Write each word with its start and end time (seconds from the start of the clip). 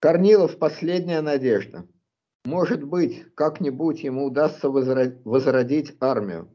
Корнилов– 0.00 0.56
последняя 0.58 1.20
надежда. 1.20 1.86
Может 2.46 2.82
быть, 2.82 3.26
как-нибудь 3.34 4.02
ему 4.02 4.24
удастся 4.24 4.70
возродить 4.70 5.94
армию, 6.00 6.48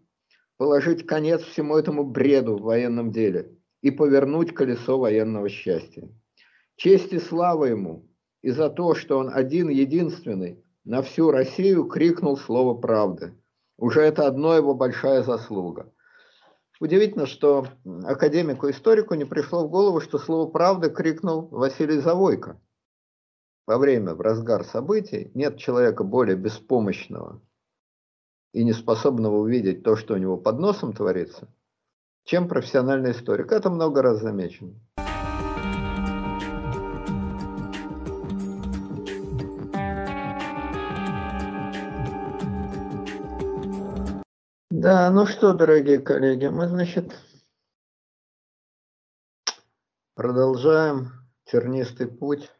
положить 0.58 1.06
конец 1.06 1.44
всему 1.44 1.78
этому 1.78 2.06
бреду 2.06 2.58
в 2.58 2.64
военном 2.64 3.12
деле 3.12 3.56
и 3.84 3.92
повернуть 3.92 4.56
колесо 4.56 4.98
военного 4.98 5.48
счастья. 5.48 6.10
Честь 6.76 7.14
и 7.14 7.20
слава 7.20 7.66
ему 7.66 8.10
и 8.42 8.50
за 8.50 8.72
то, 8.72 8.96
что 8.96 9.20
он 9.20 9.30
один 9.32 9.70
единственный 9.70 10.66
на 10.84 11.04
всю 11.04 11.30
Россию 11.30 11.84
крикнул 11.84 12.38
слово 12.38 12.74
правды. 12.74 13.36
Уже 13.78 14.02
это 14.02 14.26
одно 14.26 14.56
его 14.56 14.74
большая 14.74 15.22
заслуга. 15.22 15.94
Удивительно, 16.80 17.28
что 17.28 17.68
академику-историку 18.06 19.14
не 19.14 19.26
пришло 19.26 19.68
в 19.68 19.70
голову, 19.70 20.02
что 20.02 20.18
слово 20.18 20.50
правды 20.50 20.90
крикнул 20.90 21.48
Василий 21.50 22.00
Завойко– 22.00 22.60
во 23.68 23.78
время, 23.78 24.14
в 24.14 24.22
разгар 24.22 24.64
событий, 24.64 25.32
нет 25.34 25.58
человека 25.58 26.04
более 26.04 26.36
беспомощного 26.36 27.42
и 28.54 28.64
неспособного 28.64 29.38
увидеть 29.38 29.84
то, 29.84 29.96
что 29.96 30.14
у 30.14 30.18
него 30.18 30.38
под 30.38 30.60
носом 30.60 30.94
творится, 30.94 31.48
чем 32.24 32.48
профессиональный 32.48 33.12
историк. 33.12 33.52
Это 33.52 33.70
много 33.70 34.02
раз 34.02 34.22
замечено. 34.22 34.76
Да, 44.70 45.10
ну 45.10 45.26
что, 45.26 45.54
дорогие 45.54 45.98
коллеги, 45.98 46.46
мы, 46.46 46.68
значит, 46.68 47.20
продолжаем 50.14 51.12
тернистый 51.46 52.08
путь 52.08 52.52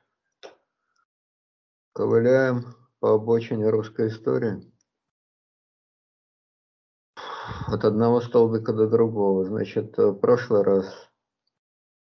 Ковыляем 1.96 2.76
по 3.00 3.14
обочине 3.14 3.70
русской 3.70 4.10
истории. 4.10 4.70
От 7.68 7.86
одного 7.86 8.20
столбика 8.20 8.74
до 8.74 8.90
другого. 8.90 9.46
Значит, 9.46 9.98
в 9.98 10.16
прошлый 10.16 10.64
раз 10.64 11.10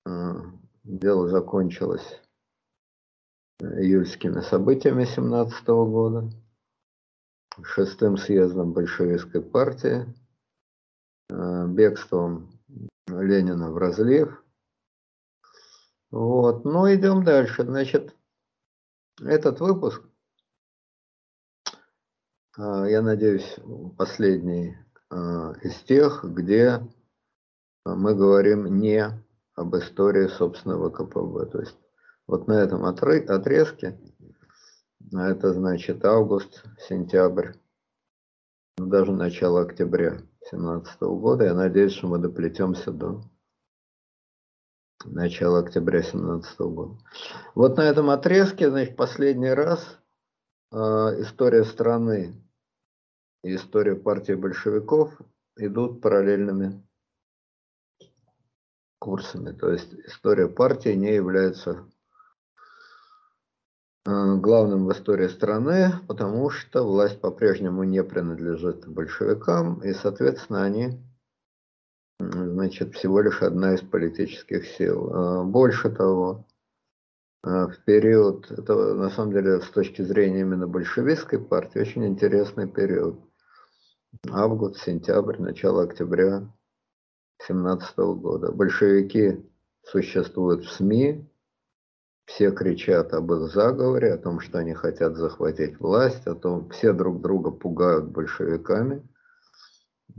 э, 0.05 0.11
дело 0.85 1.29
закончилось 1.29 2.21
июльскими 3.61 4.43
событиями 4.43 5.07
17 5.07 5.67
года, 5.67 6.31
шестым 7.63 8.19
съездом 8.19 8.75
большевистской 8.75 9.41
партии, 9.41 10.05
э, 11.31 11.67
бегством 11.67 12.51
Ленина 13.07 13.71
в 13.71 13.79
разлив. 13.79 14.45
Вот, 16.11 16.67
ну 16.67 16.95
идем 16.95 17.25
дальше. 17.25 17.65
Значит, 17.65 18.15
этот 19.21 19.61
выпуск, 19.61 20.03
а, 22.57 22.87
я 22.87 23.03
надеюсь, 23.03 23.57
последний 23.97 24.77
а, 25.11 25.53
из 25.63 25.75
тех, 25.83 26.25
где 26.25 26.81
мы 27.85 28.15
говорим 28.15 28.81
не 28.81 29.25
об 29.55 29.77
истории 29.77 30.29
собственного 30.29 30.91
КПБ. 30.91 31.47
То 31.47 31.61
есть 31.61 31.79
вот 32.27 32.47
на 32.47 32.61
этом 32.61 32.85
отрезке, 32.85 33.99
а 35.13 35.29
это 35.29 35.53
значит 35.53 36.05
август, 36.05 36.65
сентябрь, 36.89 37.53
даже 38.77 39.13
начало 39.13 39.63
октября 39.63 40.11
2017 40.51 41.01
года, 41.01 41.45
я 41.45 41.55
надеюсь, 41.55 41.93
что 41.93 42.07
мы 42.07 42.19
доплетемся 42.19 42.93
до 42.93 43.23
начала 45.05 45.61
октября 45.61 46.01
2017 46.01 46.61
года. 46.61 46.99
Вот 47.55 47.77
на 47.77 47.83
этом 47.83 48.11
отрезке, 48.11 48.71
значит, 48.71 48.97
последний 48.97 49.53
раз 49.53 49.99
э, 50.73 50.77
история 50.77 51.65
страны 51.65 52.35
и 53.45 53.55
история 53.55 53.95
партии 53.95 54.33
большевиков 54.33 55.13
идут 55.57 56.01
параллельными 56.01 56.83
курсами. 58.99 59.53
То 59.53 59.71
есть 59.71 59.93
история 60.07 60.49
партии 60.49 60.91
не 60.91 61.15
является 61.15 61.87
э, 64.05 64.35
главным 64.37 64.87
в 64.87 64.93
истории 64.93 65.29
страны, 65.29 65.93
потому 66.09 66.51
что 66.51 66.85
власть 66.85 67.21
по-прежнему 67.21 67.85
не 67.85 68.03
принадлежит 68.03 68.89
большевикам, 68.89 69.81
и, 69.83 69.93
соответственно, 69.93 70.65
они 70.65 71.01
значит, 72.19 72.95
всего 72.95 73.21
лишь 73.21 73.43
одна 73.43 73.75
из 73.75 73.81
политических 73.81 74.67
сил. 74.67 75.13
А, 75.13 75.45
больше 75.45 75.91
того, 75.91 76.47
а, 77.43 77.69
в 77.69 77.79
период, 77.85 78.51
это 78.51 78.95
на 78.95 79.11
самом 79.11 79.33
деле 79.33 79.61
с 79.61 79.69
точки 79.69 80.03
зрения 80.03 80.41
именно 80.41 80.67
большевистской 80.67 81.39
партии, 81.39 81.79
очень 81.79 82.07
интересный 82.07 82.69
период. 82.69 83.21
Август, 84.31 84.83
сентябрь, 84.83 85.39
начало 85.39 85.85
октября 85.85 86.51
17 87.47 87.97
года. 87.99 88.51
Большевики 88.51 89.45
существуют 89.85 90.65
в 90.65 90.73
СМИ, 90.73 91.25
все 92.25 92.51
кричат 92.51 93.15
об 93.15 93.33
их 93.33 93.51
заговоре, 93.53 94.13
о 94.13 94.19
том, 94.19 94.41
что 94.41 94.59
они 94.59 94.75
хотят 94.75 95.17
захватить 95.17 95.79
власть, 95.79 96.27
о 96.27 96.35
том, 96.35 96.69
все 96.71 96.93
друг 96.93 97.21
друга 97.21 97.51
пугают 97.53 98.07
большевиками– 98.07 99.07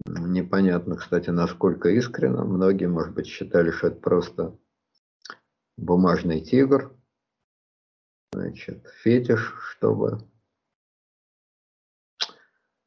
Непонятно, 0.06 0.96
кстати, 0.96 1.30
насколько 1.30 1.90
искренно. 1.90 2.44
Многие, 2.44 2.88
может 2.88 3.14
быть, 3.14 3.28
считали, 3.28 3.72
что 3.72 3.88
это 3.88 4.00
просто 4.00 4.58
бумажный 5.78 6.42
тигр, 6.42 6.96
значит, 8.32 8.88
фетиш, 9.02 9.54
чтобы 9.72 10.20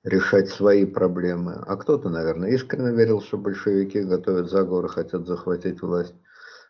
решать 0.05 0.49
свои 0.49 0.85
проблемы. 0.85 1.55
А 1.55 1.77
кто-то, 1.77 2.09
наверное, 2.09 2.51
искренне 2.51 2.97
верил, 2.97 3.21
что 3.21 3.39
большевики 3.39 4.01
готовят 4.01 4.51
заговор 4.51 4.87
и 4.87 4.89
хотят 4.89 5.27
захватить 5.27 5.83
власть. 5.83 6.15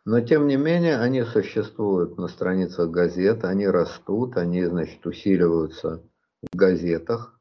Но, 0.04 0.20
тем 0.20 0.48
не 0.48 0.56
менее, 0.56 0.98
они 0.98 1.22
существуют 1.22 2.18
на 2.18 2.26
страницах 2.28 2.90
газет, 2.90 3.44
они 3.44 3.68
растут, 3.68 4.36
они, 4.36 4.64
значит, 4.64 5.06
усиливаются 5.06 6.02
в 6.42 6.56
газетах 6.56 7.38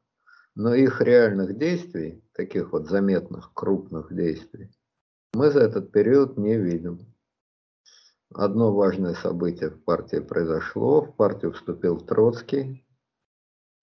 но 0.54 0.74
их 0.74 1.00
реальных 1.00 1.56
действий, 1.56 2.21
таких 2.34 2.72
вот 2.72 2.88
заметных, 2.88 3.52
крупных 3.54 4.14
действий, 4.14 4.70
мы 5.34 5.50
за 5.50 5.60
этот 5.60 5.92
период 5.92 6.36
не 6.36 6.56
видим. 6.56 6.98
Одно 8.34 8.74
важное 8.74 9.14
событие 9.14 9.70
в 9.70 9.82
партии 9.84 10.18
произошло, 10.18 11.02
в 11.02 11.16
партию 11.16 11.52
вступил 11.52 12.00
Троцкий, 12.00 12.86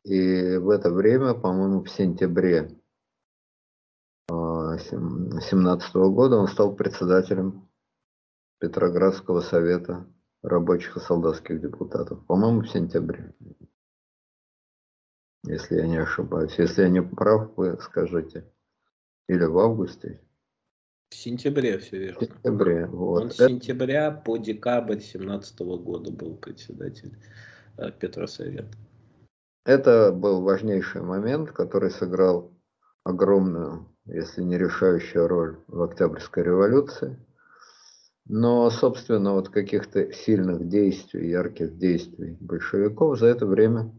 и 0.03 0.57
в 0.57 0.69
это 0.69 0.91
время, 0.91 1.33
по-моему, 1.33 1.83
в 1.83 1.89
сентябре 1.89 2.79
2017 4.27 5.95
а, 5.95 6.09
года 6.09 6.37
он 6.37 6.47
стал 6.47 6.75
председателем 6.75 7.69
Петроградского 8.59 9.41
совета 9.41 10.07
рабочих 10.41 10.97
и 10.97 10.99
солдатских 10.99 11.61
депутатов, 11.61 12.25
по-моему, 12.25 12.61
в 12.61 12.69
сентябре 12.69 13.33
если 15.43 15.77
я 15.77 15.87
не 15.87 15.97
ошибаюсь. 15.97 16.55
Если 16.57 16.83
я 16.83 16.89
не 16.89 17.01
прав, 17.01 17.51
вы 17.55 17.77
скажите. 17.81 18.45
Или 19.27 19.45
в 19.45 19.57
августе? 19.59 20.21
В 21.09 21.15
сентябре, 21.15 21.79
все 21.79 21.97
верно. 21.97 22.19
В 22.19 22.23
сентябре, 22.23 22.85
вот. 22.85 23.23
Он 23.23 23.31
с 23.31 23.37
сентября 23.37 24.11
по 24.11 24.37
декабрь 24.37 24.93
2017 24.93 25.59
года 25.59 26.11
был 26.11 26.35
председатель 26.35 27.17
э, 27.77 27.91
Петросовета. 27.91 28.77
Это 29.65 30.11
был 30.11 30.41
важнейший 30.41 31.01
момент, 31.01 31.51
который 31.51 31.91
сыграл 31.91 32.51
огромную, 33.03 33.87
если 34.05 34.41
не 34.41 34.57
решающую 34.57 35.27
роль 35.27 35.59
в 35.67 35.81
Октябрьской 35.81 36.43
революции. 36.43 37.17
Но, 38.25 38.69
собственно, 38.69 39.33
вот 39.33 39.49
каких-то 39.49 40.13
сильных 40.13 40.67
действий, 40.67 41.29
ярких 41.29 41.77
действий 41.77 42.37
большевиков 42.39 43.17
за 43.17 43.27
это 43.27 43.47
время 43.47 43.91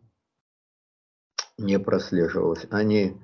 не 1.61 1.79
прослеживалось. 1.79 2.67
Они, 2.71 3.17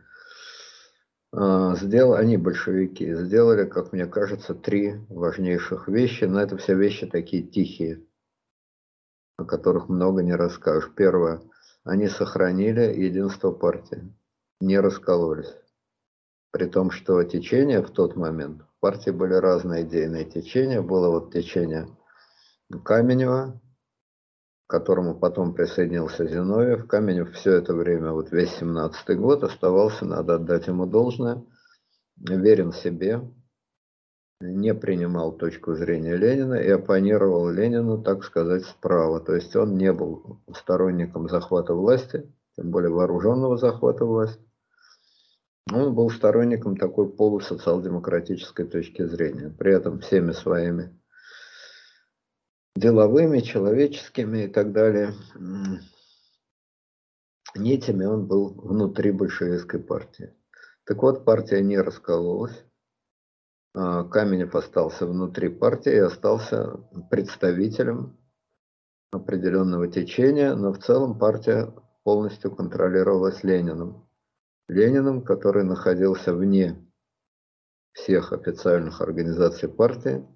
э, 1.33 1.75
сделали, 1.77 2.21
они, 2.21 2.37
большевики, 2.37 3.15
сделали, 3.15 3.65
как 3.65 3.93
мне 3.93 4.06
кажется, 4.06 4.55
три 4.55 4.97
важнейших 5.09 5.88
вещи, 5.88 6.25
но 6.25 6.41
это 6.41 6.56
все 6.56 6.77
вещи 6.77 7.06
такие 7.06 7.43
тихие, 7.43 8.03
о 9.37 9.44
которых 9.44 9.88
много 9.88 10.23
не 10.23 10.35
расскажешь. 10.35 10.93
Первое, 10.94 11.41
они 11.85 12.09
сохранили 12.09 12.83
единство 12.83 13.50
партии, 13.50 14.12
не 14.61 14.79
раскололись. 14.79 15.55
При 16.53 16.67
том, 16.67 16.91
что 16.91 17.23
течения 17.25 17.82
в 17.82 17.91
тот 17.91 18.17
момент, 18.17 18.62
в 18.62 18.81
партии 18.81 19.11
были 19.11 19.35
разные 19.35 19.82
идейные 19.82 20.25
течения. 20.25 20.81
Было 20.81 21.11
вот 21.11 21.32
течение 21.32 21.89
Каменева, 22.85 23.61
к 24.67 24.71
которому 24.71 25.15
потом 25.15 25.55
присоединился 25.55 26.27
Зиновьев. 26.27 26.87
Каменев 26.87 27.33
все 27.35 27.53
это 27.53 27.75
время, 27.75 28.13
вот 28.13 28.33
весь 28.33 28.51
17 28.57 29.17
год 29.19 29.45
оставался, 29.45 30.05
надо 30.05 30.35
отдать 30.35 30.67
ему 30.67 30.87
должное, 30.87 31.45
верен 32.17 32.73
себе, 32.73 33.21
не 34.41 34.75
принимал 34.75 35.33
точку 35.33 35.75
зрения 35.75 36.17
Ленина 36.17 36.55
и 36.55 36.69
оппонировал 36.69 37.49
Ленину, 37.49 38.03
так 38.03 38.25
сказать, 38.25 38.65
справа. 38.65 39.21
То 39.21 39.35
есть 39.35 39.55
он 39.55 39.77
не 39.77 39.93
был 39.93 40.41
сторонником 40.55 41.29
захвата 41.29 41.73
власти, 41.73 42.31
тем 42.57 42.71
более 42.71 42.91
вооруженного 42.91 43.57
захвата 43.57 44.05
власти. 44.05 44.43
Он 45.73 45.95
был 45.95 46.11
сторонником 46.11 46.77
такой 46.77 47.09
полусоциал-демократической 47.09 48.65
точки 48.67 49.05
зрения. 49.05 49.55
При 49.57 49.73
этом 49.73 50.01
всеми 50.01 50.33
своими 50.33 50.97
деловыми, 52.76 53.40
человеческими 53.40 54.44
и 54.44 54.49
так 54.49 54.73
далее 54.73 55.12
нитями 57.58 58.05
он 58.05 58.26
был 58.26 58.50
внутри 58.50 59.12
большевистской 59.12 59.81
партии. 59.81 60.34
Так 60.84 61.02
вот, 61.02 61.25
партия 61.25 61.62
не 61.62 61.78
раскололась. 61.78 62.64
А, 63.75 64.05
Каменев 64.05 64.55
остался 64.55 65.06
внутри 65.06 65.49
партии 65.49 65.93
и 65.93 65.99
остался 65.99 66.78
представителем 67.11 68.17
определенного 69.11 69.88
течения, 69.88 70.55
но 70.55 70.72
в 70.72 70.79
целом 70.79 71.19
партия 71.19 71.75
полностью 72.05 72.55
контролировалась 72.55 73.43
Лениным. 73.43 74.08
Лениным, 74.69 75.22
который 75.22 75.64
находился 75.64 76.34
вне 76.34 76.76
всех 77.93 78.32
официальных 78.32 79.00
организаций 79.00 79.69
партии, 79.69 80.26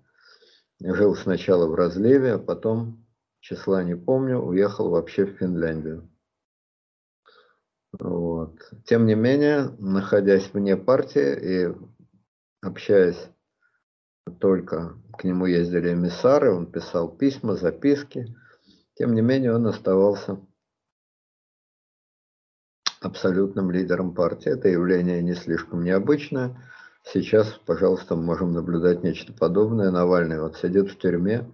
жил 0.81 1.15
сначала 1.15 1.67
в 1.67 1.75
разливе, 1.75 2.35
а 2.35 2.39
потом, 2.39 3.07
числа 3.41 3.83
не 3.83 3.95
помню, 3.95 4.39
уехал 4.39 4.91
вообще 4.91 5.27
в 5.27 5.37
Финляндию. 5.37 6.09
Вот. 7.93 8.57
Тем 8.85 9.07
не 9.07 9.15
менее, 9.15 9.75
находясь 9.79 10.53
вне 10.53 10.77
партии 10.77 11.69
и 11.69 11.75
общаясь 12.63 13.29
только, 14.39 14.97
к 15.19 15.25
нему 15.25 15.47
ездили 15.47 15.93
эмиссары, 15.93 16.53
он 16.53 16.71
писал 16.71 17.09
письма, 17.17 17.57
записки, 17.57 18.37
тем 18.95 19.15
не 19.15 19.23
менее 19.23 19.55
он 19.55 19.67
оставался 19.67 20.39
абсолютным 23.01 23.71
лидером 23.71 24.15
партии. 24.15 24.53
Это 24.53 24.69
явление 24.69 25.23
не 25.23 25.35
слишком 25.35 25.83
необычное. 25.83 26.70
Сейчас, 27.13 27.49
пожалуйста, 27.67 28.15
мы 28.15 28.23
можем 28.23 28.53
наблюдать 28.53 29.03
нечто 29.03 29.33
подобное. 29.33 29.91
Навальный 29.91 30.41
вот 30.41 30.57
сидит 30.57 30.93
в 30.93 30.99
тюрьме, 30.99 31.51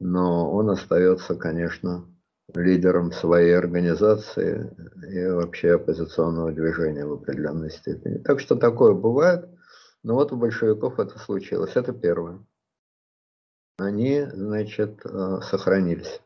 но 0.00 0.50
он 0.50 0.68
остается, 0.68 1.36
конечно, 1.36 2.08
лидером 2.52 3.12
своей 3.12 3.56
организации 3.56 4.74
и 5.08 5.26
вообще 5.26 5.74
оппозиционного 5.74 6.50
движения 6.50 7.06
в 7.06 7.12
определенной 7.12 7.70
степени. 7.70 8.18
Так 8.18 8.40
что 8.40 8.56
такое 8.56 8.94
бывает. 8.94 9.48
Но 10.02 10.14
вот 10.14 10.32
у 10.32 10.36
большевиков 10.36 10.98
это 10.98 11.20
случилось. 11.20 11.76
Это 11.76 11.92
первое. 11.92 12.44
Они, 13.78 14.26
значит, 14.26 15.06
э, 15.06 15.40
сохранились. 15.42 16.20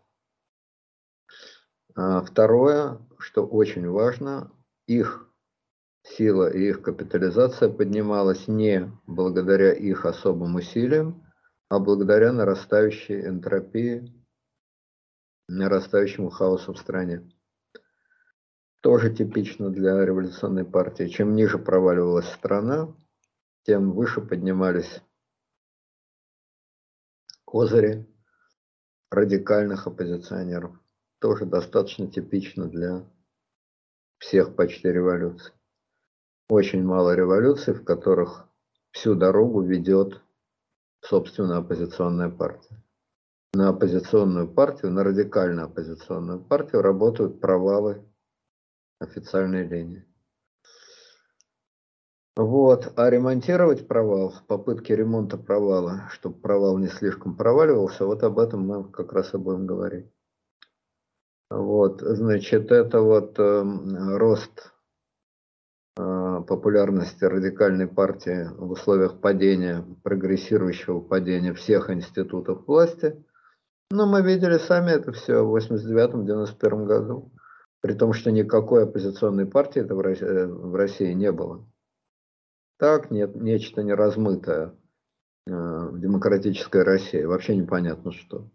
А 1.94 2.22
второе, 2.22 2.98
что 3.18 3.46
очень 3.46 3.88
важно, 3.88 4.50
их 4.86 5.27
сила 6.16 6.50
и 6.50 6.68
их 6.68 6.82
капитализация 6.82 7.68
поднималась 7.68 8.48
не 8.48 8.90
благодаря 9.06 9.72
их 9.72 10.04
особым 10.04 10.56
усилиям, 10.56 11.24
а 11.68 11.78
благодаря 11.78 12.32
нарастающей 12.32 13.26
энтропии 13.26 14.14
нарастающему 15.48 16.30
хаосу 16.30 16.74
в 16.74 16.78
стране. 16.78 17.28
Тоже 18.80 19.12
типично 19.12 19.70
для 19.70 20.04
революционной 20.04 20.64
партии. 20.64 21.08
Чем 21.08 21.34
ниже 21.34 21.58
проваливалась 21.58 22.30
страна, 22.30 22.94
тем 23.64 23.92
выше 23.92 24.20
поднимались 24.20 25.02
козыри 27.44 28.06
радикальных 29.10 29.86
оппозиционеров. 29.86 30.78
Тоже 31.18 31.46
достаточно 31.46 32.08
типично 32.10 32.66
для 32.66 33.10
всех 34.18 34.54
почти 34.54 34.88
революций. 34.88 35.57
Очень 36.48 36.84
мало 36.84 37.14
революций, 37.14 37.74
в 37.74 37.84
которых 37.84 38.48
всю 38.92 39.14
дорогу 39.14 39.62
ведет, 39.62 40.20
собственно, 41.00 41.58
оппозиционная 41.58 42.30
партия 42.30 42.82
на 43.52 43.70
оппозиционную 43.70 44.48
партию, 44.48 44.92
на 44.92 45.04
радикально 45.04 45.64
оппозиционную 45.64 46.40
партию 46.40 46.82
работают 46.82 47.40
провалы 47.40 48.04
официальной 49.00 49.66
линии. 49.66 50.04
Вот. 52.36 52.92
А 52.96 53.10
ремонтировать 53.10 53.88
провал, 53.88 54.32
попытки 54.46 54.92
ремонта 54.92 55.36
провала, 55.38 56.08
чтобы 56.12 56.40
провал 56.40 56.78
не 56.78 56.88
слишком 56.88 57.36
проваливался, 57.36 58.04
вот 58.04 58.22
об 58.22 58.38
этом 58.38 58.66
мы 58.66 58.90
как 58.92 59.12
раз 59.12 59.34
и 59.34 59.38
будем 59.38 59.66
говорить. 59.66 60.06
Вот, 61.50 62.02
значит, 62.02 62.70
это 62.70 63.00
вот 63.00 63.38
э, 63.38 63.62
рост 64.18 64.72
популярности 66.46 67.24
радикальной 67.24 67.88
партии 67.88 68.48
в 68.56 68.70
условиях 68.70 69.20
падения, 69.20 69.84
прогрессирующего 70.04 71.00
падения 71.00 71.52
всех 71.54 71.90
институтов 71.90 72.66
власти– 72.66 73.22
ну, 73.90 74.04
мы 74.04 74.20
видели 74.20 74.58
сами 74.58 74.90
это 74.90 75.12
все 75.12 75.42
в 75.42 75.56
89-91 75.56 76.84
году. 76.84 77.32
При 77.80 77.94
том, 77.94 78.12
что 78.12 78.30
никакой 78.30 78.84
оппозиционной 78.84 79.46
партии 79.46 79.80
это 79.80 79.94
в 79.94 80.00
России, 80.00 80.26
э, 80.26 80.76
России 80.76 81.12
не 81.12 81.32
было. 81.32 81.66
Так, 82.78 83.10
нет, 83.10 83.34
нечто 83.34 83.82
неразмытое 83.82 84.74
э, 85.46 85.52
в 85.52 85.98
демократической 85.98 86.82
России. 86.82 87.22
Вообще 87.22 87.56
непонятно 87.56 88.12
что. 88.12 88.50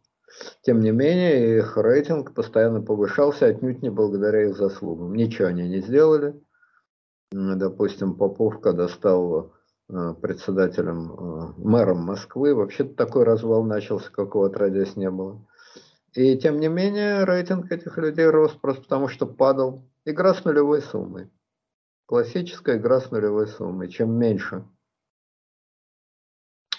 Тем 0.61 0.81
не 0.81 0.91
менее, 0.91 1.57
их 1.57 1.77
рейтинг 1.77 2.35
постоянно 2.35 2.81
повышался, 2.81 3.47
отнюдь 3.47 3.81
не 3.81 3.89
благодаря 3.89 4.49
их 4.49 4.55
заслугам. 4.55 5.15
Ничего 5.15 5.47
они 5.47 5.67
не 5.67 5.79
сделали. 5.81 6.39
Допустим, 7.33 8.15
Попов, 8.15 8.61
когда 8.61 8.87
стал 8.87 9.53
Э, 9.89 10.15
председателем, 10.19 11.11
э, 11.11 11.53
мэром 11.57 11.99
Москвы. 11.99 12.55
Вообще-то 12.55 12.95
такой 12.95 13.25
развал 13.25 13.63
начался, 13.63 14.09
какого 14.11 14.47
отродясь 14.47 14.95
не 14.95 15.09
было. 15.11 15.45
И 16.13 16.37
тем 16.37 16.59
не 16.59 16.67
менее 16.67 17.25
рейтинг 17.25 17.71
этих 17.71 17.97
людей 17.97 18.27
рос 18.27 18.53
просто 18.53 18.83
потому, 18.83 19.07
что 19.07 19.27
падал. 19.27 19.87
Игра 20.05 20.33
с 20.33 20.45
нулевой 20.45 20.81
суммой. 20.81 21.29
Классическая 22.05 22.77
игра 22.77 23.01
с 23.01 23.11
нулевой 23.11 23.47
суммой. 23.47 23.89
Чем 23.89 24.17
меньше 24.17 24.65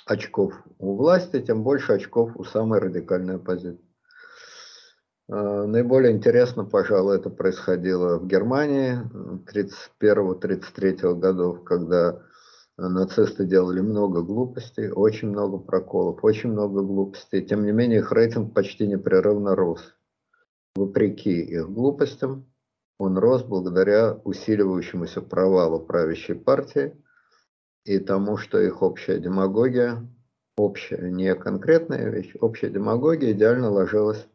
очков 0.06 0.54
у 0.78 0.96
власти, 0.96 1.40
тем 1.40 1.62
больше 1.62 1.92
очков 1.92 2.32
у 2.36 2.44
самой 2.44 2.80
радикальной 2.80 3.36
оппозиции. 3.36 3.83
Э, 5.28 5.64
наиболее 5.66 6.12
интересно, 6.12 6.64
пожалуй, 6.64 7.16
это 7.16 7.30
происходило 7.30 8.18
в 8.18 8.26
Германии 8.26 8.98
31-33 9.46 11.14
годов, 11.14 11.64
когда 11.64 12.20
нацисты 12.76 13.46
делали 13.46 13.80
много 13.80 14.22
глупостей, 14.22 14.90
очень 14.90 15.28
много 15.28 15.58
проколов, 15.58 16.22
очень 16.22 16.50
много 16.50 16.82
глупостей. 16.82 17.42
Тем 17.42 17.64
не 17.64 17.72
менее, 17.72 18.00
их 18.00 18.12
рейтинг 18.12 18.52
почти 18.52 18.86
непрерывно 18.86 19.54
рос. 19.54 19.94
Вопреки 20.74 21.40
их 21.40 21.70
глупостям, 21.70 22.46
он 22.98 23.16
рос 23.16 23.44
благодаря 23.44 24.20
усиливающемуся 24.24 25.22
провалу 25.22 25.80
правящей 25.80 26.34
партии 26.34 27.00
и 27.84 27.98
тому, 27.98 28.36
что 28.36 28.58
их 28.58 28.82
общая 28.82 29.20
демагогия, 29.20 30.06
общая, 30.56 31.10
не 31.10 31.34
конкретная 31.34 32.10
вещь, 32.10 32.34
общая 32.40 32.70
демагогия 32.70 33.32
идеально 33.32 33.70
ложилась 33.70 34.26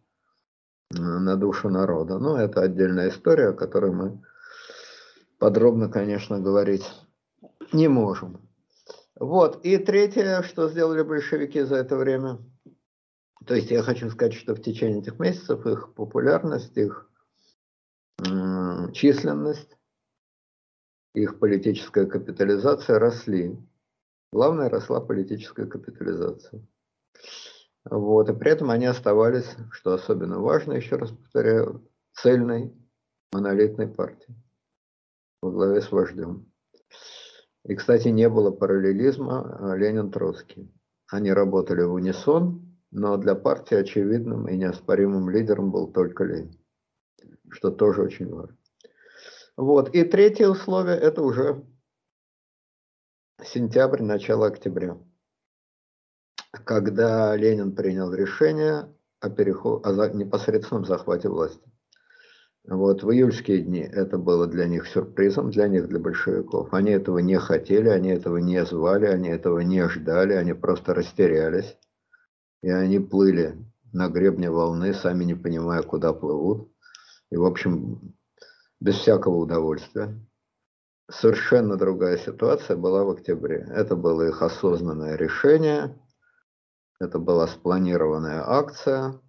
на 0.91 1.35
душу 1.35 1.69
народа. 1.69 2.19
Но 2.19 2.37
это 2.37 2.61
отдельная 2.61 3.09
история, 3.09 3.49
о 3.49 3.53
которой 3.53 3.91
мы 3.91 4.23
подробно, 5.37 5.89
конечно, 5.89 6.39
говорить 6.39 6.85
не 7.71 7.87
можем. 7.87 8.41
Вот. 9.15 9.63
И 9.63 9.77
третье, 9.77 10.41
что 10.43 10.69
сделали 10.69 11.03
большевики 11.03 11.61
за 11.61 11.75
это 11.75 11.95
время. 11.95 12.39
То 13.45 13.55
есть 13.55 13.71
я 13.71 13.83
хочу 13.83 14.09
сказать, 14.09 14.33
что 14.33 14.53
в 14.55 14.61
течение 14.61 14.99
этих 14.99 15.19
месяцев 15.19 15.65
их 15.65 15.93
популярность, 15.93 16.77
их 16.77 17.09
численность, 18.93 19.77
их 21.13 21.39
политическая 21.39 22.05
капитализация 22.05 22.99
росли. 22.99 23.57
Главное, 24.31 24.69
росла 24.69 24.99
политическая 25.01 25.65
капитализация. 25.65 26.61
Вот. 27.89 28.29
И 28.29 28.33
при 28.33 28.51
этом 28.51 28.69
они 28.69 28.85
оставались, 28.85 29.55
что 29.71 29.93
особенно 29.93 30.39
важно, 30.39 30.73
еще 30.73 30.95
раз 30.95 31.11
повторяю, 31.11 31.87
цельной 32.13 32.73
монолитной 33.31 33.87
партией 33.87 34.35
во 35.41 35.51
главе 35.51 35.81
с 35.81 35.91
вождем. 35.91 36.51
И, 37.65 37.75
кстати, 37.75 38.07
не 38.09 38.29
было 38.29 38.51
параллелизма 38.51 39.71
а, 39.71 39.75
Ленин-Троцкий. 39.75 40.71
Они 41.07 41.31
работали 41.31 41.81
в 41.83 41.93
унисон, 41.93 42.77
но 42.91 43.17
для 43.17 43.35
партии 43.35 43.75
очевидным 43.75 44.47
и 44.47 44.57
неоспоримым 44.57 45.29
лидером 45.29 45.71
был 45.71 45.91
только 45.91 46.23
Ленин, 46.23 46.57
что 47.49 47.71
тоже 47.71 48.03
очень 48.03 48.29
важно. 48.29 48.57
Вот. 49.57 49.93
И 49.93 50.03
третье 50.03 50.47
условие– 50.47 50.97
это 50.97 51.21
уже 51.21 51.63
сентябрь, 53.43 54.01
начало 54.01 54.47
октября. 54.47 54.97
Когда 56.51 57.35
Ленин 57.35 57.75
принял 57.75 58.13
решение 58.13 58.93
о, 59.19 59.29
переход, 59.29 59.85
о 59.85 60.09
непосредственном 60.09 60.85
захвате 60.85 61.29
власти. 61.29 61.61
Вот 62.65 63.03
в 63.03 63.11
июльские 63.11 63.61
дни 63.61 63.79
это 63.79 64.17
было 64.17 64.45
для 64.45 64.67
них 64.67 64.87
сюрпризом, 64.87 65.49
для 65.49 65.67
них, 65.67 65.87
для 65.87 65.99
большевиков. 65.99 66.73
Они 66.73 66.91
этого 66.91 67.19
не 67.19 67.39
хотели, 67.39 67.89
они 67.89 68.09
этого 68.09 68.37
не 68.37 68.63
звали, 68.65 69.05
они 69.05 69.29
этого 69.29 69.59
не 69.59 69.87
ждали, 69.87 70.33
они 70.33 70.53
просто 70.53 70.93
растерялись. 70.93 71.77
И 72.61 72.69
они 72.69 72.99
плыли 72.99 73.55
на 73.93 74.09
гребне 74.09 74.51
волны, 74.51 74.93
сами 74.93 75.23
не 75.23 75.35
понимая, 75.35 75.81
куда 75.81 76.13
плывут. 76.13 76.71
И, 77.31 77.37
в 77.37 77.45
общем, 77.45 78.13
без 78.79 78.95
всякого 78.95 79.37
удовольствия. 79.37 80.19
Совершенно 81.09 81.75
другая 81.75 82.17
ситуация 82.17 82.77
была 82.77 83.03
в 83.03 83.09
октябре. 83.09 83.67
Это 83.71 83.95
было 83.95 84.27
их 84.27 84.43
осознанное 84.43 85.15
решение, 85.15 85.95
это 86.99 87.19
была 87.19 87.47
спланированная 87.47 88.43
акция, 88.45 89.19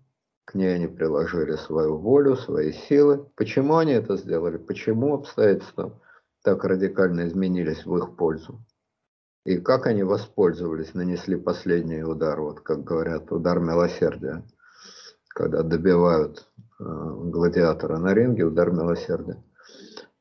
к 0.45 0.55
ней 0.55 0.75
они 0.75 0.89
приложили 0.89 1.55
свою 1.55 1.97
волю, 1.97 2.37
свои 2.37 2.73
силы. 2.73 3.25
Почему 3.37 3.77
они 3.77 3.93
это 3.93 4.17
сделали? 4.17 4.57
Почему 4.57 5.15
обстоятельства 5.15 6.00
так 6.43 6.65
радикально 6.65 7.29
изменились 7.29 7.87
в 7.87 7.97
их 7.97 8.17
пользу? 8.17 8.61
И 9.45 9.59
как 9.59 9.87
они 9.87 10.03
воспользовались, 10.03 10.93
нанесли 10.95 11.37
последний 11.37 12.03
удар, 12.03 12.41
вот 12.41 12.61
как 12.61 12.83
говорят, 12.83 13.31
удар 13.31 13.61
милосердия, 13.61 14.43
когда 15.29 15.62
добивают 15.62 16.49
э, 16.81 16.85
гладиатора 16.85 17.99
на 17.99 18.12
ринге, 18.12 18.45
удар 18.45 18.73
милосердия. 18.73 19.43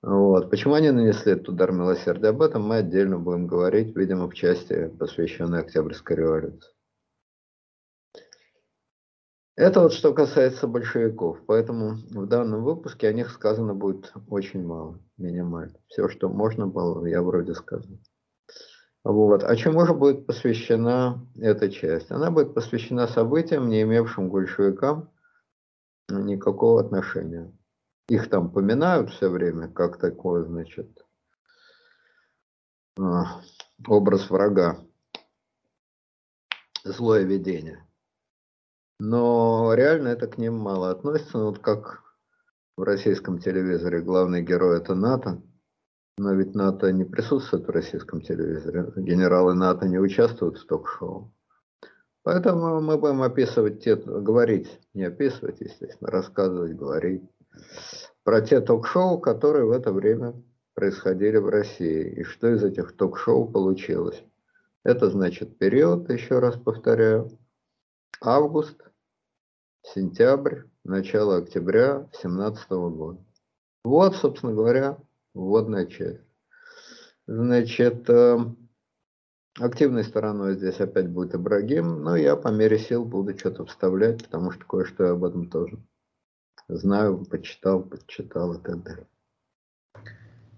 Вот. 0.01 0.50
Почему 0.50 0.75
они 0.75 0.91
нанесли 0.91 1.34
этот 1.34 1.50
удар 1.50 1.72
милосердия? 1.72 2.27
Об 2.27 2.44
этом 2.44 2.68
мы 2.68 2.77
отдельно 2.77 3.18
будем 3.18 3.48
говорить, 3.48 3.96
видимо, 3.96 4.29
в 4.29 4.36
части, 4.36 4.88
посвященной 5.00 5.62
Октябрьской 5.62 6.15
революции. 6.15 6.72
Это 9.60 9.82
вот 9.82 9.92
что 9.92 10.13
касается 10.13 10.68
большевиков. 10.68 11.38
Поэтому 11.46 11.96
в 12.12 12.28
данном 12.28 12.63
выпуске 12.63 13.10
о 13.10 13.13
них 13.13 13.30
сказано 13.30 13.74
будет 13.74 14.13
очень 14.30 14.66
мало, 14.66 15.01
минимально. 15.18 15.75
Все, 15.88 16.08
что 16.08 16.30
можно 16.30 16.66
было, 16.66 17.06
я 17.06 17.22
вроде 17.22 17.54
сказал. 17.54 18.00
Вот. 19.04 19.44
А 19.44 19.54
чему 19.58 19.86
же 19.86 19.94
будет 19.94 20.25
посвящена 20.25 21.28
эта 21.36 21.70
часть? 21.70 22.10
Она 22.10 22.32
будет 22.32 22.54
посвящена 22.54 23.06
событиям, 23.08 23.68
не 23.68 23.82
имевшим 23.82 24.30
большевикам 24.30 25.12
никакого 26.08 26.80
отношения. 26.80 27.51
Их 28.08 28.30
там 28.30 28.51
поминают 28.51 29.10
все 29.10 29.28
время, 29.28 29.68
как 29.68 30.00
такое, 30.00 30.46
значит, 30.46 31.06
а, 32.98 33.42
образ 33.86 34.30
врага, 34.30 34.80
злое 36.86 37.24
видение. 37.24 37.86
Но 39.00 39.74
реально 39.74 40.10
это 40.10 40.27
к 40.27 40.38
ним 40.38 40.56
мало 40.56 40.91
относится. 40.91 41.38
Ну, 41.38 41.46
вот 41.46 41.60
как 41.60 42.03
в 42.75 42.84
российском 42.84 43.39
телевизоре 43.39 44.01
главный 44.01 44.41
герой 44.41 44.77
это 44.77 44.94
НАТО. 44.94 45.41
Но 46.18 46.34
ведь 46.34 46.53
НАТО 46.53 46.91
не 46.91 47.06
присутствует 47.06 47.65
в 47.65 47.72
российском 47.72 48.22
телевизоре. 48.22 48.91
Генералы 48.98 49.53
НАТО 49.53 49.88
не 49.88 49.98
участвуют 49.98 50.58
в 50.58 50.65
ток-шоу. 50.65 51.34
Поэтому 52.24 52.82
мы 52.82 52.98
будем 52.98 53.22
описывать 53.22 53.82
те, 53.84 53.96
говорить, 53.96 54.82
не 54.94 55.06
описывать, 55.06 55.62
естественно, 55.62 56.12
рассказывать, 56.12 56.75
говорить 56.75 57.24
про 58.24 58.41
те 58.41 58.60
ток-шоу, 58.60 59.20
которые 59.20 59.65
в 59.65 59.72
это 59.72 59.94
время 59.94 60.34
происходили 60.74 61.38
в 61.38 61.48
России. 61.48 62.20
И 62.20 62.24
что 62.24 62.50
из 62.50 62.63
этих 62.63 62.98
ток-шоу 62.98 63.50
получилось. 63.50 64.22
Это 64.84 65.10
значит 65.10 65.58
период, 65.58 66.10
еще 66.10 66.39
раз 66.39 66.58
повторяю, 66.58 67.29
август 68.22 68.88
сентябрь, 69.83 70.63
начало 70.83 71.38
октября 71.38 72.00
2017 72.21 72.69
года. 72.69 73.25
Вот, 73.83 74.15
собственно 74.15 74.53
говоря, 74.53 74.98
вводная 75.33 75.86
часть. 75.86 76.21
Значит, 77.27 78.09
э, 78.09 78.38
активной 79.57 80.03
стороной 80.03 80.55
здесь 80.55 80.79
опять 80.79 81.09
будет 81.09 81.36
Ибрагим, 81.36 82.03
но 82.03 82.15
я 82.15 82.36
по 82.36 82.50
мере 82.50 82.77
сил 82.79 83.05
буду 83.05 83.38
что-то 83.38 83.65
вставлять, 83.65 84.24
потому 84.24 84.51
что 84.51 84.65
кое-что 84.65 85.05
я 85.05 85.12
об 85.12 85.24
этом 85.24 85.50
тоже 85.50 85.77
знаю, 86.67 87.25
почитал, 87.25 87.83
подчитал 87.83 88.53
и 88.53 88.62
так 88.62 88.83
далее. 88.83 89.07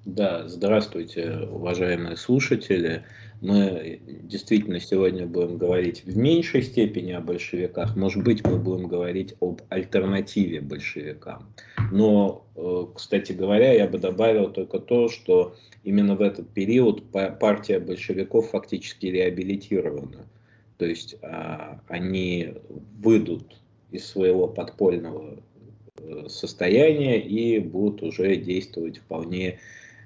Да, 0.05 0.47
здравствуйте, 0.47 1.47
уважаемые 1.49 2.17
слушатели. 2.17 3.05
Мы 3.41 3.99
действительно 4.05 4.79
сегодня 4.79 5.25
будем 5.25 5.57
говорить 5.57 6.05
в 6.05 6.15
меньшей 6.15 6.61
степени 6.61 7.11
о 7.11 7.21
большевиках. 7.21 7.95
Может 7.95 8.23
быть, 8.23 8.45
мы 8.45 8.57
будем 8.57 8.87
говорить 8.87 9.33
об 9.39 9.61
альтернативе 9.69 10.61
большевикам. 10.61 11.51
Но, 11.91 12.45
э, 12.55 12.85
кстати 12.95 13.31
говоря, 13.31 13.73
я 13.73 13.87
бы 13.87 13.97
добавил 13.97 14.51
только 14.51 14.77
то, 14.79 15.09
что 15.09 15.55
именно 15.83 16.15
в 16.15 16.21
этот 16.21 16.49
период 16.49 17.11
партия 17.11 17.79
большевиков 17.79 18.51
фактически 18.51 19.07
реабилитирована. 19.07 20.27
То 20.77 20.85
есть 20.85 21.15
а, 21.23 21.81
они 21.87 22.53
выйдут 22.99 23.57
из 23.91 24.05
своего 24.05 24.47
подпольного 24.47 25.37
э, 25.97 26.27
состояния 26.27 27.19
и 27.19 27.59
будут 27.59 28.03
уже 28.03 28.35
действовать 28.35 28.99
вполне 28.99 29.59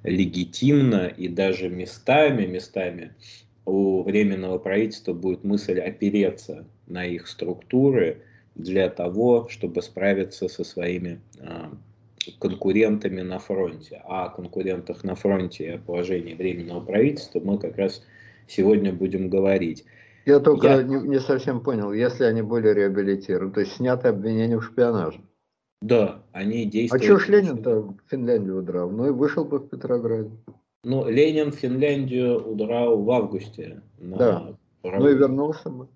легитимно 0.05 1.07
и 1.07 1.27
даже 1.27 1.69
местами, 1.69 2.45
местами 2.45 3.13
у 3.65 4.03
Временного 4.03 4.59
правительства 4.59 5.13
будет 5.13 5.43
мысль 5.43 5.79
опереться 5.79 6.65
на 6.87 7.05
их 7.05 7.27
структуры 7.27 8.21
для 8.53 8.89
того, 8.89 9.47
чтобы 9.49 9.81
справиться 9.81 10.47
со 10.47 10.63
своими 10.63 11.19
а, 11.39 11.71
конкурентами 12.39 13.21
на 13.21 13.39
фронте. 13.39 14.01
А 14.05 14.25
о 14.25 14.29
конкурентах 14.29 15.03
на 15.03 15.15
фронте 15.15 15.65
и 15.65 15.69
о 15.69 15.77
положении 15.79 16.35
Временного 16.35 16.81
правительства 16.81 17.39
мы 17.39 17.57
как 17.57 17.75
раз 17.77 18.03
сегодня 18.47 18.93
будем 18.93 19.29
говорить. 19.29 19.85
Я 20.25 20.39
только 20.39 20.67
Я... 20.67 20.83
Не, 20.83 21.07
не 21.07 21.19
совсем 21.19 21.61
понял, 21.61 21.91
если 21.91 22.23
они 22.23 22.43
были 22.43 22.69
реабилитированы, 22.69 23.51
то 23.51 23.59
есть 23.61 23.73
сняты 23.73 24.09
обвинения 24.09 24.57
в 24.57 24.63
шпионаже. 24.63 25.19
Да, 25.81 26.23
они 26.31 26.65
действуют. 26.65 27.03
А 27.03 27.05
что 27.05 27.19
ж 27.19 27.29
Ленин-то 27.29 27.81
в 27.81 27.97
Финляндию 28.09 28.59
удрал? 28.59 28.89
Ну 28.89 29.07
и 29.07 29.11
вышел 29.11 29.45
бы 29.45 29.59
в 29.59 29.67
Петрограде. 29.67 30.31
Ну, 30.83 31.09
Ленин 31.09 31.51
в 31.51 31.55
Финляндию 31.55 32.39
удрал 32.39 33.01
в 33.01 33.11
августе. 33.11 33.81
На 33.97 34.17
да, 34.17 34.57
ну 34.83 35.07
и 35.09 35.15
вернулся 35.15 35.69
бы. 35.69 35.87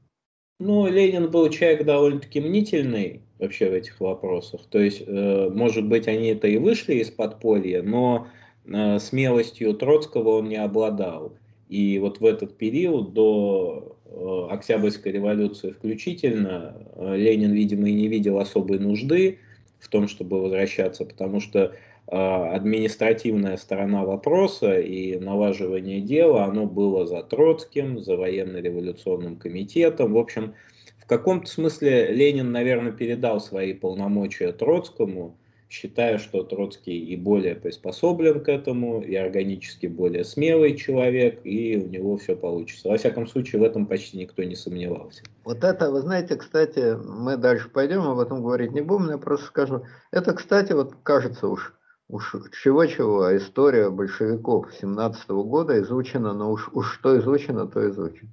Ну, 0.59 0.88
Ленин 0.88 1.29
был 1.31 1.50
человек 1.50 1.86
довольно-таки 1.86 2.41
мнительный 2.41 3.21
вообще 3.39 3.69
в 3.69 3.74
этих 3.74 4.00
вопросах. 4.00 4.62
То 4.69 4.79
есть, 4.79 5.03
э, 5.05 5.50
может 5.50 5.88
быть, 5.88 6.07
они 6.07 6.27
это 6.27 6.48
и 6.48 6.57
вышли 6.57 6.95
из 6.95 7.09
подполья, 7.09 7.81
но 7.81 8.27
э, 8.65 9.00
смелостью 9.00 9.74
Троцкого 9.74 10.39
он 10.39 10.50
не 10.50 10.57
обладал. 10.57 11.33
И 11.69 12.00
вот 12.00 12.19
в 12.19 12.25
этот 12.25 12.57
период 12.57 13.13
до 13.13 13.95
э, 14.05 14.48
Октябрьской 14.50 15.12
революции 15.12 15.71
включительно 15.71 16.75
э, 16.95 17.15
Ленин, 17.15 17.53
видимо, 17.53 17.88
и 17.88 17.93
не 17.93 18.07
видел 18.07 18.39
особой 18.39 18.79
нужды 18.79 19.39
в 19.79 19.88
том, 19.88 20.07
чтобы 20.07 20.41
возвращаться, 20.41 21.05
потому 21.05 21.39
что 21.39 21.59
э, 21.59 21.71
административная 22.15 23.57
сторона 23.57 24.03
вопроса 24.03 24.79
и 24.79 25.17
налаживание 25.17 26.01
дела, 26.01 26.45
оно 26.45 26.65
было 26.65 27.05
за 27.07 27.24
Троцким, 27.24 28.00
за 28.00 28.17
военно-революционным 28.17 29.38
комитетом. 29.38 30.13
В 30.13 30.17
общем, 30.17 30.53
в 30.98 31.07
каком-то 31.07 31.50
смысле 31.50 32.12
Ленин, 32.12 32.51
наверное, 32.51 32.91
передал 32.91 33.39
свои 33.39 33.74
полномочия 33.74 34.51
Троцкому, 34.51 35.38
считая, 35.69 36.17
что 36.17 36.43
Троцкий 36.43 36.97
и 36.97 37.15
более 37.15 37.55
приспособлен 37.55 38.43
к 38.43 38.49
этому, 38.49 39.01
и 39.01 39.15
органически 39.15 39.85
более 39.85 40.25
смелый 40.25 40.75
человек, 40.75 41.39
и 41.43 41.77
у 41.77 41.88
него 41.88 42.17
все 42.17 42.35
получится. 42.35 42.89
Во 42.89 42.97
всяком 42.97 43.27
случае, 43.27 43.61
в 43.61 43.63
этом 43.63 43.85
почти 43.85 44.17
никто 44.17 44.43
не 44.43 44.55
сомневался. 44.55 45.21
Вот 45.45 45.63
это, 45.63 45.91
вы 45.91 46.01
знаете, 46.01 46.35
кстати, 46.35 46.97
мы 47.05 47.38
дальше 47.38 47.69
пойдем, 47.69 48.01
об 48.01 48.19
этом 48.19 48.41
говорить 48.41 48.71
не 48.71 48.81
будем, 48.81 49.11
я 49.11 49.17
просто 49.19 49.45
скажу. 49.45 49.85
Это, 50.11 50.33
кстати, 50.33 50.73
вот 50.73 50.95
кажется 51.03 51.47
уж, 51.47 51.75
уж 52.07 52.35
чего-чего, 52.63 53.23
а 53.23 53.38
история 53.38 53.91
большевиков 53.91 54.73
17 54.73 55.29
-го 55.29 55.43
года 55.43 55.79
изучена, 55.81 56.33
но 56.33 56.51
уж, 56.51 56.69
уж 56.73 56.95
что 56.95 57.17
изучено, 57.19 57.67
то 57.67 57.88
изучено. 57.88 58.31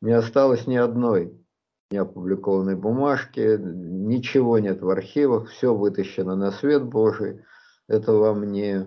Не 0.00 0.12
осталось 0.12 0.66
ни 0.66 0.76
одной 0.76 1.34
не 1.90 1.98
опубликованной 1.98 2.76
бумажки, 2.76 3.58
ничего 3.58 4.58
нет 4.58 4.82
в 4.82 4.90
архивах, 4.90 5.48
все 5.48 5.74
вытащено 5.74 6.36
на 6.36 6.50
свет 6.50 6.84
Божий. 6.84 7.42
Это 7.88 8.12
вам 8.12 8.52
не, 8.52 8.86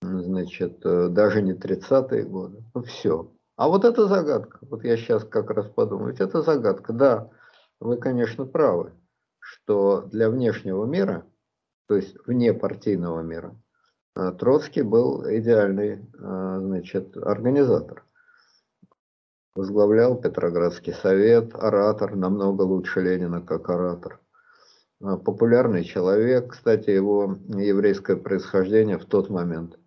значит, 0.00 0.80
э, 0.84 1.08
даже 1.08 1.42
не 1.42 1.54
30-е 1.54 2.22
годы. 2.24 2.62
Ну, 2.74 2.82
все. 2.84 3.32
А 3.56 3.68
вот 3.68 3.84
это 3.84 4.06
загадка. 4.06 4.58
Вот 4.62 4.84
я 4.84 4.96
сейчас 4.96 5.24
как 5.24 5.50
раз 5.50 5.66
подумал, 5.66 6.08
это 6.08 6.42
загадка. 6.42 6.92
Да, 6.92 7.30
вы, 7.80 7.96
конечно, 7.96 8.46
правы, 8.46 8.92
что 9.40 10.02
для 10.02 10.30
внешнего 10.30 10.84
мира, 10.84 11.26
то 11.88 11.96
есть 11.96 12.16
вне 12.24 12.54
партийного 12.54 13.22
мира, 13.22 13.60
э, 14.14 14.30
Троцкий 14.38 14.82
был 14.82 15.24
идеальный, 15.28 15.94
э, 15.96 16.58
значит, 16.60 17.16
организатор. 17.16 18.04
Возглавлял 19.54 20.20
Петроградский 20.20 20.92
совет, 20.92 21.54
оратор, 21.54 22.16
намного 22.16 22.62
лучше 22.62 23.00
Ленина 23.00 23.40
как 23.40 23.68
оратор. 23.70 24.20
А, 25.00 25.16
популярный 25.16 25.84
человек, 25.84 26.52
кстати, 26.52 26.90
его 26.90 27.38
еврейское 27.48 28.16
происхождение 28.16 28.98
в 28.98 29.04
тот 29.04 29.30
момент 29.30 29.78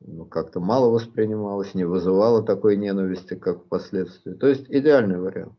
ну, 0.00 0.26
как-то 0.26 0.60
мало 0.60 0.90
воспринималось, 0.90 1.74
не 1.74 1.84
вызывало 1.84 2.42
такой 2.42 2.76
ненависти, 2.76 3.34
как 3.34 3.64
впоследствии. 3.64 4.34
То 4.34 4.46
есть 4.46 4.66
идеальный 4.68 5.18
вариант. 5.18 5.58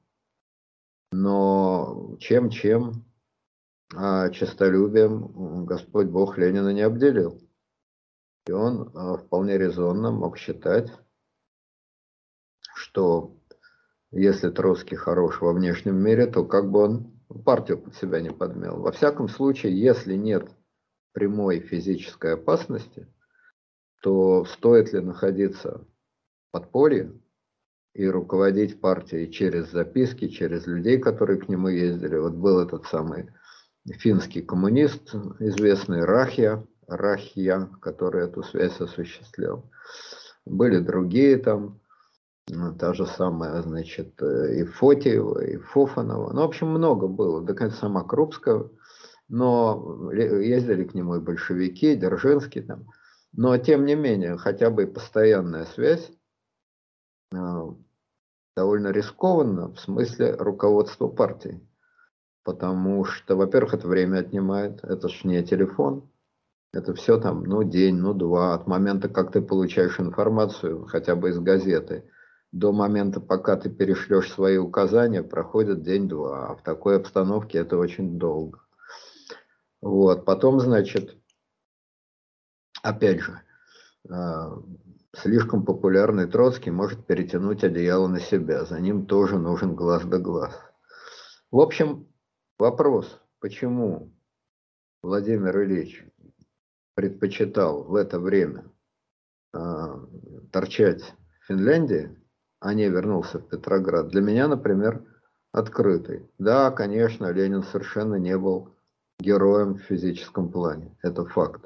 Но 1.11 2.17
чем-чем, 2.19 3.05
а 3.95 4.29
честолюбием 4.29 5.65
Господь 5.65 6.07
Бог 6.07 6.37
Ленина 6.37 6.73
не 6.73 6.81
обделил. 6.81 7.41
И 8.45 8.51
он 8.51 8.91
а, 8.93 9.17
вполне 9.17 9.57
резонно 9.57 10.11
мог 10.11 10.37
считать, 10.37 10.91
что 12.75 13.36
если 14.11 14.49
Троцкий 14.49 14.95
хорош 14.95 15.41
во 15.41 15.53
внешнем 15.53 15.97
мире, 15.97 16.27
то 16.27 16.45
как 16.45 16.71
бы 16.71 16.79
он 16.79 17.11
партию 17.43 17.77
под 17.77 17.95
себя 17.95 18.21
не 18.21 18.31
подмел. 18.31 18.79
Во 18.81 18.91
всяком 18.91 19.27
случае, 19.27 19.79
если 19.79 20.15
нет 20.15 20.49
прямой 21.13 21.59
физической 21.59 22.35
опасности, 22.35 23.07
то 24.01 24.45
стоит 24.45 24.93
ли 24.93 25.01
находиться 25.01 25.79
в 25.79 26.51
подполье 26.51 27.11
и 27.93 28.07
руководить 28.07 28.79
партией 28.79 29.31
через 29.31 29.71
записки, 29.71 30.27
через 30.27 30.67
людей, 30.67 30.99
которые 30.99 31.39
к 31.39 31.49
нему 31.49 31.67
ездили. 31.67 32.15
Вот 32.15 32.33
был 32.33 32.59
этот 32.59 32.85
самый 32.85 33.29
финский 33.85 34.41
коммунист, 34.41 35.15
известный 35.39 36.05
Рахья, 36.05 36.63
Рахья, 36.87 37.69
который 37.81 38.25
эту 38.25 38.43
связь 38.43 38.79
осуществлял. 38.79 39.69
Были 40.45 40.79
другие 40.79 41.37
там, 41.37 41.81
та 42.79 42.93
же 42.93 43.05
самая, 43.05 43.61
значит, 43.61 44.21
и 44.21 44.63
Фотиева, 44.63 45.43
и 45.43 45.57
Фофанова. 45.57 46.31
Ну, 46.33 46.41
в 46.41 46.45
общем, 46.45 46.69
много 46.69 47.07
было, 47.07 47.41
до 47.41 47.53
конца 47.53 47.77
сама 47.77 48.03
Крупская. 48.03 48.69
Но 49.29 50.11
ездили 50.13 50.85
к 50.85 50.93
нему 50.93 51.15
и 51.15 51.19
большевики, 51.19 51.93
и 51.93 51.95
Дзержинский 51.97 52.61
там. 52.61 52.85
Но, 53.33 53.57
тем 53.57 53.85
не 53.85 53.95
менее, 53.95 54.37
хотя 54.37 54.69
бы 54.69 54.83
и 54.83 54.87
постоянная 54.87 55.65
связь 55.65 56.09
а, 57.33 57.75
довольно 58.55 58.91
рискованно 58.91 59.73
в 59.73 59.79
смысле 59.79 60.35
руководства 60.35 61.07
партии. 61.07 61.61
Потому 62.43 63.03
что, 63.03 63.35
во-первых, 63.35 63.73
это 63.73 63.87
время 63.87 64.19
отнимает, 64.19 64.81
это 64.83 65.09
ж 65.09 65.25
не 65.25 65.43
телефон, 65.43 66.09
это 66.71 66.93
все 66.93 67.19
там, 67.19 67.43
ну, 67.43 67.63
день, 67.63 67.97
ну, 67.97 68.13
два, 68.13 68.53
от 68.53 68.65
момента, 68.65 69.09
как 69.09 69.33
ты 69.33 69.41
получаешь 69.41 69.99
информацию, 69.99 70.85
хотя 70.85 71.17
бы 71.17 71.29
из 71.29 71.39
газеты, 71.39 72.09
до 72.51 72.71
момента, 72.71 73.19
пока 73.19 73.55
ты 73.55 73.69
перешлешь 73.69 74.31
свои 74.31 74.57
указания, 74.57 75.23
проходит 75.23 75.83
день-два. 75.83 76.47
А 76.47 76.55
в 76.55 76.63
такой 76.63 76.97
обстановке 76.97 77.59
это 77.59 77.77
очень 77.77 78.17
долго. 78.17 78.61
Вот, 79.81 80.25
потом, 80.25 80.59
значит, 80.59 81.17
опять 82.81 83.19
же, 83.19 83.41
а, 84.09 84.57
слишком 85.13 85.65
популярный 85.65 86.27
Троцкий 86.27 86.71
может 86.71 87.05
перетянуть 87.05 87.63
одеяло 87.63 88.07
на 88.07 88.19
себя. 88.19 88.65
За 88.65 88.79
ним 88.79 89.05
тоже 89.05 89.37
нужен 89.37 89.75
глаз 89.75 90.03
да 90.05 90.17
глаз. 90.17 90.53
В 91.51 91.59
общем, 91.59 92.07
вопрос, 92.57 93.21
почему 93.39 94.13
Владимир 95.03 95.63
Ильич 95.63 96.03
предпочитал 96.95 97.83
в 97.83 97.95
это 97.95 98.19
время 98.19 98.65
э, 99.53 99.59
торчать 100.51 101.03
в 101.39 101.45
Финляндии, 101.47 102.17
а 102.59 102.73
не 102.73 102.89
вернулся 102.89 103.39
в 103.39 103.47
Петроград, 103.47 104.09
для 104.09 104.21
меня, 104.21 104.47
например, 104.47 105.03
открытый. 105.51 106.29
Да, 106.37 106.71
конечно, 106.71 107.31
Ленин 107.31 107.63
совершенно 107.63 108.15
не 108.15 108.37
был 108.37 108.75
героем 109.19 109.75
в 109.75 109.81
физическом 109.81 110.51
плане. 110.51 110.97
Это 111.01 111.25
факт. 111.25 111.65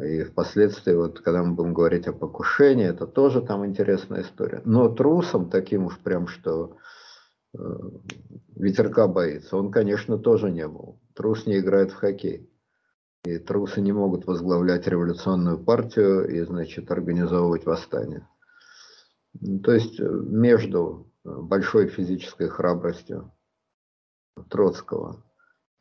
И 0.00 0.24
впоследствии, 0.24 0.94
вот, 0.94 1.20
когда 1.20 1.42
мы 1.42 1.54
будем 1.54 1.74
говорить 1.74 2.06
о 2.06 2.12
покушении, 2.12 2.86
это 2.86 3.06
тоже 3.06 3.42
там 3.42 3.66
интересная 3.66 4.22
история. 4.22 4.62
Но 4.64 4.88
трусом 4.88 5.50
таким 5.50 5.86
уж 5.86 5.98
прям, 5.98 6.28
что 6.28 6.76
э, 7.54 7.58
ветерка 8.54 9.08
боится, 9.08 9.56
он, 9.56 9.70
конечно, 9.70 10.18
тоже 10.18 10.50
не 10.50 10.66
был. 10.68 11.00
Трус 11.14 11.46
не 11.46 11.58
играет 11.58 11.90
в 11.90 11.96
хоккей. 11.96 12.48
И 13.24 13.38
трусы 13.38 13.80
не 13.80 13.92
могут 13.92 14.26
возглавлять 14.26 14.86
революционную 14.86 15.58
партию 15.58 16.26
и, 16.28 16.40
значит, 16.40 16.90
организовывать 16.90 17.66
восстание. 17.66 18.26
То 19.64 19.72
есть 19.72 19.98
э, 19.98 20.04
между 20.04 21.10
большой 21.24 21.88
физической 21.88 22.48
храбростью 22.48 23.32
Троцкого 24.48 25.24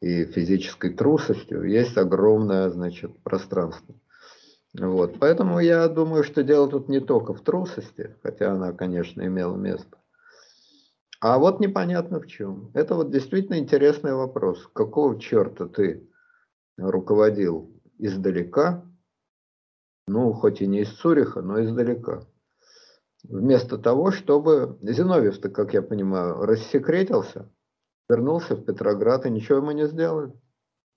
и 0.01 0.25
физической 0.25 0.93
трусостью 0.93 1.63
есть 1.63 1.97
огромное, 1.97 2.69
значит, 2.69 3.21
пространство. 3.23 3.95
Вот. 4.77 5.19
Поэтому 5.19 5.59
я 5.59 5.87
думаю, 5.87 6.23
что 6.23 6.43
дело 6.43 6.69
тут 6.69 6.87
не 6.89 6.99
только 6.99 7.33
в 7.33 7.41
трусости, 7.41 8.15
хотя 8.23 8.53
она, 8.53 8.71
конечно, 8.71 9.21
имела 9.21 9.55
место. 9.55 9.97
А 11.19 11.37
вот 11.37 11.59
непонятно 11.59 12.19
в 12.19 12.27
чем. 12.27 12.71
Это 12.73 12.95
вот 12.95 13.11
действительно 13.11 13.59
интересный 13.59 14.13
вопрос. 14.13 14.67
Какого 14.73 15.19
черта 15.19 15.67
ты 15.67 16.09
руководил 16.77 17.79
издалека, 17.99 18.83
ну, 20.07 20.33
хоть 20.33 20.61
и 20.61 20.67
не 20.67 20.81
из 20.81 20.89
Цуриха, 20.93 21.41
но 21.41 21.61
издалека. 21.63 22.23
Вместо 23.23 23.77
того, 23.77 24.11
чтобы... 24.11 24.77
Зиновьев-то, 24.81 25.49
как 25.49 25.73
я 25.73 25.81
понимаю, 25.81 26.35
рассекретился, 26.45 27.49
вернулся 28.09 28.55
в 28.55 28.63
Петроград 28.63 29.25
и 29.25 29.29
ничего 29.29 29.59
ему 29.59 29.71
не 29.71 29.87
сделали. 29.87 30.31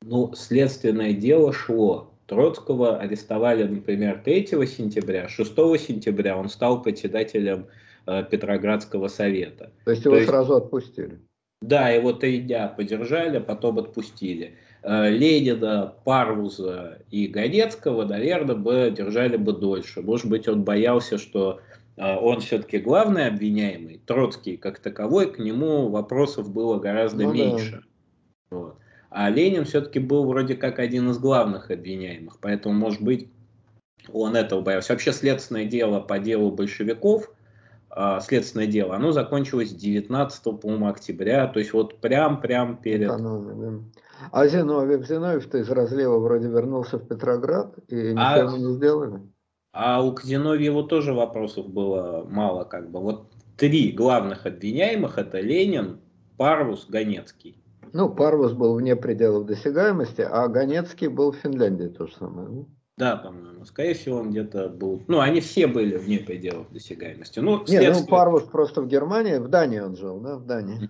Ну, 0.02 0.32
следственное 0.34 1.12
дело 1.12 1.52
шло. 1.52 2.10
Троцкого 2.26 2.98
арестовали, 2.98 3.64
например, 3.64 4.22
3 4.24 4.46
сентября, 4.66 5.28
6 5.28 5.54
сентября 5.78 6.38
он 6.38 6.48
стал 6.48 6.82
председателем 6.82 7.66
э, 8.06 8.24
Петроградского 8.24 9.08
совета. 9.08 9.72
То 9.84 9.90
есть 9.90 10.04
его 10.04 10.14
То 10.14 10.20
есть, 10.20 10.30
сразу 10.30 10.56
отпустили? 10.56 11.20
Да, 11.60 11.88
его 11.90 12.12
три 12.12 12.40
дня 12.40 12.68
подержали, 12.68 13.38
потом 13.38 13.78
отпустили. 13.78 14.56
Э, 14.82 15.10
Ленина, 15.10 15.94
Парвуза 16.04 16.98
и 17.10 17.26
Ганецкого, 17.26 18.04
наверное, 18.04 18.56
бы 18.56 18.92
держали 18.94 19.36
бы 19.36 19.52
дольше. 19.52 20.02
Может 20.02 20.28
быть, 20.28 20.48
он 20.48 20.64
боялся, 20.64 21.18
что 21.18 21.60
он 21.96 22.40
все-таки 22.40 22.78
главный 22.78 23.26
обвиняемый, 23.26 24.02
Троцкий 24.04 24.56
как 24.56 24.78
таковой, 24.78 25.32
к 25.32 25.38
нему 25.38 25.88
вопросов 25.88 26.52
было 26.52 26.78
гораздо 26.78 27.24
ну, 27.24 27.32
меньше. 27.32 27.84
Да. 28.50 28.56
Вот. 28.56 28.78
А 29.10 29.30
Ленин 29.30 29.64
все-таки 29.64 30.00
был 30.00 30.26
вроде 30.26 30.56
как 30.56 30.80
один 30.80 31.10
из 31.10 31.18
главных 31.18 31.70
обвиняемых, 31.70 32.38
поэтому, 32.40 32.74
может 32.74 33.00
быть, 33.00 33.30
он 34.12 34.34
этого 34.34 34.60
боялся. 34.60 34.92
Вообще 34.92 35.12
следственное 35.12 35.66
дело 35.66 36.00
по 36.00 36.18
делу 36.18 36.50
большевиков, 36.50 37.30
э, 37.96 38.18
следственное 38.20 38.66
дело, 38.66 38.96
оно 38.96 39.12
закончилось 39.12 39.70
19 39.70 40.60
по 40.60 40.88
октября, 40.88 41.46
то 41.46 41.60
есть 41.60 41.72
вот 41.72 42.00
прям-прям 42.00 42.78
перед... 42.78 43.06
Экономия, 43.08 43.54
да. 43.54 43.84
А 44.32 44.48
Зиновьев, 44.48 45.06
Зиновьев-то 45.06 45.58
из 45.58 45.70
разлива 45.70 46.18
вроде 46.18 46.48
вернулся 46.48 46.98
в 46.98 47.06
Петроград 47.06 47.76
и 47.88 47.94
ничего 47.94 48.20
а, 48.20 48.38
ему 48.38 48.56
не 48.56 48.74
сделали. 48.74 49.20
А 49.74 50.04
у 50.04 50.16
Зиновьева 50.16 50.84
тоже 50.84 51.12
вопросов 51.12 51.68
было 51.68 52.24
мало 52.30 52.62
как 52.62 52.90
бы. 52.90 53.00
Вот 53.00 53.26
три 53.56 53.90
главных 53.90 54.46
обвиняемых 54.46 55.18
это 55.18 55.40
Ленин, 55.40 55.98
Парвус, 56.36 56.86
Ганецкий. 56.88 57.60
Ну, 57.92 58.08
Парвус 58.08 58.52
был 58.52 58.74
вне 58.74 58.94
пределов 58.94 59.46
досягаемости, 59.46 60.20
а 60.20 60.46
Ганецкий 60.46 61.08
был 61.08 61.32
в 61.32 61.36
Финляндии 61.36 61.88
то 61.88 62.06
же 62.06 62.14
самое. 62.14 62.48
Ну. 62.48 62.68
Да, 62.96 63.16
по-моему. 63.16 63.64
Скорее 63.64 63.94
всего, 63.94 64.18
он 64.18 64.30
где-то 64.30 64.68
был... 64.68 65.02
Ну, 65.08 65.18
они 65.18 65.40
все 65.40 65.66
были 65.66 65.96
вне 65.96 66.18
пределов 66.18 66.70
досягаемости. 66.70 67.40
Ну, 67.40 67.66
следствие... 67.66 67.92
ну, 67.92 68.06
Парвус 68.06 68.44
просто 68.44 68.80
в 68.80 68.86
Германии, 68.86 69.38
в 69.38 69.48
Дании 69.48 69.80
он 69.80 69.96
жил, 69.96 70.20
да, 70.20 70.36
в 70.36 70.46
Дании. 70.46 70.88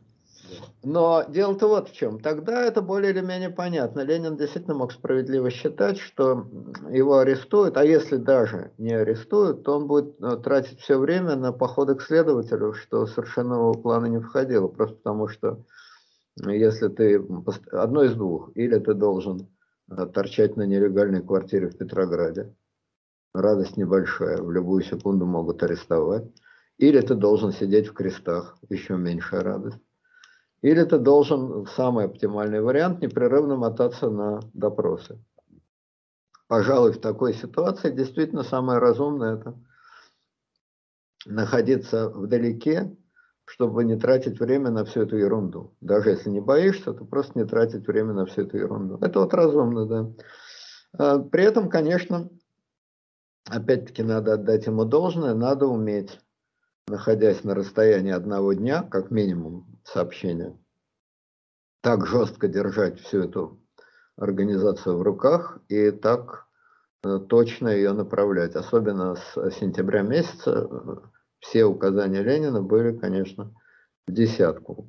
Но 0.83 1.25
дело-то 1.29 1.69
вот 1.69 1.89
в 1.89 1.93
чем. 1.93 2.21
Тогда 2.21 2.63
это 2.63 2.83
более 2.83 3.13
или 3.13 3.21
менее 3.21 3.51
понятно. 3.51 4.01
Ленин 4.01 4.37
действительно 4.37 4.75
мог 4.75 4.93
справедливо 4.93 5.51
считать, 5.51 5.99
что 5.99 6.47
его 6.91 7.19
арестуют, 7.19 7.77
а 7.77 7.85
если 7.85 8.17
даже 8.17 8.73
не 8.79 8.93
арестуют, 8.93 9.65
то 9.65 9.77
он 9.77 9.87
будет 9.87 10.21
э, 10.21 10.37
тратить 10.37 10.81
все 10.81 10.99
время 10.99 11.37
на 11.37 11.53
походы 11.53 11.95
к 11.95 12.03
следователю, 12.03 12.75
что 12.75 13.07
совершенно 13.07 13.55
его 13.55 13.75
планы 13.75 14.09
не 14.09 14.21
входило. 14.21 14.69
Просто 14.69 14.97
потому 14.97 15.29
что 15.29 15.65
если 16.37 16.89
ты 16.89 17.25
одно 17.71 18.03
из 18.05 18.15
двух, 18.15 18.51
или 18.55 18.79
ты 18.79 18.95
должен 18.95 19.49
э, 19.91 20.07
торчать 20.07 20.57
на 20.57 20.63
нелегальной 20.63 21.23
квартире 21.23 21.69
в 21.69 21.79
Петрограде, 21.79 22.55
радость 23.33 23.77
небольшая, 23.77 24.43
в 24.43 24.51
любую 24.51 24.83
секунду 24.83 25.27
могут 25.27 25.63
арестовать, 25.63 26.25
или 26.79 27.01
ты 27.01 27.15
должен 27.15 27.53
сидеть 27.53 27.89
в 27.89 27.93
крестах, 27.93 28.59
еще 28.69 28.97
меньшая 28.97 29.43
радость. 29.43 29.84
Или 30.65 30.83
ты 30.85 30.97
должен, 30.97 31.67
самый 31.67 32.07
оптимальный 32.07 32.63
вариант, 32.63 33.03
непрерывно 33.03 33.55
мотаться 33.55 34.09
на 34.09 34.41
допросы. 34.55 35.23
Пожалуй, 36.49 36.93
в 36.93 37.03
такой 37.03 37.35
ситуации 37.35 37.91
действительно 37.91 38.43
самое 38.45 38.79
разумное 38.79 39.37
это 39.37 39.59
находиться 41.27 42.09
вдалеке, 42.09 42.97
чтобы 43.45 43.85
не 43.85 43.97
тратить 43.99 44.41
время 44.41 44.71
на 44.71 44.87
всю 44.87 45.03
эту 45.03 45.19
ерунду. 45.19 45.75
Даже 45.83 46.09
если 46.09 46.31
не 46.31 46.41
боишься, 46.41 46.95
то 46.95 47.05
просто 47.05 47.39
не 47.39 47.45
тратить 47.45 47.87
время 47.87 48.15
на 48.15 48.25
всю 48.25 48.45
эту 48.45 48.57
ерунду. 48.57 48.97
Это 49.03 49.21
вот 49.21 49.35
разумно, 49.35 49.85
да. 49.85 50.13
А, 50.97 51.19
при 51.19 51.45
этом, 51.45 51.69
конечно, 51.69 52.31
опять-таки 53.51 54.03
надо 54.03 54.33
отдать 54.33 54.65
ему 54.65 54.87
должное, 54.87 55.35
надо 55.35 55.67
уметь, 55.67 56.21
находясь 56.89 57.45
на 57.45 57.55
расстоянии 57.55 58.13
одного 58.13 58.55
дня, 58.55 58.83
как 58.83 59.11
минимум 59.11 59.74
сообщения, 59.85 60.57
так 61.81 62.07
жестко 62.07 62.49
держать 62.49 63.01
всю 63.01 63.21
эту 63.21 63.61
организацию 64.17 64.97
в 64.97 65.03
руках 65.03 65.59
и 65.69 65.91
так 65.91 66.47
э, 67.05 67.19
точно 67.29 67.69
ее 67.69 67.93
направлять. 67.93 68.57
Особенно 68.57 69.17
с 69.17 69.51
сентября 69.59 70.03
месяца 70.03 70.69
э, 70.71 70.97
все 71.41 71.65
указания 71.65 72.23
Ленина 72.23 72.63
были, 72.63 72.97
конечно, 72.97 73.55
в 74.07 74.13
десятку. 74.13 74.89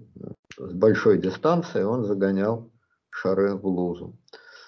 С 0.58 0.74
большой 0.74 1.18
дистанции 1.18 1.84
он 1.84 2.06
загонял 2.06 2.72
шары 3.10 3.56
в 3.56 3.66
лузу. 3.66 4.18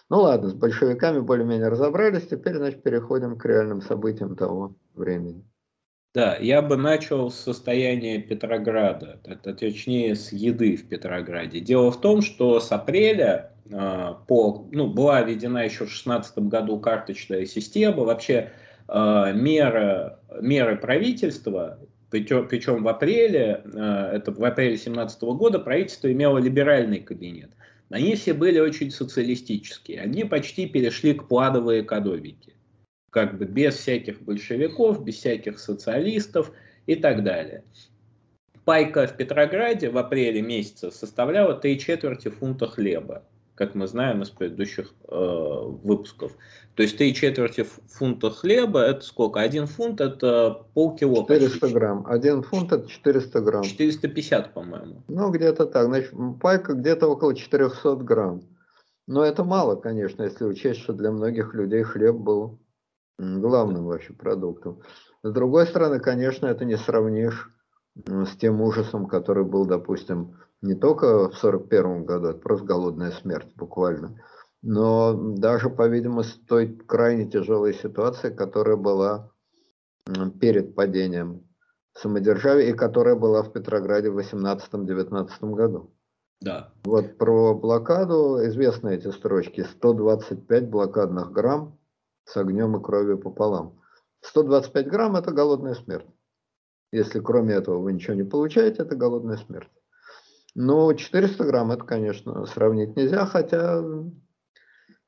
Ну 0.10 0.22
ладно, 0.22 0.50
с 0.50 0.54
большевиками 0.54 1.20
более-менее 1.20 1.68
разобрались, 1.68 2.28
теперь, 2.28 2.58
значит, 2.58 2.82
переходим 2.82 3.38
к 3.38 3.46
реальным 3.46 3.82
событиям 3.82 4.36
того 4.36 4.76
времени. 4.94 5.46
Да, 6.17 6.36
я 6.41 6.63
бы 6.63 6.77
начал 6.77 7.30
с 7.30 7.36
состояния 7.36 8.17
Петрограда, 8.17 9.19
точнее 9.43 10.15
с 10.15 10.32
еды 10.32 10.75
в 10.75 10.89
Петрограде. 10.89 11.60
Дело 11.60 11.91
в 11.91 12.01
том, 12.01 12.23
что 12.23 12.60
с 12.60 12.71
апреля 12.71 13.51
э, 13.69 14.13
по, 14.27 14.67
ну, 14.71 14.88
была 14.88 15.21
введена 15.21 15.60
еще 15.60 15.86
в 15.86 15.93
2016 15.93 16.39
году 16.39 16.80
карточная 16.80 17.45
система, 17.45 18.03
вообще 18.03 18.49
э, 18.88 19.32
меры, 19.36 20.17
меры 20.41 20.77
правительства, 20.77 21.77
причем, 22.10 22.82
в 22.82 22.88
апреле, 22.88 23.62
э, 23.63 24.10
это 24.13 24.32
в 24.32 24.43
апреле 24.43 24.71
2017 24.71 25.21
года 25.21 25.60
правительство 25.60 26.12
имело 26.12 26.39
либеральный 26.39 26.99
кабинет. 26.99 27.51
Они 27.91 28.15
все 28.15 28.34
были 28.34 28.58
очень 28.58 28.89
социалистические. 28.89 30.01
Они 30.01 30.23
почти 30.23 30.65
перешли 30.65 31.13
к 31.13 31.27
плановой 31.27 31.82
экономике. 31.82 32.57
Как 33.17 33.36
бы 33.36 33.45
без 33.45 33.73
всяких 33.77 34.21
большевиков, 34.21 35.03
без 35.03 35.15
всяких 35.15 35.58
социалистов 35.58 36.51
и 36.86 36.93
так 36.93 37.23
далее. 37.23 37.63
Пайка 38.63 39.08
в 39.08 39.17
Петрограде 39.17 39.89
в 39.89 39.97
апреле 39.97 40.43
месяце 40.43 40.91
составляла 40.91 41.56
три 41.56 41.80
четверти 41.80 42.27
фунта 42.27 42.67
хлеба 42.67 43.23
как 43.56 43.73
мы 43.73 43.88
знаем 43.88 44.21
из 44.21 44.30
предыдущих 44.30 44.93
э, 45.08 45.15
выпусков. 45.84 46.34
То 46.75 46.84
есть 46.84 46.95
три 46.95 47.15
четверти 47.15 47.65
фунта 47.88 48.30
хлеба, 48.30 48.82
это 48.82 49.03
сколько? 49.03 49.39
Один 49.39 49.65
фунт 49.65 49.99
это 49.99 50.67
полкило. 50.75 51.23
400 51.23 51.60
почти. 51.60 51.73
грамм. 51.73 52.06
Один 52.06 52.43
фунт 52.43 52.71
это 52.71 52.88
400 52.88 53.41
грамм. 53.41 53.63
450, 53.63 54.53
по-моему. 54.53 55.01
Ну, 55.08 55.32
где-то 55.32 55.65
так. 55.65 55.88
Значит, 55.88 56.13
пайка 56.39 56.73
где-то 56.73 57.08
около 57.08 57.36
400 57.36 57.95
грамм. 57.95 58.43
Но 59.08 59.25
это 59.25 59.43
мало, 59.43 59.75
конечно, 59.75 60.21
если 60.21 60.45
учесть, 60.45 60.82
что 60.82 60.93
для 60.93 61.10
многих 61.10 61.56
людей 61.56 61.82
хлеб 61.82 62.15
был 62.15 62.60
главным 63.17 63.86
вообще 63.86 64.13
продуктом. 64.13 64.82
С 65.23 65.32
другой 65.32 65.67
стороны, 65.67 65.99
конечно, 65.99 66.45
это 66.47 66.65
не 66.65 66.77
сравнишь 66.77 67.51
с 68.06 68.36
тем 68.38 68.62
ужасом, 68.62 69.08
который 69.08 69.43
был, 69.43 69.65
допустим, 69.65 70.38
не 70.62 70.75
только 70.75 71.30
в 71.30 71.38
1941 71.38 72.06
году, 72.06 72.27
это 72.30 72.39
просто 72.39 72.65
голодная 72.65 73.12
смерть 73.12 73.51
буквально, 73.56 74.21
но 74.62 75.13
даже, 75.13 75.69
по-видимому, 75.69 76.23
с 76.23 76.34
той 76.47 76.67
крайне 76.67 77.30
тяжелой 77.30 77.73
ситуацией, 77.73 78.34
которая 78.34 78.75
была 78.75 79.32
перед 80.39 80.75
падением 80.75 81.43
самодержавия 81.93 82.69
и 82.69 82.73
которая 82.73 83.15
была 83.15 83.43
в 83.43 83.51
Петрограде 83.51 84.10
в 84.10 84.17
18-19 84.17 85.27
году. 85.53 85.91
Да. 86.39 86.71
Вот 86.86 87.17
про 87.17 87.56
блокаду 87.56 88.39
известны 88.45 88.95
эти 88.95 89.10
строчки. 89.10 89.63
125 89.63 90.69
блокадных 90.69 91.32
грамм 91.32 91.77
с 92.28 92.38
огнем 92.38 92.78
и 92.78 92.84
кровью 92.84 93.18
пополам. 93.18 93.80
125 94.22 94.88
грамм– 94.88 95.16
это 95.18 95.32
голодная 95.32 95.74
смерть. 95.74 96.08
Если 96.92 97.20
кроме 97.20 97.56
этого 97.56 97.80
вы 97.80 97.94
ничего 97.94 98.13
не 98.13 98.24
получаете, 98.24 98.84
это 98.84 98.96
голодная 98.96 99.38
смерть. 99.38 99.70
Но 100.56 100.94
400 100.94 101.44
грамм 101.46 101.72
это, 101.72 101.84
конечно, 101.84 102.46
сравнить 102.46 102.96
нельзя, 102.96 103.26
хотя 103.26 103.84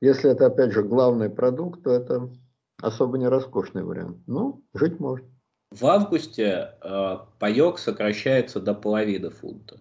если 0.00 0.30
это, 0.30 0.46
опять 0.46 0.72
же, 0.72 0.82
главный 0.82 1.28
продукт, 1.28 1.82
то 1.82 1.90
это 1.90 2.30
особо 2.80 3.18
не 3.18 3.28
роскошный 3.28 3.82
вариант. 3.82 4.18
Ну, 4.26 4.64
жить 4.74 4.98
можно. 5.00 5.28
В 5.70 5.84
августе 5.86 6.74
э, 6.82 7.16
паек 7.38 7.78
сокращается 7.78 8.60
до 8.60 8.74
половины 8.74 9.30
фунта. 9.30 9.78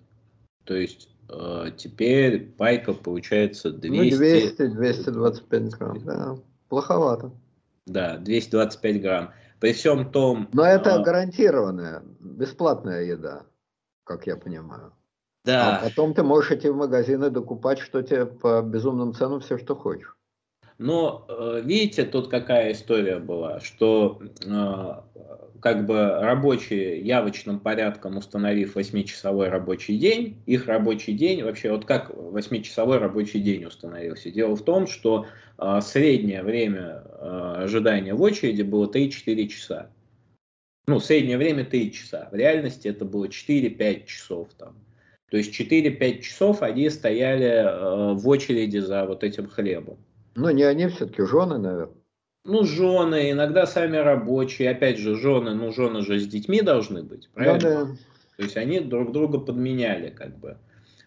То 0.65 0.75
есть 0.75 1.09
э, 1.29 1.71
теперь 1.77 2.51
пайка 2.51 2.93
получается 2.93 3.71
200... 3.71 4.61
Ну, 4.61 4.81
200-225 4.81 5.69
грамм, 5.69 6.03
да. 6.03 6.35
Плоховато. 6.69 7.31
Да, 7.85 8.17
225 8.17 9.01
грамм. 9.01 9.33
При 9.59 9.73
всем 9.73 10.11
том... 10.11 10.47
Но 10.53 10.63
это 10.63 10.91
э, 10.91 11.03
гарантированная, 11.03 12.03
бесплатная 12.19 13.03
еда, 13.03 13.43
как 14.05 14.27
я 14.27 14.37
понимаю. 14.37 14.93
Да. 15.43 15.77
А 15.77 15.83
потом 15.83 16.13
ты 16.13 16.23
можешь 16.23 16.51
идти 16.51 16.69
в 16.69 16.75
магазины 16.75 17.29
докупать, 17.29 17.79
что 17.79 18.01
тебе 18.01 18.25
по 18.25 18.61
безумным 18.61 19.13
ценам 19.13 19.39
все, 19.39 19.57
что 19.57 19.75
хочешь. 19.75 20.15
Но 20.79 21.25
э, 21.27 21.61
видите, 21.63 22.05
тут 22.05 22.29
какая 22.29 22.71
история 22.71 23.19
была, 23.19 23.59
что 23.59 24.21
э, 24.45 25.19
как 25.59 25.85
бы 25.85 26.19
рабочие 26.21 27.01
явочным 27.01 27.59
порядком 27.59 28.15
установив 28.15 28.77
8-часовой 28.77 29.49
рабочий 29.49 29.97
день, 29.97 30.41
их 30.45 30.67
рабочий 30.67 31.13
день, 31.13 31.43
вообще 31.43 31.71
вот 31.71 31.83
как 31.83 32.11
8-часовой 32.11 32.97
рабочий 32.97 33.41
день 33.41 33.65
установился? 33.65 34.31
Дело 34.31 34.55
в 34.55 34.63
том, 34.63 34.87
что 34.87 35.27
э, 35.57 35.79
среднее 35.81 36.43
время 36.43 37.03
ожидания 37.61 38.13
в 38.13 38.21
очереди 38.21 38.61
было 38.61 38.89
3-4 38.89 39.47
часа. 39.47 39.91
Ну, 40.87 41.01
среднее 41.01 41.37
время 41.37 41.65
3 41.65 41.91
часа. 41.91 42.29
В 42.31 42.35
реальности 42.35 42.87
это 42.87 43.03
было 43.03 43.25
4-5 43.25 44.05
часов 44.05 44.47
там. 44.57 44.75
То 45.29 45.35
есть 45.35 45.59
4-5 45.59 46.21
часов 46.21 46.61
они 46.61 46.89
стояли 46.89 47.47
э, 47.47 48.13
в 48.13 48.25
очереди 48.29 48.77
за 48.77 49.05
вот 49.05 49.25
этим 49.25 49.47
хлебом. 49.47 49.97
Ну, 50.39 50.49
не 50.51 50.63
они, 50.63 50.87
все-таки 50.87 51.23
жены, 51.23 51.57
наверное. 51.57 51.95
Ну, 52.45 52.63
жены, 52.63 53.31
иногда 53.31 53.65
сами 53.65 53.97
рабочие. 53.97 54.69
Опять 54.69 54.97
же, 54.97 55.15
жены, 55.15 55.53
ну, 55.53 55.73
жены 55.73 56.01
же 56.01 56.17
с 56.17 56.27
детьми 56.27 56.61
должны 56.61 57.03
быть, 57.03 57.29
правильно? 57.33 57.59
Да, 57.59 57.85
да. 57.85 57.91
То 58.37 58.43
есть 58.43 58.55
они 58.55 58.79
друг 58.79 59.11
друга 59.11 59.39
подменяли, 59.39 60.09
как 60.09 60.37
бы. 60.37 60.57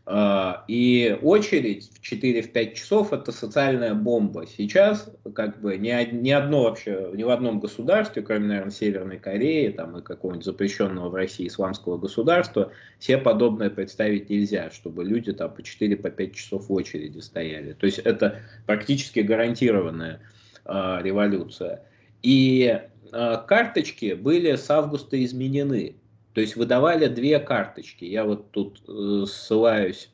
А, 0.04 0.64
и 0.66 1.16
очередь 1.22 1.88
в 1.92 2.02
4-5 2.02 2.74
часов 2.74 3.12
это 3.12 3.30
социальная 3.30 3.94
бомба. 3.94 4.46
Сейчас 4.46 5.08
как 5.32 5.60
бы 5.60 5.76
ни, 5.76 6.12
ни 6.12 6.30
одно 6.30 6.64
вообще, 6.64 7.10
ни 7.14 7.22
в 7.22 7.30
одном 7.30 7.60
государстве, 7.60 8.22
кроме, 8.22 8.48
наверное, 8.48 8.72
Северной 8.72 9.18
Кореи 9.18 9.68
там, 9.68 9.96
и 9.96 10.02
какого-нибудь 10.02 10.44
запрещенного 10.44 11.08
в 11.08 11.14
России 11.14 11.46
исламского 11.46 11.98
государства, 11.98 12.72
себе 12.98 13.18
подобное 13.18 13.70
представить 13.70 14.28
нельзя, 14.28 14.70
чтобы 14.70 15.04
люди 15.04 15.32
там 15.32 15.54
по 15.54 15.60
4-5 15.60 16.10
по 16.10 16.34
часов 16.34 16.68
в 16.68 16.72
очереди 16.72 17.20
стояли. 17.20 17.74
То 17.74 17.86
есть 17.86 18.00
это 18.00 18.40
практически 18.66 19.20
гарантированная 19.20 20.20
э, 20.64 20.98
революция. 21.00 21.84
И 22.22 22.80
э, 23.12 23.36
карточки 23.46 24.14
были 24.14 24.56
с 24.56 24.68
августа 24.68 25.22
изменены. 25.22 25.94
То 26.34 26.40
есть 26.40 26.56
выдавали 26.56 27.08
две 27.08 27.38
карточки. 27.38 28.04
Я 28.04 28.24
вот 28.24 28.50
тут 28.50 28.82
э, 28.88 29.26
ссылаюсь 29.26 30.10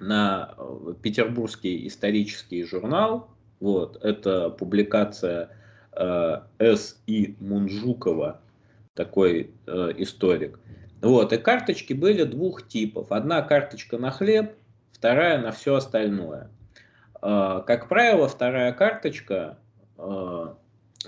на 0.00 0.54
э, 0.56 0.94
Петербургский 1.02 1.86
исторический 1.86 2.64
журнал. 2.64 3.28
Вот, 3.60 4.02
это 4.04 4.50
публикация 4.50 5.50
э, 5.92 6.40
С. 6.58 7.00
И. 7.06 7.36
Мунжукова, 7.40 8.40
такой 8.94 9.52
э, 9.66 9.92
историк. 9.96 10.58
Вот, 11.00 11.32
и 11.32 11.38
карточки 11.38 11.94
были 11.94 12.24
двух 12.24 12.68
типов. 12.68 13.10
Одна 13.10 13.40
карточка 13.42 13.96
на 13.96 14.10
хлеб, 14.10 14.54
вторая 14.92 15.40
на 15.40 15.52
все 15.52 15.76
остальное. 15.76 16.50
Э, 17.22 17.62
как 17.66 17.88
правило, 17.88 18.28
вторая 18.28 18.72
карточка 18.72 19.56
э, 19.96 20.54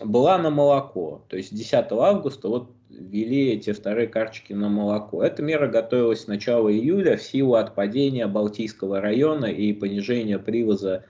была 0.02 0.38
на 0.38 0.48
молоко. 0.48 1.24
То 1.29 1.37
есть 1.37 1.55
10 1.55 1.92
августа 1.92 2.48
вот 2.48 2.75
ввели 2.98 3.52
эти 3.52 3.72
вторые 3.72 4.09
карточки 4.09 4.52
на 4.52 4.68
молоко. 4.68 5.22
Эта 5.22 5.42
мера 5.42 5.68
готовилась 5.68 6.22
с 6.22 6.26
начала 6.26 6.72
июля 6.72 7.16
в 7.16 7.22
силу 7.22 7.54
отпадения 7.54 8.26
Балтийского 8.26 9.00
района 9.00 9.46
и 9.46 9.72
понижения 9.72 10.38
привоза 10.38 11.04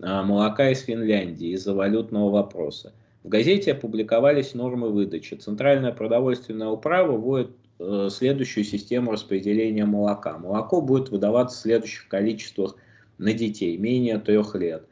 а, 0.00 0.22
молока 0.22 0.70
из 0.70 0.80
Финляндии 0.80 1.54
из-за 1.54 1.74
валютного 1.74 2.30
вопроса. 2.30 2.92
В 3.22 3.28
газете 3.28 3.72
опубликовались 3.72 4.54
нормы 4.54 4.90
выдачи. 4.90 5.34
Центральная 5.34 5.92
продовольственная 5.92 6.68
управа 6.68 7.12
вводит 7.12 7.50
э, 7.78 8.08
следующую 8.10 8.64
систему 8.64 9.12
распределения 9.12 9.84
молока. 9.84 10.38
Молоко 10.38 10.80
будет 10.80 11.10
выдаваться 11.10 11.58
в 11.58 11.60
следующих 11.60 12.08
количествах 12.08 12.76
на 13.18 13.34
детей, 13.34 13.76
менее 13.76 14.18
трех 14.18 14.54
лет. 14.54 14.86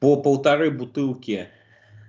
По 0.00 0.16
полторы 0.16 0.70
бутылки 0.70 1.48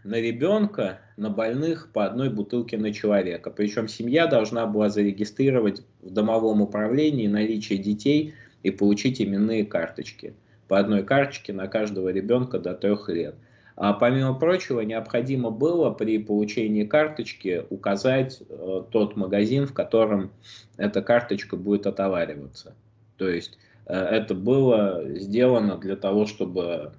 на 0.05 0.15
ребенка, 0.15 0.99
на 1.17 1.29
больных 1.29 1.89
по 1.93 2.05
одной 2.05 2.29
бутылке 2.29 2.77
на 2.77 2.93
человека. 2.93 3.49
Причем 3.51 3.87
семья 3.87 4.27
должна 4.27 4.65
была 4.65 4.89
зарегистрировать 4.89 5.83
в 6.01 6.09
домовом 6.09 6.61
управлении 6.61 7.27
наличие 7.27 7.79
детей 7.79 8.33
и 8.63 8.71
получить 8.71 9.21
именные 9.21 9.65
карточки. 9.65 10.33
По 10.67 10.79
одной 10.79 11.03
карточке 11.03 11.53
на 11.53 11.67
каждого 11.67 12.09
ребенка 12.09 12.59
до 12.59 12.73
трех 12.73 13.09
лет. 13.09 13.35
А 13.75 13.93
помимо 13.93 14.35
прочего, 14.35 14.81
необходимо 14.81 15.49
было 15.49 15.89
при 15.89 16.19
получении 16.19 16.83
карточки 16.83 17.63
указать 17.69 18.41
э, 18.47 18.83
тот 18.91 19.15
магазин, 19.15 19.65
в 19.65 19.73
котором 19.73 20.31
эта 20.77 21.01
карточка 21.01 21.57
будет 21.57 21.87
отовариваться. 21.87 22.75
То 23.17 23.27
есть 23.27 23.57
э, 23.87 23.95
это 23.95 24.35
было 24.35 25.03
сделано 25.15 25.77
для 25.77 25.95
того, 25.95 26.27
чтобы 26.27 26.93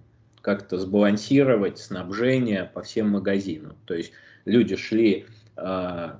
как-то 0.44 0.78
сбалансировать 0.78 1.78
снабжение 1.78 2.70
по 2.74 2.82
всем 2.82 3.08
магазинам. 3.08 3.76
То 3.86 3.94
есть 3.94 4.12
люди 4.44 4.76
шли, 4.76 5.24
э, 5.56 6.10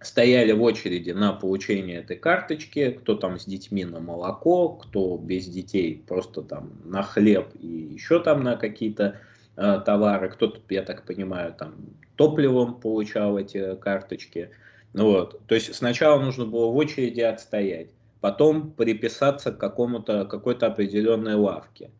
стояли 0.00 0.52
в 0.52 0.62
очереди 0.62 1.10
на 1.10 1.34
получение 1.34 1.98
этой 1.98 2.16
карточки, 2.16 2.92
кто 2.92 3.14
там 3.14 3.38
с 3.38 3.44
детьми 3.44 3.84
на 3.84 4.00
молоко, 4.00 4.70
кто 4.70 5.18
без 5.18 5.46
детей 5.48 6.02
просто 6.08 6.40
там 6.40 6.72
на 6.86 7.02
хлеб 7.02 7.50
и 7.60 7.66
еще 7.66 8.20
там 8.20 8.42
на 8.42 8.56
какие-то 8.56 9.20
э, 9.56 9.82
товары, 9.84 10.30
кто-то, 10.30 10.58
я 10.70 10.82
так 10.82 11.04
понимаю, 11.04 11.52
там 11.52 11.74
топливом 12.16 12.80
получал 12.80 13.36
эти 13.36 13.76
карточки. 13.76 14.48
Ну 14.94 15.10
вот, 15.10 15.46
то 15.46 15.54
есть 15.54 15.74
сначала 15.74 16.18
нужно 16.18 16.46
было 16.46 16.68
в 16.70 16.76
очереди 16.76 17.20
отстоять, 17.20 17.90
потом 18.22 18.70
приписаться 18.70 19.52
к 19.52 19.58
какому-то 19.58 20.24
какой-то 20.24 20.68
определенной 20.68 21.34
лавке. 21.34 21.90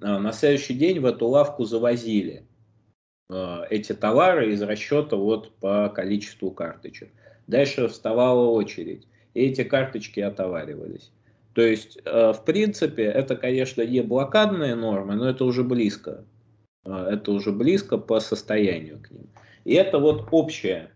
А, 0.00 0.18
на 0.18 0.32
следующий 0.32 0.74
день 0.74 1.00
в 1.00 1.06
эту 1.06 1.26
лавку 1.26 1.64
завозили 1.64 2.44
а, 3.30 3.66
эти 3.70 3.92
товары 3.92 4.52
из 4.52 4.62
расчета 4.62 5.16
вот 5.16 5.54
по 5.56 5.88
количеству 5.88 6.50
карточек. 6.50 7.10
Дальше 7.46 7.88
вставала 7.88 8.50
очередь, 8.50 9.06
и 9.34 9.46
эти 9.46 9.64
карточки 9.64 10.20
отоваривались. 10.20 11.10
То 11.54 11.62
есть, 11.62 11.98
а, 12.04 12.32
в 12.32 12.44
принципе, 12.44 13.04
это, 13.04 13.36
конечно, 13.36 13.82
не 13.82 14.02
блокадные 14.02 14.74
нормы, 14.74 15.16
но 15.16 15.28
это 15.28 15.44
уже 15.44 15.64
близко. 15.64 16.24
Это 16.84 17.32
уже 17.32 17.52
близко 17.52 17.98
по 17.98 18.18
состоянию 18.20 18.98
к 19.02 19.10
ним. 19.10 19.28
И 19.64 19.74
это 19.74 19.98
вот 19.98 20.28
общая 20.30 20.90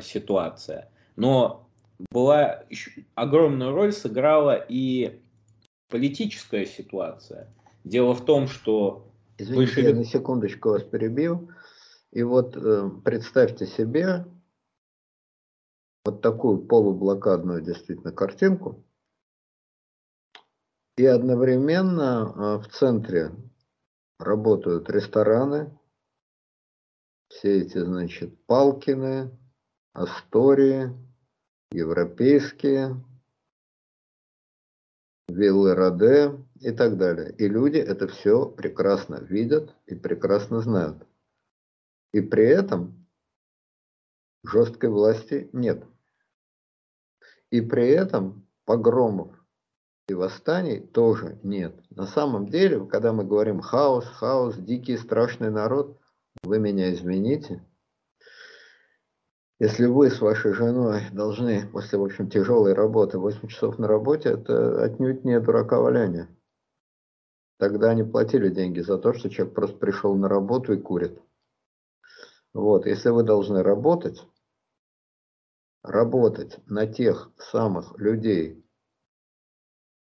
ситуация. 0.00 0.88
Но 1.16 1.68
была 2.10 2.62
огромную 3.16 3.72
роль 3.72 3.92
сыграла 3.92 4.54
и 4.66 5.20
политическая 5.90 6.64
ситуация. 6.64 7.52
Дело 7.84 8.14
в 8.14 8.24
том, 8.24 8.46
что... 8.48 9.12
Извините, 9.38 9.74
большевик... 9.74 9.90
я 9.90 9.96
на 9.96 10.04
секундочку 10.04 10.70
вас 10.70 10.82
перебил. 10.82 11.50
И 12.12 12.22
вот 12.22 12.56
э, 12.56 12.90
представьте 13.04 13.66
себе 13.66 14.26
вот 16.04 16.20
такую 16.22 16.66
полублокадную 16.66 17.62
действительно 17.62 18.12
картинку. 18.12 18.84
И 20.96 21.06
одновременно 21.06 22.34
э, 22.34 22.62
в 22.62 22.68
центре 22.68 23.32
работают 24.18 24.90
рестораны, 24.90 25.78
все 27.28 27.60
эти, 27.62 27.78
значит, 27.78 28.44
Палкины, 28.46 29.30
Астории, 29.92 30.92
европейские, 31.70 33.02
виллы 35.32 35.74
Роде 35.74 36.32
и 36.60 36.70
так 36.70 36.96
далее. 36.96 37.34
И 37.38 37.48
люди 37.48 37.78
это 37.78 38.08
все 38.08 38.46
прекрасно 38.46 39.16
видят 39.16 39.74
и 39.86 39.94
прекрасно 39.94 40.60
знают. 40.60 41.06
И 42.12 42.20
при 42.20 42.46
этом 42.46 43.06
жесткой 44.44 44.90
власти 44.90 45.48
нет. 45.52 45.84
И 47.50 47.60
при 47.60 47.88
этом 47.88 48.46
погромов 48.64 49.36
и 50.08 50.14
восстаний 50.14 50.80
тоже 50.80 51.38
нет. 51.42 51.74
На 51.90 52.06
самом 52.06 52.48
деле, 52.48 52.84
когда 52.86 53.12
мы 53.12 53.24
говорим 53.24 53.60
хаос, 53.60 54.06
хаос, 54.06 54.56
дикий, 54.56 54.96
страшный 54.96 55.50
народ, 55.50 56.00
вы 56.42 56.58
меня 56.58 56.92
извините, 56.92 57.64
если 59.60 59.84
вы 59.84 60.10
с 60.10 60.22
вашей 60.22 60.54
женой 60.54 61.02
должны 61.12 61.68
после, 61.68 61.98
в 61.98 62.04
общем, 62.04 62.30
тяжелой 62.30 62.72
работы 62.72 63.18
8 63.18 63.46
часов 63.46 63.78
на 63.78 63.86
работе, 63.86 64.30
это 64.30 64.82
отнюдь 64.82 65.22
не 65.22 65.38
дурака 65.38 65.78
валяния. 65.78 66.34
Тогда 67.58 67.90
они 67.90 68.02
платили 68.02 68.48
деньги 68.48 68.80
за 68.80 68.96
то, 68.96 69.12
что 69.12 69.28
человек 69.28 69.54
просто 69.54 69.76
пришел 69.76 70.16
на 70.16 70.28
работу 70.28 70.72
и 70.72 70.80
курит. 70.80 71.20
Вот, 72.54 72.86
если 72.86 73.10
вы 73.10 73.22
должны 73.22 73.62
работать, 73.62 74.26
работать 75.82 76.58
на 76.66 76.86
тех 76.86 77.30
самых 77.36 77.98
людей, 77.98 78.64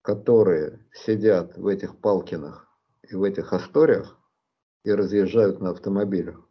которые 0.04 0.88
сидят 0.94 1.58
в 1.58 1.68
этих 1.68 2.00
Палкинах 2.00 2.70
и 3.10 3.14
в 3.14 3.24
этих 3.24 3.52
Асториях 3.52 4.18
и 4.86 4.92
разъезжают 4.94 5.60
на 5.60 5.72
автомобилях, 5.72 6.43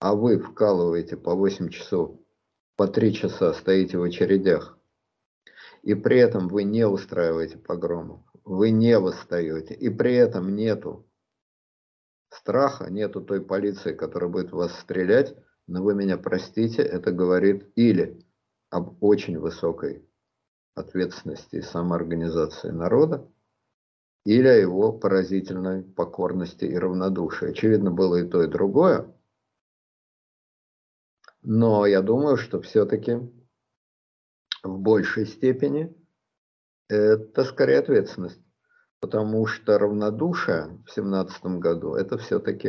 а 0.00 0.14
вы 0.14 0.38
вкалываете 0.38 1.16
по 1.16 1.34
8 1.34 1.68
часов, 1.68 2.18
по 2.76 2.88
3 2.88 3.14
часа 3.14 3.52
стоите 3.52 3.98
в 3.98 4.02
очередях, 4.02 4.78
и 5.82 5.94
при 5.94 6.18
этом 6.18 6.48
вы 6.48 6.64
не 6.64 6.86
устраиваете 6.86 7.58
погромов, 7.58 8.22
вы 8.44 8.70
не 8.70 8.98
восстаете, 8.98 9.74
и 9.74 9.90
при 9.90 10.14
этом 10.14 10.56
нету 10.56 11.06
страха, 12.30 12.90
нету 12.90 13.20
той 13.20 13.44
полиции, 13.44 13.92
которая 13.92 14.30
будет 14.30 14.52
вас 14.52 14.72
стрелять, 14.80 15.36
но 15.66 15.82
вы 15.82 15.94
меня 15.94 16.16
простите, 16.16 16.82
это 16.82 17.12
говорит 17.12 17.70
или 17.76 18.24
об 18.70 19.02
очень 19.02 19.38
высокой 19.38 20.08
ответственности 20.74 21.56
и 21.56 21.62
самоорганизации 21.62 22.70
народа, 22.70 23.30
или 24.24 24.48
о 24.48 24.56
его 24.56 24.92
поразительной 24.92 25.82
покорности 25.82 26.64
и 26.64 26.76
равнодушии. 26.76 27.50
Очевидно, 27.50 27.90
было 27.90 28.16
и 28.16 28.28
то, 28.28 28.42
и 28.42 28.46
другое. 28.46 29.14
Но 31.42 31.86
я 31.86 32.02
думаю, 32.02 32.36
что 32.36 32.60
все-таки 32.60 33.18
в 34.62 34.78
большей 34.78 35.26
степени 35.26 35.94
это 36.88 37.44
скорее 37.44 37.78
ответственность. 37.78 38.40
Потому 39.00 39.46
что 39.46 39.78
равнодушие 39.78 40.82
в 40.86 40.90
семнадцатом 40.90 41.58
году 41.58 41.94
это 41.94 42.18
все-таки 42.18 42.68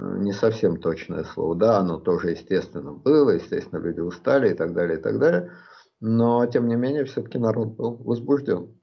э, 0.00 0.18
не 0.18 0.32
совсем 0.32 0.80
точное 0.80 1.24
слово. 1.24 1.54
Да, 1.54 1.78
оно 1.78 1.98
тоже, 2.00 2.30
естественно, 2.30 2.92
было, 2.92 3.30
естественно, 3.30 3.78
люди 3.78 4.00
устали 4.00 4.52
и 4.52 4.54
так 4.54 4.72
далее, 4.72 4.98
и 4.98 5.02
так 5.02 5.18
далее. 5.18 5.52
Но, 6.00 6.46
тем 6.46 6.66
не 6.66 6.76
менее, 6.76 7.04
все-таки 7.04 7.38
народ 7.38 7.74
был 7.74 7.96
возбужден. 7.96 8.80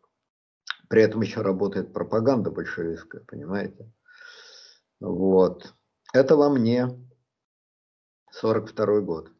При 0.87 1.01
этом 1.01 1.21
еще 1.21 1.41
работает 1.41 1.93
пропаганда 1.93 2.51
большевистская, 2.51 3.23
понимаете? 3.25 3.91
Вот. 4.99 5.73
Это 6.13 6.35
во 6.35 6.49
мне 6.49 6.89
42 8.31 9.01
год, 9.01 9.31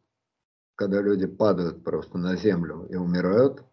когда 0.74 1.00
люди 1.00 1.26
падают 1.26 1.84
просто 1.84 2.18
на 2.18 2.36
землю 2.36 2.86
и 2.90 2.96
умирают, 2.96 3.64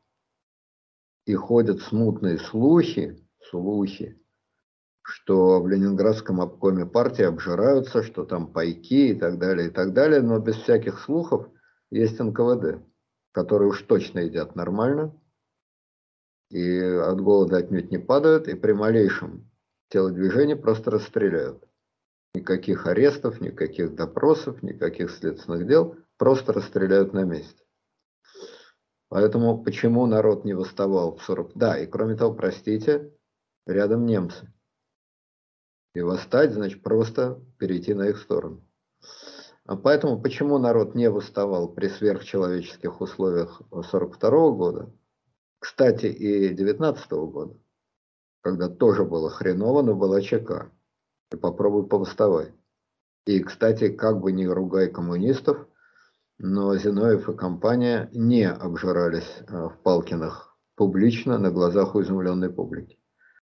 и 1.26 1.34
ходят 1.36 1.82
смутные 1.82 2.38
слухи, 2.38 3.28
слухи, 3.50 4.22
что 5.02 5.62
в 5.62 5.68
Ленинградском 5.68 6.42
обкоме 6.42 6.86
партии 6.86 7.24
обжираются, 7.24 8.04
что 8.04 8.26
там 8.26 8.52
пайки 8.52 9.12
и 9.12 9.16
так 9.16 9.40
далее, 9.40 9.68
и 9.68 9.72
так 9.72 9.94
далее, 9.94 10.22
но 10.22 10.40
без 10.40 10.56
всяких 10.56 11.00
слухов 11.00 11.48
есть 11.90 12.20
НКВД, 12.20 12.84
которые 13.32 13.70
уж 13.70 13.82
точно 13.84 14.20
едят 14.20 14.56
нормально, 14.56 15.20
и 16.50 16.80
от 16.80 17.20
голода 17.22 17.58
отнюдь 17.58 17.92
не 17.92 17.98
падают, 17.98 18.48
и 18.48 18.56
при 18.56 18.72
малейшем 18.72 19.50
телодвижении 19.90 20.54
просто 20.56 20.92
расстреляют. 20.92 21.67
Никаких 22.38 22.86
арестов, 22.86 23.42
никаких 23.42 23.96
допросов, 23.96 24.62
никаких 24.62 25.10
следственных 25.10 25.66
дел. 25.66 25.96
Просто 26.18 26.54
расстреляют 26.54 27.12
на 27.12 27.24
месте. 27.24 27.64
Поэтому 29.10 29.64
почему 29.64 30.06
народ 30.06 30.46
не 30.46 30.54
восставал 30.54 31.16
в 31.16 31.24
40... 31.24 31.54
Да, 31.56 31.80
и 31.80 31.88
кроме 31.88 32.16
того, 32.16 32.36
простите, 32.36 33.12
рядом 33.66 34.06
немцы. 34.06 34.54
И 35.96 36.02
восстать, 36.02 36.54
значит, 36.54 36.84
просто 36.84 37.42
перейти 37.58 37.96
на 37.96 38.10
их 38.10 38.20
сторону. 38.20 38.64
А 39.66 39.76
поэтому 39.76 40.22
почему 40.22 40.60
народ 40.60 40.94
не 40.94 41.10
восставал 41.10 41.74
при 41.74 41.88
сверхчеловеческих 41.88 43.02
условиях 43.02 43.64
42 43.72 44.30
-го 44.30 44.56
года, 44.56 44.94
кстати, 45.58 46.06
и 46.06 46.54
19 46.54 47.12
-го 47.12 47.32
года, 47.32 47.60
когда 48.42 48.70
тоже 48.70 49.06
было 49.06 49.32
хреново, 49.32 49.82
но 49.82 49.96
была 49.96 50.22
ЧК 50.22 50.72
и 51.32 51.36
попробуй 51.36 51.88
повыставай. 51.88 52.54
И, 53.26 53.42
кстати, 53.42 53.90
как 53.90 54.20
бы 54.22 54.32
ни 54.32 54.46
ругай 54.46 54.90
коммунистов, 54.90 55.68
но 56.40 56.76
Зиновьев 56.78 57.28
и 57.30 57.36
компания 57.36 58.10
не 58.14 58.50
обжирались 58.50 59.42
э, 59.48 59.70
в 59.70 59.78
Палкинах 59.84 60.56
публично 60.76 61.38
на 61.38 61.52
глазах 61.52 61.96
у 61.96 62.02
изумленной 62.02 62.50
публики. 62.50 63.00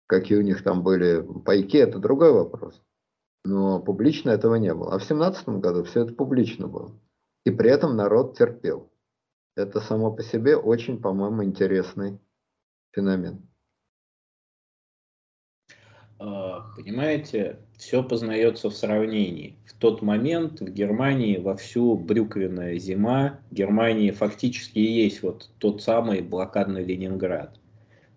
Какие 0.08 0.40
у 0.40 0.42
них 0.42 0.64
там 0.64 0.82
были 0.82 1.24
пайки, 1.46 1.78
это 1.78 2.00
другой 2.00 2.32
вопрос. 2.32 2.82
Но 3.44 3.80
публично 3.80 4.32
этого 4.32 4.56
не 4.56 4.74
было. 4.74 4.96
А 4.96 4.98
в 4.98 5.04
семнадцатом 5.04 5.62
году 5.62 5.84
все 5.84 6.04
это 6.04 6.14
публично 6.14 6.68
было. 6.68 7.00
И 7.46 7.52
при 7.52 7.70
этом 7.70 7.96
народ 7.96 8.38
терпел. 8.38 8.92
Это 9.56 9.82
само 9.82 10.12
по 10.12 10.24
себе 10.24 10.56
очень, 10.56 11.02
по-моему, 11.02 11.44
интересный 11.44 12.20
феномен. 12.92 13.49
А, 16.20 16.66
понимаете, 16.76 17.60
все 17.78 18.04
познается 18.04 18.70
в 18.70 18.76
сравнении. 18.76 19.58
В 19.66 19.74
тот 19.74 20.02
момент 20.02 20.60
в 20.60 20.70
Германии 20.70 21.38
вовсю 21.38 21.96
брюквенная 21.96 22.78
зима. 22.78 23.40
Германии 23.52 24.12
фактически 24.12 24.80
есть 24.80 25.24
вот 25.24 25.50
тот 25.60 25.82
самый 25.82 26.22
блокадный 26.22 26.84
Ленинград. 26.84 27.58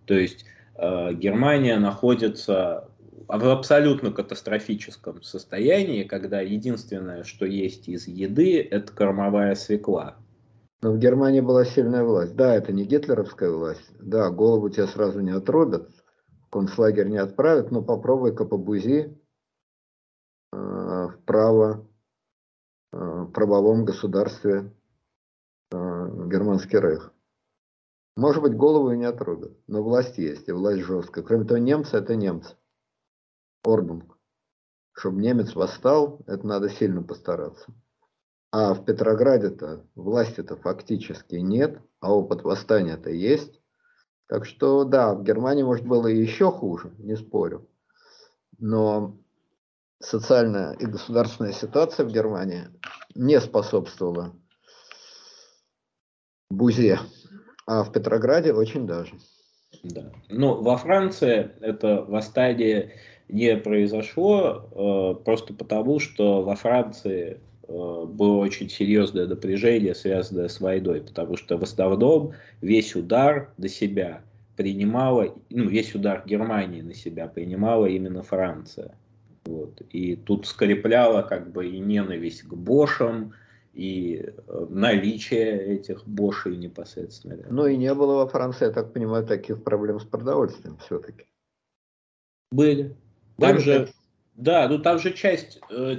То 0.06 0.14
есть 0.14 0.44
э, 0.76 1.14
Германия 1.14 1.78
находится 1.78 2.88
в 3.28 3.48
абсолютно 3.48 4.10
катастрофическом 4.10 5.22
состоянии, 5.22 6.02
когда 6.02 6.40
единственное, 6.40 7.22
что 7.22 7.46
есть 7.46 7.88
из 7.88 8.08
еды, 8.08 8.60
это 8.60 8.92
кормовая 8.92 9.54
свекла. 9.54 10.16
Но 10.82 10.90
в 10.90 10.98
Германии 10.98 11.40
была 11.40 11.64
сильная 11.64 12.02
власть. 12.02 12.34
Да, 12.34 12.56
это 12.56 12.72
не 12.72 12.84
гитлеровская 12.84 13.50
власть. 13.50 13.88
Да, 14.00 14.30
голову 14.30 14.68
тебе 14.68 14.88
сразу 14.88 15.20
не 15.20 15.30
отрубят, 15.30 15.88
концлагерь 16.52 17.08
не 17.08 17.16
отправят, 17.16 17.70
но 17.70 17.82
попробуй-ка 17.82 18.44
побузи 18.44 19.18
э, 20.52 20.56
в 20.56 21.18
право 21.24 21.88
э, 22.92 23.26
правовом 23.32 23.86
государстве 23.86 24.70
э, 25.70 25.74
Германский 25.74 26.78
рейх. 26.78 27.14
Может 28.16 28.42
быть, 28.42 28.54
голову 28.54 28.92
и 28.92 28.98
не 28.98 29.06
отрубят, 29.06 29.56
но 29.66 29.82
власть 29.82 30.18
есть, 30.18 30.46
и 30.46 30.52
власть 30.52 30.82
жесткая. 30.82 31.24
Кроме 31.24 31.46
того, 31.46 31.58
немцы– 31.58 31.96
это 31.98 32.14
немцы. 32.14 32.54
Орбан. 33.64 34.12
Чтобы 34.92 35.22
немец 35.22 35.54
восстал, 35.54 36.20
это 36.26 36.46
надо 36.46 36.68
сильно 36.68 37.02
постараться. 37.02 37.72
А 38.50 38.74
в 38.74 38.84
Петрограде-то 38.84 39.86
власти-то 39.94 40.56
фактически 40.56 41.36
нет, 41.36 41.80
а 42.00 42.14
опыт 42.14 42.42
восстания-то 42.42 43.08
есть. 43.08 43.62
Так 44.28 44.46
что 44.46 44.85
да, 44.85 45.14
в 45.14 45.22
Германии, 45.22 45.62
может, 45.62 45.87
было 45.87 46.06
еще 46.06 46.50
хуже, 46.50 46.92
не 46.98 47.16
спорю. 47.16 47.68
Но 48.58 49.16
социальная 49.98 50.72
и 50.74 50.87
государственная 50.87 51.52
ситуация 51.52 52.06
в 52.06 52.12
Германии 52.12 52.68
не 53.14 53.40
способствовала 53.40 54.32
Бузе, 56.50 56.98
а 57.66 57.85
в 57.85 57.92
Петрограде 57.92 58.52
очень 58.52 58.87
даже. 58.87 59.14
Да. 59.82 60.12
Но 60.28 60.61
во 60.61 60.76
Франции 60.76 61.50
это 61.61 62.02
восстание 62.02 62.92
не 63.28 63.56
произошло 63.56 65.14
э, 65.16 65.24
просто 65.24 65.54
потому, 65.54 65.98
что 65.98 66.42
во 66.42 66.54
Франции 66.54 67.40
было 67.68 68.38
очень 68.38 68.68
серьезное 68.68 69.27
напряжение, 69.27 69.94
связанное 69.94 70.48
с 70.48 70.61
войной, 70.61 71.01
потому 71.01 71.37
что 71.37 71.57
в 71.57 71.62
основном 71.62 72.33
весь 72.61 72.94
удар 72.94 73.53
на 73.57 73.68
себя 73.68 74.22
принимала, 74.57 75.35
ну, 75.51 75.68
весь 75.68 75.94
удар 75.94 76.22
Германии 76.27 76.83
на 76.83 76.94
себя 76.94 77.27
принимала 77.27 77.87
именно 77.87 78.22
Франция. 78.22 78.94
Вот. 79.44 79.81
И 79.90 80.16
тут 80.16 80.46
скрепляла 80.46 81.22
как 81.22 81.51
бы 81.51 81.68
и 81.68 81.79
ненависть 81.79 82.42
к 82.42 82.55
Бошам, 82.55 83.33
и 83.72 84.25
э, 84.46 84.66
наличие 84.68 85.77
этих 85.77 86.07
Бошей 86.07 86.57
непосредственно. 86.57 87.38
Ну 87.48 87.66
и 87.66 87.77
не 87.77 87.92
было 87.94 88.16
во 88.16 88.29
Франции, 88.29 88.66
я 88.66 88.70
так 88.70 88.92
понимаю, 88.92 89.27
таких 89.27 89.64
проблем 89.64 89.98
с 89.98 90.05
продовольствием 90.05 90.77
все-таки. 90.79 91.25
Были. 92.51 92.94
Там 93.38 93.59
же, 93.59 93.88
да, 94.35 94.68
ну 94.68 94.79
там 94.79 94.98
же 94.98 95.12
часть, 95.12 95.59
э, 95.70 95.96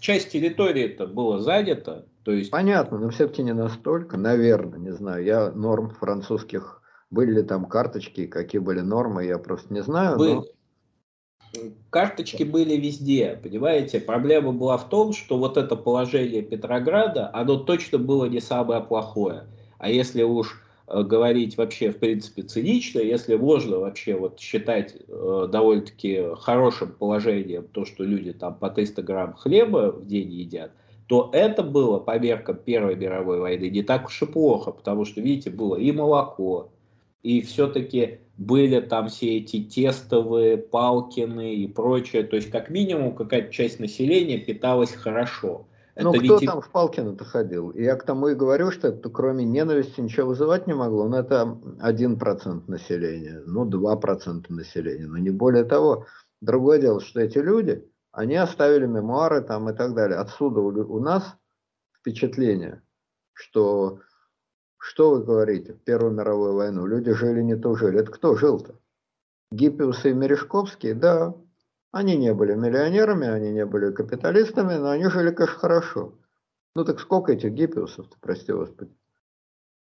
часть 0.00 0.30
территории 0.30 0.84
это 0.84 1.06
было 1.06 1.40
занята. 1.40 2.04
То 2.24 2.32
есть... 2.32 2.50
Понятно, 2.50 2.98
но 2.98 3.10
все-таки 3.10 3.42
не 3.42 3.52
настолько, 3.52 4.16
наверное, 4.16 4.78
не 4.78 4.92
знаю. 4.92 5.24
Я 5.24 5.50
норм 5.50 5.90
французских 5.90 6.82
были 7.10 7.32
ли 7.32 7.42
там 7.42 7.66
карточки, 7.66 8.26
какие 8.26 8.60
были 8.60 8.80
нормы, 8.80 9.24
я 9.24 9.38
просто 9.38 9.72
не 9.72 9.82
знаю. 9.82 10.18
Были. 10.18 10.34
Но... 10.34 10.44
Карточки 11.90 12.42
были 12.42 12.76
везде, 12.76 13.38
понимаете? 13.40 14.00
Проблема 14.00 14.52
была 14.52 14.76
в 14.76 14.88
том, 14.88 15.12
что 15.12 15.38
вот 15.38 15.56
это 15.56 15.76
положение 15.76 16.42
Петрограда, 16.42 17.30
оно 17.32 17.56
точно 17.58 17.98
было 17.98 18.24
не 18.24 18.40
самое 18.40 18.80
плохое. 18.80 19.44
А 19.78 19.88
если 19.88 20.22
уж 20.22 20.60
говорить 20.86 21.56
вообще, 21.56 21.90
в 21.90 21.98
принципе, 21.98 22.42
цинично, 22.42 23.00
если 23.00 23.36
можно 23.36 23.78
вообще 23.78 24.14
вот 24.14 24.38
считать 24.38 24.96
э, 25.08 25.48
довольно-таки 25.50 26.22
хорошим 26.36 26.92
положением 26.92 27.66
то, 27.72 27.84
что 27.84 28.04
люди 28.04 28.32
там 28.32 28.54
по 28.54 28.70
300 28.70 29.02
грамм 29.02 29.34
хлеба 29.34 29.92
в 29.92 30.06
день 30.06 30.30
едят, 30.32 30.72
то 31.06 31.30
это 31.32 31.62
было 31.62 31.98
по 31.98 32.18
меркам 32.18 32.56
Первой 32.56 32.96
мировой 32.96 33.40
войны 33.40 33.68
не 33.70 33.82
так 33.82 34.06
уж 34.06 34.22
и 34.22 34.26
плохо, 34.26 34.72
потому 34.72 35.04
что, 35.04 35.20
видите, 35.20 35.50
было 35.50 35.76
и 35.76 35.92
молоко, 35.92 36.70
и 37.22 37.40
все-таки 37.40 38.20
были 38.36 38.80
там 38.80 39.08
все 39.08 39.38
эти 39.38 39.62
тестовые, 39.62 40.58
Палкины 40.58 41.54
и 41.54 41.66
прочее. 41.66 42.24
То 42.24 42.36
есть, 42.36 42.50
как 42.50 42.68
минимум, 42.68 43.14
какая-то 43.14 43.52
часть 43.52 43.80
населения 43.80 44.38
питалась 44.38 44.92
хорошо. 44.92 45.66
Ну, 45.96 46.12
кто 46.12 46.38
ведь... 46.38 46.48
там 46.48 46.60
в 46.60 46.70
Палкино-то 46.70 47.24
ходил? 47.24 47.72
Я 47.72 47.94
к 47.96 48.04
тому 48.04 48.28
и 48.28 48.34
говорю, 48.34 48.70
что 48.72 48.88
это 48.88 49.08
кроме 49.10 49.44
ненависти 49.44 50.00
ничего 50.00 50.28
вызывать 50.28 50.66
не 50.66 50.74
могло. 50.74 51.08
Но 51.08 51.18
это 51.18 51.58
1% 51.80 52.62
населения, 52.66 53.42
ну, 53.46 53.68
2% 53.68 54.46
населения, 54.48 55.06
но 55.06 55.18
не 55.18 55.30
более 55.30 55.64
того. 55.64 56.06
Другое 56.40 56.80
дело, 56.80 57.00
что 57.00 57.20
эти 57.20 57.38
люди, 57.38 57.88
они 58.10 58.34
оставили 58.34 58.86
мемуары 58.86 59.40
там 59.40 59.68
и 59.70 59.72
так 59.72 59.94
далее. 59.94 60.18
Отсюда 60.18 60.60
у, 60.60 60.68
у 60.68 61.00
нас 61.00 61.36
впечатление, 62.00 62.82
что 63.32 64.00
что 64.86 65.12
вы 65.12 65.24
говорите? 65.24 65.72
В 65.72 65.78
Первую 65.78 66.12
мировую 66.12 66.56
войну 66.56 66.84
люди 66.84 67.10
жили 67.12 67.40
не 67.40 67.56
то 67.56 67.74
жили. 67.74 68.00
Это 68.00 68.12
кто 68.12 68.36
жил-то? 68.36 68.78
Гиппиусы 69.50 70.10
и 70.10 70.12
Мережковские? 70.12 70.94
Да. 70.94 71.34
Они 71.94 72.16
не 72.16 72.34
были 72.34 72.54
миллионерами, 72.54 73.28
они 73.28 73.52
не 73.52 73.64
были 73.64 73.92
капиталистами, 73.92 74.74
но 74.74 74.90
они 74.90 75.08
жили, 75.08 75.30
конечно, 75.30 75.60
хорошо. 75.60 76.12
Ну 76.74 76.84
так 76.84 76.98
сколько 76.98 77.30
этих 77.30 77.52
гиппиусов-то, 77.52 78.16
прости 78.20 78.52
господи. 78.52 78.92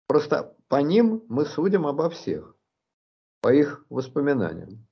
Просто 0.07 0.55
по 0.69 0.83
ним 0.83 1.25
мы 1.29 1.47
судим 1.47 1.87
обо 1.87 2.11
всех, 2.11 2.55
по 3.41 3.55
их 3.55 3.87
воспоминаниям. 3.89 4.87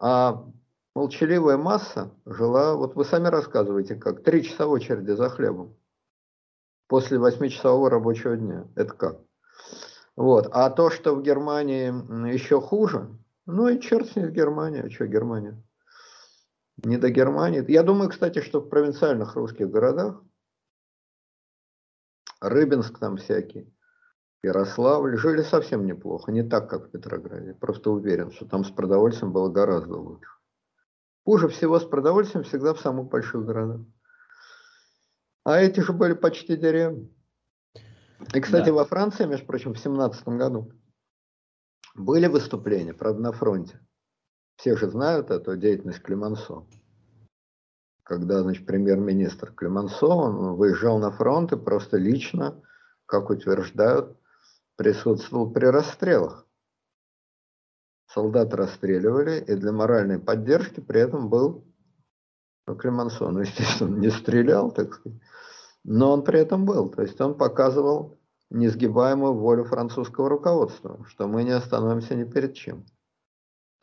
А 0.00 0.46
молчаливая 0.94 1.58
масса 1.58 2.10
жила, 2.24 2.74
вот 2.74 2.94
вы 2.94 3.04
сами 3.04 3.28
рассказываете, 3.28 3.94
как 3.94 4.22
три 4.22 4.42
часа 4.42 4.66
очереди 4.66 5.10
за 5.10 5.28
хлебом 5.28 5.76
после 6.86 7.18
восьмичасового 7.18 7.90
рабочего 7.90 8.34
дня. 8.34 8.66
Это 8.76 8.94
как? 8.94 9.20
Вот. 10.16 10.48
А 10.52 10.70
то, 10.70 10.88
что 10.88 11.14
в 11.16 11.22
Германии 11.22 12.32
еще 12.32 12.62
хуже, 12.62 13.10
ну 13.44 13.68
и 13.68 13.78
черт 13.78 14.08
с 14.08 14.16
ней 14.16 14.24
в 14.24 14.32
Германии, 14.32 14.86
а 14.86 14.90
что 14.90 15.06
Германия? 15.06 15.62
Не 16.84 16.98
до 16.98 17.10
Германии. 17.10 17.64
Я 17.70 17.82
думаю, 17.82 18.10
кстати, 18.10 18.40
что 18.40 18.60
в 18.60 18.68
провинциальных 18.68 19.34
русских 19.34 19.70
городах, 19.70 20.22
Рыбинск 22.40 22.98
там 22.98 23.16
всякий, 23.16 23.72
Ярославль, 24.42 25.16
жили 25.16 25.42
совсем 25.42 25.86
неплохо. 25.86 26.30
Не 26.32 26.42
так, 26.42 26.68
как 26.68 26.86
в 26.86 26.90
Петрограде. 26.90 27.54
Просто 27.54 27.90
уверен, 27.90 28.30
что 28.30 28.46
там 28.46 28.64
с 28.64 28.70
продовольствием 28.70 29.32
было 29.32 29.48
гораздо 29.48 29.96
лучше. 29.96 30.30
Хуже 31.24 31.48
всего 31.48 31.80
с 31.80 31.84
продовольствием 31.84 32.44
всегда 32.44 32.74
в 32.74 32.80
самых 32.80 33.08
больших 33.08 33.44
городах. 33.44 33.80
А 35.44 35.60
эти 35.60 35.80
же 35.80 35.92
были 35.92 36.12
почти 36.12 36.56
деревни. 36.56 37.12
И, 38.34 38.40
кстати, 38.40 38.66
да. 38.66 38.74
во 38.74 38.84
Франции, 38.84 39.24
между 39.24 39.46
прочим, 39.46 39.74
в 39.74 39.78
семнадцатом 39.78 40.38
году 40.38 40.72
были 41.94 42.26
выступления, 42.26 42.94
правда, 42.94 43.22
на 43.22 43.32
фронте. 43.32 43.80
Все 44.56 44.76
же 44.76 44.88
знают 44.88 45.30
эту 45.30 45.56
деятельность 45.56 46.02
Клемансо. 46.02 46.66
Когда, 48.02 48.42
значит, 48.42 48.66
премьер-министр 48.66 49.52
Клемансо, 49.52 50.06
он 50.06 50.54
выезжал 50.54 50.98
на 50.98 51.10
фронт 51.10 51.52
и 51.52 51.56
просто 51.56 51.96
лично, 51.96 52.62
как 53.04 53.30
утверждают, 53.30 54.16
присутствовал 54.76 55.50
при 55.50 55.66
расстрелах. 55.66 56.46
Солдат 58.08 58.54
расстреливали, 58.54 59.40
и 59.40 59.56
для 59.56 59.72
моральной 59.72 60.18
поддержки 60.18 60.80
при 60.80 61.00
этом 61.00 61.28
был 61.28 61.66
Клемансо. 62.78 63.28
Ну, 63.30 63.40
естественно, 63.40 63.96
не 63.96 64.10
стрелял, 64.10 64.70
так 64.70 64.94
сказать, 64.94 65.20
но 65.84 66.12
он 66.12 66.24
при 66.24 66.40
этом 66.40 66.64
был. 66.64 66.88
То 66.90 67.02
есть 67.02 67.20
он 67.20 67.36
показывал 67.36 68.18
несгибаемую 68.50 69.34
волю 69.34 69.64
французского 69.64 70.28
руководства, 70.28 71.04
что 71.08 71.26
мы 71.26 71.44
не 71.44 71.50
остановимся 71.50 72.14
ни 72.14 72.24
перед 72.24 72.54
чем. 72.54 72.86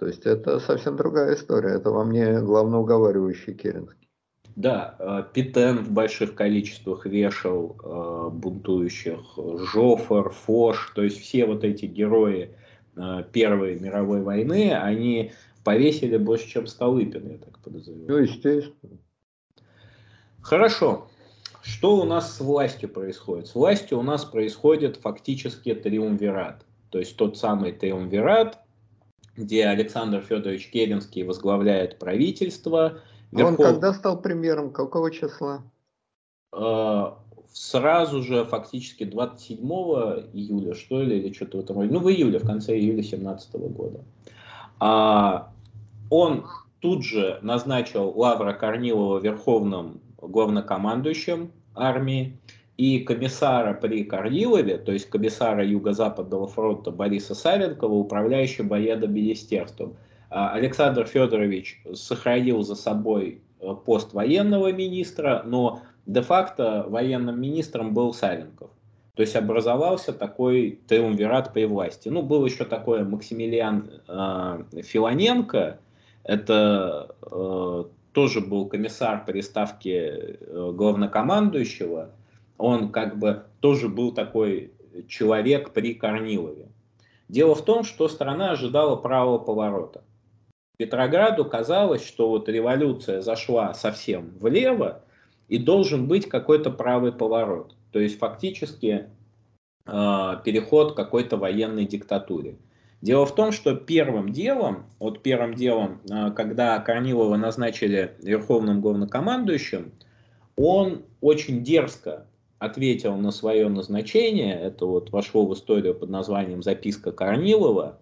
То 0.03 0.07
есть 0.07 0.25
это 0.25 0.59
совсем 0.59 0.97
другая 0.97 1.33
история. 1.33 1.75
Это 1.75 1.89
во 1.89 2.03
мне 2.03 2.41
главноуговаривающий 2.41 3.53
Керенский. 3.53 4.09
Да, 4.57 4.97
э, 4.99 5.23
Питен 5.33 5.77
в 5.77 5.91
больших 5.91 6.35
количествах 6.35 7.05
вешал 7.05 7.77
э, 7.81 8.29
бунтующих, 8.33 9.21
Жофер, 9.71 10.31
Фош, 10.31 10.91
то 10.93 11.03
есть 11.03 11.21
все 11.21 11.45
вот 11.45 11.63
эти 11.63 11.85
герои 11.85 12.53
э, 12.97 13.23
Первой 13.31 13.79
мировой 13.79 14.23
войны, 14.23 14.73
они 14.73 15.31
повесили 15.63 16.17
больше, 16.17 16.49
чем 16.49 16.67
Столыпин, 16.67 17.31
я 17.31 17.37
так 17.37 17.59
подозреваю. 17.59 18.05
Ну, 18.05 18.17
естественно. 18.17 18.97
Хорошо. 20.41 21.07
Что 21.61 21.95
у 21.95 22.03
нас 22.03 22.35
с 22.35 22.41
властью 22.41 22.89
происходит? 22.89 23.47
С 23.47 23.55
властью 23.55 23.99
у 23.99 24.03
нас 24.03 24.25
происходит 24.25 24.97
фактически 24.97 25.73
триумвират. 25.73 26.65
То 26.89 26.99
есть 26.99 27.15
тот 27.15 27.37
самый 27.37 27.71
триумвират, 27.71 28.62
где 29.35 29.65
Александр 29.65 30.21
Федорович 30.21 30.69
Керенский 30.69 31.23
возглавляет 31.23 31.99
правительство. 31.99 32.99
Верхов... 33.31 33.59
Он 33.59 33.65
когда 33.65 33.93
стал 33.93 34.21
премьером? 34.21 34.71
Какого 34.71 35.11
числа? 35.11 35.63
Э, 36.51 37.11
сразу 37.51 38.21
же, 38.21 38.45
фактически 38.45 39.03
27 39.05 39.59
июля, 40.33 40.75
что 40.75 41.01
ли, 41.01 41.19
или 41.19 41.33
что-то 41.33 41.57
в 41.57 41.61
этом 41.61 41.77
роде. 41.77 41.91
Ну, 41.91 41.99
в 41.99 42.09
июле, 42.09 42.39
в 42.39 42.45
конце 42.45 42.77
июля 42.77 43.01
2017 43.01 43.55
года. 43.55 44.01
А, 44.79 45.51
он 46.09 46.45
тут 46.79 47.03
же 47.03 47.39
назначил 47.41 48.13
Лавра 48.15 48.53
Корнилова 48.53 49.19
верховным 49.19 50.01
главнокомандующим 50.21 51.51
армии 51.75 52.37
и 52.83 52.99
комиссара 52.99 53.73
при 53.73 54.03
Корнилове, 54.03 54.77
то 54.77 54.91
есть 54.91 55.09
комиссара 55.09 55.65
Юго-Западного 55.65 56.47
фронта 56.47 56.91
Бориса 56.91 57.33
Савенкова, 57.33 57.93
управляющим 57.93 58.67
военным 58.67 59.13
министерством. 59.13 59.95
А, 60.29 60.51
Александр 60.51 61.05
Федорович 61.05 61.81
сохранил 61.93 62.61
за 62.63 62.75
собой 62.75 63.41
э, 63.61 63.73
пост 63.85 64.13
военного 64.13 64.73
министра, 64.73 65.43
но 65.45 65.79
де-факто 66.05 66.85
военным 66.89 67.39
министром 67.39 67.93
был 67.93 68.13
Савенков. 68.13 68.69
То 69.15 69.21
есть 69.21 69.37
образовался 69.37 70.11
такой 70.11 70.77
триумвират 70.85 71.53
при 71.53 71.63
власти. 71.63 72.09
Ну, 72.09 72.21
был 72.21 72.45
еще 72.45 72.65
такой 72.65 73.05
Максимилиан 73.05 73.91
э, 74.09 74.81
Филоненко, 74.81 75.79
это 76.25 77.15
э, 77.31 77.83
тоже 78.11 78.41
был 78.41 78.65
комиссар 78.67 79.23
при 79.25 79.39
ставке 79.41 80.37
э, 80.41 80.71
главнокомандующего, 80.75 82.09
он 82.57 82.91
как 82.91 83.17
бы 83.17 83.43
тоже 83.59 83.89
был 83.89 84.13
такой 84.13 84.73
человек 85.07 85.71
при 85.71 85.93
Корнилове. 85.93 86.67
Дело 87.29 87.55
в 87.55 87.63
том, 87.65 87.83
что 87.83 88.07
страна 88.07 88.51
ожидала 88.51 88.95
правого 88.95 89.39
поворота. 89.39 90.03
Петрограду 90.77 91.45
казалось, 91.45 92.05
что 92.05 92.29
вот 92.29 92.49
революция 92.49 93.21
зашла 93.21 93.73
совсем 93.73 94.31
влево, 94.39 95.03
и 95.47 95.57
должен 95.57 96.07
быть 96.07 96.27
какой-то 96.27 96.71
правый 96.71 97.11
поворот. 97.11 97.75
То 97.91 97.99
есть 97.99 98.17
фактически 98.17 99.07
э, 99.85 100.31
переход 100.43 100.93
к 100.93 100.95
какой-то 100.95 101.37
военной 101.37 101.85
диктатуре. 101.85 102.57
Дело 103.01 103.25
в 103.25 103.35
том, 103.35 103.51
что 103.51 103.75
первым 103.75 104.31
делом, 104.31 104.85
вот 104.99 105.21
первым 105.21 105.53
делом, 105.53 106.01
э, 106.09 106.31
когда 106.31 106.79
Корнилова 106.79 107.35
назначили 107.35 108.15
верховным 108.21 108.81
главнокомандующим, 108.81 109.91
он 110.55 111.03
очень 111.21 111.63
дерзко 111.63 112.25
ответил 112.63 113.17
на 113.17 113.31
свое 113.31 113.67
назначение, 113.67 114.55
это 114.55 114.85
вот 114.85 115.11
вошло 115.11 115.45
в 115.45 115.53
историю 115.53 115.95
под 115.95 116.09
названием 116.09 116.63
«Записка 116.63 117.11
Корнилова», 117.11 117.99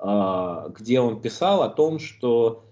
э, 0.00 0.70
где 0.76 1.00
он 1.00 1.20
писал 1.20 1.62
о 1.62 1.68
том, 1.68 1.98
что 1.98 2.64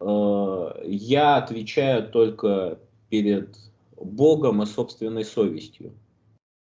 э, 0.00 0.82
я 0.84 1.36
отвечаю 1.36 2.08
только 2.08 2.78
перед 3.08 3.56
Богом 3.96 4.62
и 4.62 4.66
собственной 4.66 5.24
совестью. 5.24 5.92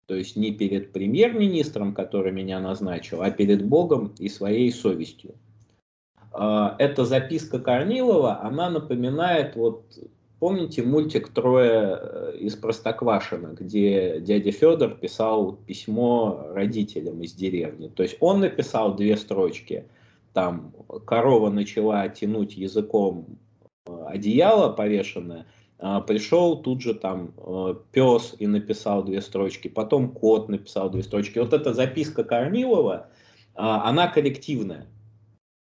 То 0.07 0.15
есть 0.15 0.37
не 0.37 0.53
перед 0.53 0.93
премьер-министром, 0.93 1.95
который 1.95 2.33
меня 2.33 2.59
назначил, 2.61 3.23
а 3.23 3.31
перед 3.31 3.65
Богом 3.65 4.15
и 4.19 4.29
своей 4.29 4.73
совестью. 4.73 5.35
А, 6.33 6.75
эта 6.79 7.05
записка 7.05 7.59
Корнилова, 7.59 8.41
она 8.41 8.71
напоминает, 8.71 9.55
вот 9.55 9.85
помните 10.39 10.83
мультик 10.83 11.29
«Трое 11.29 11.99
э, 12.01 12.37
из 12.41 12.57
Простоквашина», 12.57 13.55
где 13.59 14.21
дядя 14.21 14.53
Федор 14.53 14.95
писал 14.95 15.53
письмо 15.53 16.49
родителям 16.53 17.23
из 17.23 17.33
деревни. 17.33 17.89
То 17.89 18.03
есть 18.03 18.17
он 18.21 18.41
написал 18.41 18.95
две 18.95 19.17
строчки, 19.17 19.89
там 20.33 20.73
корова 21.07 21.51
начала 21.51 22.09
тянуть 22.09 22.57
языком 22.57 23.39
э, 23.87 24.05
одеяло 24.07 24.73
повешенное– 24.73 25.47
а, 25.81 26.01
пришел 26.01 26.61
тут 26.61 26.81
же 26.83 26.95
там 26.95 27.33
э, 27.37 27.75
пес 27.93 28.35
и 28.39 28.49
написал 28.49 29.05
две 29.05 29.21
строчки, 29.21 29.69
потом 29.69 30.11
кот 30.11 30.49
написал 30.49 30.91
две 30.91 31.05
строчки. 31.05 31.39
Вот 31.39 31.53
эта 31.53 31.73
записка 31.73 32.25
Кормилова, 32.25 33.09
а, 33.55 33.89
она 33.89 34.09
коллективная. 34.09 34.87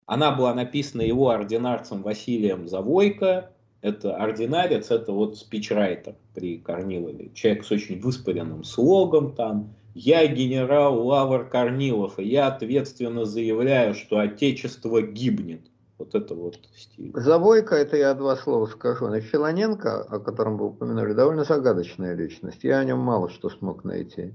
Она 0.08 0.32
была 0.32 0.56
написана 0.56 1.04
его 1.04 1.30
ординарцем 1.30 2.02
Василием 2.02 2.68
Завойко. 2.68 3.52
Это 3.82 4.16
ординарец, 4.16 4.92
это 4.92 5.12
вот 5.12 5.38
спичрайтер 5.38 6.16
при 6.36 6.60
Корнилове. 6.60 7.32
Человек 7.34 7.66
с 7.66 7.72
очень 7.72 8.00
выспаренным 8.00 8.64
слогом 8.64 9.34
там. 9.36 9.74
Я 9.96 10.26
генерал 10.28 11.06
Лавр 11.06 11.50
Корнилов, 11.50 12.20
и 12.20 12.24
я 12.24 12.48
ответственно 12.48 13.26
заявляю, 13.26 13.96
что 13.96 14.20
Отечество 14.20 15.02
гибнет. 15.02 15.62
Вот 15.98 16.16
это 16.16 16.34
вот 16.34 16.60
стиль. 16.76 17.12
Завойко, 17.14 17.76
это 17.76 17.98
я 17.98 18.14
два 18.14 18.36
слова 18.36 18.68
скажу. 18.68 19.08
На 19.08 19.20
Филоненко, 19.20 20.04
о 20.04 20.20
котором 20.20 20.58
вы 20.58 20.68
упомянули, 20.68 21.14
довольно 21.14 21.44
загадочная 21.44 22.16
личность. 22.16 22.64
Я 22.64 22.80
о 22.80 22.86
нем 22.86 23.00
мало 23.00 23.30
что 23.30 23.50
смог 23.50 23.84
найти. 23.84 24.34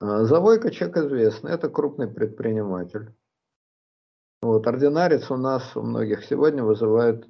А, 0.00 0.24
Завойко 0.24 0.70
человек 0.70 0.96
известный, 0.96 1.52
это 1.52 1.68
крупный 1.68 2.08
предприниматель. 2.08 3.14
Вот, 4.42 4.66
ординарец 4.66 5.30
у 5.30 5.36
нас 5.36 5.76
у 5.76 5.82
многих 5.82 6.24
сегодня 6.24 6.62
вызывает 6.62 7.26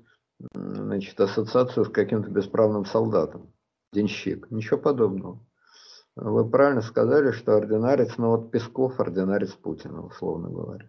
значит, 0.52 1.20
ассоциацию 1.20 1.84
с 1.84 1.88
каким-то 1.88 2.30
бесправным 2.30 2.84
солдатом. 2.84 3.52
Денщик. 3.92 4.50
Ничего 4.50 4.78
подобного. 4.78 5.40
Вы 6.16 6.48
правильно 6.48 6.80
сказали, 6.80 7.32
что 7.32 7.56
ординарец, 7.56 8.18
ну 8.18 8.30
вот 8.30 8.50
Песков 8.50 9.00
ординарец 9.00 9.52
Путина, 9.52 10.04
условно 10.04 10.48
говоря. 10.48 10.88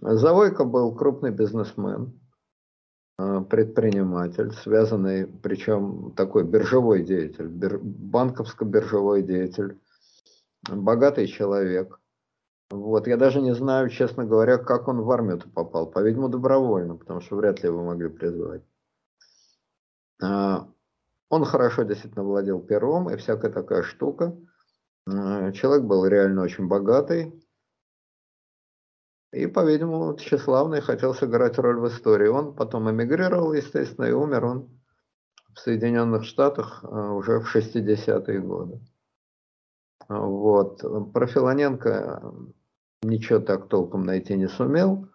Завойко 0.00 0.64
был 0.64 0.94
крупный 0.94 1.30
бизнесмен, 1.30 2.18
э, 3.18 3.40
предприниматель, 3.50 4.52
связанный, 4.52 5.26
причем 5.26 6.12
такой 6.12 6.44
биржевой 6.44 7.02
деятель, 7.04 7.48
банковско-биржевой 7.48 9.22
деятель, 9.22 9.78
богатый 10.68 11.26
человек. 11.26 12.00
Вот, 12.70 13.06
я 13.06 13.16
даже 13.16 13.40
не 13.40 13.54
знаю, 13.54 13.88
честно 13.88 14.24
говоря, 14.24 14.58
как 14.58 14.88
он 14.88 15.00
в 15.00 15.10
армию 15.10 15.40
попал. 15.54 15.90
По-видимому, 15.90 16.28
добровольно, 16.28 16.96
потому 16.96 17.20
что 17.20 17.36
вряд 17.36 17.62
ли 17.62 17.68
его 17.68 17.82
могли 17.82 18.08
призвать. 18.08 18.62
А, 20.22 20.68
он 21.30 21.44
хорошо 21.44 21.84
действительно 21.84 22.24
владел 22.24 22.60
пером 22.60 23.08
и 23.10 23.16
всякая 23.16 23.50
такая 23.50 23.82
штука. 23.82 24.36
Э, 25.06 25.52
человек 25.52 25.84
был 25.84 26.04
реально 26.06 26.42
очень 26.42 26.68
богатый, 26.68 27.32
и, 29.32 29.46
по-видимому, 29.46 30.16
тщеславный 30.16 30.80
хотел 30.80 31.12
сыграть 31.14 31.58
роль 31.58 31.78
в 31.78 31.88
истории. 31.88 32.28
Он 32.28 32.54
потом 32.54 32.90
эмигрировал, 32.90 33.52
естественно, 33.52 34.06
и 34.06 34.12
умер 34.12 34.44
он 34.44 34.80
в 35.54 35.60
Соединенных 35.60 36.24
Штатах 36.24 36.82
а, 36.82 37.12
уже 37.12 37.40
в 37.40 37.54
60-е 37.54 38.40
годы. 38.40 38.80
Вот. 40.08 41.12
Про 41.12 41.26
Филоненко 41.26 42.32
ничего 43.02 43.38
так 43.38 43.68
толком 43.68 44.04
найти 44.04 44.36
не 44.36 44.48
сумел. 44.48 45.08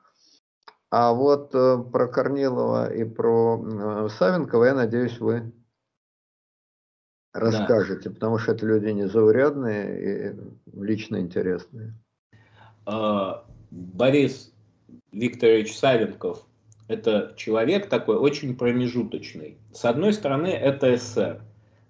А 0.89 1.11
вот 1.13 1.55
э, 1.55 1.84
про 1.91 2.07
Корнилова 2.07 2.93
и 2.93 3.03
про 3.03 3.59
э, 3.65 4.09
Савенкова, 4.09 4.65
я 4.65 4.75
надеюсь, 4.75 5.19
вы 5.19 5.51
расскажете, 7.34 8.09
да. 8.09 8.15
потому 8.15 8.38
что 8.38 8.51
это 8.51 8.65
люди 8.65 8.89
незаурядные 8.89 10.31
и 10.31 10.79
лично 10.79 11.17
интересные. 11.17 11.95
А, 12.86 13.43
Борис 13.71 14.53
Викторович 15.11 15.75
Савенков– 15.75 16.45
это 16.88 17.34
человек 17.38 17.89
такой 17.89 18.17
очень 18.17 18.55
промежуточный. 18.55 19.57
С 19.73 19.86
одной 19.86 20.13
стороны, 20.13 20.47
это 20.47 20.95
СССР, 20.95 21.41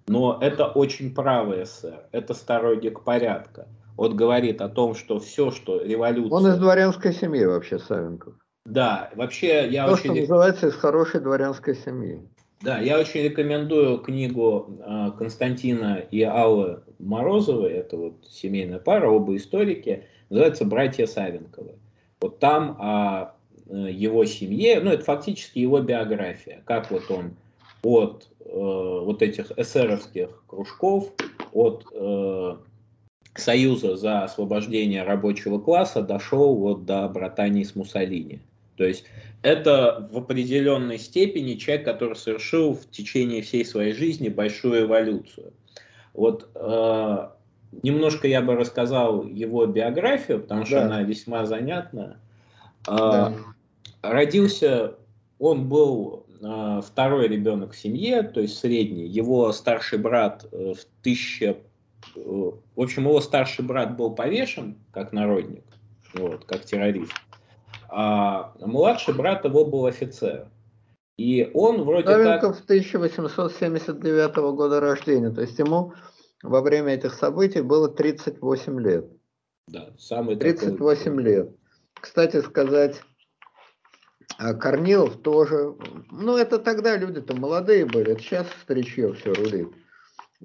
но 0.06 0.38
это 0.40 0.66
очень 0.66 1.14
правый 1.14 1.66
СССР, 1.66 2.06
это 2.10 2.32
сторонник 2.32 3.02
порядка. 3.02 3.68
Он 3.96 4.16
говорит 4.16 4.60
о 4.60 4.68
том, 4.68 4.94
что 4.94 5.18
все, 5.18 5.50
что 5.50 5.80
революция... 5.82 6.36
Он 6.36 6.46
из 6.48 6.58
дворянской 6.58 7.12
семьи 7.12 7.44
вообще, 7.44 7.78
Савенков. 7.78 8.34
Да, 8.64 9.10
вообще 9.14 9.68
я 9.68 9.86
То, 9.86 9.94
очень... 9.94 10.04
что 10.04 10.20
называется 10.20 10.66
из 10.68 10.74
хорошей 10.74 11.20
дворянской 11.20 11.74
семьи. 11.74 12.20
Да, 12.60 12.78
я 12.78 12.98
очень 12.98 13.22
рекомендую 13.22 13.98
книгу 13.98 14.80
э, 14.80 15.10
Константина 15.18 16.02
и 16.10 16.22
Аллы 16.22 16.80
Морозовой, 16.98 17.72
это 17.72 17.96
вот 17.96 18.26
семейная 18.26 18.78
пара, 18.78 19.10
оба 19.10 19.36
историки, 19.36 20.06
называется 20.30 20.64
«Братья 20.64 21.06
Савенковы». 21.06 21.74
Вот 22.22 22.38
там 22.38 22.78
о 22.80 23.34
э, 23.66 23.90
его 23.90 24.24
семье, 24.24 24.80
ну 24.80 24.90
это 24.90 25.04
фактически 25.04 25.58
его 25.58 25.80
биография, 25.80 26.62
как 26.64 26.90
вот 26.90 27.10
он 27.10 27.36
от 27.82 28.28
э, 28.40 28.46
вот 28.48 29.20
этих 29.20 29.52
эсеровских 29.58 30.44
кружков, 30.46 31.12
от 31.52 31.84
э, 31.92 32.56
Союза 33.34 33.96
за 33.96 34.24
освобождение 34.24 35.02
рабочего 35.02 35.58
класса 35.58 36.02
дошел 36.02 36.54
вот 36.54 36.84
до 36.84 37.08
братаний 37.08 37.64
с 37.64 37.74
Муссолини. 37.74 38.40
То 38.76 38.84
есть 38.84 39.04
это 39.42 40.08
в 40.12 40.18
определенной 40.18 40.98
степени 40.98 41.54
человек, 41.54 41.84
который 41.84 42.16
совершил 42.16 42.74
в 42.74 42.88
течение 42.90 43.42
всей 43.42 43.64
своей 43.64 43.92
жизни 43.92 44.28
большую 44.28 44.82
эволюцию. 44.86 45.52
Вот 46.12 46.48
э, 46.54 47.28
немножко 47.82 48.28
я 48.28 48.40
бы 48.40 48.54
рассказал 48.54 49.24
его 49.26 49.66
биографию, 49.66 50.40
потому 50.40 50.60
да. 50.60 50.66
что 50.66 50.82
она 50.82 51.02
весьма 51.02 51.44
занятна. 51.44 52.18
Э, 52.88 52.96
да. 52.96 53.34
Родился, 54.02 54.94
он 55.38 55.68
был 55.68 56.26
э, 56.40 56.80
второй 56.86 57.28
ребенок 57.28 57.72
в 57.72 57.78
семье, 57.78 58.22
то 58.22 58.40
есть 58.40 58.58
средний. 58.58 59.06
Его 59.06 59.52
старший 59.52 59.98
брат 59.98 60.46
э, 60.52 60.74
в 60.74 60.86
1000 61.00 61.56
в 62.14 62.60
общем, 62.76 63.04
его 63.04 63.20
старший 63.20 63.64
брат 63.64 63.96
был 63.96 64.14
повешен 64.14 64.78
как 64.92 65.12
народник, 65.12 65.64
вот, 66.14 66.44
как 66.44 66.64
террорист 66.64 67.12
а 67.96 68.52
младший 68.58 69.14
брат 69.14 69.44
его 69.44 69.64
был 69.64 69.86
офицер. 69.86 70.48
И 71.16 71.48
он 71.54 71.82
вроде 71.84 72.08
Новиков 72.08 72.56
как... 72.56 72.64
1879 72.64 74.36
года 74.36 74.80
рождения, 74.80 75.30
то 75.30 75.42
есть 75.42 75.56
ему 75.60 75.94
во 76.42 76.60
время 76.60 76.94
этих 76.94 77.14
событий 77.14 77.60
было 77.60 77.88
38 77.88 78.80
лет. 78.80 79.06
Да, 79.68 79.90
самый 79.96 80.34
38 80.34 81.04
такой... 81.04 81.22
лет. 81.22 81.50
Кстати 82.00 82.40
сказать, 82.40 83.00
а 84.38 84.54
Корнилов 84.54 85.18
тоже, 85.18 85.76
ну 86.10 86.36
это 86.36 86.58
тогда 86.58 86.96
люди-то 86.96 87.36
молодые 87.36 87.86
были, 87.86 88.12
это 88.12 88.20
сейчас 88.20 88.48
старичье 88.62 89.12
все 89.14 89.32
рулит. 89.32 89.68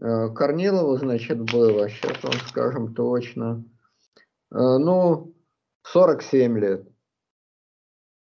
А 0.02 0.30
Корнилову, 0.30 0.98
значит, 0.98 1.40
было, 1.52 1.90
сейчас 1.90 2.22
вам 2.24 2.34
скажем 2.48 2.94
точно, 2.94 3.64
а, 4.52 4.78
ну, 4.78 5.34
47 5.84 6.60
лет. 6.60 6.88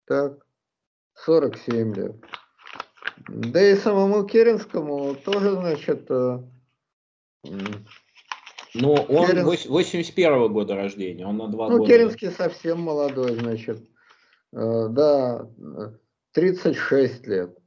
Так, 0.06 0.46
47 1.14 1.94
лет. 1.96 2.16
Да 3.30 3.62
и 3.62 3.76
самому 3.76 4.26
Керенскому 4.26 5.16
тоже, 5.16 5.52
значит... 5.52 6.10
Э, 6.10 6.40
ну, 8.74 8.94
он 8.94 9.28
Керен... 9.28 9.46
81 9.46 10.32
-го 10.34 10.50
года 10.50 10.76
рождения, 10.76 11.26
он 11.26 11.38
на 11.38 11.48
два 11.48 11.70
ну, 11.70 11.78
года. 11.78 11.84
Ну, 11.84 11.88
Керенский 11.88 12.32
совсем 12.32 12.82
молодой, 12.82 13.36
значит. 13.36 13.80
Э, 14.52 14.88
да, 14.90 15.48
36 16.34 17.28
лет. 17.28 17.58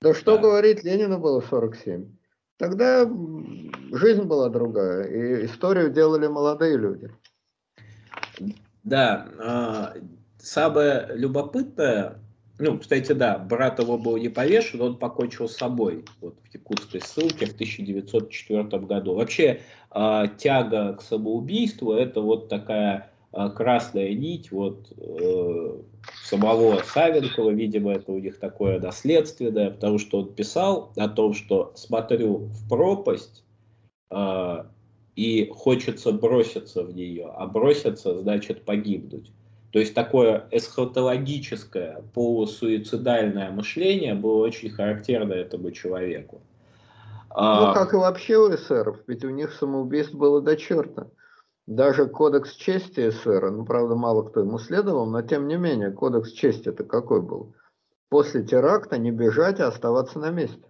Да 0.00 0.14
что 0.14 0.36
да. 0.36 0.42
говорить, 0.42 0.84
Ленину 0.84 1.18
было 1.18 1.40
47. 1.40 2.17
Тогда 2.58 3.08
жизнь 3.92 4.22
была 4.24 4.48
другая, 4.48 5.04
и 5.04 5.46
историю 5.46 5.90
делали 5.90 6.26
молодые 6.26 6.76
люди. 6.76 7.10
Да, 8.82 9.28
а, 9.38 9.94
самое 10.38 11.08
любопытное, 11.14 12.18
ну, 12.58 12.78
кстати, 12.78 13.12
да, 13.12 13.38
брат 13.38 13.78
его 13.78 13.96
был 13.96 14.16
не 14.16 14.28
повешен, 14.28 14.80
он 14.80 14.98
покончил 14.98 15.48
с 15.48 15.56
собой 15.56 16.04
вот, 16.20 16.36
в 16.42 16.52
якутской 16.52 17.00
ссылке 17.00 17.46
в 17.46 17.52
1904 17.52 18.64
году. 18.86 19.14
Вообще, 19.14 19.60
э, 19.94 20.24
тяга 20.36 20.94
к 20.94 21.02
самоубийству– 21.02 21.92
это 21.94 22.20
вот 22.20 22.48
такая 22.48 23.12
красная 23.32 24.14
нить 24.14 24.50
вот, 24.50 24.92
э, 24.96 25.76
самого 26.24 26.82
Савенкова, 26.82 27.50
видимо, 27.50 27.92
это 27.92 28.12
у 28.12 28.18
них 28.18 28.38
такое 28.38 28.80
наследственное, 28.80 29.70
потому 29.70 29.98
что 29.98 30.20
он 30.20 30.32
писал 30.32 30.92
о 30.96 31.08
том, 31.08 31.34
что 31.34 31.72
смотрю 31.74 32.48
в 32.52 32.68
пропасть, 32.68 33.44
э, 34.10 34.64
и 35.16 35.50
хочется 35.52 36.12
броситься 36.12 36.84
в 36.84 36.94
нее, 36.94 37.30
а 37.36 37.46
броситься 37.46 38.16
значит 38.18 38.64
погибнуть. 38.64 39.32
То 39.72 39.80
есть 39.80 39.92
такое 39.92 40.46
эсхатологическое, 40.50 42.02
полусуицидальное 42.14 43.50
мышление 43.50 44.14
было 44.14 44.46
очень 44.46 44.70
характерно 44.70 45.34
этому 45.34 45.70
человеку. 45.72 46.40
Ну, 47.30 47.34
а, 47.44 47.74
как 47.74 47.92
и 47.92 47.96
вообще 47.96 48.38
у 48.38 48.54
эсеров, 48.54 48.96
ведь 49.06 49.24
у 49.24 49.30
них 49.30 49.52
самоубийств 49.52 50.14
было 50.14 50.40
до 50.40 50.56
черта. 50.56 51.08
Даже 51.68 52.06
кодекс 52.06 52.54
чести 52.54 53.10
эсера, 53.10 53.50
ну, 53.50 53.66
правда, 53.66 53.94
мало 53.94 54.22
кто 54.22 54.40
ему 54.40 54.58
следовал, 54.58 55.04
но 55.04 55.20
тем 55.20 55.46
не 55.48 55.58
менее, 55.58 55.90
кодекс 55.90 56.32
чести 56.32 56.70
это 56.70 56.82
какой 56.82 57.20
был? 57.20 57.54
После 58.08 58.42
теракта 58.42 58.96
не 58.96 59.10
бежать, 59.10 59.60
а 59.60 59.68
оставаться 59.68 60.18
на 60.18 60.30
месте. 60.30 60.62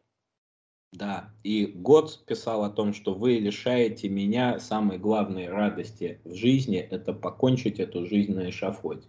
Да, 0.92 1.30
и 1.44 1.66
Год 1.66 2.24
писал 2.26 2.64
о 2.64 2.70
том, 2.70 2.92
что 2.92 3.14
вы 3.14 3.34
лишаете 3.34 4.08
меня 4.08 4.58
самой 4.58 4.98
главной 4.98 5.48
радости 5.48 6.20
в 6.24 6.34
жизни, 6.34 6.78
это 6.78 7.12
покончить 7.12 7.78
эту 7.78 8.04
жизнь 8.04 8.34
на 8.34 8.50
эшафоте. 8.50 9.06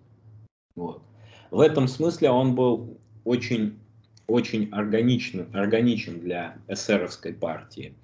Вот. 0.76 1.02
В 1.50 1.60
этом 1.60 1.88
смысле 1.88 2.30
он 2.30 2.54
был 2.54 3.00
очень, 3.26 3.80
очень 4.28 4.70
органичен, 4.72 5.50
органичен 5.56 6.20
для 6.20 6.60
эсеровской 6.68 7.34
партии. 7.34 7.96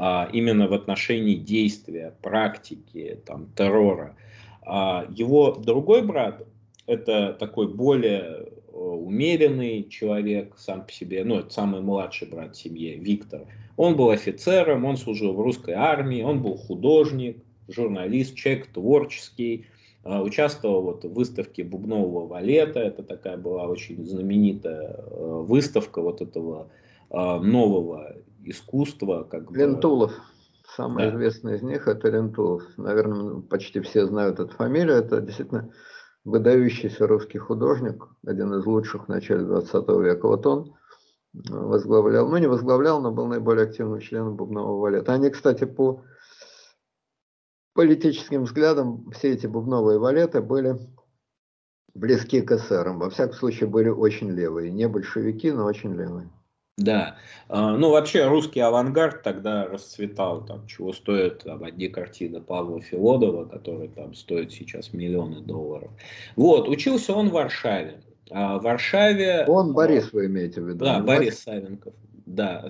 А, 0.00 0.28
именно 0.32 0.68
в 0.68 0.74
отношении 0.74 1.34
действия, 1.34 2.14
практики, 2.22 3.20
там, 3.26 3.48
террора. 3.56 4.14
А, 4.62 5.04
его 5.10 5.50
другой 5.50 6.02
брат, 6.02 6.46
это 6.86 7.32
такой 7.32 7.66
более 7.66 8.46
умеренный 8.72 9.88
человек 9.88 10.54
сам 10.56 10.86
по 10.86 10.92
себе, 10.92 11.24
ну, 11.24 11.40
это 11.40 11.50
самый 11.50 11.80
младший 11.80 12.28
брат 12.28 12.54
в 12.54 12.60
семье, 12.60 12.96
Виктор. 12.96 13.46
Он 13.76 13.96
был 13.96 14.10
офицером, 14.10 14.84
он 14.84 14.96
служил 14.96 15.32
в 15.32 15.40
русской 15.40 15.74
армии, 15.74 16.22
он 16.22 16.42
был 16.42 16.56
художник, 16.56 17.42
журналист, 17.66 18.36
человек 18.36 18.68
творческий, 18.68 19.66
а, 20.04 20.22
участвовал 20.22 20.82
вот 20.82 21.04
в 21.04 21.12
выставке 21.12 21.64
Бубнового 21.64 22.28
валета, 22.28 22.78
это 22.78 23.02
такая 23.02 23.36
была 23.36 23.66
очень 23.66 24.04
знаменитая 24.06 24.94
э, 24.96 25.42
выставка 25.44 26.00
вот 26.00 26.20
этого 26.20 26.70
нового 27.10 28.16
искусства. 28.50 29.24
Как 29.30 29.50
Лентулов. 29.50 30.12
Бы. 30.12 30.22
Самый 30.76 31.04
да. 31.04 31.14
известный 31.14 31.56
из 31.56 31.62
них 31.62 31.88
это 31.88 32.08
Лентулов. 32.08 32.62
Наверное, 32.76 33.40
почти 33.40 33.80
все 33.80 34.06
знают 34.06 34.38
эту 34.38 34.54
фамилию. 34.54 34.96
Это 34.96 35.20
действительно 35.20 35.72
выдающийся 36.24 37.06
русский 37.06 37.38
художник, 37.38 38.06
один 38.26 38.52
из 38.54 38.66
лучших 38.66 39.06
в 39.06 39.08
начале 39.08 39.44
20 39.44 39.88
века. 40.00 40.26
Вот 40.26 40.46
он 40.46 40.74
э, 41.34 41.38
возглавлял, 41.50 42.28
ну 42.28 42.36
не 42.36 42.46
возглавлял, 42.46 43.00
но 43.00 43.10
был 43.10 43.26
наиболее 43.26 43.64
активным 43.64 44.00
членом 44.00 44.36
бубнового 44.36 44.80
валета. 44.80 45.14
Они, 45.14 45.30
кстати, 45.30 45.64
по 45.64 46.02
политическим 47.74 48.44
взглядам 48.44 49.10
все 49.12 49.32
эти 49.32 49.46
бубновые 49.46 49.98
валеты 49.98 50.42
были 50.42 50.78
близки 51.94 52.42
к 52.42 52.52
эсерам. 52.52 52.98
Во 52.98 53.10
всяком 53.10 53.34
случае, 53.34 53.68
были 53.68 53.88
очень 53.88 54.30
левые. 54.30 54.70
Не 54.70 54.88
большевики, 54.88 55.50
но 55.50 55.64
очень 55.64 55.94
левые. 55.94 56.30
Да, 56.78 57.16
а, 57.48 57.76
ну 57.76 57.90
вообще 57.90 58.28
русский 58.28 58.60
авангард 58.60 59.24
тогда 59.24 59.66
расцветал, 59.66 60.46
там, 60.46 60.64
чего 60.68 60.92
стоят 60.92 61.42
там, 61.42 61.64
одни 61.64 61.88
картины 61.88 62.40
Павла 62.40 62.80
Филодова, 62.80 63.46
которые 63.46 63.88
там 63.88 64.14
стоят 64.14 64.52
сейчас 64.52 64.92
миллионы 64.92 65.40
долларов. 65.40 65.90
Вот, 66.36 66.68
учился 66.68 67.12
он 67.14 67.30
в 67.30 67.32
Варшаве. 67.32 68.00
А 68.30 68.58
в 68.58 68.62
Варшаве... 68.62 69.44
Он 69.48 69.72
Борис, 69.72 70.12
вы 70.12 70.26
имеете 70.26 70.60
в 70.60 70.68
виду? 70.68 70.84
Да, 70.84 71.00
Борис 71.00 71.40
Савенков. 71.40 71.94
Да, 72.26 72.68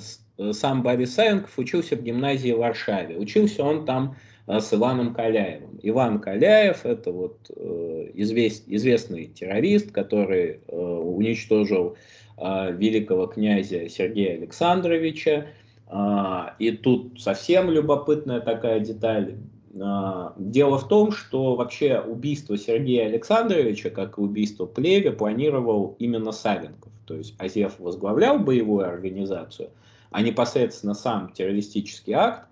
сам 0.52 0.82
Борис 0.82 1.14
Савенков 1.14 1.58
учился 1.58 1.94
в 1.94 2.02
гимназии 2.02 2.52
в 2.52 2.58
Варшаве. 2.58 3.18
Учился 3.18 3.62
он 3.62 3.84
там 3.84 4.16
а, 4.46 4.60
с 4.60 4.72
Иваном 4.72 5.12
Каляевым. 5.12 5.78
Иван 5.82 6.18
Каляев 6.20 6.86
это 6.86 7.12
вот 7.12 7.50
э, 7.54 8.10
извест, 8.14 8.64
известный 8.68 9.26
террорист, 9.26 9.92
который 9.92 10.60
э, 10.66 10.74
уничтожил 10.74 11.98
великого 12.40 13.26
князя 13.26 13.88
Сергея 13.88 14.36
Александровича. 14.36 15.46
А, 15.86 16.54
и 16.58 16.70
тут 16.72 17.20
совсем 17.20 17.70
любопытная 17.70 18.40
такая 18.40 18.80
деталь. 18.80 19.36
А, 19.80 20.34
дело 20.36 20.78
в 20.78 20.88
том, 20.88 21.12
что 21.12 21.54
вообще 21.56 22.00
убийство 22.00 22.56
Сергея 22.58 23.06
Александровича, 23.06 23.90
как 23.90 24.18
и 24.18 24.20
убийство 24.20 24.66
Плеве, 24.66 25.12
планировал 25.12 25.96
именно 25.98 26.32
Савенков. 26.32 26.92
То 27.06 27.14
есть 27.14 27.34
Азев 27.38 27.78
возглавлял 27.78 28.38
боевую 28.38 28.86
организацию, 28.86 29.70
а 30.10 30.20
непосредственно 30.20 30.94
сам 30.94 31.32
террористический 31.32 32.12
акт 32.12 32.42
а, 32.42 32.48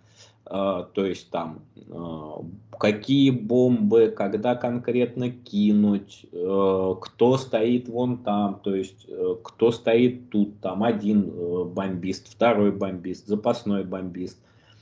то 0.48 1.04
есть 1.04 1.30
там 1.30 1.62
а, 1.90 2.44
какие 2.78 3.30
бомбы, 3.30 4.14
когда 4.16 4.54
конкретно 4.54 5.30
кинуть, 5.30 6.24
э, 6.30 6.94
кто 7.00 7.36
стоит 7.36 7.88
вон 7.88 8.18
там, 8.18 8.60
то 8.62 8.74
есть 8.74 9.06
кто 9.42 9.72
стоит 9.72 10.30
тут, 10.30 10.60
там 10.60 10.84
один 10.84 11.30
бомбист, 11.72 12.28
второй 12.28 12.70
бомбист, 12.70 13.26
запасной 13.26 13.84
бомбист 13.84 14.38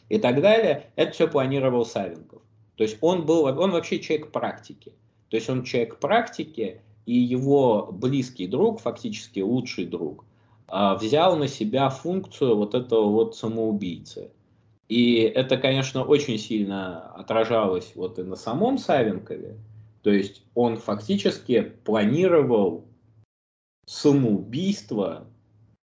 и 0.09 0.19
так 0.19 0.43
далее. 0.43 0.91
Это 0.97 1.13
все 1.13 1.29
планировал 1.29 1.87
Савенков. 1.87 2.43
То 2.77 2.85
есть 2.85 2.99
он 3.01 3.25
был, 3.25 3.45
он 3.45 3.71
вообще 3.71 4.01
человек 4.01 4.33
практики. 4.33 4.93
То 5.31 5.37
есть 5.37 5.49
он 5.49 5.65
человек 5.65 5.99
практики, 5.99 6.81
и 7.07 7.15
его 7.15 7.89
близкий 7.93 8.47
друг, 8.47 8.81
фактически 8.81 9.41
лучший 9.41 9.87
друг, 9.87 10.25
а, 10.69 10.95
взял 10.97 11.37
на 11.37 11.49
себя 11.49 11.89
функцию 11.91 12.57
вот 12.57 12.75
этого 12.75 13.09
вот 13.11 13.37
самоубийцы. 13.37 14.31
И 14.89 15.21
это, 15.21 15.57
конечно, 15.57 16.05
очень 16.05 16.39
сильно 16.39 17.11
отражалось 17.15 17.93
вот 17.95 18.19
и 18.19 18.23
на 18.23 18.37
самом 18.37 18.79
Савенкове, 18.79 19.57
То 20.03 20.11
есть 20.11 20.45
он 20.55 20.77
фактически 20.77 21.63
планировал 21.85 22.87
самоубийство 23.87 25.27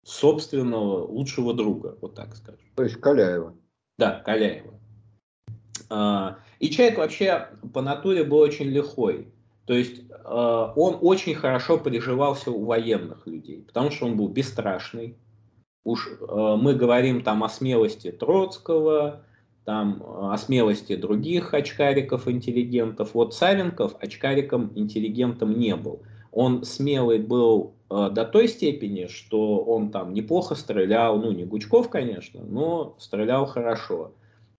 собственного 0.04 1.06
лучшего 1.06 1.52
друга, 1.52 1.98
вот 2.00 2.14
так 2.14 2.34
скажем. 2.34 2.60
То 2.76 2.84
есть 2.84 2.96
Каляева. 2.96 3.54
Да, 3.98 4.20
Каляева. 4.24 4.74
А, 5.90 6.38
и 6.58 6.70
человек 6.70 6.98
вообще 6.98 7.48
по 7.74 7.82
натуре 7.82 8.24
был 8.24 8.38
очень 8.38 8.66
лихой. 8.66 9.28
То 9.66 9.74
есть 9.74 10.02
а, 10.24 10.72
он 10.76 10.98
очень 11.02 11.34
хорошо 11.34 11.76
переживался 11.76 12.50
у 12.50 12.64
военных 12.64 13.26
людей, 13.26 13.62
потому 13.62 13.90
что 13.90 14.06
он 14.06 14.16
был 14.16 14.28
бесстрашный. 14.28 15.18
Уж 15.84 16.08
а, 16.20 16.56
мы 16.56 16.74
говорим 16.74 17.22
там 17.22 17.44
о 17.44 17.48
смелости 17.48 18.10
Троцкого, 18.10 19.22
там 19.64 20.02
о 20.02 20.36
смелости 20.38 20.96
других 20.96 21.52
очкариков, 21.52 22.26
интеллигентов. 22.26 23.10
Вот 23.12 23.34
Савенков 23.34 23.96
очкариком, 24.00 24.72
интеллигентом 24.74 25.58
не 25.58 25.76
был. 25.76 26.00
Он 26.32 26.64
смелый 26.64 27.18
был 27.18 27.74
э, 27.90 28.08
до 28.10 28.24
той 28.24 28.48
степени, 28.48 29.08
что 29.08 29.58
он 29.58 29.90
там 29.90 30.14
неплохо 30.14 30.54
стрелял, 30.54 31.18
ну 31.18 31.32
не 31.32 31.44
Гучков, 31.44 31.90
конечно, 31.90 32.42
но 32.42 32.96
стрелял 32.98 33.44
хорошо. 33.44 34.12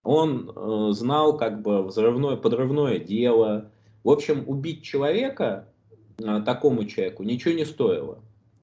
Он 0.04 0.50
э, 0.54 0.92
знал 0.92 1.36
как 1.36 1.62
бы 1.62 1.82
взрывное, 1.82 2.36
подрывное 2.36 2.98
дело. 2.98 3.70
В 4.04 4.10
общем, 4.10 4.44
убить 4.46 4.82
человека, 4.82 5.68
э, 6.18 6.42
такому 6.46 6.84
человеку, 6.84 7.22
ничего 7.22 7.54
не 7.54 7.64
стоило. 7.64 8.18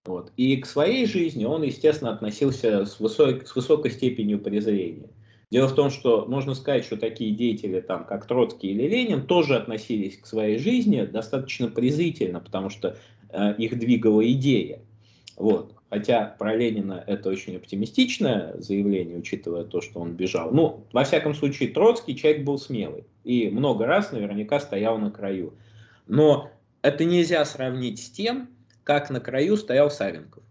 Вот. 0.08 0.32
И 0.38 0.56
к 0.56 0.66
своей 0.66 1.06
жизни 1.06 1.44
он, 1.44 1.64
естественно, 1.64 2.12
относился 2.12 2.86
с, 2.86 3.00
высок, 3.00 3.46
с 3.46 3.54
высокой 3.56 3.92
степенью 3.92 4.40
презрения. 4.40 5.10
Дело 5.52 5.68
в 5.68 5.76
том, 5.76 5.90
что 5.90 6.26
можно 6.26 6.56
сказать, 6.56 6.86
что 6.86 6.96
такие 6.96 7.32
деятели, 7.36 7.82
там, 7.82 8.06
как 8.06 8.26
Троцкий 8.26 8.70
или 8.70 8.88
Ленин, 8.88 9.28
тоже 9.28 9.58
относились 9.58 10.18
к 10.18 10.26
своей 10.26 10.60
жизни 10.60 11.04
достаточно 11.04 11.68
презрительно, 11.68 12.40
потому 12.40 12.70
что 12.70 12.98
э, 13.30 13.56
их 13.58 13.78
двигала 13.78 14.26
идея. 14.32 14.80
Вот. 15.36 15.74
Хотя 15.90 16.36
про 16.40 16.56
Ленина 16.56 17.04
это 17.06 17.30
очень 17.30 17.58
оптимистичное 17.58 18.56
заявление, 18.60 19.18
учитывая 19.18 19.66
то, 19.66 19.82
что 19.82 20.00
он 20.00 20.14
бежал. 20.14 20.52
Ну, 20.52 20.86
во 20.94 21.04
всяком 21.04 21.34
случае, 21.34 21.70
Троцкий 21.70 22.16
человек 22.16 22.46
был 22.46 22.58
смелый 22.58 23.04
и 23.26 23.50
много 23.50 23.86
раз 23.86 24.14
наверняка 24.14 24.62
стоял 24.62 24.98
на 24.98 25.12
краю. 25.12 25.54
Но 26.08 26.50
это 26.82 27.04
нельзя 27.04 27.44
сравнить 27.44 28.00
с 28.00 28.10
тем, 28.10 28.50
как 28.88 29.10
на 29.10 29.20
краю 29.20 29.58
стоял 29.58 29.92
Савенков. 29.92 30.46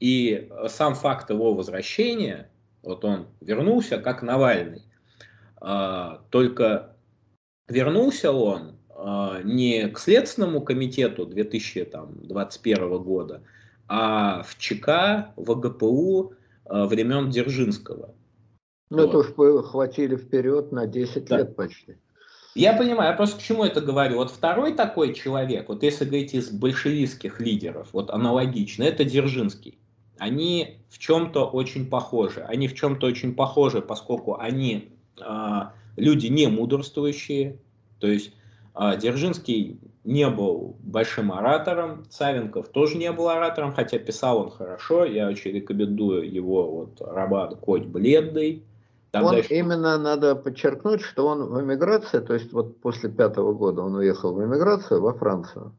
И 0.00 0.50
сам 0.66 0.96
факт 0.96 1.30
его 1.30 1.54
возвращения 1.54 2.50
вот 2.82 3.04
он 3.04 3.28
вернулся 3.40 3.98
как 3.98 4.22
Навальный. 4.22 4.82
А, 5.60 6.24
только 6.30 6.96
вернулся 7.68 8.32
он 8.32 8.76
а, 8.90 9.40
не 9.42 9.88
к 9.88 10.00
Следственному 10.00 10.62
комитету 10.62 11.26
2021 11.26 12.98
года, 12.98 13.44
а 13.86 14.42
в 14.42 14.58
ЧК, 14.58 15.32
в 15.36 15.54
ГПУ 15.54 16.34
а, 16.64 16.86
времен 16.86 17.30
Дзержинского. 17.30 18.16
Ну, 18.90 19.06
вот. 19.06 19.08
это 19.10 19.18
уж 19.18 19.64
хватили 19.64 20.16
вперед 20.16 20.72
на 20.72 20.88
10 20.88 21.24
да. 21.26 21.38
лет 21.38 21.54
почти. 21.54 21.98
Я 22.54 22.74
понимаю, 22.74 23.10
я 23.10 23.16
просто 23.16 23.38
к 23.38 23.42
чему 23.42 23.64
это 23.64 23.80
говорю. 23.80 24.16
Вот 24.16 24.30
второй 24.30 24.74
такой 24.74 25.14
человек, 25.14 25.68
вот 25.68 25.82
если 25.82 26.04
говорить 26.04 26.34
из 26.34 26.50
большевистских 26.50 27.40
лидеров, 27.40 27.88
вот 27.92 28.10
аналогично, 28.10 28.84
это 28.84 29.04
Дзержинский 29.04 29.78
они 30.18 30.78
в 30.88 30.98
чем-то 30.98 31.46
очень 31.46 31.88
похожи. 31.88 32.40
Они 32.40 32.68
в 32.68 32.74
чем-то 32.74 33.06
очень 33.06 33.34
похожи, 33.34 33.82
поскольку 33.82 34.38
они 34.38 34.92
э, 35.20 35.60
люди 35.96 36.28
не 36.28 36.46
мудрствующие. 36.46 37.58
То 37.98 38.06
есть 38.06 38.32
э, 38.74 38.96
Дзержинский 38.98 39.78
не 40.04 40.28
был 40.28 40.76
большим 40.80 41.32
оратором, 41.32 42.04
Савенков 42.10 42.68
тоже 42.68 42.96
не 42.96 43.10
был 43.10 43.28
оратором, 43.28 43.72
хотя 43.72 43.98
писал 43.98 44.38
он 44.38 44.50
хорошо. 44.50 45.04
Я 45.04 45.28
очень 45.28 45.52
рекомендую 45.52 46.30
его 46.30 46.70
вот 46.70 47.00
роман 47.00 47.56
«Коть 47.56 47.84
бледный». 47.84 48.62
Там 49.14 49.26
он 49.26 49.34
дальше... 49.36 49.54
именно 49.54 49.96
надо 49.96 50.34
подчеркнуть, 50.34 51.00
что 51.00 51.28
он 51.28 51.44
в 51.44 51.60
эмиграции, 51.60 52.18
то 52.18 52.34
есть 52.34 52.52
вот 52.52 52.80
после 52.80 53.08
пятого 53.08 53.52
года 53.52 53.82
он 53.82 53.94
уехал 53.94 54.34
в 54.34 54.44
эмиграцию 54.44 55.00
во 55.00 55.14
Францию. 55.14 55.78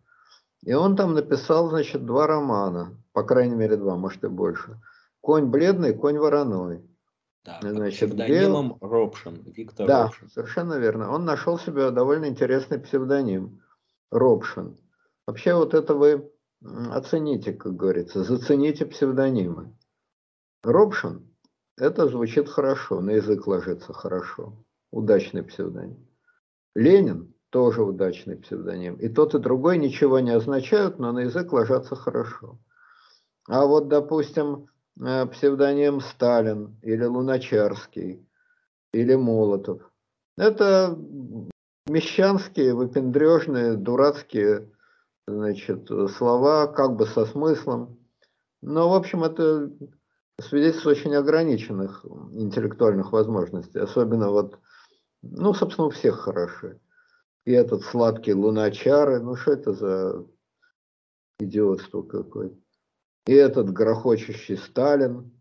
И 0.63 0.73
он 0.73 0.95
там 0.95 1.13
написал, 1.13 1.69
значит, 1.69 2.05
два 2.05 2.27
романа, 2.27 2.97
по 3.11 3.23
крайней 3.23 3.55
мере 3.55 3.75
два, 3.75 3.97
может 3.97 4.23
и 4.23 4.27
больше. 4.27 4.79
«Конь 5.19 5.47
бледный», 5.47 5.93
«Конь 5.93 6.17
вороной». 6.17 6.81
Да, 7.43 7.59
значит, 7.61 8.09
псевдонимом 8.09 8.77
где... 8.77 8.87
Робшин, 8.87 9.43
Виктор 9.45 9.85
да, 9.85 10.03
Робшин. 10.03 10.29
совершенно 10.29 10.75
верно. 10.75 11.11
Он 11.11 11.25
нашел 11.25 11.59
себе 11.59 11.91
довольно 11.91 12.27
интересный 12.27 12.79
псевдоним. 12.79 13.61
Робшин. 14.11 14.77
Вообще 15.27 15.53
вот 15.55 15.73
это 15.73 15.93
вы 15.93 16.31
оцените, 16.91 17.51
как 17.51 17.75
говорится, 17.75 18.23
зацените 18.23 18.85
псевдонимы. 18.85 19.75
Робшин, 20.63 21.34
это 21.77 22.07
звучит 22.07 22.49
хорошо, 22.49 23.01
на 23.01 23.11
язык 23.11 23.47
ложится 23.47 23.93
хорошо. 23.93 24.53
Удачный 24.91 25.43
псевдоним. 25.43 26.07
Ленин, 26.73 27.33
тоже 27.49 27.83
удачный 27.83 28.37
псевдоним. 28.37 28.95
И 28.95 29.09
тот, 29.09 29.35
и 29.35 29.39
другой 29.39 29.77
ничего 29.77 30.19
не 30.19 30.31
означают, 30.31 30.99
но 30.99 31.11
на 31.11 31.19
язык 31.19 31.51
ложатся 31.51 31.95
хорошо. 31.95 32.59
А 33.47 33.65
вот, 33.65 33.87
допустим, 33.87 34.67
э, 34.99 35.25
псевдоним 35.27 36.01
Сталин 36.01 36.77
или 36.81 37.03
Луначарский 37.03 38.27
или 38.93 39.15
Молотов. 39.15 39.81
Это 40.37 40.97
мещанские, 41.87 42.73
выпендрежные, 42.73 43.75
дурацкие 43.75 44.71
значит, 45.27 45.89
слова, 46.15 46.67
как 46.67 46.95
бы 46.95 47.05
со 47.05 47.25
смыслом. 47.25 47.99
Но, 48.61 48.89
в 48.89 48.93
общем, 48.93 49.23
это 49.23 49.71
свидетельство 50.41 50.89
очень 50.89 51.15
ограниченных 51.15 52.05
интеллектуальных 52.31 53.11
возможностей. 53.11 53.79
Особенно 53.79 54.29
вот, 54.29 54.59
ну, 55.21 55.53
собственно, 55.53 55.87
у 55.87 55.91
всех 55.91 56.19
хороши 56.19 56.79
и 57.45 57.51
этот 57.51 57.83
сладкий 57.83 58.33
луначары, 58.33 59.19
ну 59.19 59.35
что 59.35 59.53
это 59.53 59.73
за 59.73 60.25
идиотство 61.39 62.01
какое-то. 62.01 62.57
И 63.27 63.33
этот 63.33 63.71
грохочущий 63.71 64.57
Сталин. 64.57 65.31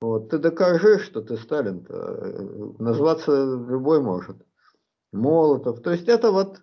Вот, 0.00 0.30
ты 0.30 0.38
докажи, 0.38 0.98
что 0.98 1.22
ты 1.22 1.36
Сталин-то. 1.36 2.76
Назваться 2.78 3.32
любой 3.32 4.00
может. 4.00 4.36
Молотов. 5.12 5.80
То 5.82 5.92
есть 5.92 6.08
это 6.08 6.32
вот 6.32 6.62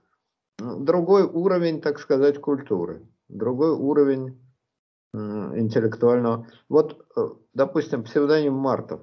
другой 0.58 1.24
уровень, 1.24 1.82
так 1.82 2.00
сказать, 2.00 2.42
культуры. 2.42 3.08
Другой 3.28 3.72
уровень 3.72 4.40
интеллектуального. 5.14 6.48
Вот, 6.68 7.06
э, 7.16 7.30
допустим, 7.54 8.04
псевдоним 8.04 8.54
Мартов. 8.54 9.02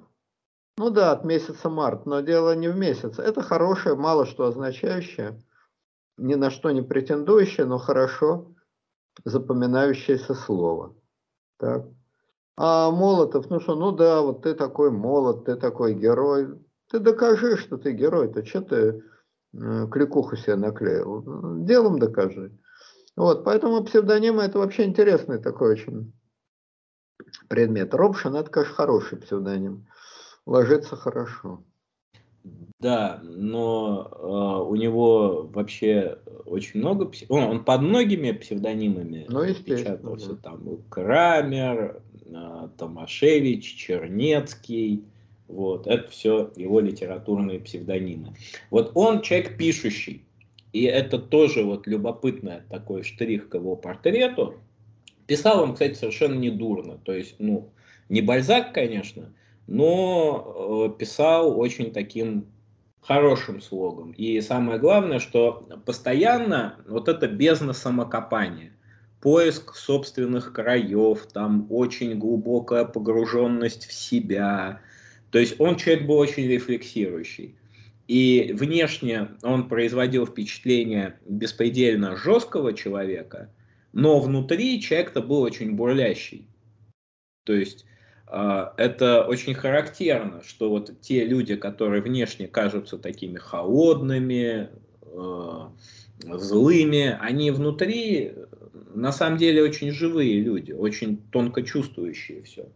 Ну 0.78 0.90
да, 0.90 1.12
от 1.12 1.24
месяца 1.24 1.70
март, 1.70 2.04
но 2.04 2.20
дело 2.20 2.54
не 2.54 2.68
в 2.68 2.76
месяце. 2.76 3.22
Это 3.22 3.42
хорошее, 3.42 3.94
мало 3.96 4.26
что 4.26 4.44
означающее 4.44 5.42
ни 6.18 6.34
на 6.34 6.50
что 6.50 6.70
не 6.70 6.82
претендующее, 6.82 7.66
но 7.66 7.78
хорошо 7.78 8.54
запоминающееся 9.24 10.34
слово. 10.34 10.94
Так. 11.58 11.86
А 12.56 12.90
Молотов, 12.90 13.50
ну 13.50 13.60
что, 13.60 13.74
ну 13.74 13.92
да, 13.92 14.22
вот 14.22 14.42
ты 14.42 14.54
такой 14.54 14.90
молот, 14.90 15.44
ты 15.44 15.56
такой 15.56 15.94
герой. 15.94 16.58
Ты 16.90 17.00
докажи, 17.00 17.56
что 17.56 17.76
ты 17.76 17.92
герой, 17.92 18.32
то 18.32 18.44
что 18.44 18.60
ты 18.62 19.02
э, 19.52 19.86
кликуху 19.90 20.36
себе 20.36 20.56
наклеил? 20.56 21.64
Делом 21.64 21.98
докажи. 21.98 22.56
Вот, 23.16 23.44
поэтому 23.44 23.82
псевдонимы 23.82 24.42
это 24.42 24.58
вообще 24.58 24.84
интересный 24.84 25.38
такой 25.38 25.72
очень 25.72 26.12
предмет. 27.48 27.94
Робшин 27.94 28.36
это, 28.36 28.50
конечно, 28.50 28.74
хороший 28.74 29.18
псевдоним. 29.18 29.86
Ложится 30.44 30.96
хорошо. 30.96 31.62
Да, 32.78 33.20
но 33.22 34.10
э, 34.12 34.68
у 34.68 34.74
него 34.76 35.50
вообще 35.52 36.18
очень 36.44 36.80
много... 36.80 37.10
Он, 37.28 37.42
он 37.44 37.64
под 37.64 37.80
многими 37.80 38.32
псевдонимами 38.32 39.26
ну, 39.28 39.42
печатался. 39.54 40.34
Да. 40.34 40.50
Там 40.50 40.82
Крамер, 40.90 42.02
э, 42.26 42.68
Томашевич, 42.76 43.76
Чернецкий. 43.76 45.04
Вот, 45.48 45.86
это 45.86 46.08
все 46.10 46.52
его 46.56 46.80
литературные 46.80 47.60
псевдонимы. 47.60 48.34
Вот 48.70 48.92
он 48.94 49.22
человек 49.22 49.56
пишущий. 49.56 50.25
И 50.72 50.82
это 50.82 51.18
тоже 51.18 51.64
вот 51.64 51.86
любопытный 51.86 52.60
такой 52.68 53.02
штрих 53.02 53.48
к 53.48 53.54
его 53.54 53.76
портрету. 53.76 54.54
Писал 55.26 55.62
он, 55.62 55.72
кстати, 55.72 55.94
совершенно 55.94 56.34
не 56.34 56.50
дурно. 56.50 56.98
То 56.98 57.12
есть, 57.12 57.36
ну, 57.38 57.70
не 58.08 58.20
Бальзак, 58.20 58.72
конечно, 58.72 59.32
но 59.66 60.90
э, 60.94 60.98
писал 60.98 61.58
очень 61.58 61.92
таким 61.92 62.46
хорошим 63.00 63.60
слогом. 63.60 64.12
И 64.12 64.40
самое 64.40 64.78
главное, 64.78 65.18
что 65.18 65.68
постоянно 65.84 66.76
вот 66.86 67.08
это 67.08 67.28
бездна 67.28 67.72
самокопания, 67.72 68.72
поиск 69.20 69.74
собственных 69.74 70.52
краев, 70.52 71.26
там 71.32 71.66
очень 71.70 72.18
глубокая 72.18 72.84
погруженность 72.84 73.86
в 73.86 73.92
себя. 73.92 74.80
То 75.30 75.38
есть 75.38 75.60
он 75.60 75.76
человек 75.76 76.06
был 76.06 76.18
очень 76.18 76.46
рефлексирующий. 76.46 77.56
И 78.08 78.52
внешне 78.52 79.30
он 79.42 79.68
производил 79.68 80.26
впечатление 80.26 81.18
беспредельно 81.26 82.16
жесткого 82.16 82.72
человека, 82.72 83.52
но 83.92 84.20
внутри 84.20 84.80
человек-то 84.80 85.22
был 85.22 85.40
очень 85.40 85.74
бурлящий. 85.74 86.48
То 87.44 87.52
есть 87.52 87.84
э, 88.28 88.66
это 88.76 89.24
очень 89.24 89.54
характерно, 89.54 90.42
что 90.44 90.70
вот 90.70 91.00
те 91.00 91.24
люди, 91.24 91.56
которые 91.56 92.02
внешне 92.02 92.46
кажутся 92.46 92.96
такими 92.96 93.38
холодными, 93.38 94.70
э, 95.02 95.68
злыми, 96.20 97.16
они 97.20 97.50
внутри 97.50 98.34
на 98.94 99.12
самом 99.12 99.38
деле 99.38 99.62
очень 99.62 99.90
живые 99.90 100.40
люди, 100.40 100.72
очень 100.72 101.18
тонко 101.30 101.62
чувствующие 101.62 102.42
все. 102.42 102.68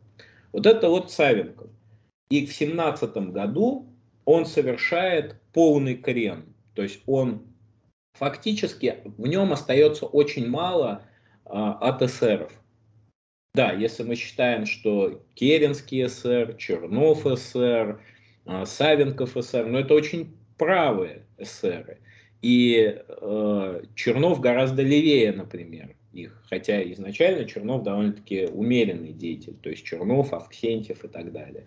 Вот 0.53 0.67
это 0.67 0.89
вот 0.89 1.11
Савенков. 1.11 1.71
И 2.31 2.47
в 2.47 2.53
семнадцатом 2.53 3.33
году 3.33 3.90
он 4.25 4.47
совершает 4.47 5.41
полный 5.53 5.97
крен. 5.97 6.55
То 6.75 6.83
есть 6.83 7.01
он 7.07 7.43
фактически, 8.15 8.99
в 9.05 9.27
нем 9.27 9.53
остается 9.53 10.07
очень 10.07 10.49
мало 10.49 11.03
а, 11.45 11.73
от 11.75 12.03
эсеров. 12.03 12.53
Да, 13.55 13.73
если 13.73 14.05
мы 14.05 14.15
считаем, 14.15 14.67
что 14.67 15.25
Керенский 15.35 16.07
СССР, 16.07 16.55
Чернов 16.57 17.23
СССР, 17.25 18.01
а, 18.47 18.65
Савенков 18.65 19.31
СССР, 19.31 19.67
но 19.67 19.81
это 19.81 19.95
очень 19.95 20.37
правые 20.57 21.27
эсеры. 21.39 21.99
И 22.43 22.97
э, 23.07 23.83
Чернов 23.95 24.41
гораздо 24.41 24.83
левее, 24.83 25.33
например, 25.33 25.95
их. 26.13 26.43
Хотя 26.49 26.83
изначально 26.93 27.45
Чернов 27.45 27.83
довольно-таки 27.83 28.47
умеренный 28.47 29.13
деятель. 29.13 29.57
То 29.63 29.71
есть 29.71 29.85
Чернов, 29.85 30.33
Авксентьев 30.33 31.05
и 31.05 31.09
так 31.09 31.33
далее. 31.33 31.67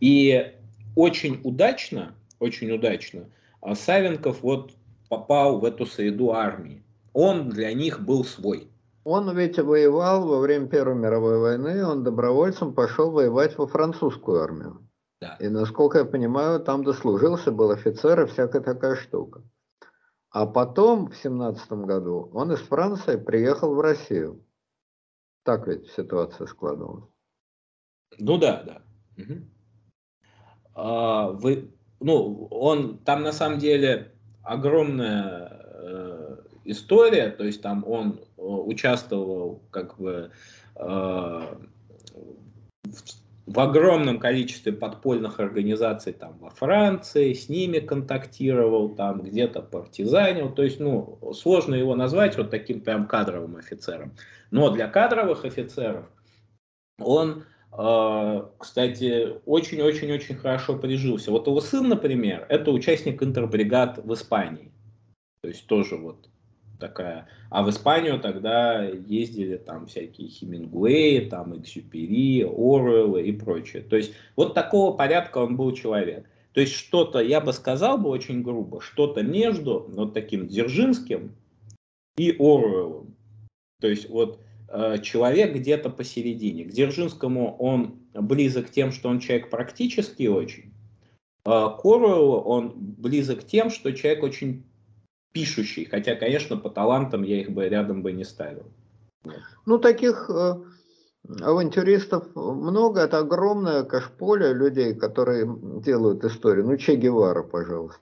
И 0.00 0.52
очень 0.94 1.40
удачно, 1.44 2.14
очень 2.38 2.70
удачно, 2.70 3.30
а 3.60 3.74
Савенков 3.74 4.42
вот 4.42 4.72
попал 5.08 5.60
в 5.60 5.64
эту 5.64 5.86
среду 5.86 6.32
армии. 6.32 6.82
Он 7.12 7.48
для 7.48 7.72
них 7.72 8.00
был 8.00 8.24
свой. 8.24 8.70
Он 9.04 9.36
ведь 9.36 9.58
воевал 9.58 10.26
во 10.26 10.38
время 10.40 10.66
Первой 10.66 10.94
мировой 10.94 11.38
войны, 11.38 11.84
он 11.84 12.02
добровольцем 12.02 12.74
пошел 12.74 13.10
воевать 13.10 13.56
во 13.58 13.66
французскую 13.66 14.40
армию. 14.40 14.88
Да. 15.20 15.36
И, 15.40 15.48
насколько 15.48 15.98
я 15.98 16.04
понимаю, 16.04 16.60
там 16.60 16.84
дослужился, 16.84 17.52
был 17.52 17.70
офицер 17.70 18.22
и 18.22 18.26
всякая 18.26 18.62
такая 18.62 18.96
штука. 18.96 19.42
А 20.30 20.46
потом, 20.46 21.10
в 21.10 21.16
семнадцатом 21.16 21.86
году, 21.86 22.30
он 22.32 22.52
из 22.52 22.58
Франции 22.60 23.16
приехал 23.16 23.74
в 23.74 23.80
Россию. 23.80 24.44
Так 25.44 25.68
ведь 25.68 25.86
ситуация 25.92 26.46
складывалась. 26.46 27.04
Ну 28.18 28.38
да, 28.38 28.62
да. 28.62 28.82
Угу. 29.22 29.34
А, 30.74 31.28
вы, 31.28 31.70
ну, 32.00 32.46
он 32.50 32.98
там 32.98 33.22
на 33.22 33.32
самом 33.32 33.58
деле 33.58 34.12
огромная 34.42 35.50
э, 35.62 36.36
история, 36.64 37.30
то 37.30 37.44
есть 37.44 37.62
там 37.62 37.84
он 37.86 38.20
э, 38.20 38.42
участвовал 38.42 39.62
как 39.70 39.98
бы 39.98 40.30
э, 40.76 40.82
в, 40.82 41.54
в 43.46 43.60
огромном 43.60 44.18
количестве 44.18 44.72
подпольных 44.72 45.38
организаций 45.38 46.12
там 46.12 46.38
во 46.38 46.50
Франции, 46.50 47.32
с 47.34 47.48
ними 47.48 47.78
контактировал, 47.78 48.90
там 48.90 49.22
где-то 49.22 49.62
партизанил, 49.62 50.50
то 50.50 50.62
есть, 50.62 50.80
ну, 50.80 51.18
сложно 51.34 51.74
его 51.74 51.94
назвать 51.94 52.36
вот 52.36 52.50
таким 52.50 52.80
прям 52.80 53.06
кадровым 53.06 53.56
офицером. 53.56 54.12
Но 54.50 54.70
для 54.70 54.88
кадровых 54.88 55.44
офицеров 55.44 56.06
он 56.98 57.44
кстати, 57.76 59.40
очень-очень-очень 59.46 60.36
хорошо 60.36 60.78
прижился. 60.78 61.32
Вот 61.32 61.48
его 61.48 61.60
сын, 61.60 61.88
например, 61.88 62.46
это 62.48 62.70
участник 62.70 63.22
интербригад 63.22 63.98
в 64.04 64.12
Испании. 64.14 64.70
То 65.42 65.48
есть 65.48 65.66
тоже 65.66 65.96
вот 65.96 66.28
такая. 66.78 67.26
А 67.50 67.62
в 67.64 67.70
Испанию 67.70 68.20
тогда 68.20 68.84
ездили 68.84 69.56
там 69.56 69.86
всякие 69.86 70.28
Хемингуэи, 70.28 71.28
там 71.28 71.60
Эксюпери, 71.60 72.42
Оруэллы 72.42 73.26
и 73.26 73.32
прочее. 73.32 73.82
То 73.82 73.96
есть 73.96 74.14
вот 74.36 74.54
такого 74.54 74.96
порядка 74.96 75.38
он 75.38 75.56
был 75.56 75.72
человек. 75.72 76.28
То 76.52 76.60
есть 76.60 76.74
что-то, 76.74 77.18
я 77.18 77.40
бы 77.40 77.52
сказал 77.52 77.98
бы 77.98 78.08
очень 78.08 78.42
грубо, 78.42 78.80
что-то 78.80 79.22
между 79.22 79.86
вот 79.88 80.14
таким 80.14 80.46
Дзержинским 80.46 81.34
и 82.16 82.30
Оруэллом. 82.38 83.16
То 83.80 83.88
есть 83.88 84.08
вот 84.08 84.38
человек 85.02 85.54
где-то 85.54 85.90
посередине. 85.90 86.64
К 86.64 86.70
Дзержинскому 86.70 87.56
он 87.58 88.00
близок 88.14 88.70
тем, 88.70 88.92
что 88.92 89.08
он 89.08 89.20
человек 89.20 89.50
практически 89.50 90.26
очень. 90.26 90.74
А 91.44 91.70
к 91.70 91.84
Оруэллу 91.84 92.40
он 92.40 92.72
близок 92.76 93.44
тем, 93.44 93.70
что 93.70 93.92
человек 93.92 94.22
очень 94.22 94.64
пишущий. 95.32 95.84
Хотя, 95.84 96.14
конечно, 96.16 96.56
по 96.56 96.70
талантам 96.70 97.22
я 97.22 97.40
их 97.40 97.50
бы 97.50 97.68
рядом 97.68 98.02
бы 98.02 98.12
не 98.12 98.24
ставил. 98.24 98.72
Ну, 99.66 99.78
таких 99.78 100.30
э, 100.30 100.54
авантюристов 101.40 102.34
много. 102.34 103.00
Это 103.00 103.18
огромное 103.18 103.84
кашполе 103.84 104.52
людей, 104.52 104.94
которые 104.94 105.46
делают 105.82 106.24
историю. 106.24 106.66
Ну, 106.66 106.76
Че 106.76 106.96
Гевара, 106.96 107.42
пожалуйста. 107.42 108.00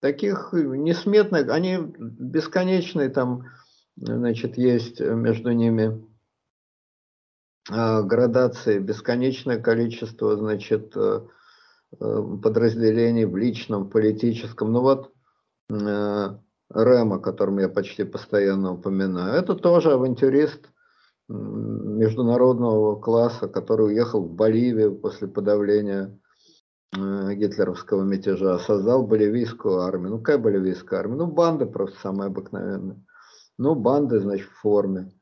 Таких 0.00 0.50
несметных, 0.52 1.50
они 1.50 1.78
бесконечные 1.98 3.08
там 3.08 3.46
значит, 4.00 4.56
есть 4.56 5.00
между 5.00 5.52
ними 5.52 6.08
а, 7.70 8.02
градации, 8.02 8.78
бесконечное 8.78 9.60
количество, 9.60 10.36
значит, 10.36 10.96
э, 10.96 11.20
э, 12.00 12.22
подразделений 12.42 13.26
в 13.26 13.36
личном, 13.36 13.90
политическом. 13.90 14.72
Ну 14.72 14.80
вот 14.80 15.12
э, 15.70 16.28
Рэм, 16.70 17.12
о 17.12 17.60
я 17.60 17.68
почти 17.68 18.04
постоянно 18.04 18.74
упоминаю, 18.74 19.34
это 19.34 19.54
тоже 19.54 19.92
авантюрист 19.92 20.70
международного 21.28 22.98
класса, 22.98 23.48
который 23.48 23.88
уехал 23.88 24.22
в 24.24 24.32
Боливию 24.32 24.96
после 24.96 25.28
подавления 25.28 26.18
гитлеровского 26.90 28.02
мятежа, 28.02 28.58
создал 28.60 29.06
боливийскую 29.06 29.80
армию. 29.80 30.12
Ну, 30.12 30.18
какая 30.20 30.38
боливийская 30.38 31.00
армия? 31.00 31.16
Ну, 31.16 31.26
банды 31.26 31.66
просто 31.66 32.00
самые 32.00 32.28
обыкновенные. 32.28 33.04
Ну, 33.58 33.74
банды, 33.74 34.20
значит, 34.20 34.48
в 34.48 34.60
форме. 34.60 35.12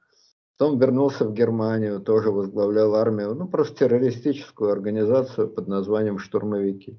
Потом 0.58 0.78
вернулся 0.78 1.24
в 1.24 1.32
Германию, 1.32 2.00
тоже 2.00 2.30
возглавлял 2.30 2.94
армию, 2.94 3.34
ну, 3.34 3.48
просто 3.48 3.78
террористическую 3.78 4.70
организацию 4.70 5.48
под 5.48 5.68
названием 5.68 6.18
«Штурмовики». 6.18 6.98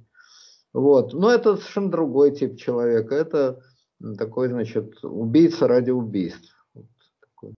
Вот. 0.73 1.13
Но 1.13 1.31
это 1.31 1.55
совершенно 1.55 1.89
другой 1.89 2.31
тип 2.31 2.57
человека. 2.57 3.15
Это 3.15 3.61
такой, 4.17 4.49
значит, 4.49 5.03
убийца 5.03 5.67
ради 5.67 5.89
убийств. 5.89 6.55
Вот 6.73 6.85
такой. 7.19 7.55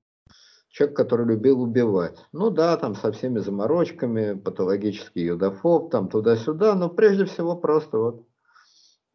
Человек, 0.69 0.95
который 0.95 1.25
любил 1.25 1.61
убивать. 1.61 2.17
Ну 2.31 2.49
да, 2.49 2.77
там 2.77 2.95
со 2.95 3.11
всеми 3.11 3.39
заморочками, 3.39 4.35
патологический 4.35 5.25
юдофоб, 5.25 5.91
там 5.91 6.07
туда-сюда, 6.07 6.75
но 6.75 6.89
прежде 6.89 7.25
всего 7.25 7.57
просто 7.57 7.97
вот 7.97 8.23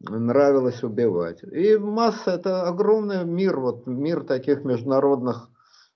нравилось 0.01 0.83
убивать. 0.83 1.43
И 1.43 1.77
масса, 1.77 2.31
это 2.31 2.67
огромный 2.67 3.25
мир, 3.25 3.59
вот 3.59 3.87
мир 3.87 4.23
таких 4.23 4.63
международных, 4.63 5.49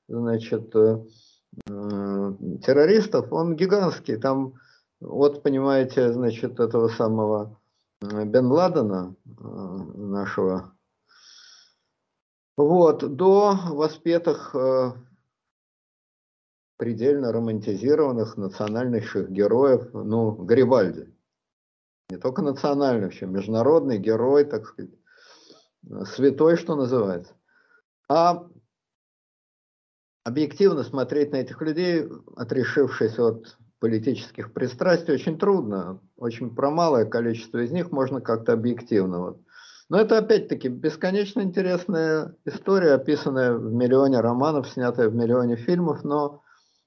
значит, 0.07 0.75
э, 0.75 1.05
э, 1.67 2.33
террористов, 2.63 3.31
он 3.31 3.55
гигантский. 3.55 4.17
Там, 4.17 4.55
вот, 4.99 5.43
понимаете, 5.43 6.13
значит, 6.13 6.59
этого 6.59 6.87
самого 6.89 7.59
э, 8.01 8.25
Бен 8.25 8.47
Ладена, 8.47 9.15
нашего, 9.25 10.73
вот, 12.57 13.15
до 13.15 13.57
воспетых 13.69 14.53
предельно 16.77 17.31
романтизированных 17.31 18.37
национальнейших 18.37 19.29
героев, 19.29 19.89
ну, 19.93 20.31
Гарибальди 20.31 21.13
не 22.09 22.17
только 22.17 22.41
национальный, 22.41 23.05
вообще 23.05 23.25
международный 23.25 23.99
герой, 23.99 24.45
так 24.45 24.65
сказать, 24.65 24.91
святой, 26.05 26.57
что 26.57 26.75
называется. 26.75 27.33
А 28.07 28.47
объективно 30.23 30.83
смотреть 30.83 31.31
на 31.31 31.37
этих 31.37 31.61
людей, 31.61 32.07
отрешившись 32.35 33.19
от 33.19 33.57
политических 33.79 34.53
пристрастий, 34.53 35.13
очень 35.13 35.37
трудно. 35.37 36.01
Очень 36.17 36.53
про 36.53 36.69
малое 36.71 37.05
количество 37.05 37.59
из 37.59 37.71
них 37.71 37.91
можно 37.91 38.21
как-то 38.21 38.53
объективно. 38.53 39.19
Вот. 39.19 39.41
Но 39.87 39.99
это 39.99 40.17
опять-таки 40.17 40.67
бесконечно 40.67 41.41
интересная 41.41 42.35
история, 42.45 42.93
описанная 42.93 43.53
в 43.53 43.71
миллионе 43.71 44.19
романов, 44.19 44.67
снятая 44.67 45.09
в 45.09 45.15
миллионе 45.15 45.55
фильмов, 45.55 46.03
но 46.03 46.41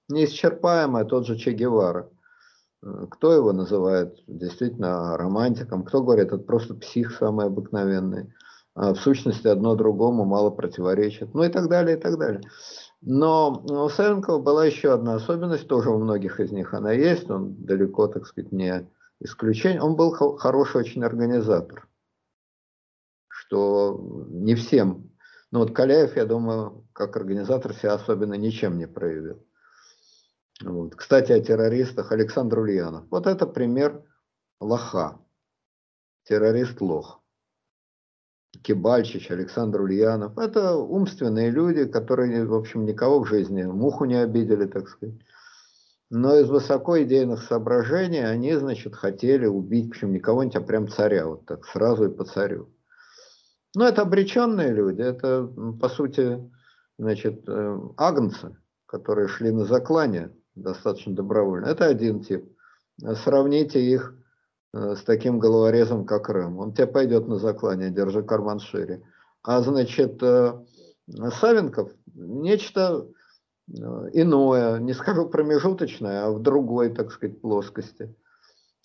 неисчерпаемая, 0.08 1.04
тот 1.04 1.26
же 1.26 1.36
Че 1.36 1.52
Гевара. 1.52 2.10
Кто 3.10 3.32
его 3.32 3.52
называет 3.52 4.16
действительно 4.26 5.16
романтиком, 5.16 5.84
кто 5.84 6.02
говорит, 6.02 6.26
это 6.26 6.38
просто 6.38 6.74
псих 6.74 7.12
самый 7.12 7.46
обыкновенный. 7.46 8.32
А 8.74 8.94
в 8.94 8.98
сущности, 8.98 9.46
одно 9.46 9.76
другому 9.76 10.24
мало 10.24 10.50
противоречит. 10.50 11.32
Ну 11.34 11.44
и 11.44 11.48
так 11.48 11.68
далее, 11.68 11.96
и 11.96 12.00
так 12.00 12.18
далее. 12.18 12.40
Но 13.00 13.64
у 13.68 13.88
Савенкова 13.88 14.40
была 14.40 14.64
еще 14.64 14.92
одна 14.92 15.14
особенность, 15.14 15.68
тоже 15.68 15.90
у 15.90 15.98
многих 15.98 16.40
из 16.40 16.50
них 16.50 16.74
она 16.74 16.92
есть, 16.92 17.30
он 17.30 17.54
далеко, 17.64 18.08
так 18.08 18.26
сказать, 18.26 18.52
не 18.52 18.88
исключение. 19.20 19.82
Он 19.82 19.94
был 19.94 20.10
хороший 20.36 20.78
очень 20.78 21.04
организатор, 21.04 21.88
что 23.28 24.26
не 24.28 24.54
всем. 24.54 25.10
Ну 25.50 25.60
вот 25.60 25.72
Каляев, 25.72 26.16
я 26.16 26.24
думаю, 26.24 26.86
как 26.92 27.16
организатор 27.16 27.74
себя 27.74 27.94
особенно 27.94 28.34
ничем 28.34 28.78
не 28.78 28.86
проявил. 28.86 29.44
Вот. 30.62 30.94
Кстати, 30.94 31.32
о 31.32 31.40
террористах 31.40 32.12
Александр 32.12 32.60
Ульянов. 32.60 33.04
Вот 33.10 33.26
это 33.26 33.46
пример 33.46 34.02
лоха. 34.60 35.18
Террорист 36.24 36.80
лох. 36.80 37.20
Кибальчич, 38.62 39.30
Александр 39.30 39.80
Ульянов. 39.80 40.38
Это 40.38 40.76
умственные 40.76 41.50
люди, 41.50 41.84
которые, 41.86 42.44
в 42.44 42.54
общем, 42.54 42.84
никого 42.84 43.20
в 43.20 43.26
жизни 43.26 43.64
муху 43.64 44.04
не 44.04 44.16
обидели, 44.16 44.66
так 44.66 44.88
сказать. 44.88 45.16
Но 46.10 46.36
из 46.36 46.48
высоко 46.48 47.02
идейных 47.02 47.42
соображений 47.42 48.20
они, 48.20 48.52
значит, 48.54 48.94
хотели 48.94 49.46
убить, 49.46 49.86
в 49.86 49.90
общем, 49.92 50.12
не 50.12 50.20
кого-нибудь, 50.20 50.56
а 50.56 50.60
прям 50.60 50.86
царя, 50.86 51.26
вот 51.26 51.46
так, 51.46 51.64
сразу 51.64 52.04
и 52.04 52.14
по 52.14 52.24
царю. 52.24 52.68
Но 53.74 53.88
это 53.88 54.02
обреченные 54.02 54.72
люди, 54.72 55.00
это, 55.00 55.50
по 55.80 55.88
сути, 55.88 56.38
значит, 56.98 57.48
э, 57.48 57.78
агнцы, 57.96 58.54
которые 58.84 59.28
шли 59.28 59.50
на 59.50 59.64
заклание 59.64 60.30
достаточно 60.54 61.14
добровольно. 61.14 61.66
Это 61.66 61.86
один 61.86 62.22
тип. 62.22 62.44
Сравните 62.98 63.80
их 63.80 64.14
э, 64.74 64.94
с 64.96 65.02
таким 65.02 65.38
головорезом, 65.38 66.04
как 66.04 66.28
Рэм. 66.28 66.58
Он 66.58 66.72
тебе 66.72 66.86
пойдет 66.86 67.26
на 67.26 67.38
заклание, 67.38 67.90
держи 67.90 68.22
карман 68.22 68.60
шире. 68.60 69.02
А 69.42 69.60
значит, 69.62 70.22
э, 70.22 70.52
Савенков 71.40 71.90
нечто 72.14 73.08
э, 73.68 73.72
иное, 74.12 74.78
не 74.78 74.92
скажу 74.92 75.28
промежуточное, 75.28 76.26
а 76.26 76.30
в 76.30 76.40
другой, 76.40 76.90
так 76.90 77.10
сказать, 77.12 77.40
плоскости. 77.40 78.14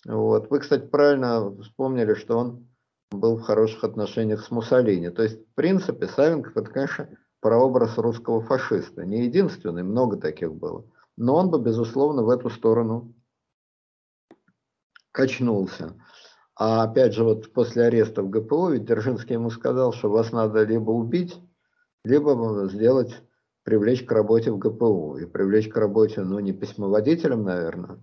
Вот. 0.05 0.49
Вы, 0.49 0.59
кстати, 0.59 0.85
правильно 0.85 1.51
вспомнили, 1.61 2.13
что 2.13 2.37
он 2.37 2.67
был 3.11 3.37
в 3.37 3.41
хороших 3.41 3.83
отношениях 3.83 4.43
с 4.43 4.51
Муссолини. 4.51 5.09
То 5.09 5.23
есть, 5.23 5.39
в 5.39 5.55
принципе, 5.55 6.07
Савенков 6.07 6.55
это, 6.55 6.71
конечно, 6.71 7.09
прообраз 7.41 7.97
русского 7.97 8.41
фашиста. 8.41 9.05
Не 9.05 9.25
единственный, 9.25 9.83
много 9.83 10.17
таких 10.17 10.53
было 10.53 10.85
но 11.17 11.35
он 11.35 11.49
бы, 11.49 11.59
безусловно, 11.59 12.23
в 12.23 12.29
эту 12.29 12.49
сторону 12.49 13.13
качнулся. 15.11 15.95
А 16.55 16.83
опять 16.83 17.13
же, 17.13 17.23
вот 17.23 17.51
после 17.53 17.83
ареста 17.83 18.21
в 18.21 18.29
ГПУ, 18.29 18.69
ведь 18.69 18.85
Дзержинский 18.85 19.33
ему 19.33 19.49
сказал, 19.49 19.93
что 19.93 20.09
вас 20.09 20.31
надо 20.31 20.63
либо 20.63 20.91
убить, 20.91 21.39
либо 22.03 22.67
сделать, 22.67 23.21
привлечь 23.63 24.05
к 24.05 24.11
работе 24.11 24.51
в 24.51 24.57
ГПУ. 24.57 25.17
И 25.17 25.25
привлечь 25.25 25.69
к 25.69 25.75
работе, 25.75 26.21
ну, 26.21 26.39
не 26.39 26.53
письмоводителем, 26.53 27.43
наверное. 27.43 27.99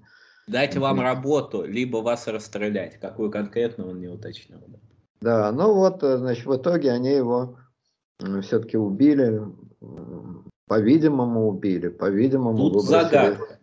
Дать 0.46 0.76
вам 0.76 1.00
работу, 1.00 1.64
либо 1.64 1.98
вас 1.98 2.26
расстрелять. 2.26 3.00
Какую 3.00 3.30
конкретно 3.30 3.88
он 3.88 4.00
не 4.00 4.08
уточнил. 4.08 4.60
Да, 5.20 5.50
ну 5.52 5.72
вот, 5.72 6.00
значит, 6.02 6.44
в 6.44 6.54
итоге 6.54 6.92
они 6.92 7.10
его 7.10 7.58
все-таки 8.42 8.76
убили, 8.76 9.40
по-видимому, 10.66 11.48
убили, 11.48 11.88
по-видимому, 11.88 12.56
Тут 12.56 12.74
выбросили... 12.74 12.90
загадка, 12.90 13.58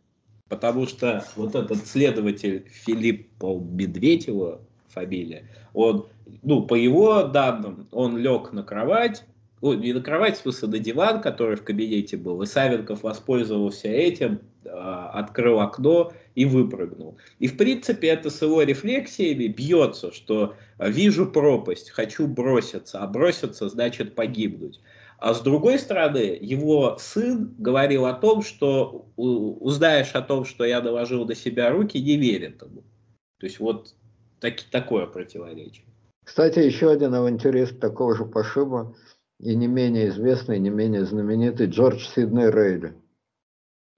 потому 0.49 0.88
что 0.88 1.26
вот 1.36 1.56
этот 1.56 1.86
следователь 1.86 2.66
Филиппа 2.70 3.60
Медведева, 3.60 4.62
фамилия, 4.89 5.45
он, 5.74 6.08
ну, 6.43 6.64
по 6.64 6.76
его 6.76 7.24
данным, 7.24 7.88
он 7.91 8.18
лег 8.18 8.52
на 8.52 8.64
кровать, 8.64 9.24
ну, 9.62 9.74
не 9.74 9.93
на 9.93 10.02
кровать, 10.02 10.38
в 10.38 10.41
смысле, 10.41 10.70
на 10.70 10.80
диван, 10.80 11.22
который 11.22 11.56
в 11.56 11.64
кабинете 11.64 12.18
был, 12.18 12.41
и 12.41 12.45
Савенков 12.45 13.04
воспользовался 13.04 13.88
этим, 13.88 14.39
а, 14.66 15.10
открыл 15.14 15.60
окно 15.60 16.12
и 16.36 16.45
выпрыгнул. 16.45 17.18
И, 17.39 17.47
в 17.47 17.58
принципе, 17.58 18.10
это 18.10 18.30
с 18.30 18.41
его 18.41 18.64
рефлексиями 18.64 19.47
бьется, 19.47 20.12
что 20.12 20.56
вижу 20.80 21.26
пропасть, 21.28 21.91
хочу 21.91 22.28
броситься, 22.28 22.99
а 22.99 23.08
броситься 23.08 23.70
значит 23.70 24.16
погибнуть. 24.16 24.80
А 25.22 25.36
с 25.36 25.41
другой 25.41 25.78
стороны, 25.78 26.36
его 26.41 26.97
сын 26.97 27.53
говорил 27.59 28.07
о 28.07 28.13
том, 28.13 28.41
что 28.41 29.05
узнаешь 29.15 30.15
о 30.15 30.22
том, 30.24 30.45
что 30.45 30.65
я 30.65 30.82
наложил 30.82 31.26
на 31.26 31.36
себя 31.36 31.69
руки, 31.69 32.01
не 32.01 32.17
верит 32.17 32.63
ему. 32.63 32.82
То 33.38 33.45
есть 33.45 33.59
вот 33.59 33.93
так, 34.39 34.55
такое 34.72 35.05
противоречие. 35.05 35.86
Кстати, 36.26 36.57
еще 36.57 36.89
один 36.89 37.13
авантюрист 37.13 37.80
такого 37.80 38.15
же 38.15 38.26
пошиба, 38.26 38.95
и 39.39 39.55
не 39.55 39.67
менее 39.67 40.09
известный, 40.09 40.57
не 40.57 40.72
менее 40.72 41.05
знаменитый 41.05 41.67
Джордж 41.67 42.03
Сидней 42.15 42.49
Рейли. 42.49 42.95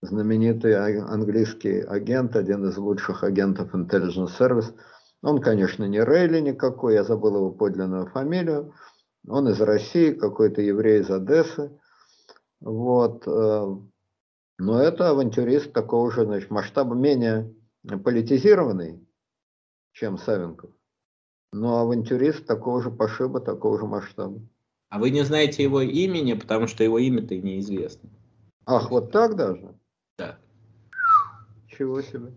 Знаменитый 0.01 0.75
английский 0.75 1.83
агент, 1.83 2.35
один 2.35 2.67
из 2.67 2.75
лучших 2.75 3.23
агентов 3.23 3.73
Intelligence 3.73 4.31
Service. 4.37 4.73
Он, 5.21 5.39
конечно, 5.39 5.85
не 5.85 6.03
Рейли 6.03 6.41
никакой, 6.41 6.95
я 6.95 7.05
забыл 7.05 7.37
его 7.37 7.51
подлинную 7.51 8.07
фамилию, 8.07 8.73
он 9.27 9.49
из 9.49 9.59
России, 9.61 10.11
какой-то 10.11 10.61
еврей 10.61 11.01
из 11.01 11.09
Одессы. 11.09 11.77
Вот. 12.59 13.27
Э, 13.27 13.65
но 14.59 14.81
это 14.81 15.09
авантюрист 15.09 15.73
такого 15.73 16.11
же 16.11 16.25
значит, 16.25 16.49
масштаба, 16.51 16.95
менее 16.95 17.53
политизированный, 18.03 19.05
чем 19.93 20.17
Савенков. 20.17 20.71
Но 21.51 21.79
авантюрист 21.79 22.45
такого 22.45 22.81
же 22.81 22.91
пошиба, 22.91 23.39
такого 23.39 23.77
же 23.77 23.85
масштаба. 23.85 24.41
А 24.89 24.99
вы 24.99 25.09
не 25.09 25.23
знаете 25.23 25.63
его 25.63 25.81
имени, 25.81 26.33
потому 26.33 26.67
что 26.67 26.83
его 26.83 26.99
имя-то 26.99 27.35
неизвестно. 27.35 28.09
Ах, 28.65 28.91
вот 28.91 29.11
так 29.11 29.35
даже? 29.35 29.75
Да. 30.17 30.37
Чего 31.67 32.01
себе. 32.01 32.33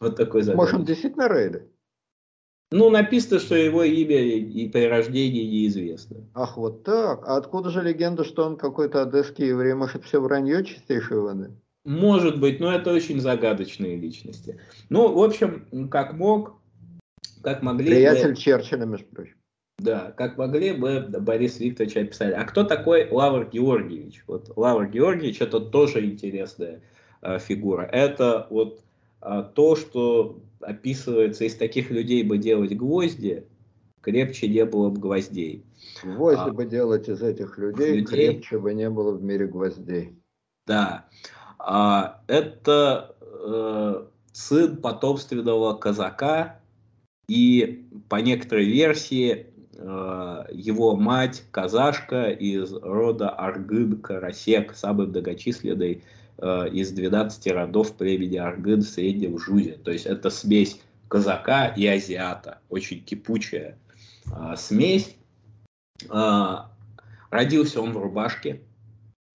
Вот 0.00 0.16
такой 0.16 0.42
задача. 0.42 0.56
Может, 0.56 0.74
он 0.74 0.84
действительно 0.84 1.28
Рейли? 1.28 1.70
Ну, 2.70 2.90
написано, 2.90 3.40
что 3.40 3.54
его 3.54 3.82
имя 3.82 4.20
и 4.20 4.68
при 4.68 4.86
рождении 4.86 5.44
неизвестно. 5.44 6.18
Ах, 6.34 6.58
вот 6.58 6.84
так. 6.84 7.26
А 7.26 7.36
откуда 7.36 7.70
же 7.70 7.82
легенда, 7.82 8.24
что 8.24 8.44
он 8.44 8.56
какой-то 8.56 9.02
одесский 9.02 9.48
еврей? 9.48 9.72
Может, 9.72 10.04
все 10.04 10.20
вранье 10.20 10.64
чистейшей 10.64 11.18
воды? 11.18 11.50
Может 11.86 12.38
быть, 12.38 12.60
но 12.60 12.70
это 12.70 12.92
очень 12.92 13.20
загадочные 13.20 13.96
личности. 13.96 14.60
Ну, 14.90 15.10
в 15.14 15.22
общем, 15.22 15.88
как 15.90 16.12
мог, 16.12 16.60
как 17.42 17.62
могли... 17.62 17.86
Приятель 17.86 18.30
бы... 18.30 18.36
Черчилля, 18.36 18.84
между 18.84 19.06
прочим. 19.06 19.34
Да, 19.78 20.12
как 20.16 20.36
могли 20.36 20.72
бы 20.72 21.06
Борис 21.20 21.60
Викторович 21.60 21.96
описали. 21.96 22.32
А 22.32 22.44
кто 22.44 22.64
такой 22.64 23.08
Лавр 23.10 23.48
Георгиевич? 23.48 24.24
Вот 24.26 24.52
Лавр 24.56 24.88
Георгиевич 24.88 25.40
это 25.40 25.60
тоже 25.60 26.04
интересная 26.04 26.82
э, 27.22 27.38
фигура. 27.38 27.82
Это 27.84 28.46
вот 28.50 28.80
э, 29.22 29.44
то, 29.54 29.76
что 29.76 30.40
описывается, 30.60 31.44
из 31.44 31.54
таких 31.54 31.90
людей 31.90 32.22
бы 32.22 32.38
делать 32.38 32.76
гвозди, 32.76 33.46
крепче 34.00 34.48
не 34.48 34.64
было 34.64 34.90
бы 34.90 35.00
гвоздей. 35.00 35.64
Гвозди 36.02 36.40
а, 36.40 36.52
бы 36.52 36.66
делать 36.66 37.08
из 37.08 37.22
этих 37.22 37.58
людей, 37.58 37.96
людей, 37.96 38.04
крепче 38.04 38.58
бы 38.58 38.74
не 38.74 38.88
было 38.90 39.12
в 39.12 39.22
мире 39.22 39.46
гвоздей. 39.46 40.18
Да. 40.66 41.06
А, 41.58 42.22
это 42.26 43.16
э, 43.20 44.04
сын 44.32 44.76
потомственного 44.76 45.74
казака, 45.74 46.60
и 47.28 47.86
по 48.08 48.16
некоторой 48.16 48.64
версии 48.64 49.46
э, 49.74 50.44
его 50.50 50.96
мать 50.96 51.44
казашка 51.50 52.30
из 52.30 52.72
рода 52.72 53.28
Аргын-Карасек, 53.28 54.74
самый 54.74 55.08
многочисленный 55.08 56.02
из 56.40 56.92
12 56.92 57.46
родов 57.48 57.96
племени 57.96 58.36
Аргын 58.36 58.82
в 58.82 58.88
Среднем 58.88 59.38
Жузе. 59.38 59.72
То 59.72 59.90
есть 59.90 60.06
это 60.06 60.30
смесь 60.30 60.80
казака 61.08 61.68
и 61.68 61.86
азиата. 61.86 62.60
Очень 62.68 63.02
кипучая 63.02 63.78
а, 64.30 64.56
смесь. 64.56 65.16
А, 66.08 66.70
родился 67.30 67.80
он 67.80 67.92
в 67.92 67.98
рубашке. 67.98 68.62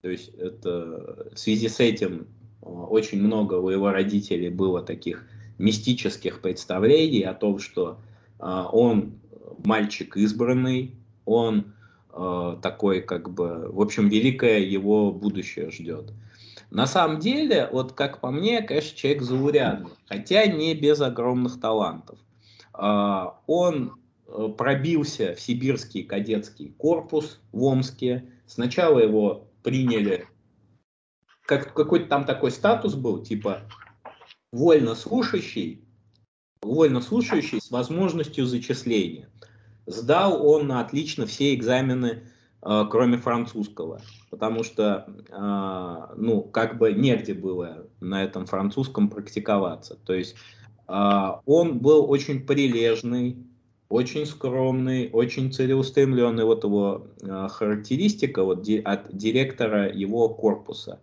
То 0.02 0.10
есть 0.10 0.30
это, 0.36 1.30
в 1.34 1.38
связи 1.38 1.68
с 1.68 1.80
этим 1.80 2.28
а, 2.62 2.68
очень 2.68 3.22
много 3.22 3.56
у 3.56 3.70
его 3.70 3.92
родителей 3.92 4.50
было 4.50 4.82
таких 4.82 5.26
мистических 5.58 6.42
представлений 6.42 7.22
о 7.24 7.34
том, 7.34 7.60
что 7.60 8.00
он 8.40 9.20
мальчик 9.64 10.18
избранный, 10.18 10.96
он 11.24 11.74
такой 12.10 13.02
как 13.02 13.30
бы, 13.30 13.72
в 13.72 13.80
общем, 13.80 14.10
великое 14.10 14.60
его 14.60 15.12
будущее 15.12 15.70
ждет. 15.70 16.12
На 16.74 16.88
самом 16.88 17.20
деле, 17.20 17.70
вот 17.72 17.92
как 17.94 18.20
по 18.20 18.32
мне, 18.32 18.64
конечно, 18.64 18.98
человек 18.98 19.22
заурядный, 19.22 19.92
хотя 20.08 20.48
не 20.48 20.74
без 20.74 21.02
огромных 21.02 21.60
талантов. 21.62 22.18
А, 22.74 23.40
он 23.46 24.02
э, 24.26 24.50
пробился 24.58 25.36
в 25.36 25.40
сибирский 25.40 26.04
кадетский 26.04 26.72
корпус 26.72 27.40
в 27.52 27.62
Омске. 27.62 28.28
Сначала 28.48 28.98
его 28.98 29.52
приняли, 29.62 30.26
как, 31.46 31.76
какой-то 31.76 32.08
там 32.08 32.26
такой 32.26 32.50
статус 32.50 32.96
был, 32.96 33.22
типа 33.22 33.62
вольно 34.52 34.96
слушающий, 34.96 35.86
вольно 36.64 37.02
слушающий 37.02 37.62
с 37.62 37.70
возможностью 37.70 38.48
зачисления. 38.48 39.30
Сдал 39.86 40.44
он 40.44 40.72
отлично 40.72 41.28
все 41.28 41.54
экзамены 41.54 42.24
кроме 42.90 43.18
французского, 43.18 44.02
потому 44.30 44.64
что, 44.64 45.06
э, 45.30 46.14
ну, 46.18 46.42
как 46.42 46.78
бы 46.78 46.94
негде 46.94 47.34
было 47.34 47.88
на 48.00 48.24
этом 48.24 48.46
французском 48.46 49.10
практиковаться. 49.10 49.98
То 50.06 50.14
есть 50.14 50.36
А, 50.88 51.42
он 51.46 51.80
был 51.80 52.10
очень 52.10 52.46
прилежный, 52.46 53.38
очень 53.90 54.26
скромный, 54.26 55.10
очень 55.12 55.52
целеустремленный. 55.52 56.44
Вот 56.46 56.64
его 56.64 57.08
характеристика 57.50 58.44
вот, 58.44 58.68
от 58.84 59.16
директора 59.16 59.90
его 59.92 60.30
корпуса. 60.30 61.00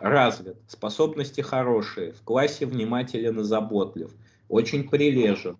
Развит, 0.00 0.56
способности 0.68 1.40
хорошие, 1.40 2.12
в 2.12 2.22
классе 2.22 2.66
внимателен 2.66 3.40
и 3.40 3.42
заботлив, 3.44 4.14
очень 4.48 4.88
прилежен, 4.88 5.56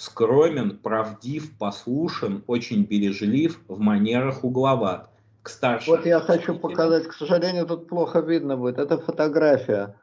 скромен, 0.00 0.78
правдив, 0.78 1.58
послушен, 1.58 2.42
очень 2.46 2.84
бережлив, 2.84 3.60
в 3.68 3.78
манерах 3.78 4.44
угловат. 4.44 5.10
К 5.42 5.48
старшим. 5.50 5.96
Вот 5.96 6.06
я 6.06 6.20
хочу 6.20 6.54
показать, 6.54 7.06
к 7.06 7.12
сожалению, 7.12 7.66
тут 7.66 7.88
плохо 7.88 8.20
видно 8.20 8.56
будет. 8.56 8.78
Это 8.78 8.98
фотография 8.98 9.96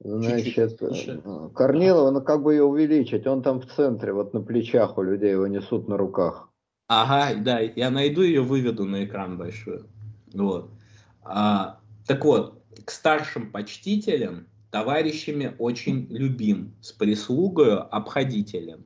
Значит, 0.00 0.76
э, 0.82 1.48
Корнилова, 1.54 2.10
ну 2.10 2.20
как 2.20 2.42
бы 2.42 2.54
ее 2.54 2.64
увеличить, 2.64 3.26
он 3.26 3.42
там 3.42 3.60
в 3.60 3.66
центре, 3.66 4.12
вот 4.12 4.34
на 4.34 4.40
плечах 4.40 4.98
у 4.98 5.02
людей 5.02 5.30
его 5.30 5.46
несут 5.46 5.88
на 5.88 5.96
руках. 5.96 6.50
Ага, 6.88 7.34
да, 7.40 7.60
я 7.60 7.90
найду 7.90 8.22
ее, 8.22 8.42
выведу 8.42 8.84
на 8.84 9.04
экран 9.04 9.38
большой. 9.38 9.84
Вот. 10.32 10.70
А, 11.22 11.80
так 12.06 12.24
вот, 12.24 12.62
к 12.84 12.90
старшим 12.90 13.50
почтителям, 13.50 14.46
товарищами 14.70 15.54
очень 15.58 16.06
любим, 16.10 16.74
с 16.82 16.92
прислугою 16.92 17.82
обходителем. 17.94 18.84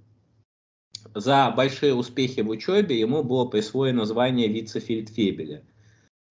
За 1.15 1.51
большие 1.51 1.95
успехи 1.95 2.41
в 2.41 2.51
учебе 2.51 2.99
ему 2.99 3.23
было 3.23 3.47
присвоено 3.47 4.05
звание 4.05 4.49
вице-фельдфебеля. 4.49 5.63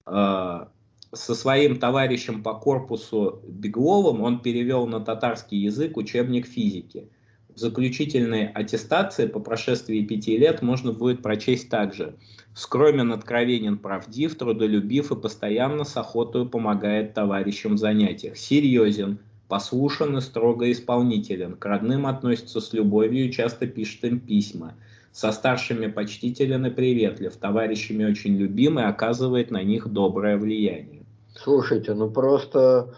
А, 0.06 0.72
со 1.14 1.36
своим 1.36 1.80
товарищем 1.80 2.44
по 2.44 2.54
корпусу 2.54 3.42
Бегловым 3.48 4.22
он 4.22 4.40
перевел 4.42 4.88
на 4.88 5.00
татарский 5.00 5.58
язык 5.58 5.98
учебник 5.98 6.46
физики. 6.46 7.10
В 7.50 7.60
заключительной 7.60 8.46
аттестации 8.46 9.26
по 9.26 9.40
прошествии 9.40 10.06
пяти 10.06 10.38
лет 10.38 10.62
можно 10.62 10.92
будет 10.94 11.24
прочесть 11.24 11.70
также. 11.70 12.16
Скромен, 12.54 13.12
откровенен, 13.12 13.80
правдив, 13.80 14.38
трудолюбив 14.38 15.12
и 15.12 15.16
постоянно 15.16 15.84
с 15.84 15.98
охотой 15.98 16.48
помогает 16.48 17.16
товарищам 17.16 17.74
в 17.74 17.78
занятиях. 17.80 18.38
Серьезен, 18.38 19.20
послушан 19.48 20.18
и 20.18 20.22
строго 20.22 20.72
исполнителен. 20.72 21.56
К 21.56 21.66
родным 21.66 22.06
относится 22.06 22.60
с 22.60 22.74
любовью 22.74 23.28
и 23.28 23.32
часто 23.32 23.68
пишет 23.68 24.04
им 24.04 24.20
письма. 24.20 24.76
Со 25.12 25.32
старшими 25.32 25.88
почтителен 25.88 26.66
и 26.66 26.70
приветлив, 26.70 27.36
товарищами 27.36 28.06
очень 28.06 28.38
любим 28.38 28.80
и 28.80 28.84
оказывает 28.84 29.52
на 29.52 29.64
них 29.64 29.88
доброе 29.88 30.38
влияние. 30.38 31.06
Слушайте, 31.36 31.94
ну 31.94 32.12
просто 32.12 32.96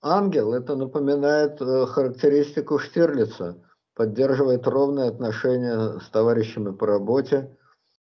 ангел, 0.00 0.52
это 0.52 0.76
напоминает 0.76 1.60
э, 1.60 1.86
характеристику 1.86 2.78
Штирлица. 2.78 3.56
Поддерживает 3.94 4.66
ровные 4.66 5.08
отношения 5.08 5.98
с 6.00 6.08
товарищами 6.10 6.72
по 6.72 6.86
работе, 6.86 7.56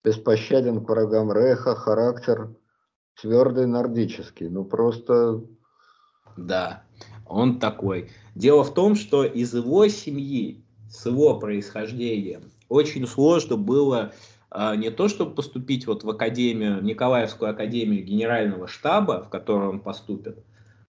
беспощаден 0.04 0.84
к 0.84 0.88
врагам 0.88 1.32
Реха, 1.32 1.74
характер 1.74 2.54
твердый, 3.20 3.66
нордический. 3.66 4.48
Ну 4.48 4.64
просто... 4.64 5.42
Да, 6.36 6.83
он 7.26 7.58
такой. 7.58 8.10
Дело 8.34 8.64
в 8.64 8.74
том, 8.74 8.94
что 8.96 9.24
из 9.24 9.54
его 9.54 9.86
семьи, 9.88 10.62
с 10.88 11.06
его 11.06 11.38
происхождением, 11.38 12.42
очень 12.68 13.06
сложно 13.06 13.56
было 13.56 14.12
а, 14.50 14.76
не 14.76 14.90
то, 14.90 15.08
чтобы 15.08 15.34
поступить 15.34 15.86
вот 15.86 16.04
в 16.04 16.10
академию, 16.10 16.82
Николаевскую 16.82 17.50
академию 17.50 18.04
генерального 18.04 18.68
штаба, 18.68 19.22
в 19.22 19.28
которую 19.28 19.70
он 19.70 19.80
поступит, 19.80 20.38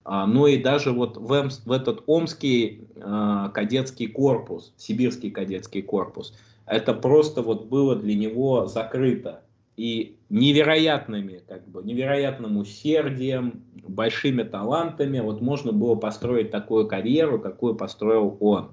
а, 0.04 0.28
но 0.28 0.48
и 0.48 0.62
даже 0.62 0.92
вот 0.92 1.18
в, 1.18 1.34
Эм, 1.34 1.50
в 1.50 1.72
этот 1.72 2.04
Омский 2.06 2.88
э, 2.96 3.50
кадетский 3.52 4.08
корпус, 4.08 4.72
Сибирский 4.78 5.32
кадетский 5.32 5.82
корпус. 5.82 6.34
Это 6.68 6.94
просто 6.94 7.42
вот 7.42 7.66
было 7.66 7.96
для 7.96 8.14
него 8.14 8.68
закрыто. 8.68 9.42
И 9.78 10.18
невероятными, 10.30 11.42
как 11.48 11.68
бы, 11.68 11.84
невероятным 11.84 12.58
усердием, 12.58 13.64
большими 13.88 14.44
талантами 14.44 15.20
вот 15.20 15.42
можно 15.42 15.72
было 15.72 15.96
построить 15.96 16.52
такую 16.52 16.88
карьеру, 16.88 17.40
какую 17.40 17.76
построил 17.76 18.38
он. 18.40 18.72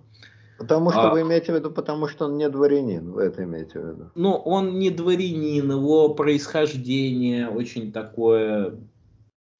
Потому 0.58 0.90
что 0.90 1.10
а, 1.10 1.12
вы 1.12 1.22
имеете 1.22 1.52
в 1.52 1.56
виду, 1.56 1.72
потому 1.72 2.06
что 2.06 2.26
он 2.26 2.36
не 2.36 2.48
дворянин, 2.48 3.10
вы 3.10 3.24
это 3.24 3.42
имеете 3.42 3.80
в 3.80 3.88
виду? 3.88 4.10
Ну, 4.14 4.32
он 4.32 4.78
не 4.78 4.90
дворянин, 4.90 5.72
его 5.72 6.14
происхождение 6.14 7.48
очень 7.48 7.90
такое, 7.90 8.76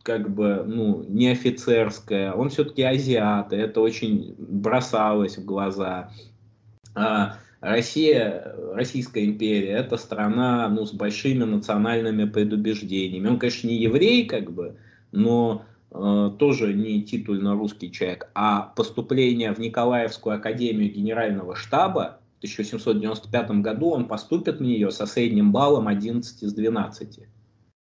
как 0.05 0.30
бы, 0.30 0.62
ну, 0.64 1.03
не 1.09 1.30
офицерское. 1.30 2.32
Он 2.32 2.51
все-таки 2.51 2.82
азиат, 2.82 3.53
и 3.53 3.57
это 3.57 3.80
очень 3.80 4.36
бросалось 4.38 5.38
в 5.38 5.45
глаза. 5.45 6.12
А 6.95 7.38
Россия, 7.62 8.54
Российская 8.74 9.24
империя, 9.24 9.70
это 9.70 9.96
страна, 9.96 10.68
ну, 10.68 10.84
с 10.84 10.92
большими 10.92 11.44
национальными 11.44 12.26
предубеждениями. 12.26 13.28
Он, 13.28 13.38
конечно, 13.38 13.68
не 13.68 13.76
еврей, 13.76 14.26
как 14.26 14.52
бы, 14.52 14.76
но 15.12 15.64
Э, 15.94 16.30
тоже 16.38 16.72
не 16.72 17.02
титульно 17.02 17.54
русский 17.54 17.92
человек, 17.92 18.30
а 18.34 18.72
поступление 18.76 19.52
в 19.52 19.58
Николаевскую 19.58 20.36
академию 20.36 20.90
генерального 20.90 21.54
штаба 21.54 22.18
в 22.36 22.38
1795 22.38 23.50
году 23.62 23.90
он 23.90 24.08
поступит 24.08 24.56
в 24.56 24.62
нее 24.62 24.90
со 24.90 25.04
средним 25.04 25.52
баллом 25.52 25.88
11 25.88 26.42
из 26.44 26.54
12. 26.54 27.20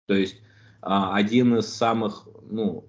То 0.07 0.15
есть 0.15 0.41
а, 0.83 1.15
один 1.15 1.57
из 1.57 1.69
самых, 1.69 2.27
ну, 2.51 2.85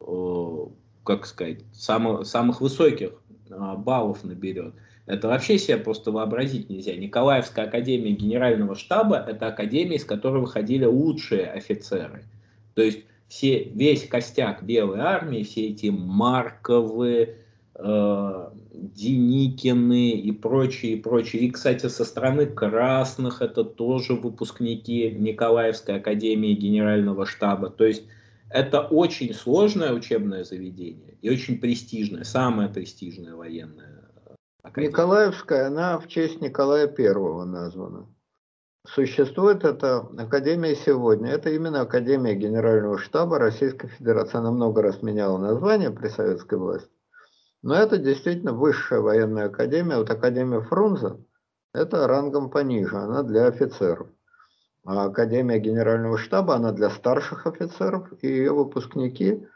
э, 0.00 0.70
как 1.04 1.24
сказать, 1.24 1.60
самых, 1.72 2.26
самых 2.26 2.60
высоких 2.60 3.12
а, 3.50 3.76
баллов 3.76 4.24
наберет. 4.24 4.74
Это 5.06 5.28
вообще 5.28 5.56
себе 5.56 5.76
просто 5.76 6.10
вообразить 6.10 6.68
нельзя. 6.68 6.96
Николаевская 6.96 7.66
академия 7.66 8.10
генерального 8.10 8.74
штаба– 8.74 9.24
это 9.28 9.46
академия, 9.46 9.96
из 9.96 10.04
которой 10.04 10.40
выходили 10.40 10.84
лучшие 10.84 11.46
офицеры. 11.46 12.24
То 12.74 12.82
есть 12.82 13.04
все, 13.28 13.64
весь 13.64 14.06
костяк 14.08 14.64
Белой 14.64 14.98
армии, 15.00 15.44
все 15.44 15.68
эти 15.68 15.86
Марковы, 15.86 17.36
э, 17.74 18.48
Деникины 18.72 20.10
и 20.10 20.32
прочие, 20.32 20.94
и 20.94 21.00
прочие. 21.00 21.42
И, 21.42 21.50
кстати, 21.50 21.86
со 21.86 22.04
стороны 22.04 22.46
красных 22.46 23.42
это 23.42 23.64
тоже 23.64 24.14
выпускники 24.14 25.10
Николаевской 25.10 25.96
академии 25.96 26.52
генерального 26.52 27.26
штаба. 27.26 27.70
То 27.70 27.84
есть 27.84 28.04
это 28.50 28.80
очень 28.80 29.32
сложное 29.34 29.92
учебное 29.92 30.44
заведение 30.44 31.14
и 31.22 31.30
очень 31.30 31.58
престижное, 31.58 32.24
самое 32.24 32.68
престижное 32.68 33.34
военное. 33.34 33.95
Академия. 34.66 34.88
Николаевская, 34.88 35.66
она 35.68 35.98
в 35.98 36.08
честь 36.08 36.40
Николая 36.40 36.88
Первого 36.88 37.44
названа. 37.44 38.08
Существует 38.84 39.64
эта 39.64 39.98
Академия 40.18 40.74
сегодня. 40.74 41.30
Это 41.30 41.50
именно 41.50 41.82
Академия 41.82 42.34
Генерального 42.34 42.98
штаба 42.98 43.38
Российской 43.38 43.88
Федерации. 43.88 44.38
Она 44.38 44.50
много 44.50 44.82
раз 44.82 45.02
меняла 45.02 45.38
название 45.38 45.90
при 45.90 46.08
советской 46.08 46.58
власти. 46.58 46.90
Но 47.62 47.74
это 47.74 47.98
действительно 47.98 48.52
высшая 48.52 49.00
военная 49.00 49.46
академия. 49.46 49.98
Вот 49.98 50.10
Академия 50.10 50.60
Фрунзе– 50.60 51.16
это 51.72 52.06
рангом 52.06 52.50
пониже, 52.50 52.96
она 52.96 53.22
для 53.22 53.46
офицеров. 53.46 54.08
А 54.84 55.06
Академия 55.06 55.58
Генерального 55.58 56.18
штаба, 56.18 56.56
она 56.56 56.72
для 56.72 56.90
старших 56.90 57.46
офицеров, 57.46 58.08
и 58.20 58.28
ее 58.28 58.52
выпускники 58.52 59.46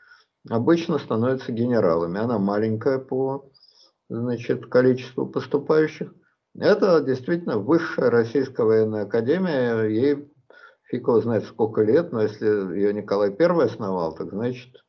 обычно 0.48 0.98
становятся 0.98 1.52
генералами. 1.52 2.18
Она 2.18 2.38
маленькая 2.38 2.98
по 2.98 3.50
значит, 4.10 4.66
количеству 4.66 5.26
поступающих. 5.26 6.12
Это 6.58 7.00
действительно 7.00 7.58
высшая 7.58 8.10
российская 8.10 8.64
военная 8.64 9.04
академия, 9.04 9.84
ей 9.84 10.28
фиг 10.90 11.02
его 11.02 11.20
знает 11.20 11.44
сколько 11.44 11.82
лет, 11.82 12.12
но 12.12 12.22
если 12.22 12.46
ее 12.76 12.92
Николай 12.92 13.30
I 13.30 13.64
основал, 13.64 14.14
так 14.14 14.30
значит, 14.30 14.84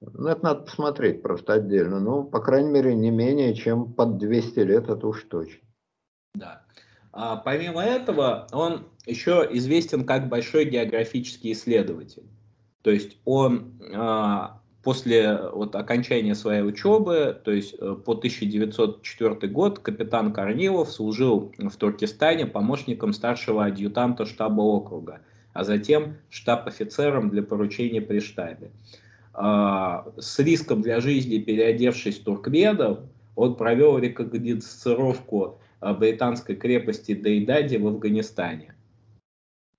ну 0.00 0.28
это 0.28 0.42
надо 0.42 0.62
посмотреть 0.62 1.22
просто 1.22 1.52
отдельно, 1.52 2.00
ну, 2.00 2.24
по 2.24 2.40
крайней 2.40 2.70
мере, 2.70 2.94
не 2.94 3.10
менее 3.10 3.54
чем 3.54 3.92
под 3.92 4.16
200 4.16 4.58
лет, 4.60 4.88
это 4.88 5.06
уж 5.06 5.22
точно. 5.24 5.60
Да. 6.34 6.64
А, 7.12 7.36
помимо 7.36 7.82
этого, 7.82 8.46
он 8.52 8.86
еще 9.04 9.46
известен 9.50 10.06
как 10.06 10.30
большой 10.30 10.64
географический 10.64 11.52
исследователь. 11.52 12.30
То 12.82 12.90
есть 12.90 13.18
он 13.26 13.78
а, 13.94 14.59
после 14.82 15.38
вот, 15.52 15.74
окончания 15.74 16.34
своей 16.34 16.62
учебы, 16.62 17.38
то 17.44 17.50
есть 17.50 17.74
э, 17.74 17.96
по 18.04 18.12
1904 18.12 19.52
год, 19.52 19.78
капитан 19.78 20.32
Корнилов 20.32 20.90
служил 20.90 21.52
в 21.58 21.76
Туркестане 21.76 22.46
помощником 22.46 23.12
старшего 23.12 23.66
адъютанта 23.66 24.24
штаба 24.24 24.62
округа, 24.62 25.20
а 25.52 25.64
затем 25.64 26.16
штаб-офицером 26.30 27.28
для 27.28 27.42
поручения 27.42 28.00
при 28.00 28.20
штабе. 28.20 28.70
А, 29.34 30.06
с 30.18 30.38
риском 30.38 30.82
для 30.82 31.00
жизни, 31.00 31.38
переодевшись 31.38 32.18
в 32.18 32.24
туркмедов, 32.24 33.00
он 33.36 33.56
провел 33.56 33.98
рекогносцировку 33.98 35.60
э, 35.80 35.94
британской 35.94 36.56
крепости 36.56 37.14
Дейдади 37.14 37.76
в 37.76 37.86
Афганистане. 37.86 38.74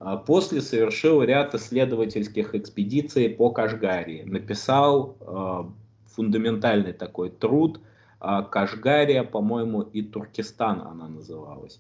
А 0.04 0.18
после 0.18 0.62
совершил 0.62 1.22
ряд 1.22 1.54
исследовательских 1.54 2.56
экспедиций 2.56 3.30
по 3.30 3.52
Кашгарии. 3.52 4.24
Написал 4.24 5.16
э, 5.22 5.64
фундаментальный 6.16 6.93
такой 6.93 7.30
труд 7.30 7.80
а, 8.20 8.41
Кашгария, 8.41 9.24
по-моему, 9.24 9.84
и 9.84 10.02
Туркестан 10.02 10.82
она 10.82 11.08
называлась. 11.08 11.80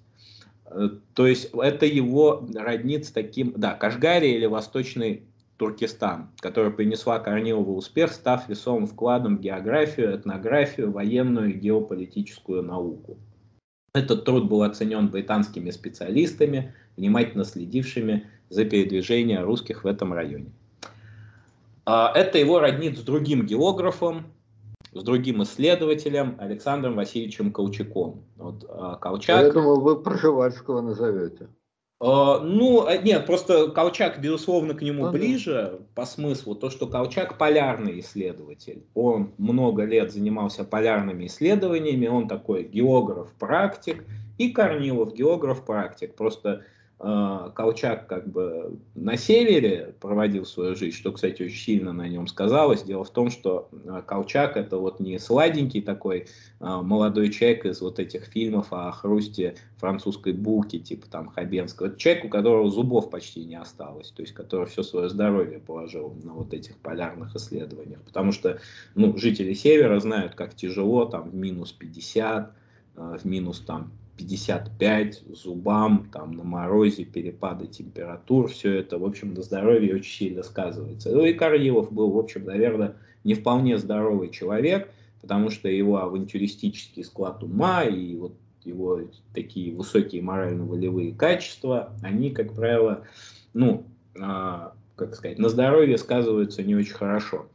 Э, 0.67 0.89
то 1.15 1.25
есть 1.25 1.49
это 1.53 1.87
его 1.87 2.47
роднит 2.53 3.05
с 3.07 3.11
таким, 3.11 3.53
да, 3.57 3.73
Кашгария 3.73 4.35
или 4.35 4.45
Восточный 4.45 5.23
Туркестан, 5.57 6.29
которая 6.41 6.69
принесла 6.69 7.17
Корнилову 7.17 7.75
успех, 7.75 8.11
став 8.11 8.47
весомым 8.47 8.85
вкладом 8.85 9.37
в 9.37 9.41
географию, 9.41 10.15
этнографию, 10.15 10.91
военную 10.91 11.55
и 11.55 11.57
геополитическую 11.57 12.61
науку. 12.61 13.17
Этот 13.93 14.23
труд 14.23 14.47
был 14.47 14.63
оценен 14.63 15.09
британскими 15.09 15.69
специалистами, 15.69 16.73
внимательно 16.95 17.43
следившими 17.43 18.25
за 18.49 18.63
передвижением 18.63 19.43
русских 19.43 19.83
в 19.83 19.87
этом 19.87 20.13
районе. 20.13 20.51
А, 21.85 22.11
это 22.15 22.37
его 22.37 22.59
роднит 22.59 22.97
с 22.97 23.01
другим 23.01 23.45
географом, 23.45 24.31
с 24.93 25.03
другим 25.03 25.43
исследователем 25.43 26.35
Александром 26.39 26.95
Васильевичем 26.95 27.51
Колчаком. 27.51 28.23
Вот, 28.37 28.65
а, 28.69 28.95
Колчак... 28.95 29.47
Я 29.47 29.51
думал, 29.51 29.81
вы 29.81 30.01
Пржевальского 30.01 30.79
назовете. 30.79 31.49
Uh, 32.01 32.39
ну, 32.39 32.87
э, 32.87 32.99
нет, 33.03 33.27
просто 33.27 33.69
Колчак, 33.69 34.19
безусловно, 34.19 34.73
к 34.73 34.81
нему 34.81 35.05
ну, 35.05 35.11
ближе 35.11 35.81
по 35.93 36.07
смыслу. 36.07 36.55
То, 36.55 36.71
что 36.71 36.87
Колчак 36.87 37.37
полярный 37.37 37.99
исследователь. 37.99 38.83
Он 38.95 39.33
много 39.37 39.83
лет 39.83 40.11
занимался 40.11 40.63
полярными 40.63 41.27
исследованиями, 41.27 42.07
он 42.07 42.27
такой 42.27 42.63
географ-практик. 42.63 44.03
И 44.39 44.49
Корнилов 44.49 45.13
географ-практик. 45.13 46.15
Просто 46.15 46.49
а, 46.49 46.61
Колчак 47.01 48.05
как 48.05 48.29
бы 48.29 48.77
на 48.93 49.17
севере 49.17 49.95
проводил 49.99 50.45
свою 50.45 50.75
жизнь, 50.75 50.95
что, 50.95 51.11
кстати, 51.11 51.41
очень 51.41 51.57
сильно 51.57 51.93
на 51.93 52.07
нем 52.07 52.27
сказалось. 52.27 52.83
Дело 52.83 53.03
в 53.03 53.09
том, 53.09 53.31
что 53.31 53.69
а, 53.87 54.03
Колчак 54.03 54.55
это 54.55 54.77
вот 54.77 54.99
не 54.99 55.17
сладенький 55.17 55.81
такой 55.81 56.27
а, 56.59 56.83
молодой 56.83 57.29
человек 57.29 57.65
из 57.65 57.81
вот 57.81 57.97
этих 57.97 58.25
фильмов 58.25 58.67
о 58.69 58.91
хрусте 58.91 59.55
французской 59.77 60.33
булки, 60.33 60.77
типа 60.77 61.07
там 61.09 61.29
Хабенского. 61.29 61.87
Это 61.87 61.97
человек, 61.97 62.25
у 62.25 62.29
которого 62.29 62.69
зубов 62.69 63.09
почти 63.09 63.45
не 63.45 63.55
осталось, 63.55 64.11
то 64.11 64.21
есть 64.21 64.35
который 64.35 64.67
все 64.67 64.83
свое 64.83 65.09
здоровье 65.09 65.57
положил 65.57 66.13
на 66.23 66.33
вот 66.33 66.53
этих 66.53 66.77
полярных 66.77 67.35
исследованиях. 67.35 68.01
Потому 68.03 68.31
что 68.31 68.59
ну, 68.93 69.17
жители 69.17 69.53
севера 69.53 69.99
знают, 69.99 70.35
как 70.35 70.53
тяжело 70.53 71.05
там 71.05 71.31
в 71.31 71.33
минус 71.33 71.71
50, 71.71 72.53
в 72.95 73.25
минус 73.25 73.59
там 73.61 73.91
55 74.21 75.23
зубам, 75.33 76.09
там 76.11 76.33
на 76.33 76.43
морозе, 76.43 77.05
перепады 77.05 77.67
температур, 77.67 78.47
все 78.49 78.79
это, 78.79 78.99
в 78.99 79.05
общем, 79.05 79.33
на 79.33 79.41
здоровье 79.41 79.95
очень 79.95 80.13
сильно 80.13 80.43
сказывается. 80.43 81.11
Ну 81.11 81.25
и 81.25 81.33
Карлилов 81.33 81.91
был, 81.91 82.11
в 82.11 82.19
общем, 82.19 82.45
наверное, 82.45 82.95
не 83.23 83.33
вполне 83.33 83.77
здоровый 83.77 84.29
человек, 84.29 84.89
потому 85.21 85.49
что 85.49 85.69
его 85.69 85.97
авантюристический 85.97 87.03
склад 87.03 87.43
ума 87.43 87.83
и 87.83 88.15
вот 88.15 88.33
его 88.63 89.01
такие 89.33 89.73
высокие 89.73 90.21
морально-волевые 90.21 91.13
качества, 91.13 91.93
они, 92.03 92.29
как 92.29 92.53
правило, 92.53 93.05
ну, 93.53 93.85
а, 94.19 94.73
как 94.95 95.15
сказать, 95.15 95.39
на 95.39 95.49
здоровье 95.49 95.97
сказываются 95.97 96.61
не 96.61 96.75
очень 96.75 96.93
хорошо. 96.93 97.47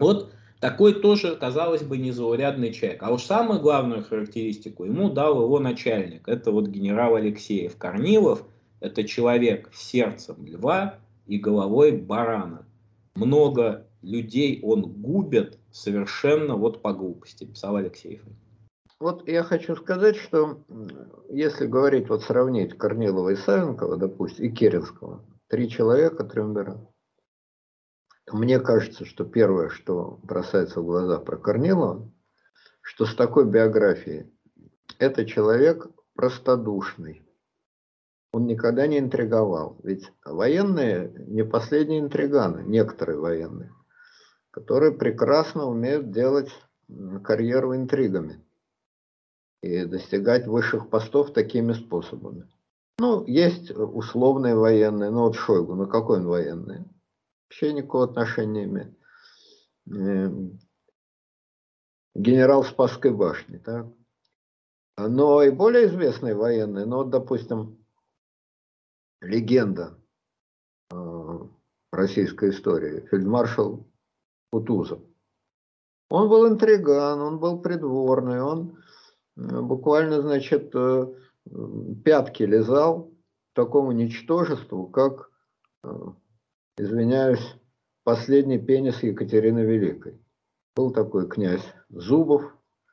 Вот 0.00 0.32
такой 0.60 0.94
тоже, 0.94 1.36
казалось 1.36 1.82
бы, 1.82 1.98
незаурядный 1.98 2.72
человек. 2.72 3.02
А 3.02 3.12
уж 3.12 3.22
самую 3.22 3.60
главную 3.60 4.04
характеристику 4.04 4.84
ему 4.84 5.10
дал 5.10 5.42
его 5.42 5.58
начальник. 5.58 6.28
Это 6.28 6.50
вот 6.50 6.68
генерал 6.68 7.16
Алексеев 7.16 7.76
Корнилов. 7.76 8.44
Это 8.80 9.04
человек 9.04 9.70
с 9.72 9.82
сердцем 9.82 10.46
льва 10.46 10.98
и 11.26 11.38
головой 11.38 11.92
барана. 11.92 12.66
Много 13.14 13.86
людей 14.02 14.60
он 14.62 14.82
губит 14.82 15.58
совершенно 15.72 16.56
вот 16.56 16.82
по 16.82 16.92
глупости, 16.92 17.44
писал 17.44 17.76
Алексеев. 17.76 18.22
Вот 18.98 19.28
я 19.28 19.42
хочу 19.42 19.76
сказать, 19.76 20.16
что 20.16 20.64
если 21.30 21.66
говорить, 21.66 22.08
вот 22.08 22.22
сравнить 22.22 22.78
Корнилова 22.78 23.30
и 23.30 23.36
Савенкова, 23.36 23.96
допустим, 23.96 24.46
и 24.46 24.50
Керенского, 24.50 25.22
три 25.48 25.68
человека, 25.68 26.24
триумвират, 26.24 26.78
мне 28.30 28.58
кажется, 28.58 29.04
что 29.04 29.24
первое, 29.24 29.68
что 29.68 30.18
бросается 30.22 30.80
в 30.80 30.84
глаза 30.84 31.18
про 31.18 31.36
Корнилова, 31.36 32.10
что 32.80 33.06
с 33.06 33.14
такой 33.14 33.46
биографией 33.46 34.32
это 34.98 35.24
человек 35.24 35.86
простодушный. 36.14 37.22
Он 38.32 38.46
никогда 38.46 38.86
не 38.86 38.98
интриговал. 38.98 39.78
Ведь 39.82 40.12
военные 40.24 41.12
не 41.28 41.44
последние 41.44 42.00
интриганы, 42.00 42.64
некоторые 42.66 43.18
военные, 43.18 43.72
которые 44.50 44.92
прекрасно 44.92 45.66
умеют 45.66 46.10
делать 46.10 46.50
карьеру 47.24 47.74
интригами 47.74 48.44
и 49.62 49.84
достигать 49.84 50.46
высших 50.46 50.90
постов 50.90 51.32
такими 51.32 51.72
способами. 51.72 52.48
Ну, 52.98 53.24
есть 53.26 53.70
условные 53.70 54.54
военные, 54.54 55.10
ну 55.10 55.22
вот 55.22 55.36
Шойгу, 55.36 55.74
ну 55.74 55.86
какой 55.86 56.18
он 56.18 56.26
военный? 56.26 56.84
Вообще 57.46 57.72
никакого 57.72 58.04
отношения 58.04 58.64
имеет. 58.64 58.96
Эм, 59.90 60.58
генерал 62.14 62.64
Спасской 62.64 63.12
башни, 63.12 63.58
так? 63.58 63.86
Но 64.96 65.42
и 65.42 65.50
более 65.50 65.86
известные 65.86 66.34
военные, 66.34 66.86
ну 66.86 66.96
вот, 66.96 67.10
допустим, 67.10 67.84
легенда 69.20 69.98
э, 70.90 71.38
российской 71.92 72.50
истории, 72.50 73.06
фельдмаршал 73.10 73.86
Кутузов. 74.50 75.00
Он 76.08 76.28
был 76.28 76.48
интриган, 76.48 77.20
он 77.20 77.38
был 77.38 77.60
придворный, 77.60 78.40
он 78.40 78.78
э, 79.36 79.60
буквально, 79.60 80.22
значит, 80.22 80.74
э, 80.74 81.14
пятки 82.04 82.44
лизал 82.44 83.12
такому 83.52 83.92
ничтожеству, 83.92 84.88
как 84.88 85.30
извиняюсь, 86.76 87.56
последний 88.04 88.58
пенис 88.58 89.02
Екатерины 89.02 89.60
Великой. 89.60 90.20
Был 90.74 90.90
такой 90.90 91.28
князь 91.28 91.64
Зубов. 91.88 92.42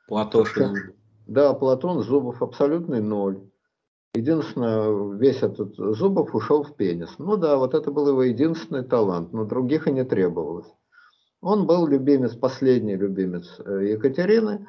Платошин. 0.08 0.94
Да, 1.26 1.54
Платон 1.54 2.02
Зубов 2.02 2.42
абсолютный 2.42 3.00
ноль. 3.00 3.40
Единственное, 4.14 5.16
весь 5.16 5.42
этот 5.42 5.74
Зубов 5.76 6.34
ушел 6.34 6.62
в 6.62 6.76
пенис. 6.76 7.10
Ну 7.18 7.36
да, 7.36 7.56
вот 7.56 7.74
это 7.74 7.90
был 7.90 8.08
его 8.08 8.22
единственный 8.22 8.84
талант, 8.84 9.32
но 9.32 9.44
других 9.44 9.88
и 9.88 9.92
не 9.92 10.04
требовалось. 10.04 10.68
Он 11.40 11.66
был 11.66 11.86
любимец, 11.86 12.34
последний 12.34 12.96
любимец 12.96 13.58
э, 13.58 13.92
Екатерины. 13.92 14.66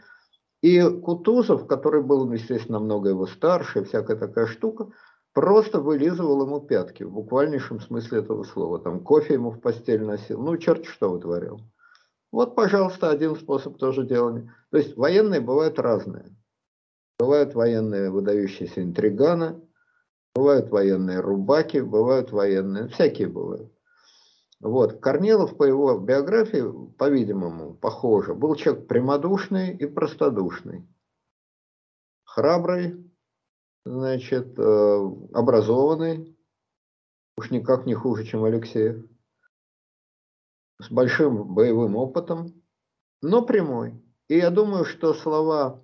И 0.61 0.81
Кутузов, 0.81 1.67
который 1.67 2.01
был, 2.01 2.29
естественно, 2.31 2.79
намного 2.79 3.09
его 3.09 3.27
старше, 3.27 3.83
всякая 3.83 4.17
такая 4.17 4.47
штука, 4.47 4.87
просто 5.35 5.81
вылизывал 5.81 6.43
ему 6.43 6.61
пятки, 6.61 7.03
в 7.03 7.11
буквальнейшем 7.11 7.81
смысле 7.81 8.19
этого 8.19 8.43
слова. 8.43 8.79
Там 8.79 9.01
кофе 9.01 9.33
ему 9.35 9.51
в 9.51 9.59
постель 9.59 10.01
носил, 10.01 10.41
ну 10.41 10.57
черт 10.57 10.85
что 10.85 11.11
вытворял. 11.11 11.59
Вот, 12.31 12.55
пожалуйста, 12.55 13.09
один 13.09 13.35
способ 13.35 13.77
тоже 13.77 14.05
делания. 14.05 14.55
То 14.71 14.77
есть 14.77 14.95
военные 14.95 15.41
бывают 15.41 15.77
разные. 15.77 16.35
Бывают 17.19 17.53
военные 17.53 18.09
выдающиеся 18.09 18.81
интриганы, 18.81 19.61
бывают 20.33 20.69
военные 20.69 21.19
рубаки, 21.19 21.79
бывают 21.79 22.31
военные, 22.31 22.87
всякие 22.87 23.27
бывают. 23.27 23.71
Вот. 24.61 24.99
Корнилов 24.99 25.57
по 25.57 25.63
его 25.63 25.97
биографии, 25.97 26.63
по-видимому, 26.97 27.73
похоже, 27.75 28.33
был 28.33 28.55
человек 28.55 28.87
прямодушный 28.87 29.75
и 29.75 29.85
простодушный. 29.85 30.87
Храбрый, 32.23 33.05
значит, 33.85 34.57
э, 34.57 35.11
образованный, 35.33 36.35
уж 37.37 37.51
никак 37.51 37.85
не 37.85 37.93
хуже, 37.93 38.25
чем 38.25 38.43
Алексеев, 38.43 39.05
с 40.79 40.89
большим 40.89 41.53
боевым 41.53 41.95
опытом, 41.95 42.61
но 43.21 43.45
прямой. 43.45 44.01
И 44.27 44.37
я 44.37 44.49
думаю, 44.49 44.85
что 44.85 45.13
слова 45.13 45.81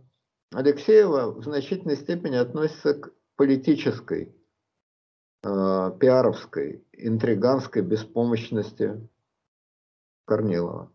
Алексеева 0.52 1.32
в 1.32 1.44
значительной 1.44 1.96
степени 1.96 2.36
относятся 2.36 2.96
к 2.96 3.14
политической, 3.38 4.36
э, 5.44 5.92
пиаровской, 6.00 6.86
интриганской 6.94 7.84
беспомощности 7.84 9.08
Корнилова. 10.26 10.92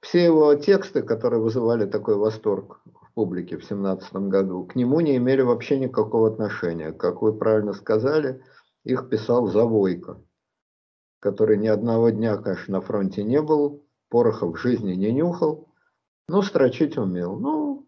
Все 0.00 0.24
его 0.24 0.54
тексты, 0.54 1.02
которые 1.02 1.40
вызывали 1.40 1.86
такой 1.86 2.16
восторг 2.16 2.82
публике 3.20 3.56
в 3.56 3.68
2017 3.68 4.12
году, 4.30 4.64
к 4.64 4.74
нему 4.74 5.00
не 5.00 5.18
имели 5.18 5.42
вообще 5.42 5.78
никакого 5.78 6.32
отношения. 6.32 6.90
Как 6.90 7.20
вы 7.20 7.36
правильно 7.36 7.74
сказали, 7.74 8.42
их 8.82 9.10
писал 9.10 9.46
Завойко, 9.46 10.24
который 11.20 11.58
ни 11.58 11.66
одного 11.66 12.08
дня, 12.08 12.38
конечно, 12.38 12.72
на 12.72 12.80
фронте 12.80 13.22
не 13.22 13.42
был, 13.42 13.86
порохов 14.08 14.54
в 14.54 14.58
жизни 14.58 14.94
не 14.94 15.12
нюхал, 15.12 15.68
но 16.28 16.40
строчить 16.40 16.96
умел. 16.96 17.38
Ну, 17.38 17.86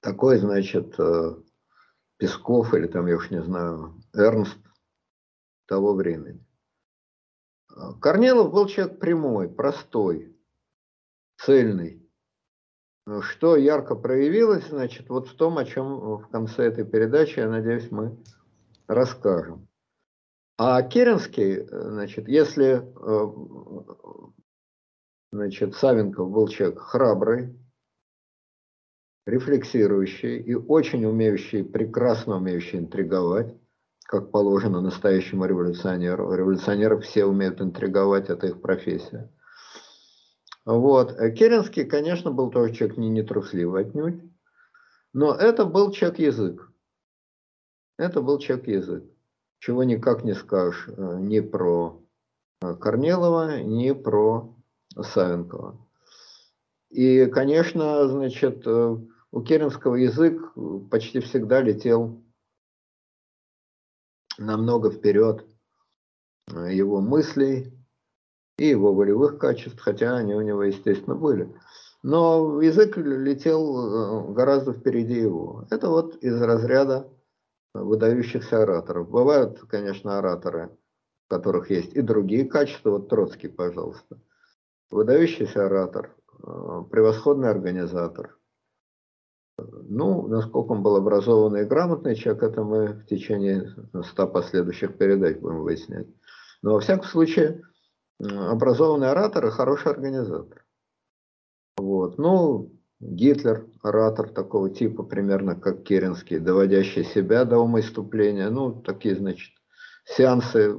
такой, 0.00 0.38
значит, 0.38 0.98
э, 0.98 1.36
Песков 2.16 2.74
или 2.74 2.88
там, 2.88 3.06
я 3.06 3.14
уж 3.14 3.30
не 3.30 3.40
знаю, 3.40 4.02
Эрнст 4.14 4.58
того 5.66 5.94
времени. 5.94 6.44
Корнилов 8.00 8.50
был 8.50 8.66
человек 8.66 8.98
прямой, 8.98 9.48
простой, 9.48 10.36
цельный. 11.36 12.01
Что 13.20 13.56
ярко 13.56 13.94
проявилось, 13.94 14.68
значит, 14.68 15.08
вот 15.08 15.28
в 15.28 15.34
том, 15.34 15.58
о 15.58 15.64
чем 15.64 16.18
в 16.18 16.28
конце 16.28 16.64
этой 16.64 16.84
передачи, 16.84 17.40
я 17.40 17.48
надеюсь, 17.48 17.90
мы 17.90 18.16
расскажем. 18.86 19.68
А 20.58 20.80
Керенский, 20.82 21.66
значит, 21.66 22.28
если 22.28 22.86
значит, 25.32 25.74
Савенков 25.74 26.30
был 26.30 26.46
человек 26.46 26.78
храбрый, 26.78 27.58
рефлексирующий 29.26 30.38
и 30.38 30.54
очень 30.54 31.04
умеющий, 31.04 31.64
прекрасно 31.64 32.36
умеющий 32.36 32.78
интриговать, 32.78 33.56
как 34.04 34.30
положено 34.30 34.80
настоящему 34.80 35.46
революционеру. 35.46 36.32
Революционеры 36.32 37.00
все 37.00 37.24
умеют 37.24 37.60
интриговать, 37.60 38.28
это 38.28 38.48
их 38.48 38.60
профессия. 38.60 39.32
Вот. 40.64 41.16
Керенский, 41.36 41.84
конечно, 41.84 42.30
был 42.30 42.50
тоже 42.50 42.72
человек 42.72 42.96
не 42.96 43.08
нетрусливый 43.08 43.82
отнюдь, 43.82 44.22
но 45.12 45.34
это 45.34 45.64
был 45.64 45.90
человек-язык. 45.90 46.70
Это 47.98 48.22
был 48.22 48.38
человек-язык. 48.38 49.04
Чего 49.58 49.84
никак 49.84 50.24
не 50.24 50.34
скажешь 50.34 50.88
э, 50.88 51.18
ни 51.20 51.40
про 51.40 52.02
э, 52.62 52.74
Корнилова, 52.74 53.62
ни 53.62 53.92
про 53.92 54.56
Савенкова. 55.00 55.86
И, 56.90 57.26
конечно, 57.26 58.08
значит, 58.08 58.66
э, 58.66 58.96
у 59.30 59.42
Керенского 59.42 59.96
язык 59.96 60.52
почти 60.90 61.20
всегда 61.20 61.60
летел 61.60 62.22
намного 64.38 64.90
вперед 64.90 65.46
его 66.48 67.00
мыслей, 67.00 67.72
и 68.58 68.66
его 68.66 68.94
волевых 68.94 69.38
качеств, 69.38 69.80
хотя 69.80 70.16
они 70.16 70.34
у 70.34 70.40
него, 70.40 70.62
естественно, 70.62 71.14
были. 71.14 71.54
Но 72.02 72.60
язык 72.60 72.96
летел 72.96 74.30
э, 74.30 74.32
гораздо 74.32 74.72
впереди 74.72 75.20
его. 75.20 75.66
Это 75.70 75.88
вот 75.88 76.16
из 76.16 76.40
разряда 76.40 77.08
выдающихся 77.74 78.62
ораторов. 78.62 79.08
Бывают, 79.08 79.60
конечно, 79.68 80.18
ораторы, 80.18 80.70
у 81.30 81.34
которых 81.34 81.70
есть 81.70 81.94
и 81.94 82.02
другие 82.02 82.44
качества. 82.44 82.90
Вот 82.90 83.08
Троцкий, 83.08 83.48
пожалуйста. 83.48 84.20
Выдающийся 84.90 85.66
оратор, 85.66 86.14
э, 86.42 86.82
превосходный 86.90 87.50
организатор. 87.50 88.36
Ну, 89.58 90.26
насколько 90.28 90.72
он 90.72 90.82
был 90.82 90.96
образованный 90.96 91.62
и 91.62 91.66
грамотный 91.66 92.16
человек, 92.16 92.42
это 92.42 92.64
мы 92.64 92.86
в 92.94 93.06
течение 93.06 93.68
ста 94.02 94.26
последующих 94.26 94.96
передач 94.96 95.36
будем 95.38 95.62
выяснять. 95.62 96.08
Но 96.62 96.72
во 96.72 96.80
всяком 96.80 97.04
случае, 97.04 97.62
образованный 98.20 99.10
оратор 99.10 99.46
и 99.46 99.50
хороший 99.50 99.92
организатор. 99.92 100.64
Вот. 101.76 102.18
Ну, 102.18 102.72
Гитлер, 103.00 103.66
оратор 103.82 104.28
такого 104.28 104.70
типа, 104.70 105.02
примерно 105.02 105.56
как 105.56 105.82
Керенский, 105.82 106.38
доводящий 106.38 107.04
себя 107.04 107.44
до 107.44 107.58
умоиступления. 107.58 108.48
Ну, 108.50 108.80
такие, 108.80 109.16
значит, 109.16 109.52
сеансы 110.04 110.78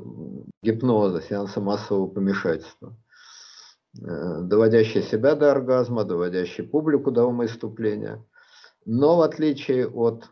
гипноза, 0.62 1.22
сеансы 1.22 1.60
массового 1.60 2.08
помешательства. 2.08 2.96
Э, 4.02 4.42
доводящий 4.42 5.02
себя 5.02 5.36
до 5.36 5.52
оргазма, 5.52 6.06
доводящий 6.06 6.64
публику 6.64 7.12
до 7.12 7.26
умоиступления. 7.26 8.26
Но 8.86 9.18
в 9.18 9.22
отличие 9.22 9.88
от 9.88 10.30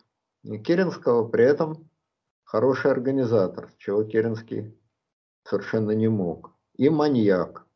Керенского, 0.63 1.27
при 1.27 1.45
этом 1.45 1.89
хороший 2.43 2.91
организатор, 2.91 3.71
чего 3.77 4.03
Керенский 4.03 4.77
совершенно 5.43 5.91
не 5.91 6.07
мог 6.07 6.50
и 6.81 6.89
маньяк. 6.89 7.67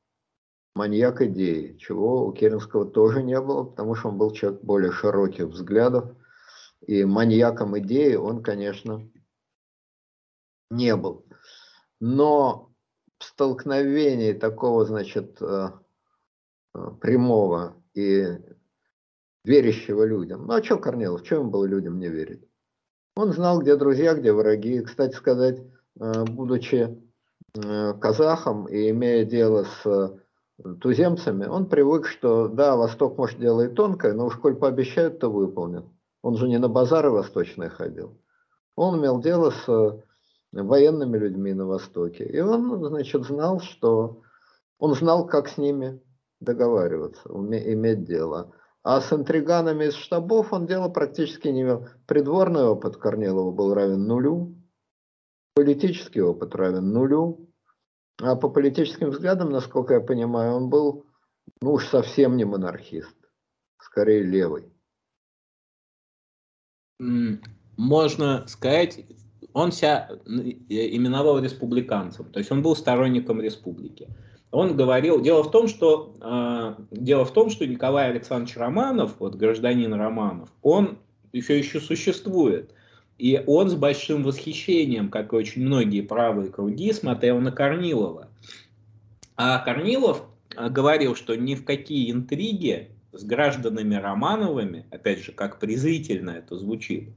Маньяк 0.73 1.21
идеи, 1.21 1.77
чего 1.77 2.25
у 2.25 2.33
Керенского 2.33 2.85
тоже 2.89 3.21
не 3.21 3.39
было, 3.39 3.63
потому 3.63 3.93
что 3.93 4.09
он 4.09 4.17
был 4.17 4.31
человек 4.31 4.61
более 4.63 4.91
широких 4.91 5.45
взглядов. 5.45 6.09
И 6.87 7.05
маньяком 7.05 7.77
идеи 7.77 8.15
он, 8.15 8.41
конечно, 8.41 9.07
не 10.71 10.95
был. 10.95 11.23
Но 11.99 12.73
в 13.19 13.25
столкновении 13.25 14.33
такого, 14.33 14.85
значит, 14.85 15.39
э, 15.39 15.69
э, 16.73 16.91
прямого 16.99 17.79
и 17.93 18.39
верящего 19.43 20.03
людям. 20.03 20.47
Ну 20.47 20.53
а 20.53 20.63
что 20.63 20.77
Корнилов, 20.77 21.21
в 21.21 21.25
чем 21.25 21.51
было 21.51 21.65
людям 21.65 21.99
не 21.99 22.09
верить? 22.09 22.41
Он 23.15 23.31
знал, 23.33 23.61
где 23.61 23.75
друзья, 23.75 24.15
где 24.15 24.33
враги. 24.33 24.81
Кстати 24.81 25.13
сказать, 25.13 25.59
э, 25.99 26.23
будучи 26.23 27.04
казахом 27.99 28.67
и 28.67 28.89
имея 28.89 29.25
дело 29.25 29.63
с 29.63 29.85
э, 29.85 30.65
туземцами, 30.81 31.45
он 31.45 31.67
привык, 31.67 32.07
что 32.07 32.47
да, 32.47 32.75
Восток 32.75 33.17
может 33.17 33.39
делать 33.39 33.75
тонкое, 33.75 34.13
но 34.13 34.25
уж 34.25 34.37
коль 34.37 34.55
пообещают, 34.55 35.19
то 35.19 35.29
выполнят. 35.29 35.85
Он 36.21 36.35
же 36.37 36.47
не 36.47 36.57
на 36.57 36.69
базары 36.69 37.11
восточные 37.11 37.69
ходил. 37.69 38.19
Он 38.75 38.99
имел 38.99 39.19
дело 39.21 39.51
с 39.51 39.69
э, 39.69 40.01
военными 40.51 41.17
людьми 41.17 41.53
на 41.53 41.65
Востоке. 41.65 42.25
И 42.25 42.39
он, 42.39 42.83
значит, 42.85 43.23
знал, 43.25 43.59
что 43.59 44.21
он 44.79 44.95
знал, 44.95 45.25
как 45.27 45.47
с 45.47 45.57
ними 45.57 46.01
договариваться, 46.39 47.29
иметь 47.29 48.05
дело. 48.05 48.53
А 48.83 49.01
с 49.01 49.11
интриганами 49.11 49.85
из 49.85 49.95
штабов 49.95 50.53
он 50.53 50.67
дело 50.67 50.89
практически 50.89 51.47
не 51.47 51.63
имел. 51.63 51.87
Придворный 52.05 52.63
опыт 52.63 52.97
Корнилова 52.97 53.51
был 53.51 53.73
равен 53.73 54.05
нулю, 54.05 54.55
политический 55.55 56.21
опыт 56.21 56.53
равен 56.53 56.91
нулю, 56.91 57.44
а 58.21 58.35
по 58.35 58.49
политическим 58.49 59.09
взглядам, 59.09 59.51
насколько 59.51 59.95
я 59.95 59.99
понимаю, 59.99 60.53
он 60.53 60.69
был, 60.69 61.05
ну 61.61 61.73
уж 61.73 61.87
совсем 61.87 62.37
не 62.37 62.45
монархист, 62.45 63.15
скорее 63.79 64.23
левый. 64.23 64.71
Можно 67.77 68.47
сказать, 68.47 69.05
он 69.53 69.71
себя 69.71 70.09
именовал 70.69 71.39
республиканцем, 71.39 72.31
то 72.31 72.39
есть 72.39 72.51
он 72.51 72.61
был 72.61 72.75
сторонником 72.75 73.41
республики. 73.41 74.07
Он 74.51 74.77
говорил, 74.77 75.19
дело 75.19 75.43
в 75.43 75.51
том, 75.51 75.67
что 75.67 76.15
э, 76.21 76.81
дело 76.91 77.25
в 77.25 77.33
том, 77.33 77.49
что 77.49 77.67
Николай 77.67 78.09
Александрович 78.09 78.55
Романов, 78.55 79.15
вот 79.19 79.35
гражданин 79.35 79.93
Романов, 79.93 80.49
он 80.61 80.99
еще 81.33 81.57
еще 81.57 81.81
существует. 81.81 82.73
И 83.17 83.41
он 83.47 83.69
с 83.69 83.75
большим 83.75 84.23
восхищением, 84.23 85.09
как 85.09 85.31
и 85.31 85.35
очень 85.35 85.65
многие 85.65 86.01
правые 86.01 86.51
круги, 86.51 86.91
смотрел 86.91 87.39
на 87.39 87.51
Корнилова. 87.51 88.29
А 89.37 89.59
Корнилов 89.59 90.23
а, 90.55 90.69
говорил, 90.69 91.15
что 91.15 91.35
ни 91.35 91.55
в 91.55 91.63
какие 91.63 92.11
интриги 92.11 92.89
с 93.13 93.23
гражданами 93.23 93.95
Романовыми, 93.95 94.85
опять 94.91 95.19
же, 95.19 95.31
как 95.31 95.59
презрительно 95.59 96.31
это 96.31 96.57
звучит, 96.57 97.09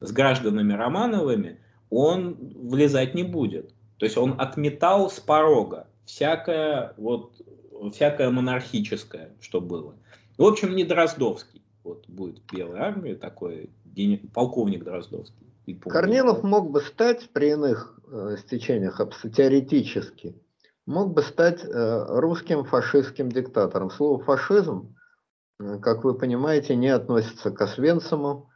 с 0.00 0.10
гражданами 0.10 0.72
Романовыми 0.72 1.58
он 1.90 2.34
влезать 2.34 3.14
не 3.14 3.22
будет. 3.22 3.72
То 3.98 4.06
есть 4.06 4.16
он 4.16 4.34
отметал 4.38 5.10
с 5.10 5.18
порога 5.18 5.88
всякое, 6.04 6.94
вот, 6.96 7.40
всякое 7.92 8.30
монархическое, 8.30 9.30
что 9.40 9.60
было. 9.60 9.94
В 10.36 10.44
общем, 10.44 10.74
не 10.76 10.84
Дроздовский. 10.84 11.62
Вот 11.84 12.04
будет 12.08 12.40
в 12.40 12.54
Белой 12.54 12.80
армии 12.80 13.14
такой 13.14 13.70
полковник 14.32 14.84
Дроздовский. 14.84 15.46
Корнилов 15.80 16.42
мог 16.42 16.70
бы 16.70 16.80
стать 16.80 17.30
при 17.32 17.50
иных 17.50 17.98
э, 18.10 18.36
стечениях 18.38 19.00
теоретически, 19.36 20.40
мог 20.86 21.12
бы 21.12 21.22
стать 21.22 21.62
э, 21.64 22.04
русским 22.20 22.64
фашистским 22.64 23.30
диктатором. 23.30 23.90
Слово 23.90 24.22
фашизм, 24.22 24.96
э, 25.60 25.78
как 25.80 26.04
вы 26.04 26.14
понимаете, 26.14 26.74
не 26.74 26.88
относится 26.88 27.50
к 27.50 27.60
Освенциму, 27.60 28.50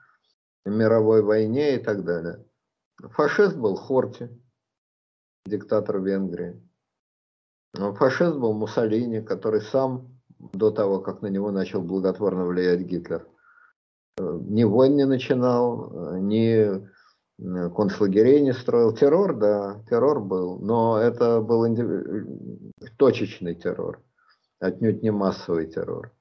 мировой 0.64 1.22
войне 1.22 1.76
и 1.76 1.78
так 1.78 2.04
далее. 2.04 2.44
Фашист 3.02 3.56
был 3.56 3.76
Хорти, 3.76 4.30
диктатор 5.44 6.00
Венгрии. 6.00 6.62
Фашист 7.74 8.36
был 8.36 8.52
Муссолини, 8.52 9.20
который 9.20 9.60
сам 9.60 10.20
до 10.38 10.70
того, 10.70 11.00
как 11.00 11.22
на 11.22 11.28
него 11.28 11.50
начал 11.50 11.82
благотворно 11.82 12.46
влиять 12.46 12.80
Гитлер, 12.80 13.26
ни 14.18 14.64
войн 14.64 14.96
не 14.96 15.06
начинал, 15.06 16.16
ни 16.16 16.86
концлагерей 17.38 18.40
не 18.40 18.52
строил. 18.52 18.94
Террор, 18.94 19.36
да, 19.36 19.82
террор 19.88 20.20
был, 20.20 20.58
но 20.58 20.98
это 20.98 21.40
был 21.40 21.66
точечный 22.98 23.54
террор, 23.54 24.02
отнюдь 24.60 25.02
не 25.02 25.10
массовый 25.10 25.66
террор. 25.66 26.12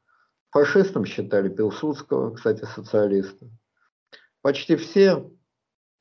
Фашистом 0.52 1.06
считали 1.06 1.50
Пилсудского, 1.50 2.32
кстати, 2.32 2.66
социалиста. 2.66 3.48
Почти 4.42 4.76
все 4.76 5.32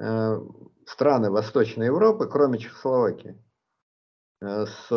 э, 0.01 0.41
страны 0.87 1.31
Восточной 1.31 1.87
Европы, 1.87 2.27
кроме 2.27 2.59
Чехословакии, 2.59 3.41
э, 4.41 4.67
с 4.67 4.89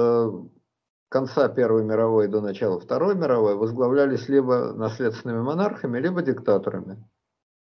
конца 1.13 1.47
Первой 1.47 1.83
мировой 1.83 2.27
до 2.27 2.41
начала 2.41 2.79
Второй 2.79 3.15
мировой 3.15 3.55
возглавлялись 3.55 4.27
либо 4.27 4.73
наследственными 4.73 5.43
монархами, 5.43 5.99
либо 5.99 6.23
диктаторами. 6.23 7.07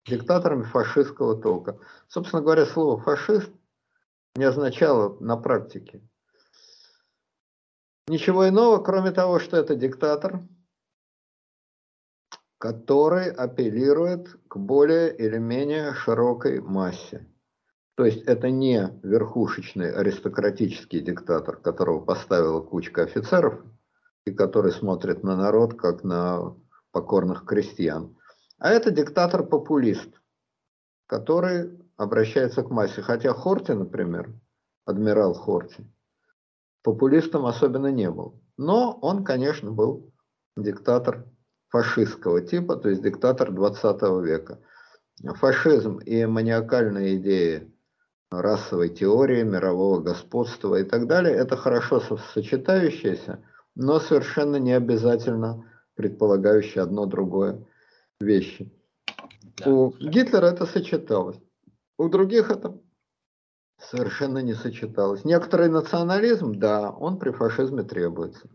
Диктаторами 0.07 0.65
фашистского 0.65 1.41
толка. 1.41 1.79
Собственно 2.09 2.43
говоря, 2.43 2.67
слово 2.67 3.01
«фашист» 3.01 3.51
не 4.37 4.45
означало 4.45 5.17
на 5.21 5.37
практике 5.39 6.03
ничего 8.09 8.49
иного, 8.49 8.83
кроме 8.83 9.13
того, 9.13 9.39
что 9.39 9.57
это 9.57 9.77
диктатор, 9.77 10.43
который 12.59 13.31
апеллирует 13.31 14.29
к 14.49 14.57
более 14.57 15.17
или 15.17 15.39
менее 15.39 15.95
широкой 15.95 16.61
массе. 16.61 17.27
То 17.99 18.05
есть 18.05 18.23
это 18.27 18.49
не 18.49 18.97
верхушечный 19.03 19.93
аристократический 19.93 21.01
диктатор, 21.01 21.57
которого 21.57 21.99
поставила 21.99 22.61
кучка 22.61 23.03
офицеров, 23.03 23.61
и 24.25 24.31
который 24.31 24.71
смотрит 24.71 25.25
на 25.25 25.35
народ 25.35 25.75
как 25.75 26.05
на 26.05 26.55
покорных 26.93 27.45
крестьян. 27.45 28.17
А 28.59 28.71
это 28.71 28.93
диктатор-популист, 28.93 30.11
который 31.09 31.77
обращается 31.97 32.63
к 32.63 32.71
массе. 32.71 33.03
Хотя 33.03 33.35
Хорти, 33.35 33.73
например, 33.73 34.33
адмирал 34.85 35.35
Хорти, 35.35 35.85
популистом 36.85 37.47
особенно 37.47 37.91
не 37.91 38.09
был. 38.13 38.41
Но 38.57 38.97
он, 39.03 39.25
конечно, 39.25 39.73
был 39.73 40.15
диктатор 40.57 41.27
фашистского 41.67 42.43
типа, 42.43 42.77
то 42.77 42.91
есть 42.91 43.03
диктатор 43.03 43.51
20 43.51 44.03
века. 44.23 44.61
Фашизм 45.41 45.99
и 45.99 46.25
маниакальные 46.27 47.17
идеи 47.17 47.75
расовой 48.31 48.91
теории, 48.91 49.43
мирового 49.43 50.01
господства 50.01 50.77
и 50.77 50.85
так 50.85 51.07
далее, 51.07 51.35
это 51.35 51.57
хорошо 51.57 52.01
сочетающиеся, 52.01 53.43
но 53.75 54.01
совершенно 54.01 54.57
не 54.57 54.73
обязательно 54.73 55.65
предполагающие 55.95 56.83
одно 56.83 57.07
другое 57.07 57.65
вещи. 58.21 58.73
Да. 59.57 59.71
У 59.71 59.91
Гитлера 59.99 60.47
это 60.47 60.67
сочеталось, 60.67 61.41
у 61.97 62.09
других 62.09 62.51
это 62.51 62.79
совершенно 63.79 64.39
не 64.39 64.55
сочеталось. 64.55 65.25
Некоторый 65.25 65.69
национализм, 65.69 66.55
да, 66.59 66.91
он 66.91 67.19
при 67.19 67.31
фашизме 67.31 67.83
требуется. 67.83 68.49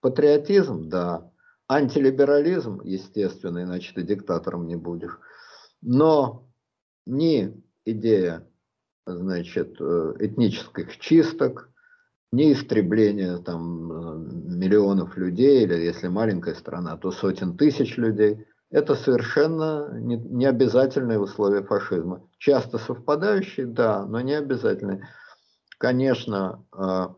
Патриотизм, 0.00 0.88
да. 0.88 1.30
Антилиберализм, 1.68 2.80
естественно, 2.82 3.62
иначе 3.62 3.92
ты 3.94 4.02
диктатором 4.02 4.66
не 4.66 4.76
будешь. 4.76 5.18
Но 5.82 6.48
ни 7.06 7.62
идея 7.84 8.49
значит, 9.06 9.76
э, 9.80 10.14
этнических 10.18 10.98
чисток, 10.98 11.70
не 12.32 12.52
истребление 12.52 13.38
там, 13.38 13.92
э, 13.92 14.56
миллионов 14.56 15.16
людей, 15.16 15.64
или 15.64 15.74
если 15.74 16.08
маленькая 16.08 16.54
страна, 16.54 16.96
то 16.96 17.10
сотен 17.10 17.56
тысяч 17.56 17.96
людей. 17.96 18.46
Это 18.70 18.94
совершенно 18.94 19.98
не, 19.98 20.16
не 20.16 20.46
обязательные 20.46 21.18
условия 21.18 21.62
фашизма. 21.62 22.28
Часто 22.38 22.78
совпадающие, 22.78 23.66
да, 23.66 24.06
но 24.06 24.20
не 24.20 24.34
обязательные. 24.34 25.08
Конечно, 25.78 26.64
э, 26.72 27.08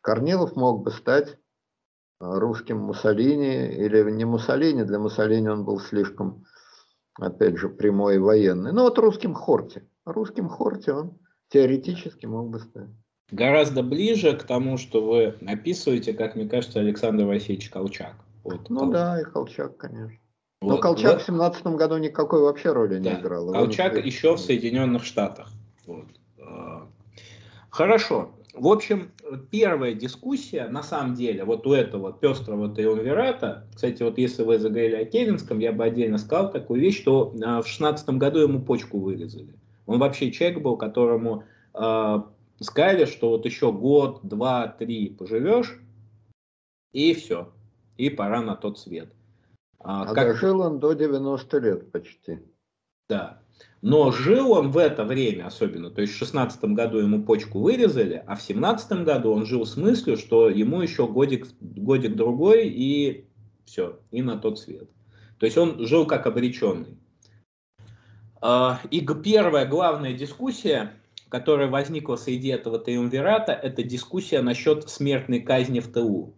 Корнилов 0.00 0.56
мог 0.56 0.84
бы 0.84 0.90
стать 0.90 1.36
русским 2.22 2.78
Муссолини, 2.78 3.74
или 3.74 4.10
не 4.10 4.24
Муссолини, 4.24 4.84
для 4.84 4.98
Муссолини 4.98 5.48
он 5.48 5.64
был 5.64 5.80
слишком, 5.80 6.44
опять 7.18 7.58
же, 7.58 7.68
прямой 7.68 8.16
и 8.16 8.18
военный. 8.18 8.72
Но 8.72 8.84
вот 8.84 8.98
русским 8.98 9.34
Хорти. 9.34 9.86
Русским 10.04 10.48
Хорти 10.48 10.90
он 10.90 11.18
теоретически 11.52 12.26
мог 12.26 12.50
бы 12.50 12.58
стать. 12.60 12.88
Гораздо 13.30 13.82
ближе 13.82 14.36
к 14.36 14.42
тому, 14.42 14.76
что 14.76 15.04
вы 15.04 15.34
описываете, 15.46 16.12
как 16.12 16.34
мне 16.34 16.48
кажется, 16.48 16.80
Александр 16.80 17.24
Васильевич 17.24 17.70
Колчак. 17.70 18.16
Вот, 18.44 18.68
ну 18.68 18.80
Колчак. 18.80 18.92
да, 18.92 19.20
и 19.20 19.24
Колчак, 19.24 19.76
конечно. 19.76 20.18
Вот. 20.60 20.68
Но 20.68 20.78
Колчак 20.78 21.14
вот. 21.14 21.22
в 21.22 21.26
семнадцатом 21.26 21.76
году 21.76 21.96
никакой 21.98 22.42
вообще 22.42 22.72
роли 22.72 22.98
да. 22.98 23.14
не 23.14 23.20
играл. 23.20 23.50
Колчак 23.52 23.94
Он... 23.94 24.02
еще 24.02 24.36
в 24.36 24.40
Соединенных 24.40 25.04
Штатах. 25.04 25.50
Вот. 25.86 26.06
А, 26.40 26.86
хорошо. 27.70 28.32
В 28.54 28.68
общем, 28.68 29.12
первая 29.50 29.94
дискуссия, 29.94 30.68
на 30.68 30.82
самом 30.82 31.14
деле, 31.14 31.44
вот 31.44 31.66
у 31.66 31.72
этого 31.72 32.12
пестрого 32.12 32.68
триумвирата, 32.68 33.66
кстати, 33.74 34.02
вот 34.02 34.18
если 34.18 34.42
вы 34.42 34.58
заговорили 34.58 34.96
о 34.96 35.04
Керенском, 35.06 35.58
я 35.58 35.72
бы 35.72 35.84
отдельно 35.84 36.18
сказал 36.18 36.50
такую 36.50 36.82
вещь, 36.82 37.00
что 37.00 37.34
а, 37.42 37.62
в 37.62 37.66
шестнадцатом 37.66 38.18
году 38.18 38.40
ему 38.40 38.60
почку 38.60 39.00
вырезали. 39.00 39.54
Он 39.86 39.98
вообще 39.98 40.30
человек 40.30 40.62
был, 40.62 40.76
которому 40.76 41.44
э, 41.74 42.22
сказали, 42.60 43.04
что 43.04 43.30
вот 43.30 43.44
еще 43.44 43.72
год, 43.72 44.20
два, 44.22 44.68
три 44.68 45.10
поживешь, 45.10 45.80
и 46.92 47.14
все, 47.14 47.52
и 47.96 48.10
пора 48.10 48.42
на 48.42 48.54
тот 48.54 48.78
свет. 48.78 49.12
А, 49.78 50.02
а 50.02 50.14
как... 50.14 50.28
дожил 50.28 50.60
он 50.60 50.78
до 50.78 50.92
90 50.92 51.58
лет 51.58 51.92
почти. 51.92 52.38
Да. 53.08 53.42
Но 53.80 54.12
жил 54.12 54.52
он 54.52 54.70
в 54.70 54.78
это 54.78 55.04
время 55.04 55.46
особенно, 55.46 55.90
то 55.90 56.00
есть 56.00 56.14
в 56.14 56.16
16 56.16 56.64
году 56.66 56.98
ему 56.98 57.24
почку 57.24 57.60
вырезали, 57.60 58.22
а 58.26 58.36
в 58.36 58.42
17 58.42 59.04
году 59.04 59.32
он 59.32 59.44
жил 59.44 59.66
с 59.66 59.76
мыслью, 59.76 60.16
что 60.16 60.48
ему 60.48 60.80
еще 60.80 61.06
годик, 61.06 61.48
годик 61.60 62.14
другой 62.14 62.68
и 62.68 63.26
все, 63.64 63.98
и 64.10 64.22
на 64.22 64.38
тот 64.38 64.60
свет. 64.60 64.88
То 65.38 65.46
есть 65.46 65.58
он 65.58 65.84
жил 65.84 66.06
как 66.06 66.26
обреченный. 66.26 66.96
А, 68.44 68.80
и 68.90 69.00
первая 69.00 69.66
главная 69.66 70.14
дискуссия, 70.14 70.92
которая 71.28 71.68
возникла 71.68 72.16
среди 72.16 72.48
этого 72.48 72.80
триумвирата, 72.80 73.52
это 73.52 73.84
дискуссия 73.84 74.42
насчет 74.42 74.90
смертной 74.90 75.38
казни 75.38 75.78
в 75.78 75.92
ТУ. 75.92 76.34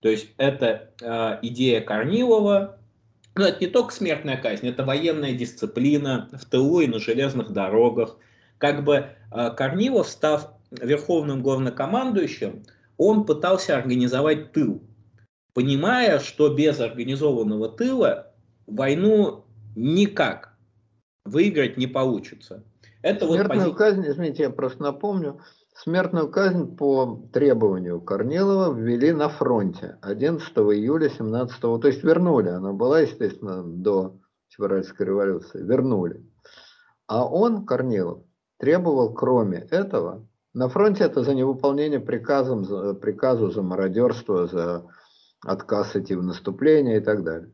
То 0.00 0.10
есть 0.10 0.28
это 0.36 0.90
э, 1.00 1.38
идея 1.40 1.80
Корнилова, 1.80 2.78
но 3.34 3.46
это 3.46 3.64
не 3.64 3.66
только 3.66 3.94
смертная 3.94 4.36
казнь, 4.36 4.68
это 4.68 4.84
военная 4.84 5.32
дисциплина 5.32 6.28
в 6.32 6.44
ТУ 6.44 6.80
и 6.80 6.86
на 6.86 6.98
железных 6.98 7.50
дорогах. 7.50 8.18
Как 8.58 8.84
бы 8.84 9.06
э, 9.32 9.50
Корнилов, 9.56 10.08
став 10.08 10.52
верховным 10.70 11.42
главнокомандующим, 11.42 12.62
он 12.98 13.24
пытался 13.24 13.74
организовать 13.74 14.52
тыл, 14.52 14.82
понимая, 15.54 16.18
что 16.18 16.50
без 16.50 16.78
организованного 16.78 17.70
тыла 17.70 18.34
войну 18.66 19.46
никак 19.74 20.55
выиграть 21.26 21.76
не 21.76 21.86
получится. 21.86 22.64
Это 23.02 23.26
Смертную 23.26 23.68
вот 23.68 23.78
казнь, 23.78 24.04
извините, 24.06 24.44
я 24.44 24.50
просто 24.50 24.82
напомню, 24.82 25.40
смертную 25.74 26.30
казнь 26.30 26.76
по 26.76 27.28
требованию 27.32 28.00
Корнилова 28.00 28.72
ввели 28.74 29.12
на 29.12 29.28
фронте 29.28 29.98
11 30.02 30.48
июля 30.56 31.08
17 31.08 31.60
то 31.60 31.80
есть 31.84 32.02
вернули, 32.02 32.48
она 32.48 32.72
была, 32.72 33.00
естественно, 33.00 33.62
до 33.62 34.18
февральской 34.48 35.06
революции, 35.06 35.62
вернули. 35.62 36.24
А 37.06 37.26
он, 37.26 37.66
Корнилов, 37.66 38.22
требовал, 38.58 39.12
кроме 39.14 39.58
этого, 39.58 40.26
на 40.54 40.68
фронте 40.68 41.04
это 41.04 41.22
за 41.22 41.34
невыполнение 41.34 42.00
приказом, 42.00 42.64
за, 42.64 42.94
приказу 42.94 43.50
за 43.50 43.62
мародерство, 43.62 44.46
за 44.46 44.86
отказ 45.44 45.94
идти 45.94 46.14
в 46.14 46.22
наступление 46.22 46.96
и 46.96 47.00
так 47.00 47.22
далее. 47.22 47.52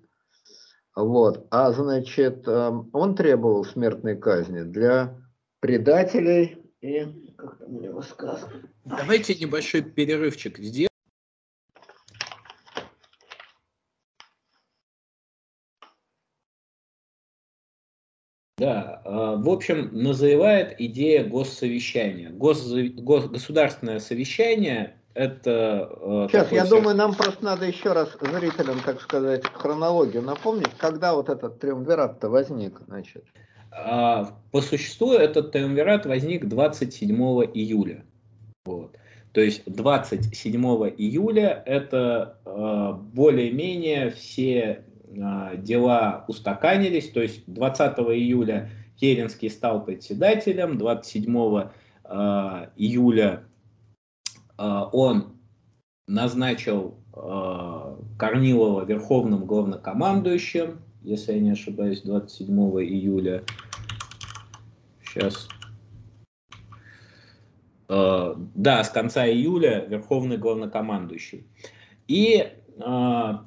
Вот. 0.95 1.47
А 1.51 1.73
значит, 1.73 2.47
эм, 2.47 2.91
он 2.93 3.15
требовал 3.15 3.65
смертной 3.65 4.17
казни 4.17 4.63
для 4.63 5.17
предателей 5.61 6.63
и 6.81 7.33
как 7.37 7.59
там 7.59 7.77
у 7.77 7.81
него 7.81 8.03
сказано. 8.03 8.69
Давайте 8.85 9.35
небольшой 9.35 9.83
перерывчик 9.83 10.59
сделаем. 10.59 10.89
Да, 18.59 19.03
э, 19.05 19.11
в 19.11 19.49
общем, 19.49 19.91
назревает 19.93 20.81
идея 20.81 21.25
госсовещания. 21.25 22.31
Гос, 22.31 22.71
гос, 22.71 23.29
государственное 23.29 23.99
совещание 23.99 25.02
это... 25.15 25.91
Э, 26.01 26.27
Сейчас, 26.31 26.53
я 26.53 26.65
думаю, 26.65 26.97
нам 26.97 27.15
просто 27.15 27.45
надо 27.45 27.67
еще 27.67 27.93
раз 27.93 28.17
зрителям, 28.21 28.81
так 28.85 29.01
сказать, 29.01 29.45
хронологию 29.53 30.23
напомнить, 30.23 30.71
когда 30.79 31.15
вот 31.15 31.29
этот 31.29 31.59
триумвират-то 31.61 32.29
возник, 32.29 32.81
значит. 32.87 33.25
А, 33.71 34.37
по 34.51 34.61
существу 34.61 35.13
этот 35.13 35.53
триумвират 35.53 36.07
возник 36.07 36.47
27 36.47 37.15
июля. 37.55 38.05
Вот. 38.65 38.97
То 39.33 39.41
есть 39.41 39.63
27 39.67 40.63
июля 40.99 41.63
это 41.65 42.39
э, 42.45 42.93
более-менее 43.15 44.11
все 44.11 44.85
э, 45.07 45.57
дела 45.57 46.25
устаканились. 46.29 47.11
То 47.11 47.23
есть 47.23 47.43
20 47.47 47.99
июля 47.99 48.71
Керенский 49.01 49.49
стал 49.49 49.85
председателем, 49.85 50.77
27 50.77 51.69
э, 52.05 52.67
июля 52.77 53.43
Э, 53.45 53.52
он 54.93 55.33
назначил 56.07 56.99
э, 57.15 57.97
Корнилова 58.19 58.85
верховным 58.85 59.47
главнокомандующим, 59.47 60.81
если 61.03 61.33
я 61.33 61.41
не 61.41 61.51
ошибаюсь, 61.51 62.03
27 62.03 62.49
июля. 62.83 63.43
Сейчас. 65.05 65.49
Э, 67.89 68.35
да, 68.55 68.85
с 68.85 68.91
конца 68.91 69.27
июля 69.27 69.87
верховный 69.89 70.37
главнокомандующий. 70.37 71.47
И 72.09 72.53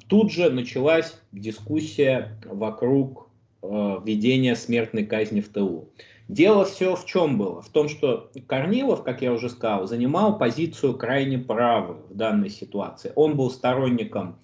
тут 0.08 0.30
же 0.30 0.50
началась 0.50 1.20
дискуссия 1.32 2.38
вокруг 2.46 3.28
введения 3.60 4.54
смертной 4.54 5.04
казни 5.04 5.40
в 5.40 5.48
ТУ. 5.48 5.88
Дело 6.28 6.64
все 6.64 6.96
в 6.96 7.04
чем 7.04 7.38
было? 7.38 7.62
В 7.62 7.68
том, 7.68 7.88
что 7.88 8.30
Корнилов, 8.48 9.04
как 9.04 9.22
я 9.22 9.32
уже 9.32 9.48
сказал, 9.48 9.86
занимал 9.86 10.38
позицию 10.38 10.98
крайне 10.98 11.38
правую 11.38 12.04
в 12.10 12.14
данной 12.14 12.50
ситуации. 12.50 13.12
Он 13.14 13.36
был 13.36 13.50
сторонником 13.50 14.38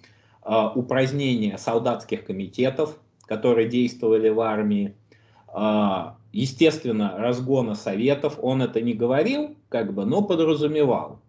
э, 0.45 0.69
упразднения 0.75 1.57
солдатских 1.57 2.25
комитетов, 2.25 2.97
которые 3.25 3.67
действовали 3.67 4.29
в 4.29 4.39
армии. 4.39 4.95
А, 5.47 6.17
естественно, 6.31 7.15
разгона 7.17 7.75
советов, 7.75 8.39
он 8.41 8.61
это 8.61 8.81
не 8.81 8.93
говорил, 8.93 9.55
как 9.69 9.93
бы, 9.93 10.05
но 10.05 10.21
подразумевал. 10.21 11.19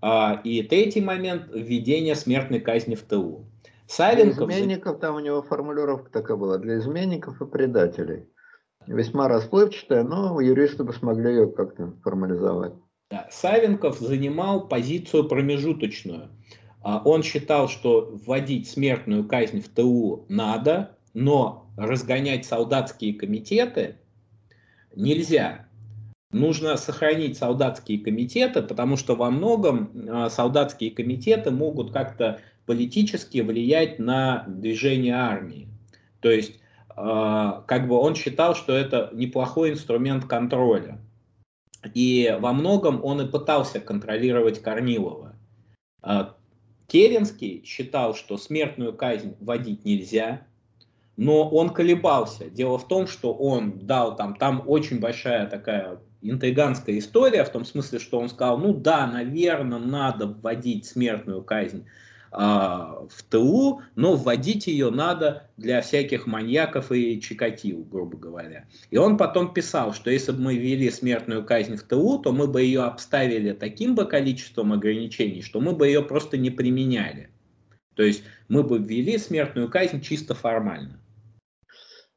А, 0.00 0.40
и 0.44 0.62
третий 0.62 1.00
момент– 1.00 1.48
введение 1.54 2.14
смертной 2.16 2.60
казни 2.60 2.94
в 2.94 3.02
ТУ. 3.02 3.46
Савенков... 3.86 4.48
Для 4.48 4.58
изменников, 4.58 4.98
там 4.98 5.16
у 5.16 5.20
него 5.20 5.42
формулировка 5.42 6.10
такая 6.10 6.36
была, 6.36 6.58
для 6.58 6.78
изменников 6.78 7.40
и 7.40 7.46
предателей. 7.46 8.26
Весьма 8.88 9.28
расплывчатая, 9.28 10.02
но 10.02 10.40
юристы 10.40 10.82
бы 10.82 10.94
смогли 10.94 11.30
ее 11.30 11.46
как-то 11.48 11.92
формализовать. 12.02 12.72
Да. 13.10 13.28
Савенков 13.30 13.98
занимал 13.98 14.66
позицию 14.66 15.28
промежуточную. 15.28 16.30
А, 16.82 17.02
он 17.04 17.22
считал, 17.22 17.68
что 17.68 18.10
вводить 18.24 18.68
смертную 18.68 19.26
казнь 19.26 19.60
в 19.60 19.68
ТУ 19.68 20.24
надо, 20.28 20.96
но 21.12 21.70
разгонять 21.76 22.46
солдатские 22.46 23.14
комитеты 23.14 23.96
нельзя. 24.94 25.66
Нужно 26.30 26.76
сохранить 26.76 27.36
солдатские 27.36 28.00
комитеты, 28.00 28.62
потому 28.62 28.96
что 28.96 29.16
во 29.16 29.30
многом 29.30 29.90
а, 30.08 30.30
солдатские 30.30 30.92
комитеты 30.92 31.50
могут 31.50 31.92
как-то 31.92 32.40
политически 32.64 33.40
влиять 33.40 33.98
на 33.98 34.44
движение 34.46 35.14
армии. 35.14 35.68
То 36.20 36.30
есть, 36.30 36.60
как 37.66 37.86
бы 37.86 37.96
он 37.96 38.14
считал, 38.14 38.54
что 38.54 38.72
это 38.72 39.10
неплохой 39.12 39.70
инструмент 39.70 40.24
контроля. 40.24 40.98
И 41.94 42.36
во 42.40 42.52
многом 42.52 43.04
он 43.04 43.20
и 43.20 43.28
пытался 43.28 43.78
контролировать 43.78 44.60
Корнилова. 44.60 45.36
А, 46.02 46.34
Керенский 46.88 47.62
считал, 47.64 48.14
что 48.14 48.36
смертную 48.36 48.92
казнь 48.92 49.36
вводить 49.38 49.84
нельзя, 49.84 50.42
но 51.16 51.48
он 51.48 51.70
колебался. 51.70 52.50
Дело 52.50 52.78
в 52.78 52.88
том, 52.88 53.06
что 53.06 53.32
он 53.32 53.86
дал 53.86 54.16
там, 54.16 54.34
там 54.34 54.62
очень 54.66 54.98
большая 54.98 55.46
такая 55.46 56.00
интриганская 56.20 56.98
история, 56.98 57.44
в 57.44 57.52
том 57.52 57.64
смысле, 57.64 58.00
что 58.00 58.18
он 58.18 58.28
сказал, 58.28 58.58
ну 58.58 58.74
да, 58.74 59.06
наверное, 59.06 59.78
надо 59.78 60.26
вводить 60.26 60.86
смертную 60.86 61.42
казнь 61.42 61.86
а, 61.86 62.07
в 62.30 63.22
ТУ, 63.30 63.80
но 63.94 64.16
вводить 64.16 64.66
ее 64.66 64.90
надо 64.90 65.48
для 65.56 65.80
всяких 65.80 66.26
маньяков 66.26 66.92
и 66.92 67.20
чикатил, 67.20 67.84
грубо 67.84 68.18
говоря. 68.18 68.66
И 68.90 68.98
он 68.98 69.16
потом 69.16 69.52
писал, 69.52 69.94
что 69.94 70.10
если 70.10 70.32
бы 70.32 70.40
мы 70.40 70.56
ввели 70.56 70.90
смертную 70.90 71.44
казнь 71.44 71.76
в 71.76 71.82
ТУ, 71.82 72.18
то 72.18 72.32
мы 72.32 72.46
бы 72.46 72.62
ее 72.62 72.82
обставили 72.82 73.52
таким 73.52 73.94
бы 73.94 74.04
количеством 74.04 74.72
ограничений, 74.72 75.42
что 75.42 75.60
мы 75.60 75.72
бы 75.72 75.86
ее 75.86 76.02
просто 76.02 76.36
не 76.36 76.50
применяли. 76.50 77.30
То 77.94 78.02
есть 78.02 78.22
мы 78.48 78.62
бы 78.62 78.78
ввели 78.78 79.18
смертную 79.18 79.70
казнь 79.70 80.00
чисто 80.00 80.34
формально. 80.34 81.00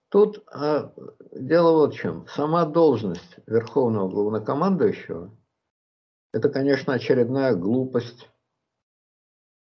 Тут 0.10 0.44
а, 0.52 0.94
дело 1.32 1.72
вот 1.72 1.94
в 1.96 1.98
чем. 1.98 2.28
Сама 2.28 2.66
должность 2.66 3.38
верховного 3.48 4.10
главнокомандующего– 4.10 5.34
это, 6.34 6.50
конечно, 6.50 6.94
очередная 6.94 7.56
глупость 7.56 8.30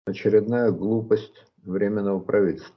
очередная 0.05 0.71
глупость 0.71 1.47
Временного 1.63 2.19
правительства. 2.19 2.75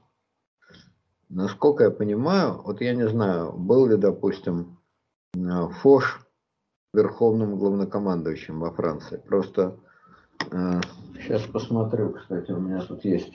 Насколько 1.29 1.85
я 1.85 1.91
понимаю, 1.91 2.61
вот 2.61 2.81
я 2.81 2.93
не 2.93 3.07
знаю, 3.07 3.53
был 3.53 3.87
ли, 3.87 3.97
допустим, 3.97 4.77
Фош 5.81 6.21
верховным 6.93 7.57
главнокомандующим 7.57 8.59
во 8.59 8.71
Франции. 8.71 9.17
Просто 9.17 9.77
э, 10.51 10.81
сейчас 11.15 11.41
посмотрю, 11.43 12.13
кстати, 12.13 12.51
у 12.51 12.59
меня 12.59 12.81
тут 12.81 13.03
есть 13.03 13.33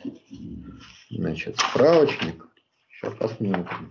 значит, 1.11 1.59
справочник. 1.59 2.47
Сейчас 2.89 3.15
посмотрим. 3.17 3.91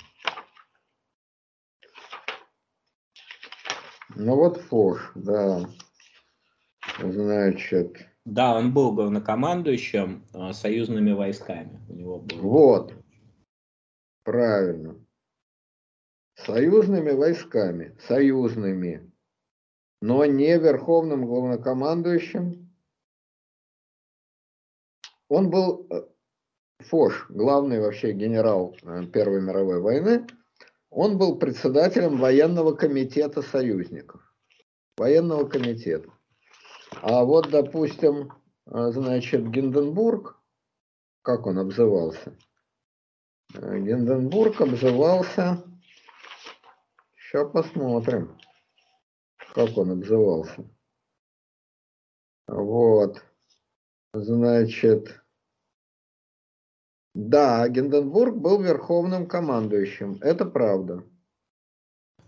Ну 4.15 4.35
вот 4.35 4.61
Фош, 4.61 5.11
да. 5.13 5.69
Значит, 6.99 8.09
да, 8.30 8.56
он 8.56 8.73
был 8.73 8.93
главнокомандующим 8.93 10.23
э, 10.34 10.53
союзными 10.53 11.11
войсками. 11.11 11.80
У 11.89 11.93
него 11.93 12.19
был... 12.19 12.38
Вот, 12.38 12.93
правильно. 14.23 14.95
Союзными 16.35 17.11
войсками, 17.11 17.97
союзными, 18.07 19.11
но 20.01 20.23
не 20.26 20.57
верховным 20.60 21.26
главнокомандующим. 21.26 22.72
Он 25.27 25.49
был 25.49 25.88
э, 25.89 26.03
Фош, 26.81 27.26
главный 27.30 27.80
вообще 27.80 28.14
генерал 28.14 28.77
э, 28.84 29.07
Первой 29.07 29.41
мировой 29.41 29.81
войны. 29.81 30.27
Он 30.91 31.18
был 31.18 31.39
председателем 31.39 32.18
военного 32.18 32.73
комитета 32.73 33.41
союзников. 33.41 34.22
Военного 34.97 35.47
комитета. 35.47 36.11
А 36.91 37.24
вот, 37.24 37.49
допустим, 37.49 38.34
э, 38.66 38.91
значит, 38.91 39.49
Гинденбург, 39.49 40.40
как 41.22 41.45
он 41.45 41.60
обзывался? 41.60 42.36
Э, 43.53 43.80
Гинденбург 43.80 44.60
обзывался, 44.61 45.64
сейчас 47.16 47.52
посмотрим, 47.52 48.38
как 49.53 49.78
он 49.78 49.91
обзывался. 49.91 50.70
Вот, 52.48 53.24
значит, 54.14 55.22
да, 57.14 57.68
Гинденбург 57.70 58.36
был 58.36 58.61
верховным 58.61 59.28
командующим, 59.28 60.18
это 60.22 60.45
правда. 60.45 61.03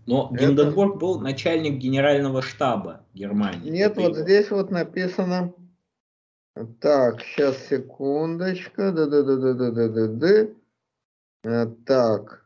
Но 0.06 0.30
это... 0.32 0.46
Гинденбург 0.46 0.98
был 0.98 1.20
начальник 1.20 1.78
генерального 1.78 2.42
штаба 2.42 3.04
Германии. 3.14 3.70
Нет, 3.70 3.96
вот 3.96 4.14
его... 4.14 4.24
здесь 4.24 4.50
вот 4.50 4.70
написано. 4.70 5.54
Так, 6.80 7.22
сейчас 7.22 7.56
секундочка. 7.68 8.92
Да, 8.92 9.06
да, 9.06 9.22
да, 9.22 9.36
да, 9.36 9.54
да, 9.54 9.70
да, 9.70 9.88
да, 9.88 10.08
да. 11.42 11.66
Так. 11.86 12.42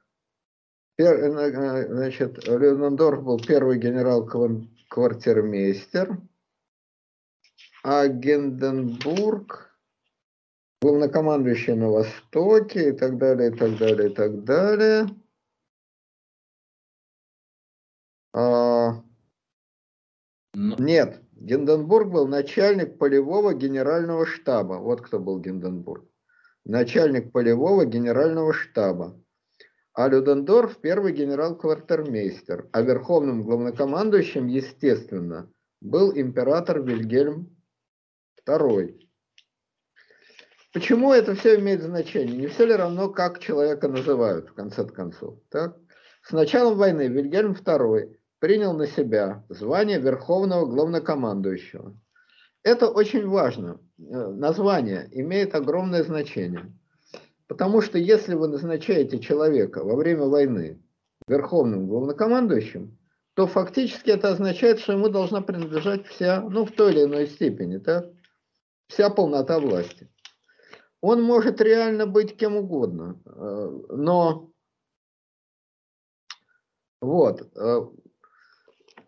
Пер, 0.96 1.14
э, 1.14 1.30
э, 1.30 1.92
значит, 1.92 2.46
Леонендорф 2.46 3.22
был 3.22 3.38
первый 3.38 3.78
генерал-квартирмейстер. 3.78 6.18
А 7.82 8.08
Гинденбург 8.08 9.66
главнокомандующий 10.80 11.74
на 11.74 11.90
Востоке 11.90 12.90
и 12.90 12.92
так 12.92 13.18
далее, 13.18 13.50
и 13.50 13.54
так 13.54 13.76
далее, 13.78 14.10
и 14.10 14.14
так 14.14 14.44
далее. 14.44 15.08
А, 18.38 19.02
нет, 20.54 21.22
Гинденбург 21.32 22.10
был 22.10 22.28
начальник 22.28 22.98
полевого 22.98 23.54
генерального 23.54 24.26
штаба. 24.26 24.74
Вот 24.74 25.00
кто 25.00 25.18
был 25.18 25.40
Гинденбург. 25.40 26.04
Начальник 26.66 27.32
полевого 27.32 27.86
генерального 27.86 28.52
штаба. 28.52 29.18
А 29.94 30.08
Людендорф 30.08 30.76
первый 30.82 31.14
генерал-квартирмейстер. 31.14 32.68
А 32.72 32.82
верховным 32.82 33.42
главнокомандующим, 33.42 34.48
естественно, 34.48 35.50
был 35.80 36.12
император 36.14 36.82
Вильгельм 36.82 37.56
II. 38.46 39.00
Почему 40.74 41.14
это 41.14 41.34
все 41.36 41.58
имеет 41.58 41.82
значение? 41.82 42.36
Не 42.36 42.48
все 42.48 42.66
ли 42.66 42.74
равно, 42.74 43.08
как 43.08 43.38
человека 43.38 43.88
называют, 43.88 44.50
в 44.50 44.52
конце 44.52 44.84
концов? 44.84 45.38
Так? 45.48 45.78
С 46.20 46.32
началом 46.32 46.76
войны 46.76 47.08
Вильгельм 47.08 47.52
II 47.52 48.15
принял 48.38 48.72
на 48.72 48.86
себя 48.86 49.44
звание 49.48 49.98
Верховного 49.98 50.66
Главнокомандующего. 50.66 51.96
Это 52.62 52.88
очень 52.88 53.26
важно. 53.26 53.80
Э, 53.98 54.28
название 54.28 55.08
имеет 55.12 55.54
огромное 55.54 56.02
значение. 56.02 56.72
Потому 57.46 57.80
что 57.80 57.98
если 57.98 58.34
вы 58.34 58.48
назначаете 58.48 59.18
человека 59.20 59.84
во 59.84 59.94
время 59.94 60.24
войны 60.24 60.82
Верховным 61.28 61.86
Главнокомандующим, 61.86 62.98
то 63.34 63.46
фактически 63.46 64.10
это 64.10 64.30
означает, 64.30 64.80
что 64.80 64.92
ему 64.92 65.08
должна 65.08 65.42
принадлежать 65.42 66.06
вся, 66.06 66.40
ну, 66.40 66.64
в 66.64 66.72
той 66.72 66.92
или 66.92 67.04
иной 67.04 67.26
степени, 67.26 67.78
так? 67.78 68.06
вся 68.88 69.10
полнота 69.10 69.58
власти. 69.58 70.08
Он 71.00 71.22
может 71.22 71.60
реально 71.60 72.06
быть 72.06 72.36
кем 72.36 72.56
угодно, 72.56 73.20
э, 73.26 73.80
но 73.90 74.50
вот, 77.00 77.42
э, 77.54 77.86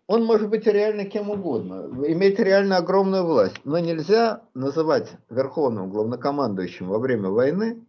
он 0.09 0.25
может 0.25 0.49
быть 0.49 0.65
реально 0.65 1.05
кем 1.05 1.29
угодно, 1.29 1.87
иметь 2.07 2.39
реально 2.39 2.77
огромную 2.77 3.23
власть, 3.23 3.61
но 3.63 3.77
нельзя 3.77 4.41
называть 4.55 5.11
верховным 5.29 5.91
главнокомандующим 5.91 6.87
во 6.87 6.97
время 6.97 7.29
войны 7.29 7.85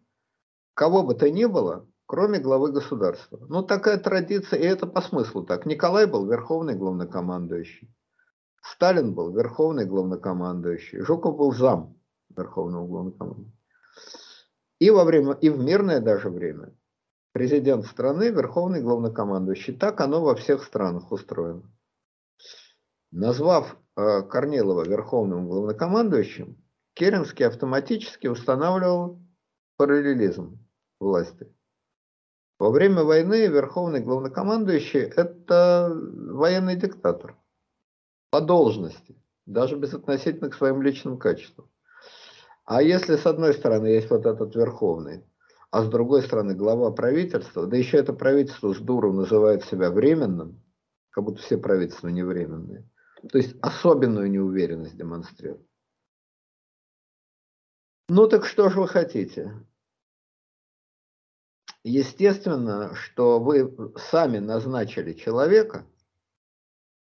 кого 0.74 1.02
бы 1.02 1.14
то 1.14 1.30
ни 1.30 1.46
было, 1.46 1.86
кроме 2.04 2.38
главы 2.38 2.72
государства. 2.72 3.40
Ну, 3.48 3.62
такая 3.62 3.96
традиция, 3.96 4.58
и 4.58 4.64
это 4.64 4.86
по 4.86 5.00
смыслу 5.00 5.44
так. 5.44 5.64
Николай 5.64 6.04
был 6.04 6.26
верховный 6.26 6.74
главнокомандующий, 6.74 7.90
Сталин 8.60 9.14
был 9.14 9.32
верховный 9.34 9.86
главнокомандующий, 9.86 11.00
Жуков 11.00 11.38
был 11.38 11.52
зам 11.54 11.96
верховного 12.36 12.86
главнокомандующего. 12.86 13.56
И 14.78 14.90
во 14.90 15.04
время, 15.04 15.32
и 15.40 15.48
в 15.48 15.58
мирное 15.58 16.00
даже 16.00 16.28
время 16.28 16.74
президент 17.32 17.86
страны, 17.86 18.28
верховный 18.28 18.82
главнокомандующий. 18.82 19.74
Так 19.74 20.02
оно 20.02 20.22
во 20.22 20.34
всех 20.34 20.64
странах 20.64 21.10
устроено. 21.12 21.62
Назвав 23.12 23.76
э, 23.96 24.22
Корнилова 24.22 24.84
верховным 24.84 25.48
главнокомандующим, 25.48 26.62
Керенский 26.94 27.44
автоматически 27.44 28.28
устанавливал 28.28 29.20
параллелизм 29.76 30.64
власти. 31.00 31.52
Во 32.60 32.70
время 32.70 33.02
войны 33.02 33.46
верховный 33.46 34.00
главнокомандующий– 34.00 35.00
это 35.16 35.90
военный 35.92 36.76
диктатор 36.76 37.36
по 38.30 38.40
должности, 38.40 39.16
даже 39.44 39.76
безотносительно 39.76 40.50
к 40.50 40.54
своим 40.54 40.80
личным 40.80 41.18
качествам. 41.18 41.68
А 42.64 42.80
если 42.80 43.16
с 43.16 43.26
одной 43.26 43.54
стороны 43.54 43.88
есть 43.88 44.10
вот 44.10 44.24
этот 44.24 44.54
верховный, 44.54 45.24
а 45.72 45.82
с 45.82 45.88
другой 45.88 46.22
стороны 46.22 46.54
глава 46.54 46.92
правительства, 46.92 47.66
да 47.66 47.76
еще 47.76 47.96
это 47.96 48.12
правительство 48.12 48.72
с 48.72 48.78
дуру 48.78 49.12
называет 49.12 49.64
себя 49.64 49.90
временным, 49.90 50.62
как 51.10 51.24
будто 51.24 51.42
все 51.42 51.58
правительства 51.58 52.08
не 52.08 52.22
временные, 52.22 52.88
то 53.28 53.38
есть 53.38 53.56
особенную 53.60 54.30
неуверенность 54.30 54.96
демонстрирует. 54.96 55.66
Ну 58.08 58.26
так 58.28 58.44
что 58.44 58.68
же 58.70 58.80
вы 58.80 58.88
хотите? 58.88 59.54
Естественно, 61.82 62.94
что 62.94 63.40
вы 63.40 63.92
сами 63.96 64.38
назначили 64.38 65.12
человека, 65.12 65.86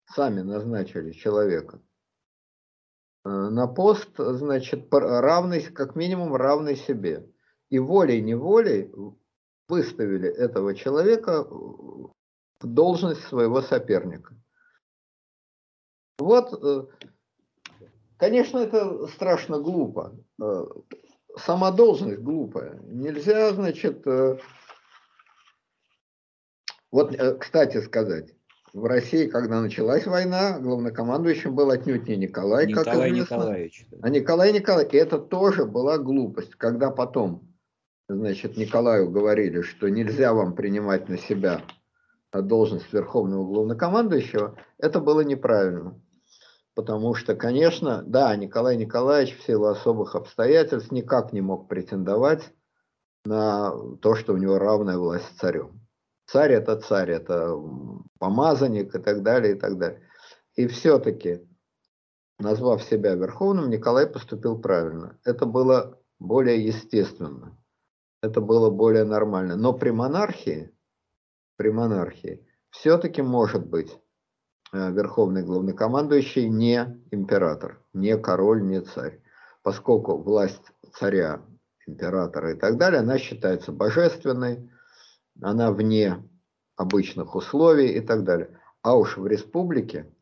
сами 0.06 0.40
назначили 0.40 1.12
человека 1.12 1.80
э, 3.24 3.28
на 3.28 3.66
пост, 3.66 4.10
значит, 4.16 4.88
равный, 4.92 5.62
как 5.62 5.94
минимум 5.94 6.34
равный 6.34 6.76
себе. 6.76 7.30
И 7.68 7.78
волей-неволей 7.78 8.92
выставили 9.68 10.28
этого 10.28 10.74
человека 10.74 11.44
в 11.44 12.12
должность 12.62 13.22
своего 13.24 13.60
соперника. 13.60 14.36
Вот, 16.18 16.52
э, 16.62 16.86
конечно, 18.16 18.58
это 18.58 19.06
страшно 19.08 19.58
глупо. 19.58 20.14
Э, 20.40 20.64
сама 21.38 21.70
должность 21.70 22.20
глупая. 22.20 22.80
Нельзя, 22.84 23.52
значит, 23.52 24.04
вот, 26.90 27.12
э, 27.12 27.34
кстати 27.34 27.80
сказать, 27.82 28.32
в 28.72 28.84
России, 28.84 29.26
когда 29.26 29.60
началась 29.60 30.06
война, 30.06 30.58
главнокомандующим 30.58 31.54
был 31.54 31.70
отнюдь 31.70 32.08
не 32.08 32.16
Николай, 32.16 32.66
Николай 32.66 32.84
как 32.84 33.08
известно, 33.08 33.34
Николаевич, 33.34 33.86
да. 33.90 33.98
а 34.02 34.08
Николай 34.08 34.52
Николаевич. 34.52 34.94
Это 34.94 35.18
тоже 35.18 35.64
была 35.66 35.98
глупость, 35.98 36.54
когда 36.56 36.90
потом, 36.90 37.54
значит, 38.08 38.56
Николаю 38.56 39.10
говорили, 39.10 39.60
что 39.62 39.88
нельзя 39.88 40.32
вам 40.32 40.54
принимать 40.54 41.08
на 41.08 41.18
себя 41.18 41.62
должность 42.32 42.92
верховного 42.92 43.44
главнокомандующего, 43.46 44.56
это 44.78 45.00
было 45.00 45.20
неправильно. 45.22 46.00
Потому 46.76 47.14
что, 47.14 47.34
конечно, 47.34 48.02
да, 48.06 48.36
Николай 48.36 48.76
Николаевич 48.76 49.38
в 49.38 49.42
силу 49.42 49.68
особых 49.68 50.14
обстоятельств 50.14 50.92
никак 50.92 51.32
не 51.32 51.40
мог 51.40 51.68
претендовать 51.68 52.52
на 53.24 53.72
то, 54.02 54.14
что 54.14 54.34
у 54.34 54.36
него 54.36 54.58
равная 54.58 54.98
власть 54.98 55.38
царем. 55.40 55.80
Царь 56.26 56.52
это 56.52 56.76
царь, 56.76 57.12
это 57.12 57.56
помазанник 58.18 58.94
и 58.94 58.98
так 58.98 59.22
далее, 59.22 59.56
и 59.56 59.58
так 59.58 59.78
далее. 59.78 60.02
И 60.54 60.66
все-таки, 60.66 61.48
назвав 62.38 62.82
себя 62.82 63.14
верховным, 63.14 63.70
Николай 63.70 64.06
поступил 64.06 64.60
правильно. 64.60 65.18
Это 65.24 65.46
было 65.46 65.98
более 66.18 66.62
естественно, 66.62 67.56
это 68.20 68.42
было 68.42 68.68
более 68.68 69.04
нормально. 69.04 69.56
Но 69.56 69.72
при 69.72 69.92
монархии, 69.92 70.76
при 71.56 71.70
монархии 71.70 72.46
все-таки 72.68 73.22
может 73.22 73.66
быть 73.66 73.98
верховный 74.90 75.42
главнокомандующий 75.42 76.48
не 76.48 77.00
император, 77.10 77.80
не 77.92 78.16
король, 78.16 78.62
не 78.62 78.80
царь. 78.80 79.20
Поскольку 79.62 80.16
власть 80.16 80.72
царя, 80.92 81.42
императора 81.86 82.52
и 82.52 82.54
так 82.54 82.76
далее, 82.76 83.00
она 83.00 83.18
считается 83.18 83.72
божественной, 83.72 84.70
она 85.40 85.72
вне 85.72 86.22
обычных 86.76 87.34
условий 87.34 87.92
и 87.92 88.00
так 88.00 88.24
далее. 88.24 88.58
А 88.82 88.96
уж 88.96 89.16
в 89.16 89.26
республике 89.26 90.12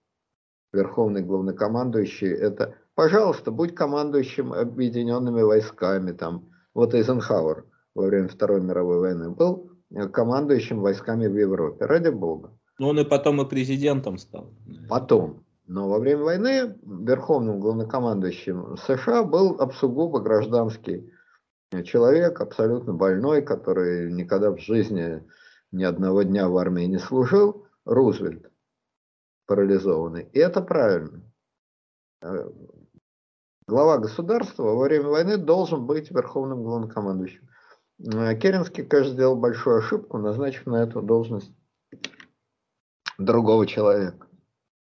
верховный 0.73 1.23
главнокомандующий 1.23 2.33
это, 2.33 2.75
пожалуйста, 2.95 3.51
будь 3.51 3.75
командующим 3.75 4.53
объединенными 4.53 5.43
войсками. 5.43 6.13
Там, 6.13 6.51
вот 6.75 6.95
Эйзенхауэр 6.95 7.65
во 7.95 8.07
время 8.07 8.29
Второй 8.29 8.61
мировой 8.61 8.99
войны 8.99 9.31
был 9.31 9.71
командующим 10.13 10.81
войсками 10.81 11.27
в 11.27 11.37
Европе, 11.37 11.85
ради 11.87 12.09
бога. 12.09 12.59
Но 12.79 12.89
он 12.89 12.99
и 12.99 13.05
потом 13.05 13.41
и 13.41 13.49
президентом 13.49 14.19
стал. 14.19 14.53
Потом. 14.89 15.45
Но 15.67 15.89
во 15.89 15.99
время 15.99 16.25
войны 16.25 16.79
верховным 16.83 17.61
главнокомандующим 17.61 18.77
США 18.77 19.23
был 19.23 19.61
абсугубо 19.61 20.21
гражданский 20.21 21.11
человек 21.83 22.41
абсолютно 22.41 22.93
больной, 22.93 23.43
который 23.43 24.13
никогда 24.13 24.51
в 24.51 24.59
жизни 24.59 25.23
ни 25.73 25.83
одного 25.83 26.23
дня 26.23 26.49
в 26.49 26.57
армии 26.57 26.85
не 26.85 26.99
служил, 26.99 27.67
Рузвельт, 27.85 28.51
парализованный. 29.47 30.29
И 30.33 30.39
это 30.39 30.61
правильно. 30.61 31.23
Э, 32.23 32.49
глава 33.67 33.99
государства 33.99 34.63
во 34.63 34.85
время 34.85 35.09
войны 35.09 35.37
должен 35.37 35.87
быть 35.87 36.11
верховным 36.11 36.63
главнокомандующим. 36.63 37.49
Э, 37.99 38.37
Керенский, 38.37 38.85
конечно, 38.85 39.13
сделал 39.13 39.37
большую 39.37 39.79
ошибку, 39.79 40.19
назначив 40.19 40.67
на 40.67 40.83
эту 40.83 41.03
должность 41.03 41.53
другого 43.19 43.67
человека. 43.67 44.27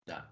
Да. 0.07 0.29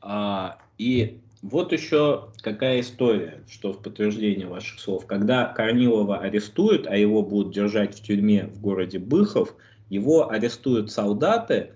А, 0.00 0.58
и 0.78 1.20
вот 1.42 1.72
еще 1.72 2.28
какая 2.42 2.80
история, 2.80 3.42
что 3.48 3.72
в 3.72 3.82
подтверждение 3.82 4.46
ваших 4.46 4.78
слов. 4.80 5.06
Когда 5.06 5.46
Корнилова 5.46 6.18
арестуют, 6.18 6.86
а 6.86 6.96
его 6.96 7.22
будут 7.22 7.54
держать 7.54 7.98
в 7.98 8.02
тюрьме 8.02 8.46
в 8.46 8.60
городе 8.60 8.98
Быхов, 8.98 9.54
его 9.88 10.30
арестуют 10.30 10.90
солдаты, 10.90 11.72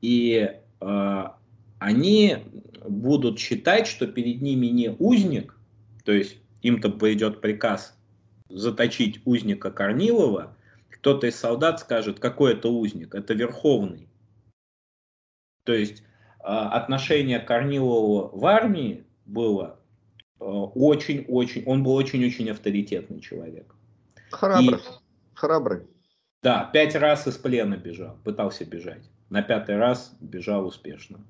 и 0.00 0.52
э, 0.80 1.24
они 1.78 2.36
будут 2.88 3.38
считать, 3.38 3.86
что 3.86 4.06
перед 4.06 4.40
ними 4.40 4.66
не 4.66 4.90
узник, 4.98 5.56
то 6.04 6.12
есть 6.12 6.38
им-то 6.62 6.90
пойдет 6.90 7.40
приказ 7.40 7.96
заточить 8.48 9.20
узника 9.24 9.70
Корнилова, 9.70 10.56
кто-то 10.90 11.26
из 11.26 11.36
солдат 11.36 11.80
скажет, 11.80 12.18
какой 12.18 12.54
это 12.54 12.68
узник, 12.68 13.14
это 13.14 13.34
верховный. 13.34 14.08
То 15.68 15.74
есть 15.74 16.00
э, 16.00 16.44
отношение 16.46 17.40
Корнилова 17.40 18.30
в 18.34 18.46
армии 18.46 19.04
было 19.26 19.78
очень-очень, 20.38 21.64
он 21.66 21.82
был 21.82 21.92
очень-очень 21.92 22.50
авторитетный 22.50 23.20
человек. 23.20 23.74
Храбрый, 24.30 24.78
И, 24.78 24.82
храбрый. 25.34 25.82
Да, 26.42 26.70
пять 26.72 26.94
раз 26.94 27.26
из 27.26 27.36
плена 27.36 27.76
бежал, 27.76 28.16
пытался 28.24 28.64
бежать. 28.64 29.10
На 29.28 29.42
пятый 29.42 29.76
раз 29.76 30.16
бежал 30.20 30.66
успешно. 30.66 31.20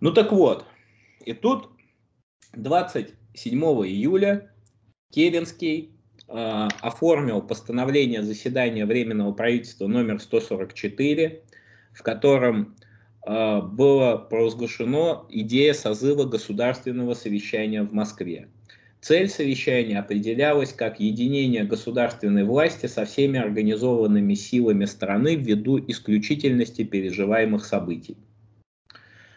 Ну 0.00 0.12
так 0.12 0.30
вот, 0.30 0.66
и 1.24 1.32
тут 1.32 1.70
27 2.52 3.58
июля 3.58 4.52
Керенский 5.10 5.96
э, 6.28 6.68
оформил 6.82 7.40
постановление 7.40 8.22
заседания 8.22 8.84
Временного 8.84 9.32
правительства 9.32 9.86
номер 9.86 10.20
144, 10.20 11.44
в 11.94 12.02
котором 12.02 12.76
а, 12.82 12.85
было 13.26 14.16
провозглашено 14.16 15.26
идея 15.28 15.74
созыва 15.74 16.24
государственного 16.24 17.14
совещания 17.14 17.82
в 17.82 17.92
Москве. 17.92 18.48
Цель 19.06 19.28
совещания 19.28 19.98
определялась 19.98 20.72
как 20.72 20.98
единение 20.98 21.64
государственной 21.64 22.44
власти 22.44 22.86
со 22.86 23.04
всеми 23.04 23.38
организованными 23.38 24.34
силами 24.34 24.84
страны 24.84 25.36
ввиду 25.36 25.78
исключительности 25.78 26.82
переживаемых 26.82 27.64
событий. 27.64 28.16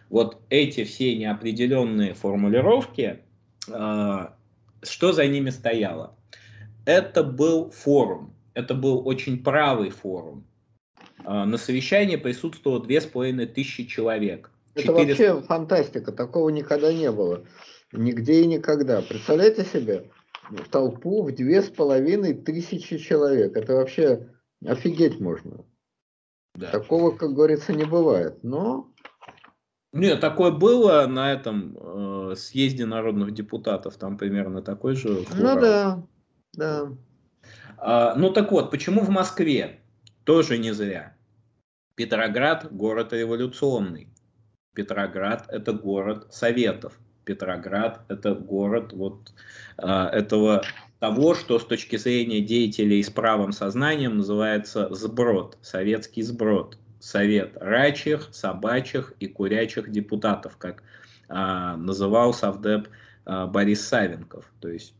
Вот 0.09 0.41
эти 0.49 0.85
все 0.85 1.15
неопределенные 1.15 2.15
формулировки, 2.15 3.19
а, 3.71 4.35
что 4.81 5.11
за 5.13 5.27
ними 5.27 5.51
стояло? 5.51 6.15
Это 6.85 7.23
был 7.23 7.69
форум, 7.69 8.33
это 8.55 8.73
был 8.73 9.07
очень 9.07 9.43
правый 9.43 9.91
форум, 9.91 10.47
а, 10.47 10.48
на 11.25 11.57
совещании 11.57 12.15
присутствовало 12.15 12.81
две 12.81 13.01
с 13.01 13.05
половиной 13.05 13.45
тысячи 13.45 13.85
человек. 13.85 14.51
Это 14.75 14.87
400... 14.87 15.07
вообще 15.07 15.47
фантастика, 15.47 16.11
такого 16.11 16.49
никогда 16.49 16.93
не 16.93 17.11
было. 17.11 17.43
Нигде 17.91 18.41
и 18.41 18.45
никогда. 18.45 19.01
Представляете 19.01 19.65
себе 19.65 20.09
в 20.49 20.69
толпу 20.69 21.23
в 21.23 21.33
две 21.33 21.61
с 21.61 21.69
половиной 21.69 22.33
тысячи 22.33 22.97
человек. 22.97 23.55
Это 23.55 23.75
вообще 23.75 24.29
офигеть 24.65 25.19
можно. 25.19 25.65
Да. 26.55 26.71
Такого, 26.71 27.11
как 27.11 27.33
говорится, 27.33 27.73
не 27.73 27.85
бывает. 27.85 28.43
Но 28.43 28.91
нет, 29.91 30.19
такое 30.19 30.51
было 30.51 31.07
на 31.07 31.31
этом 31.31 31.75
э, 32.31 32.35
съезде 32.35 32.85
народных 32.85 33.33
депутатов, 33.33 33.97
там 33.97 34.17
примерно 34.17 34.61
такой 34.61 34.95
же. 34.95 35.23
Фурал. 35.23 35.55
Ну 35.55 35.61
да, 35.61 36.03
да. 36.53 36.91
А, 37.77 38.15
ну 38.15 38.31
так 38.31 38.51
вот, 38.51 38.69
почему 38.69 39.01
в 39.01 39.09
Москве? 39.09 39.78
Тоже 40.29 40.59
не 40.59 40.73
зря. 40.73 41.15
Петроград– 41.95 42.67
город 42.71 43.13
революционный. 43.13 44.09
Петроград– 44.75 45.47
это 45.49 45.73
город 45.73 46.27
советов. 46.29 46.99
Петроград– 47.25 48.01
это 48.09 48.35
город 48.35 48.93
вот 48.93 49.33
э, 49.79 49.87
этого 49.87 50.61
того, 50.99 51.33
что 51.33 51.57
с 51.57 51.65
точки 51.65 51.95
зрения 51.95 52.41
деятелей 52.41 53.01
с 53.01 53.09
правым 53.09 53.51
сознанием 53.51 54.17
называется 54.17 54.93
сброд, 54.93 55.57
советский 55.63 56.21
сброд, 56.21 56.77
совет 56.99 57.57
рачих, 57.59 58.29
собачих 58.31 59.13
и 59.19 59.25
курячих 59.25 59.89
депутатов, 59.89 60.57
как 60.57 60.83
а, 61.27 61.75
называл 61.75 62.35
Совдеп 62.35 62.87
а, 63.25 63.47
Борис 63.47 63.81
Савенков, 63.81 64.45
то 64.59 64.67
есть 64.69 64.93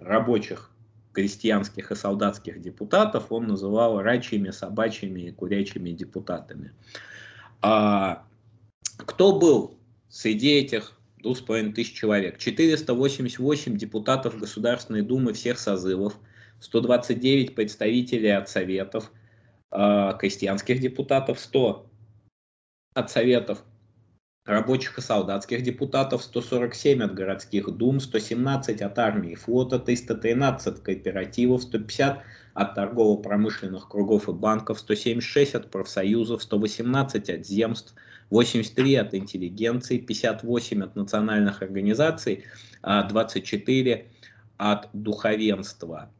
рабочих, 0.00 0.70
крестьянских 1.12 1.90
и 1.90 1.94
солдатских 1.94 2.60
депутатов 2.60 3.30
он 3.30 3.46
называл 3.46 4.00
рачьими, 4.00 4.50
собачьими 4.50 5.22
и 5.22 5.32
курячими 5.32 5.90
депутатами. 5.90 6.72
А, 7.62 8.24
кто 8.96 9.38
был 9.38 9.74
среди 10.08 10.50
этих 10.50 10.96
двух 11.22 11.38
с 11.38 11.40
половиной 11.40 11.72
тысяч 11.72 11.94
человек. 11.94 12.38
488 12.38 13.76
депутатов 13.76 14.38
Государственной 14.38 15.02
Думы 15.02 15.32
всех 15.32 15.58
созывов, 15.58 16.18
129 16.60 17.54
представителей 17.54 18.30
от 18.30 18.48
советов, 18.48 19.10
э, 19.70 20.12
крестьянских 20.18 20.80
депутатов, 20.80 21.38
100 21.38 21.86
от 22.94 23.10
советов 23.10 23.62
рабочих 24.50 24.98
и 24.98 25.00
солдатских 25.00 25.62
депутатов, 25.62 26.22
147 26.22 27.02
от 27.02 27.14
городских 27.14 27.70
дум, 27.70 28.00
117 28.00 28.82
от 28.82 28.98
армии 28.98 29.32
и 29.32 29.36
флота, 29.36 29.78
313 29.78 30.66
от 30.66 30.80
кооперативов, 30.80 31.62
150 31.62 32.18
от 32.54 32.74
торгово-промышленных 32.74 33.88
кругов 33.88 34.28
и 34.28 34.32
банков, 34.32 34.80
176 34.80 35.54
от 35.54 35.70
профсоюзов, 35.70 36.42
118 36.42 37.30
от 37.30 37.46
земств, 37.46 37.94
83 38.30 38.94
от 38.96 39.14
интеллигенции, 39.14 39.98
58 39.98 40.82
от 40.82 40.96
национальных 40.96 41.62
организаций, 41.62 42.44
24 42.82 44.06
а 44.58 44.72
от 44.72 44.88
духовенства. 44.92 46.10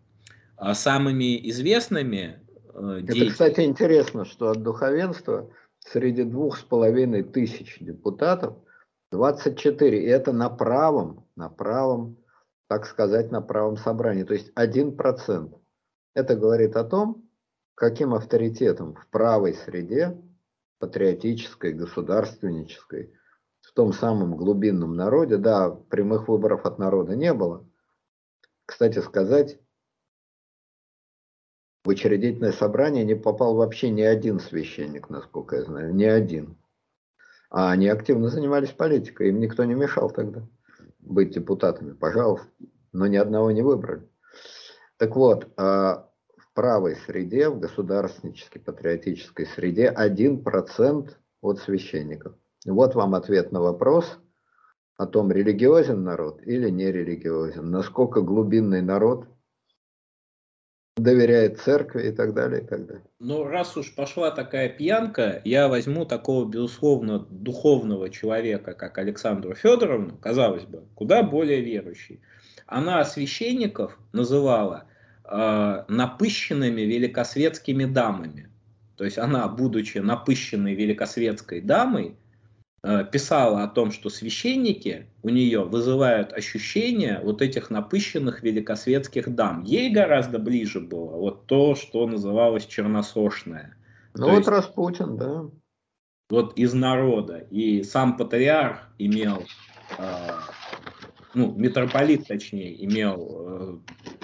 А 0.56 0.74
самыми 0.74 1.48
известными 1.50 2.38
э, 2.74 3.02
Это, 3.06 3.30
кстати, 3.30 3.60
интересно, 3.60 4.24
что 4.24 4.50
от 4.50 4.62
духовенства 4.62 5.50
среди 5.80 6.24
двух 6.24 6.58
с 6.58 6.62
половиной 6.62 7.22
тысяч 7.22 7.78
депутатов 7.80 8.56
24, 9.10 10.02
и 10.02 10.06
это 10.06 10.32
на 10.32 10.48
правом, 10.48 11.26
на 11.36 11.48
правом, 11.48 12.16
так 12.68 12.86
сказать, 12.86 13.30
на 13.30 13.40
правом 13.40 13.76
собрании, 13.76 14.24
то 14.24 14.34
есть 14.34 14.52
1%. 14.56 15.58
Это 16.14 16.36
говорит 16.36 16.76
о 16.76 16.84
том, 16.84 17.28
каким 17.74 18.14
авторитетом 18.14 18.94
в 18.94 19.06
правой 19.08 19.54
среде 19.54 20.20
патриотической, 20.78 21.72
государственнической, 21.72 23.12
в 23.60 23.72
том 23.72 23.92
самом 23.92 24.36
глубинном 24.36 24.96
народе, 24.96 25.36
да, 25.36 25.70
прямых 25.70 26.28
выборов 26.28 26.64
от 26.64 26.78
народа 26.78 27.14
не 27.14 27.32
было. 27.32 27.64
Кстати 28.66 28.98
сказать, 28.98 29.59
в 31.84 31.88
учредительное 31.88 32.52
собрание 32.52 33.04
не 33.04 33.14
попал 33.14 33.54
вообще 33.54 33.90
ни 33.90 34.02
один 34.02 34.40
священник, 34.40 35.08
насколько 35.08 35.56
я 35.56 35.64
знаю, 35.64 35.94
ни 35.94 36.04
один. 36.04 36.56
А 37.50 37.70
они 37.70 37.88
активно 37.88 38.28
занимались 38.28 38.70
политикой, 38.70 39.30
им 39.30 39.40
никто 39.40 39.64
не 39.64 39.74
мешал 39.74 40.10
тогда 40.10 40.46
быть 41.00 41.34
депутатами, 41.34 41.92
пожалуйста, 41.92 42.46
но 42.92 43.06
ни 43.06 43.16
одного 43.16 43.50
не 43.50 43.62
выбрали. 43.62 44.08
Так 44.98 45.16
вот, 45.16 45.48
а 45.56 46.10
правой 46.54 46.96
среде, 47.06 47.48
в 47.48 47.58
государственнической, 47.58 48.60
патриотической 48.60 49.46
среде 49.46 49.92
1% 49.96 51.10
от 51.40 51.58
священников. 51.58 52.34
Вот 52.66 52.94
вам 52.94 53.14
ответ 53.14 53.52
на 53.52 53.60
вопрос 53.60 54.18
о 54.96 55.06
том, 55.06 55.32
религиозен 55.32 56.04
народ 56.04 56.42
или 56.42 56.68
не 56.68 56.92
религиозен, 56.92 57.70
насколько 57.70 58.20
глубинный 58.20 58.82
народ 58.82 59.26
доверяет 60.96 61.60
церкви 61.60 62.08
и 62.08 62.12
так 62.12 62.34
далее, 62.34 62.62
и 62.62 62.66
так 62.66 62.86
далее. 62.86 63.02
Ну, 63.18 63.44
раз 63.44 63.76
уж 63.76 63.94
пошла 63.94 64.30
такая 64.30 64.68
пьянка, 64.68 65.40
я 65.44 65.68
возьму 65.68 66.04
такого, 66.04 66.48
безусловно, 66.48 67.20
духовного 67.30 68.10
человека, 68.10 68.74
как 68.74 68.98
Александру 68.98 69.54
Федоровну, 69.54 70.16
казалось 70.16 70.64
бы, 70.64 70.84
куда 70.94 71.22
более 71.22 71.60
верующий. 71.60 72.20
Она 72.66 73.04
священников 73.04 73.98
называла 74.12 74.84
э, 75.24 75.84
напыщенными 75.88 76.82
великосветскими 76.82 77.84
дамами. 77.84 78.48
То 78.96 79.04
есть 79.04 79.18
она, 79.18 79.48
будучи 79.48 79.98
напыщенной 79.98 80.74
великосветской 80.74 81.60
дамой, 81.60 82.16
писала 82.82 83.62
о 83.62 83.68
том, 83.68 83.92
что 83.92 84.08
священники 84.08 85.06
у 85.22 85.28
нее 85.28 85.64
вызывают 85.64 86.32
ощущение 86.32 87.20
вот 87.22 87.42
этих 87.42 87.68
напыщенных 87.68 88.42
великосветских 88.42 89.34
дам. 89.34 89.62
Ей 89.64 89.90
гораздо 89.92 90.38
ближе 90.38 90.80
было 90.80 91.16
вот 91.16 91.46
то, 91.46 91.74
что 91.74 92.06
называлось 92.06 92.66
черносошное. 92.66 93.76
Ну 94.14 94.24
то 94.24 94.30
вот 94.30 94.38
есть, 94.38 94.48
Распутин, 94.48 95.16
да. 95.16 95.44
Вот 96.30 96.56
из 96.56 96.72
народа. 96.72 97.38
И 97.50 97.82
сам 97.82 98.16
патриарх 98.16 98.88
имел 98.98 99.44
э, 99.98 100.02
ну, 101.34 101.52
митрополит, 101.52 102.26
точнее, 102.26 102.84
имел 102.84 103.28
э, 103.30 103.78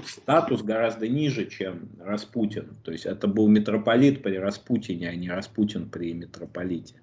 статус 0.06 0.62
гораздо 0.62 1.08
ниже, 1.08 1.46
чем 1.46 1.90
Распутин. 2.00 2.76
То 2.84 2.92
есть 2.92 3.06
это 3.06 3.26
был 3.26 3.48
митрополит 3.48 4.22
при 4.22 4.36
Распутине, 4.36 5.10
а 5.10 5.14
не 5.14 5.28
Распутин 5.28 5.88
при 5.90 6.12
митрополите. 6.14 6.94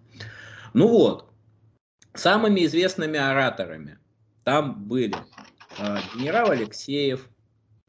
Ну 0.74 0.88
вот, 0.88 1.33
самыми 2.14 2.66
известными 2.66 3.20
ораторами 3.20 3.98
там 4.44 4.86
были 4.86 5.16
э, 5.80 5.98
генерал 6.16 6.52
Алексеев, 6.52 7.30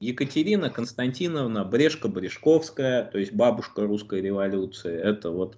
Екатерина 0.01 0.71
Константиновна 0.71 1.65
Брешко-Брешковская, 1.65 3.11
то 3.11 3.19
есть 3.19 3.33
бабушка 3.33 3.83
русской 3.83 4.21
революции. 4.21 4.95
Это 4.95 5.31
вот 5.31 5.57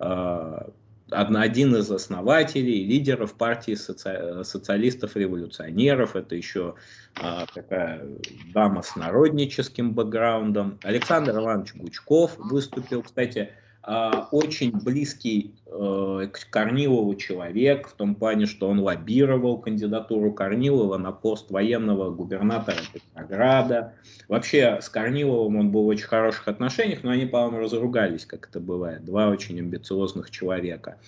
э, 0.00 0.68
один 1.10 1.76
из 1.76 1.90
основателей, 1.90 2.84
лидеров 2.84 3.34
партии 3.34 3.74
соци... 3.74 4.42
социалистов-революционеров. 4.42 6.16
Это 6.16 6.34
еще 6.34 6.74
а, 7.14 7.46
такая 7.54 8.04
дама 8.52 8.82
с 8.82 8.96
народническим 8.96 9.94
бэкграундом. 9.94 10.80
Александр 10.82 11.36
Иванович 11.38 11.74
Гучков 11.76 12.36
выступил, 12.38 13.02
кстати, 13.02 13.38
а, 13.38 13.65
очень 13.86 14.72
близкий 14.72 15.54
э, 15.66 16.28
к 16.32 16.50
Корнилову 16.50 17.14
человек, 17.14 17.86
в 17.86 17.92
том 17.92 18.16
плане, 18.16 18.46
что 18.46 18.68
он 18.68 18.80
лоббировал 18.80 19.58
кандидатуру 19.58 20.32
Корнилова 20.32 20.96
на 20.98 21.12
пост 21.12 21.52
военного 21.52 22.10
губернатора 22.10 22.78
Петрограда. 22.92 23.94
Вообще 24.28 24.80
с 24.82 24.88
Корниловым 24.88 25.56
он 25.56 25.70
был 25.70 25.84
в 25.84 25.86
очень 25.86 26.06
хороших 26.06 26.48
отношениях, 26.48 27.04
но 27.04 27.10
они, 27.10 27.26
по-моему, 27.26 27.58
разругались, 27.58 28.26
как 28.26 28.48
это 28.48 28.58
бывает. 28.58 29.04
Два 29.04 29.28
очень 29.28 29.60
амбициозных 29.60 30.32
человека. 30.32 30.98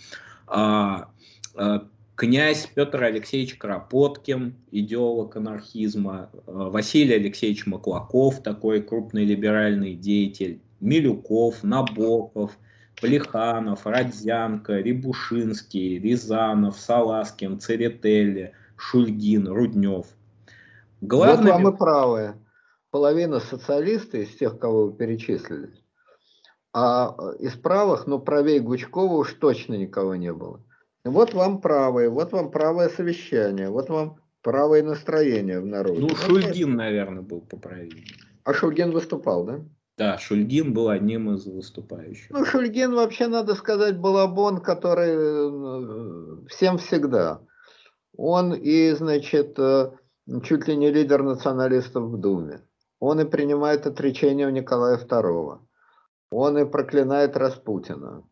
А, 0.47 1.09
а, 1.57 1.85
князь 2.15 2.71
Петр 2.73 3.03
Алексеевич 3.03 3.57
Кропоткин, 3.57 4.55
идеолог 4.71 5.35
анархизма, 5.35 6.31
Василий 6.47 7.15
Алексеевич 7.15 7.67
Маклаков, 7.67 8.41
такой 8.41 8.83
крупный 8.83 9.25
либеральный 9.25 9.95
деятель, 9.97 10.61
Милюков, 10.79 11.65
Набоков– 11.65 12.57
Плеханов, 13.01 13.87
Родзянко, 13.87 14.81
Рябушинский, 14.81 15.99
Рязанов, 15.99 16.79
Саласкин, 16.79 17.61
Церетели, 17.61 18.53
Шульгин, 18.77 19.49
Руднев. 19.49 20.07
Главными... 21.01 21.51
Вот 21.51 21.62
вам 21.62 21.75
и 21.75 21.77
правы. 21.77 22.35
Половина 22.91 23.41
социалисты 23.41 24.23
из 24.23 24.35
тех, 24.37 24.59
кого 24.59 24.87
вы 24.87 24.93
перечислили. 24.95 25.70
А 26.73 27.15
из 27.39 27.53
правых, 27.53 28.07
ну 28.07 28.19
правее 28.19 28.61
Гучкова 28.61 29.15
уж 29.15 29.35
точно 29.35 29.75
никого 29.75 30.15
не 30.15 30.33
было. 30.33 30.62
Вот 31.05 31.35
вам 31.35 31.61
правые, 31.61 32.11
вот 32.11 32.33
вам 32.33 32.51
правое 32.51 32.89
совещание, 32.89 33.70
вот 33.70 33.89
вам 33.89 34.16
правое 34.43 34.83
настроение 34.83 35.61
в 35.61 35.66
народе. 35.66 36.01
Ну, 36.01 36.15
Шульгин, 36.15 36.77
наверное, 36.77 37.23
был 37.23 37.41
поправильнее. 37.41 38.05
А 38.45 38.53
Шульгин 38.53 38.91
выступал, 38.91 39.45
да? 39.45 39.61
Да, 39.99 40.16
Шульгин 40.16 40.73
был 40.73 40.91
одним 40.91 41.35
из 41.35 41.45
выступающих. 41.45 42.31
Ну, 42.31 42.45
Шульгин 42.45 42.95
вообще, 42.95 43.27
надо 43.27 43.57
сказать, 43.57 43.99
балабон, 43.99 44.61
который 44.61 45.11
э, 45.11 46.47
всем 46.47 46.79
всегда. 46.79 47.41
Он 48.16 48.55
и, 48.55 48.93
значит, 48.93 49.59
э, 49.59 49.91
чуть 50.45 50.69
ли 50.69 50.77
не 50.77 50.93
лидер 50.93 51.25
националистов 51.25 52.05
в 52.05 52.16
Думе. 52.16 52.61
Он 53.01 53.20
и 53.20 53.25
принимает 53.25 53.89
отречение 53.89 54.47
у 54.47 54.51
Николая 54.51 54.99
II. 54.99 55.59
Он 56.31 56.59
и 56.59 56.65
проклинает 56.65 57.37
Распутина. 57.37 58.23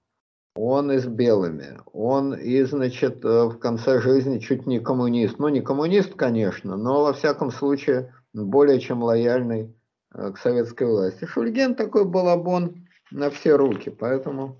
Он 0.54 0.92
и 0.92 0.98
с 0.98 1.06
белыми. 1.06 1.80
Он 1.92 2.32
и, 2.32 2.62
значит, 2.62 3.24
э, 3.24 3.44
в 3.46 3.58
конце 3.58 4.00
жизни 4.00 4.38
чуть 4.38 4.66
не 4.66 4.78
коммунист. 4.78 5.40
Ну, 5.40 5.48
не 5.48 5.62
коммунист, 5.62 6.14
конечно, 6.14 6.76
но, 6.76 7.02
во 7.02 7.12
всяком 7.12 7.50
случае, 7.50 8.14
более 8.32 8.78
чем 8.78 9.02
лояльный 9.02 9.75
к 10.16 10.38
советской 10.38 10.86
власти. 10.86 11.26
Шульгин 11.26 11.74
такой 11.74 12.04
балабон, 12.04 12.86
на 13.10 13.30
все 13.30 13.56
руки, 13.56 13.90
поэтому 13.90 14.56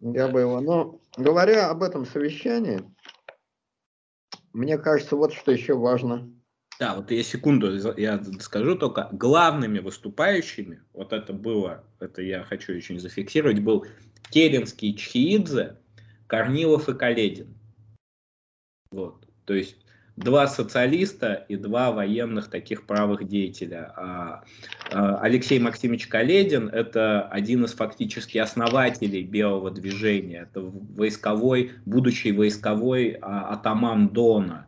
я 0.00 0.28
бы 0.28 0.40
его... 0.40 0.60
Но 0.60 1.00
говоря 1.16 1.68
об 1.68 1.82
этом 1.82 2.06
совещании, 2.06 2.82
мне 4.52 4.78
кажется, 4.78 5.16
вот 5.16 5.32
что 5.32 5.52
еще 5.52 5.74
важно. 5.74 6.32
Да, 6.78 6.96
вот 6.96 7.10
я 7.10 7.22
секунду, 7.22 7.76
я 7.96 8.22
скажу 8.40 8.76
только, 8.76 9.08
главными 9.12 9.78
выступающими, 9.78 10.82
вот 10.92 11.12
это 11.12 11.32
было, 11.32 11.84
это 12.00 12.22
я 12.22 12.42
хочу 12.44 12.74
очень 12.74 12.98
зафиксировать, 12.98 13.60
был 13.60 13.86
Керенский, 14.30 14.96
Чхиидзе, 14.96 15.76
Корнилов 16.26 16.88
и 16.88 16.94
Каледин. 16.94 17.54
Вот, 18.90 19.26
то 19.44 19.54
есть 19.54 19.81
два 20.16 20.46
социалиста 20.46 21.44
и 21.48 21.56
два 21.56 21.90
военных 21.90 22.48
таких 22.48 22.86
правых 22.86 23.26
деятеля. 23.26 23.92
А, 23.96 24.44
а, 24.90 25.16
Алексей 25.18 25.58
Максимович 25.58 26.06
Каледин– 26.08 26.68
это 26.72 27.22
один 27.28 27.64
из 27.64 27.72
фактически 27.72 28.38
основателей 28.38 29.22
белого 29.22 29.70
движения. 29.70 30.48
Это 30.50 30.60
войсковой, 30.60 31.72
будущий 31.86 32.32
войсковой 32.32 33.18
а, 33.20 33.52
атаман 33.54 34.08
Дона, 34.08 34.66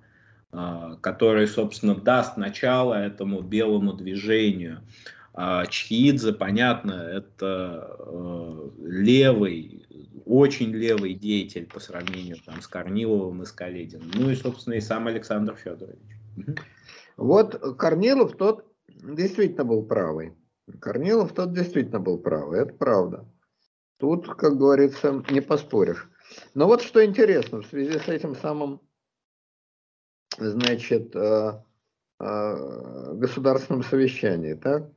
который, 1.00 1.48
собственно, 1.48 1.96
даст 1.96 2.36
начало 2.36 2.94
этому 2.94 3.40
белому 3.40 3.92
движению. 3.92 4.82
Чхидзе, 5.68 6.32
понятно, 6.32 6.92
это 6.92 7.96
э, 7.98 8.68
левый, 8.84 9.83
очень 10.26 10.70
левый 10.70 11.14
деятель 11.14 11.66
по 11.66 11.80
сравнению 11.80 12.36
там, 12.44 12.60
с 12.60 12.66
Корниловым 12.66 13.42
и 13.42 13.46
с 13.46 13.52
Калединым. 13.52 14.10
Ну 14.14 14.30
и, 14.30 14.34
собственно, 14.34 14.74
и 14.74 14.80
сам 14.80 15.06
Александр 15.06 15.54
Федорович. 15.54 16.00
Вот 17.16 17.76
Корнилов 17.78 18.36
тот 18.36 18.66
действительно 18.88 19.64
был 19.64 19.84
правый. 19.84 20.34
Корнилов 20.80 21.32
тот 21.32 21.52
действительно 21.52 22.00
был 22.00 22.18
правый, 22.18 22.60
это 22.60 22.74
правда. 22.74 23.28
Тут, 23.98 24.26
как 24.34 24.56
говорится, 24.56 25.22
не 25.30 25.40
поспоришь. 25.40 26.08
Но 26.54 26.66
вот 26.66 26.82
что 26.82 27.04
интересно, 27.04 27.60
в 27.60 27.66
связи 27.66 27.98
с 27.98 28.08
этим 28.08 28.34
самым, 28.34 28.80
значит, 30.36 31.14
э, 31.14 31.62
э, 32.18 33.14
государственным 33.14 33.84
совещанием, 33.84 34.58
так? 34.58 34.90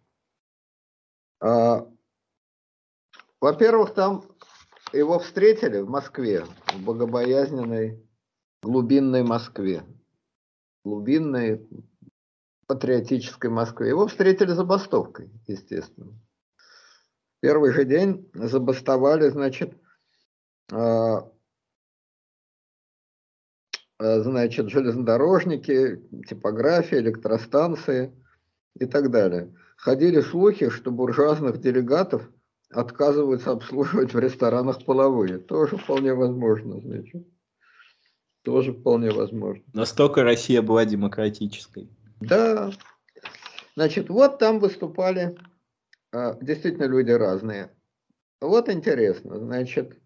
А, 1.40 1.88
во-первых, 3.40 3.94
там 3.94 4.24
его 4.94 5.20
встретили 5.20 5.80
в 5.80 5.90
Москве, 5.90 6.46
в 6.74 6.84
богобоязненной 6.84 8.04
глубинной 8.62 9.24
Москве. 9.24 9.84
Глубинной 10.84 11.68
патриотической 12.68 13.50
Москве. 13.50 13.90
Его 13.90 14.08
встретили 14.08 14.52
забастовкой, 14.52 15.30
естественно. 15.48 16.14
Первый 17.40 17.72
же 17.72 17.86
день 17.86 18.30
забастовали, 18.34 19.30
значит, 19.30 19.74
а, 20.72 21.30
а, 24.00 24.20
значит, 24.22 24.70
железнодорожники, 24.70 26.02
типографии, 26.28 26.98
электростанции 26.98 28.12
и 28.80 28.86
так 28.86 29.12
далее. 29.12 29.54
Ходили 29.78 30.22
слухи, 30.22 30.70
что 30.70 30.92
буржуазных 30.92 31.60
делегатов 31.60 32.30
отказываются 32.70 33.52
обслуживать 33.52 34.14
в 34.14 34.20
ресторанах 34.20 34.84
половые. 34.84 35.40
Тоже 35.40 35.78
вполне 35.78 36.14
возможно, 36.14 36.80
значит. 36.82 37.28
Тоже 38.44 38.74
вполне 38.74 39.12
возможно. 39.12 39.64
Настолько 39.74 40.24
Россия 40.24 40.62
была 40.62 40.86
демократической. 40.86 41.90
Да. 42.22 42.72
Значит, 43.76 44.10
вот 44.10 44.40
там 44.40 44.60
выступали 44.60 45.38
а, 46.12 46.36
действительно 46.42 46.86
люди 46.86 47.12
разные. 47.12 47.72
Вот 48.40 48.70
интересно, 48.70 49.40
значит, 49.40 50.00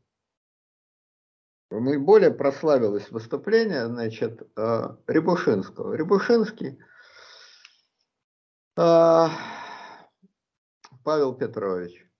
мы 1.70 2.00
более 2.00 2.32
прославилось 2.32 3.10
выступление, 3.12 3.88
значит, 3.88 4.42
а, 4.58 4.98
Рябушинского. 5.08 5.94
Рябушинский 5.94 6.80
а, 8.76 9.30
Павел 11.04 11.34
Петрович 11.34 12.11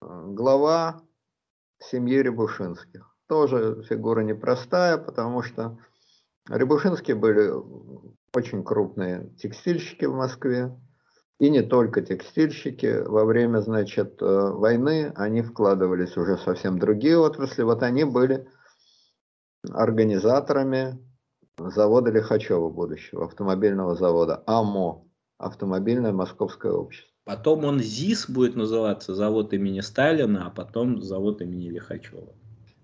глава 0.00 1.02
семьи 1.80 2.18
Рябушинских. 2.18 3.14
Тоже 3.28 3.82
фигура 3.88 4.20
непростая, 4.20 4.96
потому 4.96 5.42
что 5.42 5.78
Рябушинские 6.48 7.16
были 7.16 7.52
очень 8.34 8.64
крупные 8.64 9.30
текстильщики 9.36 10.04
в 10.04 10.14
Москве. 10.14 10.74
И 11.38 11.50
не 11.50 11.62
только 11.62 12.02
текстильщики. 12.02 13.00
Во 13.06 13.24
время, 13.24 13.60
значит, 13.60 14.20
э, 14.20 14.26
войны 14.26 15.12
они 15.14 15.42
вкладывались 15.42 16.16
уже 16.16 16.36
совсем 16.36 16.80
другие 16.80 17.16
отрасли. 17.16 17.62
Вот 17.62 17.82
они 17.84 18.02
были 18.04 18.48
организаторами 19.70 20.98
завода 21.58 22.10
Лихачева 22.10 22.70
будущего, 22.70 23.26
автомобильного 23.26 23.94
завода 23.94 24.42
АМО, 24.46 25.06
автомобильное 25.38 26.12
московское 26.12 26.72
общество. 26.72 27.17
Потом 27.28 27.66
он 27.66 27.78
ЗИС 27.78 28.30
будет 28.30 28.56
называться, 28.56 29.14
завод 29.14 29.52
имени 29.52 29.80
Сталина, 29.80 30.46
а 30.46 30.50
потом 30.50 31.02
завод 31.02 31.42
имени 31.42 31.68
Лихачева. 31.68 32.32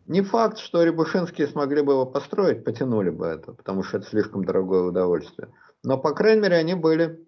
Не 0.07 0.21
факт, 0.21 0.59
что 0.59 0.83
Рябушинские 0.83 1.47
смогли 1.47 1.81
бы 1.81 1.93
его 1.93 2.05
построить, 2.05 2.63
потянули 2.63 3.09
бы 3.09 3.25
это, 3.25 3.55
потому 3.55 3.83
что 3.83 3.97
это 3.97 4.07
слишком 4.07 4.45
дорогое 4.45 4.83
удовольствие. 4.83 5.49
Но, 5.83 5.97
по 5.97 6.13
крайней 6.13 6.43
мере, 6.43 6.57
они 6.57 6.75
были 6.75 7.27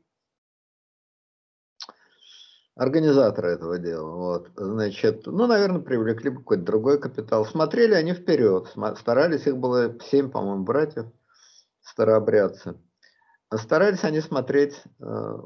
организаторы 2.74 3.52
этого 3.52 3.78
дела. 3.78 4.10
Вот. 4.10 4.51
Значит, 4.55 5.24
ну, 5.24 5.47
наверное, 5.47 5.80
привлекли 5.80 6.28
бы 6.28 6.40
какой-то 6.40 6.64
другой 6.64 7.01
капитал. 7.01 7.47
Смотрели 7.47 7.94
они 7.94 8.12
вперед, 8.12 8.70
старались, 8.98 9.47
их 9.47 9.56
было 9.56 9.98
семь, 10.10 10.30
по-моему, 10.30 10.64
братьев, 10.64 11.06
старообрядцы. 11.80 12.74
Старались 13.55 14.05
они 14.05 14.20
смотреть 14.20 14.82
э, 15.01 15.36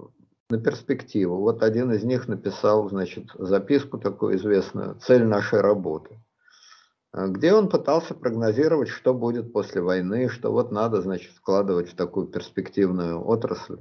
на 0.51 0.59
перспективу. 0.59 1.36
Вот 1.36 1.62
один 1.62 1.93
из 1.93 2.05
них 2.05 2.28
написал, 2.28 2.89
значит, 2.89 3.31
записку 3.35 3.98
такую 3.98 4.36
известную 4.36 4.97
«Цель 4.97 5.24
нашей 5.24 5.60
работы», 5.60 6.18
а, 7.12 7.28
где 7.28 7.52
он 7.52 7.68
пытался 7.68 8.14
прогнозировать, 8.14 8.89
что 8.89 9.14
будет 9.14 9.52
после 9.52 9.81
войны, 9.81 10.28
что 10.28 10.52
вот 10.52 10.70
надо, 10.70 11.01
значит, 11.02 11.32
вкладывать 11.32 11.90
в 11.90 11.97
такую 11.97 12.27
перспективную 12.27 13.24
отрасль, 13.27 13.78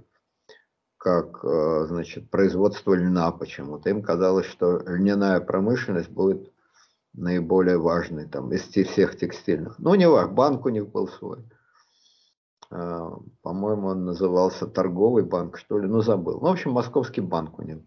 как, 0.97 1.43
а, 1.43 1.85
значит, 1.87 2.29
производство 2.29 2.93
льна 2.93 3.31
почему-то. 3.31 3.89
Им 3.89 4.01
казалось, 4.01 4.45
что 4.45 4.79
льняная 4.79 5.39
промышленность 5.39 6.09
будет 6.09 6.51
наиболее 7.13 7.77
важной 7.77 8.27
там 8.27 8.51
из 8.51 8.61
всех 8.61 9.17
текстильных. 9.17 9.77
Ну, 9.79 9.95
не 9.95 10.07
важно, 10.07 10.33
банк 10.33 10.65
у 10.65 10.69
них 10.69 10.89
был 10.89 11.07
свой. 11.07 11.39
А, 12.71 13.17
по-моему, 13.41 13.87
он 13.87 14.05
назывался 14.05 14.67
торговый 14.67 15.23
банк, 15.23 15.57
что 15.57 15.79
ли, 15.79 15.87
ну 15.87 16.01
забыл. 16.01 16.39
Ну, 16.39 16.47
в 16.47 16.51
общем, 16.51 16.71
московский 16.71 17.21
банк 17.21 17.57
у 17.59 17.63
них. 17.63 17.79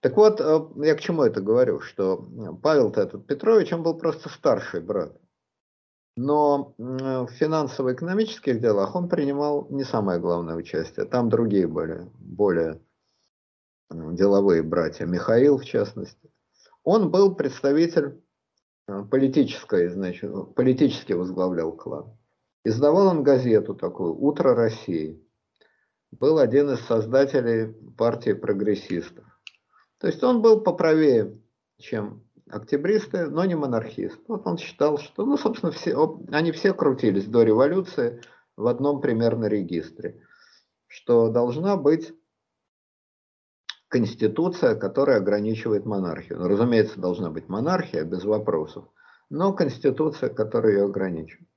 Так 0.00 0.16
вот, 0.16 0.40
э, 0.40 0.60
я 0.84 0.94
к 0.94 1.00
чему 1.00 1.22
это 1.22 1.40
говорю, 1.40 1.80
что 1.80 2.28
Павел-то 2.62 3.00
этот 3.00 3.26
Петрович, 3.26 3.72
он 3.72 3.82
был 3.82 3.96
просто 3.96 4.28
старший 4.28 4.80
брат. 4.80 5.16
Но 6.16 6.74
в 6.78 7.26
финансово-экономических 7.26 8.60
делах 8.60 8.94
он 8.94 9.08
принимал 9.08 9.66
не 9.70 9.82
самое 9.82 10.20
главное 10.20 10.54
участие. 10.54 11.06
Там 11.06 11.28
другие 11.28 11.66
были, 11.66 12.08
более 12.20 12.80
деловые 13.90 14.62
братья. 14.62 15.06
Михаил, 15.06 15.58
в 15.58 15.64
частности. 15.64 16.30
Он 16.82 17.10
был 17.10 17.34
представитель 17.34 18.22
э, 18.88 19.04
политической, 19.10 19.88
значит, 19.88 20.54
политически 20.54 21.14
возглавлял 21.14 21.72
клан. 21.72 22.16
Издавал 22.64 23.08
он 23.08 23.22
газету 23.22 23.74
такую 23.74 24.14
«Утро 24.16 24.54
России». 24.54 25.22
Был 26.10 26.38
один 26.38 26.70
из 26.70 26.80
создателей 26.80 27.74
партии 27.96 28.32
прогрессистов. 28.32 29.24
То 29.98 30.06
есть 30.06 30.22
он 30.22 30.40
был 30.40 30.62
поправее, 30.62 31.38
чем 31.78 32.24
октябристы, 32.48 33.26
но 33.28 33.44
не 33.44 33.54
монархист. 33.54 34.18
Вот 34.28 34.46
он 34.46 34.56
считал, 34.56 34.98
что, 34.98 35.26
ну, 35.26 35.36
собственно, 35.36 35.72
все, 35.72 36.18
они 36.30 36.52
все 36.52 36.72
крутились 36.72 37.26
до 37.26 37.42
революции 37.42 38.22
в 38.56 38.66
одном 38.66 39.00
примерно 39.00 39.46
регистре, 39.46 40.22
что 40.86 41.28
должна 41.30 41.76
быть 41.76 42.14
конституция, 43.88 44.74
которая 44.74 45.18
ограничивает 45.18 45.84
монархию. 45.84 46.38
Ну, 46.38 46.48
разумеется, 46.48 47.00
должна 47.00 47.30
быть 47.30 47.48
монархия, 47.48 48.04
без 48.04 48.24
вопросов, 48.24 48.86
но 49.28 49.52
конституция, 49.52 50.30
которая 50.30 50.74
ее 50.74 50.84
ограничивает. 50.84 51.48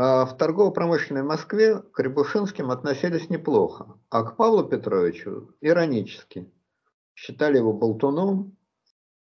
А 0.00 0.26
в 0.26 0.36
торгово-промышленной 0.36 1.24
Москве 1.24 1.80
к 1.80 1.98
Рябушинским 1.98 2.70
относились 2.70 3.30
неплохо, 3.30 3.98
а 4.10 4.22
к 4.22 4.36
Павлу 4.36 4.62
Петровичу 4.62 5.56
иронически. 5.60 6.48
Считали 7.16 7.56
его 7.56 7.72
болтуном, 7.72 8.56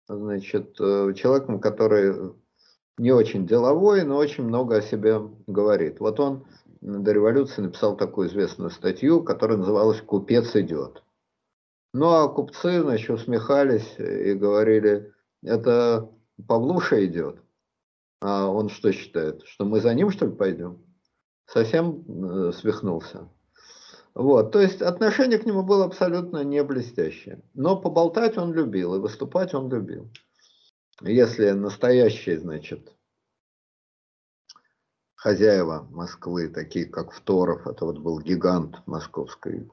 значит, 0.08 0.80
э, 0.80 1.14
человеком, 1.16 1.60
который 1.60 2.36
не 3.00 3.12
очень 3.12 3.48
деловой, 3.48 4.04
но 4.04 4.18
очень 4.18 4.44
много 4.44 4.76
о 4.76 4.82
себе 4.84 5.20
говорит. 5.48 6.00
Вот 6.00 6.20
он 6.20 6.46
до 6.80 7.12
революции 7.12 7.64
написал 7.64 7.98
такую 7.98 8.28
известную 8.28 8.70
статью, 8.70 9.24
которая 9.24 9.58
называлась 9.58 10.00
«Купец 10.02 10.56
идет». 10.56 11.02
Ну, 11.96 12.06
а 12.06 12.30
купцы, 12.30 12.84
значит, 12.84 13.10
усмехались 13.10 13.96
и 13.98 14.36
говорили, 14.36 15.12
это 15.42 16.08
Павлуша 16.48 17.04
идет. 17.04 17.42
А 18.22 18.46
он 18.46 18.70
что 18.70 18.92
считает? 18.94 19.42
Что 19.46 19.66
мы 19.66 19.82
за 19.82 19.94
ним, 19.96 20.12
что 20.12 20.28
ли, 20.28 20.32
пойдем? 20.32 20.86
Совсем 21.48 22.06
э, 22.08 22.52
свихнулся. 22.54 23.28
Вот, 24.14 24.52
то 24.52 24.60
есть 24.60 24.82
отношение 24.82 25.40
к 25.40 25.46
нему 25.46 25.64
было 25.64 25.86
абсолютно 25.86 26.44
не 26.44 26.64
блестящее. 26.64 27.42
Но 27.54 27.76
поболтать 27.76 28.38
он 28.38 28.54
любил, 28.54 28.96
и 28.96 29.00
выступать 29.00 29.54
он 29.54 29.70
любил. 29.70 30.12
Если 31.02 31.50
настоящие, 31.52 32.40
значит, 32.40 32.94
хозяева 35.16 35.88
Москвы, 35.90 36.48
такие 36.50 36.86
как 36.86 37.12
Второв, 37.12 37.66
это 37.66 37.86
вот 37.86 37.98
был 37.98 38.20
гигант 38.20 38.86
московской 38.86 39.68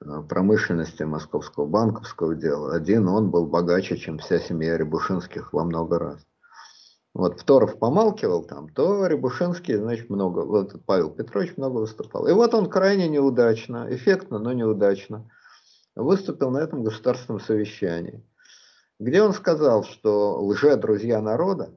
э, 0.00 0.22
промышленности, 0.28 1.02
московского 1.02 1.66
банковского 1.66 2.34
дела. 2.34 2.74
Один 2.74 3.06
он 3.08 3.30
был 3.30 3.46
богаче, 3.46 3.98
чем 3.98 4.18
вся 4.18 4.38
семья 4.38 4.78
Рябушинских 4.78 5.52
во 5.52 5.64
много 5.64 5.98
раз. 5.98 6.29
Вот 7.12 7.40
Второв 7.40 7.78
помалкивал 7.78 8.44
там, 8.44 8.68
то 8.68 9.06
Рябушинский, 9.06 9.74
значит, 9.74 10.10
много, 10.10 10.40
вот 10.40 10.84
Павел 10.86 11.10
Петрович 11.10 11.56
много 11.56 11.78
выступал. 11.78 12.28
И 12.28 12.32
вот 12.32 12.54
он 12.54 12.70
крайне 12.70 13.08
неудачно, 13.08 13.86
эффектно, 13.90 14.38
но 14.38 14.52
неудачно 14.52 15.28
выступил 15.96 16.50
на 16.50 16.58
этом 16.58 16.84
государственном 16.84 17.40
совещании, 17.40 18.24
где 19.00 19.22
он 19.22 19.32
сказал, 19.32 19.82
что 19.82 20.40
лже-друзья 20.40 21.20
народа 21.20 21.74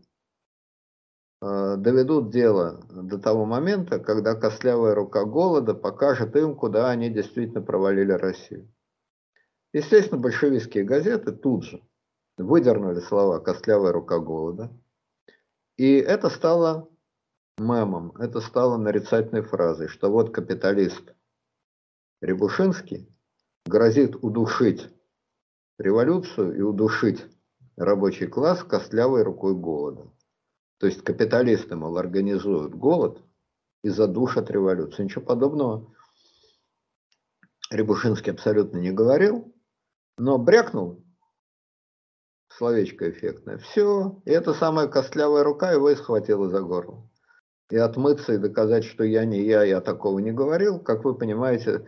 Э, 1.46 1.76
доведут 1.76 2.30
дело 2.30 2.80
до 2.90 3.18
того 3.18 3.44
момента, 3.44 4.00
когда 4.00 4.34
костлявая 4.34 4.96
рука 4.96 5.26
голода 5.26 5.74
покажет 5.74 6.38
им, 6.38 6.56
куда 6.56 6.90
они 6.90 7.10
действительно 7.10 7.62
провалили 7.62 8.14
Россию. 8.14 8.72
Естественно, 9.74 10.22
большевистские 10.22 10.86
газеты 10.86 11.34
тут 11.34 11.66
же 11.66 11.82
выдернули 12.38 13.02
слова 13.02 13.40
«костлявая 13.40 13.92
рука 13.92 14.20
голода», 14.20 14.72
и 15.78 15.96
это 15.96 16.30
стало 16.30 16.90
мемом, 17.58 18.16
это 18.18 18.42
стало 18.42 18.78
нарицательной 18.78 19.42
фразой, 19.42 19.88
что 19.88 20.12
вот 20.12 20.34
капиталист 20.34 21.14
Рябушинский 22.22 23.08
грозит 23.66 24.16
удушить 24.24 24.90
революцию 25.78 26.58
и 26.58 26.62
удушить 26.62 27.26
рабочий 27.76 28.28
класс 28.28 28.64
костлявой 28.64 29.24
рукой 29.24 29.56
голода. 29.56 30.12
То 30.80 30.88
есть 30.88 31.04
капиталисты, 31.04 31.76
мол, 31.76 31.98
организуют 31.98 32.76
голод 32.76 33.22
и 33.84 33.90
задушат 33.90 34.52
революцию. 34.52 35.06
Ничего 35.06 35.26
подобного 35.26 35.94
Рябушинский 37.70 38.32
абсолютно 38.32 38.78
не 38.78 38.92
говорил, 38.92 39.54
но 40.18 40.38
брякнул 40.38 41.03
словечко 42.58 43.10
эффектное. 43.10 43.58
Все, 43.58 44.18
и 44.26 44.32
эта 44.32 44.54
самая 44.54 44.88
костлявая 44.88 45.44
рука 45.44 45.72
его 45.72 45.90
и 45.90 45.96
схватила 45.96 46.50
за 46.50 46.62
горло. 46.62 47.04
И 47.70 47.78
отмыться 47.78 48.34
и 48.34 48.38
доказать, 48.38 48.84
что 48.84 49.04
я 49.04 49.26
не 49.26 49.42
я, 49.42 49.64
я 49.64 49.82
такого 49.82 50.20
не 50.20 50.32
говорил, 50.32 50.80
как 50.80 51.06
вы 51.06 51.16
понимаете, 51.16 51.88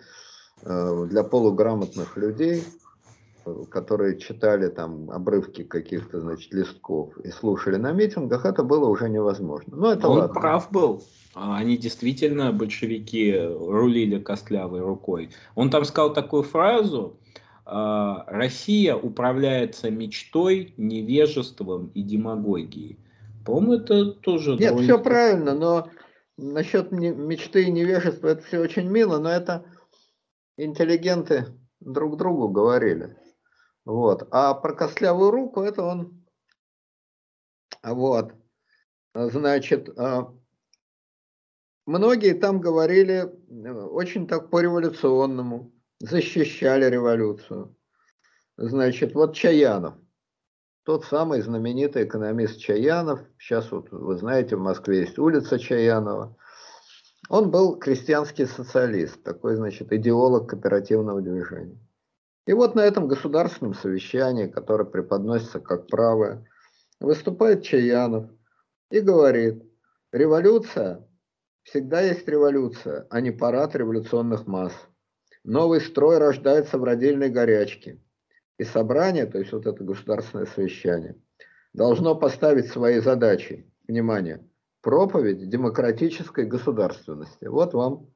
э, 0.64 1.06
для 1.08 1.24
полуграмотных 1.24 2.18
людей 2.18 2.64
которые 3.70 4.18
читали 4.18 4.70
там 4.70 5.12
обрывки 5.12 5.64
каких-то, 5.64 6.20
значит, 6.20 6.54
листков 6.54 7.16
и 7.18 7.30
слушали 7.30 7.76
на 7.76 7.92
митингах, 7.92 8.46
это 8.46 8.64
было 8.64 8.88
уже 8.88 9.10
невозможно. 9.10 9.76
Но 9.76 9.92
это 9.92 10.08
Он 10.08 10.20
ладно. 10.20 10.34
прав 10.34 10.72
был. 10.72 11.04
А, 11.36 11.58
они 11.58 11.78
действительно, 11.78 12.52
большевики, 12.52 13.36
рулили 13.38 14.20
костлявой 14.20 14.82
рукой. 14.82 15.30
Он 15.54 15.70
там 15.70 15.86
сказал 15.86 16.14
такую 16.14 16.44
фразу, 16.44 17.18
«А, 17.26 17.45
Россия 17.66 18.96
управляется 18.96 19.90
мечтой, 19.90 20.74
невежеством 20.78 21.88
и 21.96 22.04
демагогией. 22.04 23.00
По-моему, 23.44 23.74
это 23.74 24.12
тоже... 24.12 24.56
Нет, 24.56 24.80
все 24.80 25.00
правильно, 25.00 25.56
но 25.56 25.90
насчет 26.38 26.92
мечты 26.92 27.64
и 27.64 27.72
невежества 27.72 28.28
это 28.30 28.44
все 28.44 28.60
очень 28.60 28.88
мило, 28.88 29.20
но 29.20 29.30
это 29.30 29.66
интеллигенты 30.58 31.48
друг 31.80 32.18
другу 32.18 32.50
говорили. 32.50 33.18
Вот. 33.86 34.28
А 34.32 34.54
про 34.54 34.74
костлявую 34.74 35.32
руку 35.32 35.62
это 35.62 35.84
он... 35.84 36.26
Вот. 37.84 38.34
Значит, 39.14 39.90
а, 39.98 40.34
многие 41.86 42.34
там 42.34 42.60
говорили 42.60 43.32
э, 43.48 43.72
очень 43.72 44.28
так 44.28 44.50
по-революционному, 44.50 45.72
защищали 46.10 46.86
революцию. 46.86 47.76
Значит, 48.58 49.14
вот 49.14 49.36
Чаянов, 49.36 49.96
тот 50.84 51.06
самый 51.06 51.42
знаменитый 51.42 52.06
экономист 52.06 52.60
Чаянов, 52.60 53.20
сейчас 53.40 53.72
вот 53.72 53.92
вы 53.92 54.16
знаете, 54.18 54.56
в 54.56 54.62
Москве 54.62 55.02
есть 55.02 55.18
улица 55.18 55.60
Чаянова, 55.60 56.38
он 57.28 57.50
был 57.50 57.78
крестьянский 57.78 58.46
социалист, 58.46 59.22
такой, 59.24 59.56
значит, 59.56 59.92
идеолог 59.92 60.50
кооперативного 60.50 61.22
движения. 61.22 61.80
И 62.46 62.54
вот 62.54 62.76
на 62.76 62.82
этом 62.82 63.08
государственном 63.08 63.74
совещании, 63.74 64.48
которое 64.48 64.86
преподносится 64.86 65.60
как 65.60 65.88
правое, 65.88 66.46
выступает 67.00 67.64
Чаянов 67.64 68.30
и 68.92 69.00
говорит, 69.00 69.64
революция 70.12 71.06
всегда 71.64 72.02
есть 72.02 72.28
революция, 72.28 73.08
а 73.10 73.22
не 73.22 73.32
парад 73.32 73.76
революционных 73.76 74.46
масс. 74.46 74.74
Новый 75.46 75.80
строй 75.80 76.18
рождается 76.18 76.80
в 76.80 76.84
родильной 76.84 77.30
горячке. 77.30 78.02
И 78.58 78.64
собрание, 78.64 79.28
то 79.28 79.38
есть 79.38 79.52
вот 79.52 79.68
это 79.68 79.84
государственное 79.84 80.48
совещание, 80.48 81.22
должно 81.72 82.16
поставить 82.16 82.68
свои 82.68 83.00
задачи, 83.00 83.72
внимание, 83.88 84.44
проповедь 84.82 85.48
демократической 85.48 86.46
государственности. 86.46 87.46
Вот 87.46 87.76
вам 87.76 88.12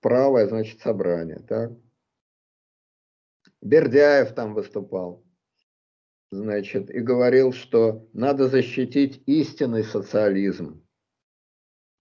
правое, 0.00 0.48
значит, 0.48 0.80
собрание. 0.80 1.38
Так? 1.48 1.70
Бердяев 3.60 4.34
там 4.34 4.52
выступал, 4.52 5.24
значит, 6.32 6.90
и 6.90 6.98
говорил, 6.98 7.52
что 7.52 8.08
надо 8.12 8.48
защитить 8.48 9.22
истинный 9.26 9.84
социализм 9.84 10.84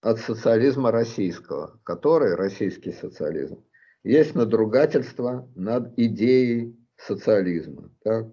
от 0.01 0.17
социализма 0.17 0.91
российского, 0.91 1.79
который, 1.83 2.33
российский 2.33 2.93
социализм, 2.93 3.63
есть 4.03 4.35
надругательство 4.35 5.49
над 5.55 5.97
идеей 5.97 6.75
социализма. 6.97 7.91
Так? 8.03 8.27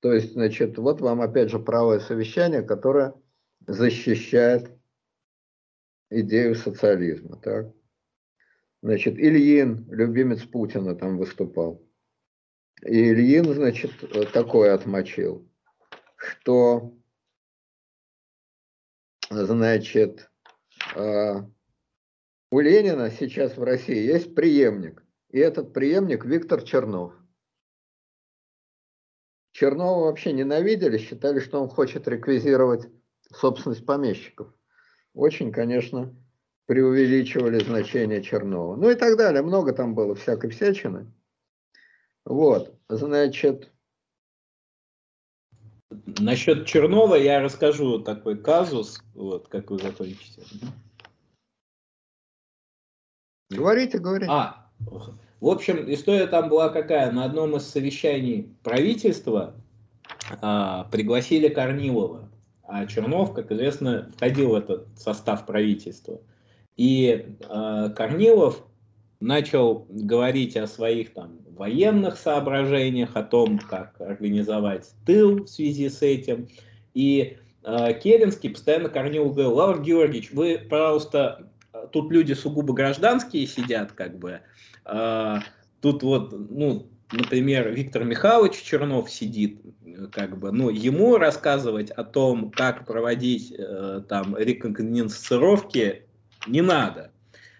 То 0.00 0.12
есть, 0.12 0.32
значит, 0.32 0.78
вот 0.78 1.00
вам 1.00 1.20
опять 1.20 1.50
же 1.50 1.58
правое 1.58 2.00
совещание, 2.00 2.62
которое 2.62 3.14
защищает 3.66 4.70
идею 6.10 6.54
социализма. 6.54 7.38
Так? 7.38 7.74
Значит, 8.82 9.18
Ильин, 9.18 9.86
любимец 9.90 10.42
Путина, 10.44 10.94
там 10.94 11.18
выступал. 11.18 11.82
И 12.82 13.10
Ильин, 13.10 13.52
значит, 13.52 13.92
такое 14.32 14.74
отмочил, 14.74 15.50
что, 16.16 16.94
значит, 19.30 20.30
а, 20.94 21.50
у 22.56 22.60
Ленина 22.60 23.10
сейчас 23.10 23.58
в 23.58 23.62
России 23.62 24.06
есть 24.06 24.34
преемник. 24.34 25.04
И 25.28 25.38
этот 25.38 25.74
преемник 25.74 26.24
Виктор 26.24 26.62
Чернов. 26.62 27.12
Чернова 29.52 30.06
вообще 30.06 30.32
ненавидели, 30.32 30.96
считали, 30.96 31.40
что 31.40 31.60
он 31.60 31.68
хочет 31.68 32.08
реквизировать 32.08 32.88
собственность 33.30 33.84
помещиков. 33.84 34.48
Очень, 35.12 35.52
конечно, 35.52 36.16
преувеличивали 36.64 37.62
значение 37.62 38.22
Чернова. 38.22 38.76
Ну 38.76 38.88
и 38.88 38.94
так 38.94 39.18
далее. 39.18 39.42
Много 39.42 39.74
там 39.74 39.94
было 39.94 40.14
всякой 40.14 40.48
всячины. 40.48 41.12
Вот, 42.24 42.74
значит... 42.88 43.70
Насчет 46.18 46.66
Чернова 46.66 47.16
я 47.16 47.42
расскажу 47.42 47.98
такой 47.98 48.38
казус, 48.38 49.02
вот, 49.12 49.48
как 49.48 49.70
вы 49.70 49.78
закончите. 49.78 50.42
Говорите, 53.50 53.98
говорите. 53.98 54.30
А, 54.30 54.66
в 55.40 55.48
общем, 55.48 55.92
история 55.92 56.26
там 56.26 56.48
была 56.48 56.68
какая? 56.68 57.12
На 57.12 57.24
одном 57.24 57.56
из 57.56 57.62
совещаний 57.62 58.54
правительства 58.62 59.54
а, 60.40 60.84
пригласили 60.90 61.48
Корнилова, 61.48 62.28
а 62.64 62.86
Чернов, 62.86 63.32
как 63.34 63.52
известно, 63.52 64.10
входил 64.16 64.50
в 64.50 64.54
этот 64.54 64.88
состав 64.98 65.46
правительства. 65.46 66.20
И 66.76 67.26
э, 67.48 67.90
Корнилов 67.96 68.62
начал 69.20 69.86
говорить 69.88 70.56
о 70.56 70.66
своих 70.66 71.14
там 71.14 71.38
военных 71.48 72.18
соображениях, 72.18 73.16
о 73.16 73.22
том, 73.22 73.58
как 73.58 73.98
организовать 74.00 74.90
тыл 75.06 75.44
в 75.44 75.48
связи 75.48 75.88
с 75.88 76.02
этим. 76.02 76.48
И 76.92 77.38
э, 77.62 77.94
Керенский 78.02 78.50
постоянно 78.50 78.88
Корнилов 78.88 79.32
говорил, 79.32 79.54
Лавр 79.54 79.80
Георгиевич, 79.80 80.32
вы, 80.32 80.58
пожалуйста, 80.58 81.50
тут 81.90 82.10
люди 82.10 82.32
сугубо 82.32 82.74
гражданские 82.74 83.46
сидят, 83.46 83.92
как 83.92 84.18
бы, 84.18 84.40
э, 84.84 85.36
тут 85.80 86.02
вот, 86.02 86.32
ну, 86.50 86.88
например, 87.12 87.70
Виктор 87.70 88.04
Михайлович 88.04 88.62
Чернов 88.62 89.10
сидит, 89.10 89.60
как 90.12 90.38
бы, 90.38 90.52
ну, 90.52 90.70
ему 90.70 91.16
рассказывать 91.16 91.90
о 91.90 92.04
том, 92.04 92.50
как 92.50 92.86
проводить 92.86 93.52
э, 93.56 94.02
там 94.08 94.36
рекогносцировки 94.36 96.02
не 96.46 96.60
надо. 96.60 97.12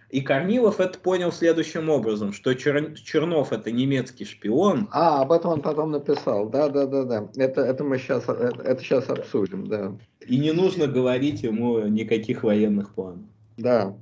И 0.08 0.20
Корнилов 0.20 0.78
это 0.78 0.98
понял 0.98 1.32
следующим 1.32 1.88
образом, 1.88 2.32
что 2.32 2.54
Чер... 2.54 2.94
Чернов 2.94 3.52
это 3.52 3.72
немецкий 3.72 4.24
шпион. 4.24 4.88
А, 4.92 5.22
об 5.22 5.32
этом 5.32 5.52
он 5.52 5.62
потом 5.62 5.90
написал. 5.90 6.48
Да, 6.48 6.68
да, 6.68 6.86
да, 6.86 7.04
да. 7.04 7.28
Это, 7.36 7.62
это 7.62 7.82
мы 7.82 7.98
сейчас, 7.98 8.22
это, 8.24 8.62
это 8.62 8.82
сейчас 8.82 9.10
обсудим, 9.10 9.66
да. 9.66 9.96
И 10.26 10.38
не 10.38 10.52
нужно 10.52 10.86
говорить 10.86 11.42
ему 11.42 11.80
никаких 11.88 12.44
военных 12.44 12.94
планов. 12.94 13.26
Да. 13.56 13.96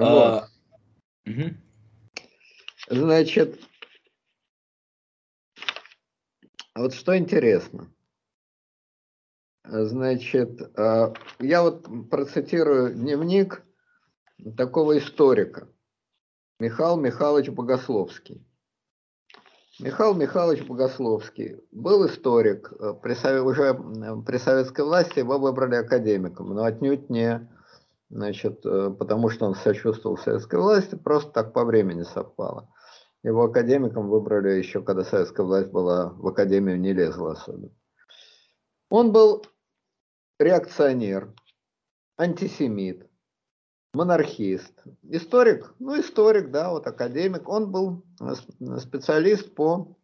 А, 0.00 0.48
вот. 1.26 1.34
угу. 1.34 1.54
Значит, 2.88 3.60
вот 6.76 6.94
что 6.94 7.18
интересно. 7.18 7.92
Значит, 9.64 10.78
а, 10.78 11.12
я 11.40 11.62
вот 11.62 11.88
процитирую 12.10 12.94
дневник 12.94 13.64
такого 14.56 14.98
историка, 14.98 15.68
Михаил 16.60 16.96
Михайлович 16.96 17.48
Богословский. 17.48 18.46
Михаил 19.80 20.14
Михайлович 20.14 20.64
Богословский 20.64 21.56
был 21.72 22.06
историк, 22.06 22.72
э, 22.72 22.94
при, 23.00 23.40
уже 23.40 23.74
при 24.24 24.38
советской 24.38 24.84
власти 24.84 25.20
его 25.20 25.38
выбрали 25.38 25.76
академиком, 25.76 26.54
но 26.54 26.64
отнюдь 26.64 27.10
не 27.10 27.48
значит, 28.10 28.64
э, 28.64 28.90
потому 28.90 29.28
что 29.30 29.46
он 29.46 29.54
сочувствовал 29.54 30.16
советской 30.16 30.58
власти, 30.58 30.94
просто 30.94 31.32
так 31.32 31.52
по 31.52 31.64
времени 31.64 32.02
совпало. 32.02 32.72
Его 33.22 33.44
академиком 33.44 34.08
выбрали 34.08 34.58
еще, 34.58 34.82
когда 34.82 35.04
советская 35.04 35.44
власть 35.44 35.70
была 35.70 36.10
в 36.10 36.26
академию 36.26 36.78
не 36.78 36.92
лезла 36.92 37.32
особенно. 37.32 37.74
Он 38.90 39.12
был 39.12 39.44
реакционер, 40.38 41.34
антисемит, 42.16 43.08
монархист, 43.92 44.84
историк, 45.02 45.74
ну 45.78 46.00
историк, 46.00 46.50
да, 46.50 46.70
вот 46.70 46.86
академик. 46.86 47.48
Он 47.48 47.70
был 47.70 48.04
специалист 48.78 49.54
по 49.54 49.96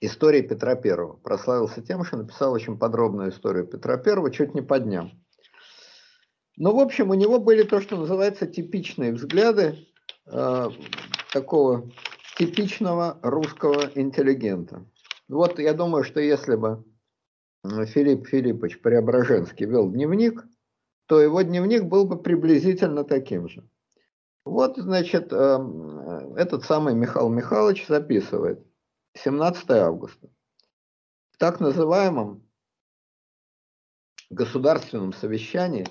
истории 0.00 0.42
Петра 0.42 0.76
Первого. 0.76 1.16
Прославился 1.16 1.82
тем, 1.82 2.04
что 2.04 2.18
написал 2.18 2.52
очень 2.52 2.78
подробную 2.78 3.30
историю 3.30 3.66
Петра 3.66 3.96
Первого, 3.96 4.30
чуть 4.30 4.54
не 4.54 4.62
по 4.62 4.78
дням. 4.78 5.10
Но, 6.58 6.74
в 6.74 6.80
общем, 6.80 7.10
у 7.10 7.14
него 7.14 7.38
были 7.38 7.62
то, 7.62 7.80
что 7.80 7.96
называется 7.96 8.44
типичные 8.44 9.12
взгляды 9.12 9.86
э, 10.26 10.68
такого 11.32 11.88
типичного 12.36 13.16
русского 13.22 13.92
интеллигента. 13.94 14.84
Вот 15.28 15.60
я 15.60 15.72
думаю, 15.72 16.02
что 16.02 16.18
если 16.18 16.56
бы 16.56 16.84
Филипп 17.62 18.26
Филиппович 18.26 18.80
Преображенский 18.80 19.66
вел 19.66 19.88
дневник, 19.88 20.44
то 21.06 21.20
его 21.20 21.42
дневник 21.42 21.84
был 21.84 22.06
бы 22.06 22.20
приблизительно 22.20 23.04
таким 23.04 23.48
же. 23.48 23.68
Вот, 24.44 24.78
значит, 24.78 25.32
эм, 25.32 26.34
этот 26.34 26.64
самый 26.64 26.94
Михаил 26.94 27.28
Михайлович 27.28 27.86
записывает 27.86 28.66
17 29.14 29.70
августа. 29.70 30.28
В 31.30 31.38
так 31.38 31.60
называемом 31.60 32.42
государственном 34.30 35.12
совещании 35.12 35.86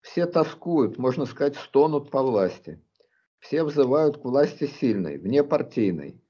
все 0.00 0.26
тоскуют, 0.26 0.98
можно 0.98 1.26
сказать, 1.26 1.56
стонут 1.56 2.10
по 2.10 2.22
власти. 2.22 2.82
Все 3.38 3.64
взывают 3.64 4.18
к 4.20 4.24
власти 4.24 4.66
сильной, 4.66 5.18
внепартийной, 5.18 6.22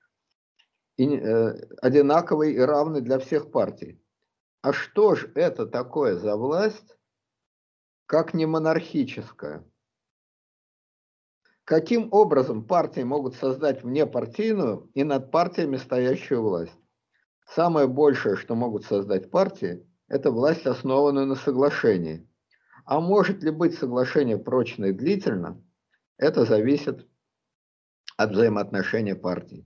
и, 0.97 1.17
э, 1.17 1.55
одинаковой 1.81 2.53
и 2.53 2.59
равной 2.59 3.01
для 3.01 3.19
всех 3.19 3.51
партий. 3.51 4.05
А 4.63 4.73
что 4.73 5.15
же 5.15 5.33
это 5.35 5.67
такое 5.67 6.17
за 6.17 6.37
власть, 6.37 6.97
как 8.07 8.35
не 8.35 8.45
монархическая. 8.45 9.65
Каким 11.65 12.09
образом 12.13 12.67
партии 12.67 13.03
могут 13.03 13.37
создать 13.37 13.83
внепартийную 13.83 14.91
и 14.95 15.05
над 15.05 15.31
партиями 15.31 15.77
стоящую 15.77 16.43
власть? 16.43 16.79
Самое 17.47 17.87
большее, 17.87 18.37
что 18.37 18.55
могут 18.55 18.85
создать 18.85 19.31
партии, 19.31 19.87
это 20.09 20.31
власть, 20.31 20.67
основанную 20.67 21.27
на 21.27 21.37
соглашении. 21.37 22.29
А 22.91 22.99
может 22.99 23.45
ли 23.45 23.53
быть 23.53 23.79
соглашение 23.79 24.37
прочно 24.37 24.87
и 24.87 24.93
длительно, 24.93 25.65
это 26.17 26.45
зависит 26.45 27.09
от 28.17 28.33
взаимоотношения 28.33 29.15
партий. 29.15 29.65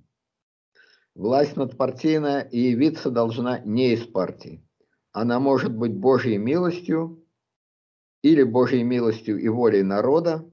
Власть 1.14 1.56
надпартийная 1.56 2.42
и 2.42 2.58
явиться 2.58 3.10
должна 3.10 3.60
не 3.60 3.94
из 3.94 4.06
партии. 4.06 4.68
Она 5.12 5.40
может 5.40 5.74
быть 5.74 5.96
Божьей 5.96 6.36
милостью 6.36 7.26
или 8.20 8.42
Божьей 8.42 8.82
милостью 8.82 9.38
и 9.38 9.48
волей 9.48 9.84
народа, 9.84 10.44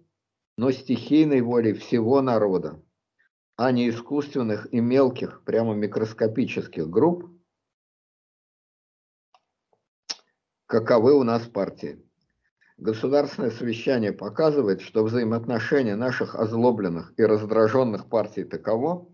но 0.56 0.72
стихийной 0.72 1.42
волей 1.42 1.74
всего 1.74 2.22
народа, 2.22 2.82
а 3.58 3.74
не 3.74 3.90
искусственных 3.90 4.74
и 4.74 4.80
мелких, 4.80 5.44
прямо 5.44 5.74
микроскопических 5.74 6.90
групп, 6.90 7.38
каковы 10.68 11.14
у 11.14 11.24
нас 11.24 11.46
партии. 11.48 12.08
Государственное 12.82 13.52
совещание 13.52 14.12
показывает, 14.12 14.82
что 14.82 15.04
взаимоотношения 15.04 15.96
наших 15.96 16.36
озлобленных 16.36 17.14
и 17.16 17.24
раздраженных 17.24 18.10
партий 18.10 18.44
таково, 18.44 19.08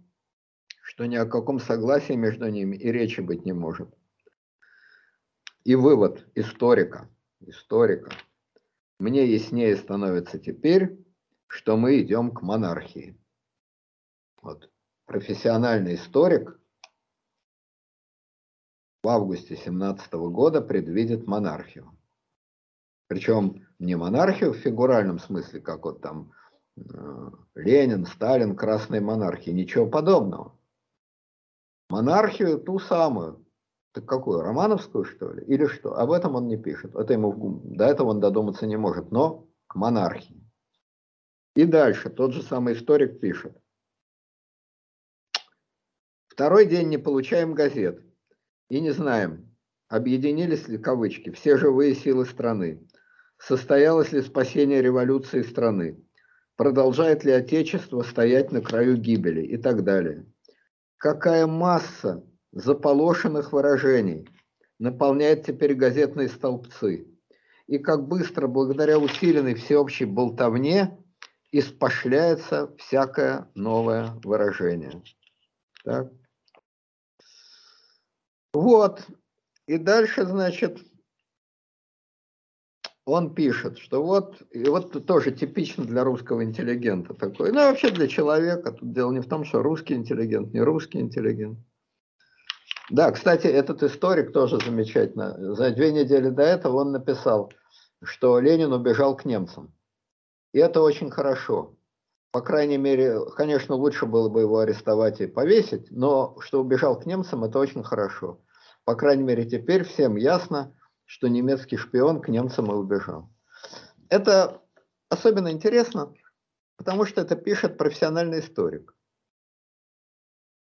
что 0.82 1.06
ни 1.06 1.16
о 1.16 1.26
каком 1.26 1.60
согласии 1.60 2.14
между 2.14 2.48
ними 2.50 2.76
и 2.76 2.92
речи 2.92 3.22
быть 3.22 3.46
не 3.46 3.54
может. 3.54 3.94
И 5.66 5.76
вывод 5.76 6.26
историка, 6.34 7.10
историка– 7.42 8.12
мне 9.00 9.32
яснее 9.32 9.76
становится 9.76 10.40
теперь, 10.40 10.98
что 11.48 11.78
мы 11.78 12.02
идем 12.02 12.32
к 12.32 12.42
монархии. 12.42 13.20
Вот. 14.42 14.72
Профессиональный 15.06 15.96
историк 15.96 16.60
в 19.04 19.08
августе 19.08 19.56
17 19.56 20.12
года 20.14 20.62
предвидит 20.62 21.28
монархию. 21.28 21.97
Причем 23.08 23.66
не 23.80 23.96
монархию 23.96 24.54
в 24.54 24.58
фигуральном 24.58 25.20
смысле, 25.20 25.62
как 25.62 25.86
вот 25.86 26.02
там 26.02 26.34
э, 26.76 27.32
Ленин, 27.56 28.06
Сталин, 28.06 28.56
красные 28.56 29.02
монархии, 29.02 29.52
ничего 29.52 29.88
подобного. 29.88 30.58
Монархию 31.90 32.60
ту 32.60 32.80
самую, 32.80 33.46
так 33.94 34.06
какую, 34.06 34.42
романовскую, 34.42 35.06
что 35.06 35.32
ли? 35.32 35.46
Или 35.46 35.68
что? 35.68 35.98
Об 35.98 36.12
этом 36.12 36.36
он 36.36 36.48
не 36.48 36.58
пишет. 36.58 36.96
Это 36.96 37.14
ему, 37.14 37.62
до 37.64 37.86
этого 37.86 38.10
он 38.10 38.20
додуматься 38.20 38.68
не 38.68 38.76
может, 38.76 39.12
но 39.12 39.48
к 39.68 39.76
монархии. 39.76 40.44
И 41.56 41.66
дальше 41.66 42.10
тот 42.10 42.34
же 42.34 42.44
самый 42.44 42.74
историк 42.74 43.20
пишет. 43.20 43.58
Второй 46.28 46.68
день 46.68 46.90
не 46.90 46.98
получаем 47.00 47.56
газет 47.56 48.04
и 48.70 48.80
не 48.80 48.92
знаем, 48.92 49.56
объединились 49.88 50.68
ли, 50.68 50.78
кавычки, 50.78 51.32
все 51.32 51.58
живые 51.58 51.96
силы 51.96 52.26
страны, 52.26 52.87
состоялось 53.38 54.12
ли 54.12 54.22
спасение 54.22 54.82
революции 54.82 55.42
страны, 55.42 56.04
продолжает 56.56 57.24
ли 57.24 57.32
Отечество 57.32 58.02
стоять 58.02 58.52
на 58.52 58.62
краю 58.62 58.98
гибели 58.98 59.42
и 59.42 59.58
так 59.58 59.84
далее. 59.84 60.26
Какая 60.98 61.46
масса 61.46 62.24
заполошенных 62.52 63.54
выражений 63.54 64.28
наполняет 64.80 65.46
теперь 65.46 65.76
газетные 65.76 66.30
столбцы. 66.30 67.08
И 67.68 67.78
как 67.80 68.08
быстро, 68.08 68.48
благодаря 68.48 68.98
усиленной 68.98 69.56
всеобщей 69.56 70.06
болтовне, 70.06 70.98
испошляется 71.52 72.74
всякое 72.78 73.50
новое 73.56 74.14
выражение. 74.24 75.04
Так. 75.84 76.12
Вот. 78.54 79.06
И 79.68 79.78
дальше, 79.78 80.26
значит, 80.26 80.80
он 83.08 83.34
пишет, 83.34 83.78
что 83.78 84.04
вот, 84.04 84.42
и 84.52 84.66
вот 84.66 85.06
тоже 85.06 85.32
типично 85.32 85.86
для 85.86 86.04
русского 86.04 86.44
интеллигента 86.44 87.14
такой, 87.14 87.54
ну 87.54 87.60
вообще 87.60 87.90
для 87.90 88.08
человека, 88.08 88.74
тут 88.74 88.92
дело 88.92 89.14
не 89.14 89.22
в 89.22 89.30
том, 89.30 89.46
что 89.46 89.64
русский 89.64 89.94
интеллигент, 89.94 90.54
не 90.54 90.60
русский 90.60 91.00
интеллигент. 91.00 91.58
Да, 92.90 93.12
кстати, 93.12 93.48
этот 93.48 93.82
историк 93.82 94.34
тоже 94.34 94.60
замечательно. 94.60 95.56
За 95.56 95.72
две 95.72 95.94
недели 95.94 96.30
до 96.30 96.44
этого 96.44 96.82
он 96.82 96.92
написал, 96.92 97.54
что 98.04 98.40
Ленин 98.40 98.74
убежал 98.74 99.16
к 99.16 99.24
немцам. 99.24 99.74
И 100.54 100.60
это 100.60 100.82
очень 100.82 101.10
хорошо. 101.10 101.76
По 102.32 102.42
крайней 102.42 102.78
мере, 102.78 103.22
конечно, 103.38 103.76
лучше 103.76 104.06
было 104.06 104.28
бы 104.28 104.42
его 104.42 104.60
арестовать 104.60 105.22
и 105.22 105.28
повесить, 105.28 105.88
но 105.92 106.36
что 106.42 106.60
убежал 106.60 107.00
к 107.00 107.06
немцам, 107.06 107.46
это 107.46 107.58
очень 107.58 107.84
хорошо. 107.84 108.42
По 108.84 108.96
крайней 108.96 109.24
мере, 109.24 109.46
теперь 109.46 109.86
всем 109.86 110.18
ясно, 110.18 110.74
что 111.08 111.28
немецкий 111.28 111.78
шпион 111.78 112.22
к 112.22 112.28
немцам 112.28 112.72
и 112.72 112.76
убежал. 112.76 113.32
Это 114.10 114.62
особенно 115.10 115.52
интересно, 115.52 116.14
Потому 116.78 117.06
что 117.06 117.22
это 117.22 117.36
пишет 117.36 117.78
профессиональный 117.78 118.40
историк. 118.40 118.96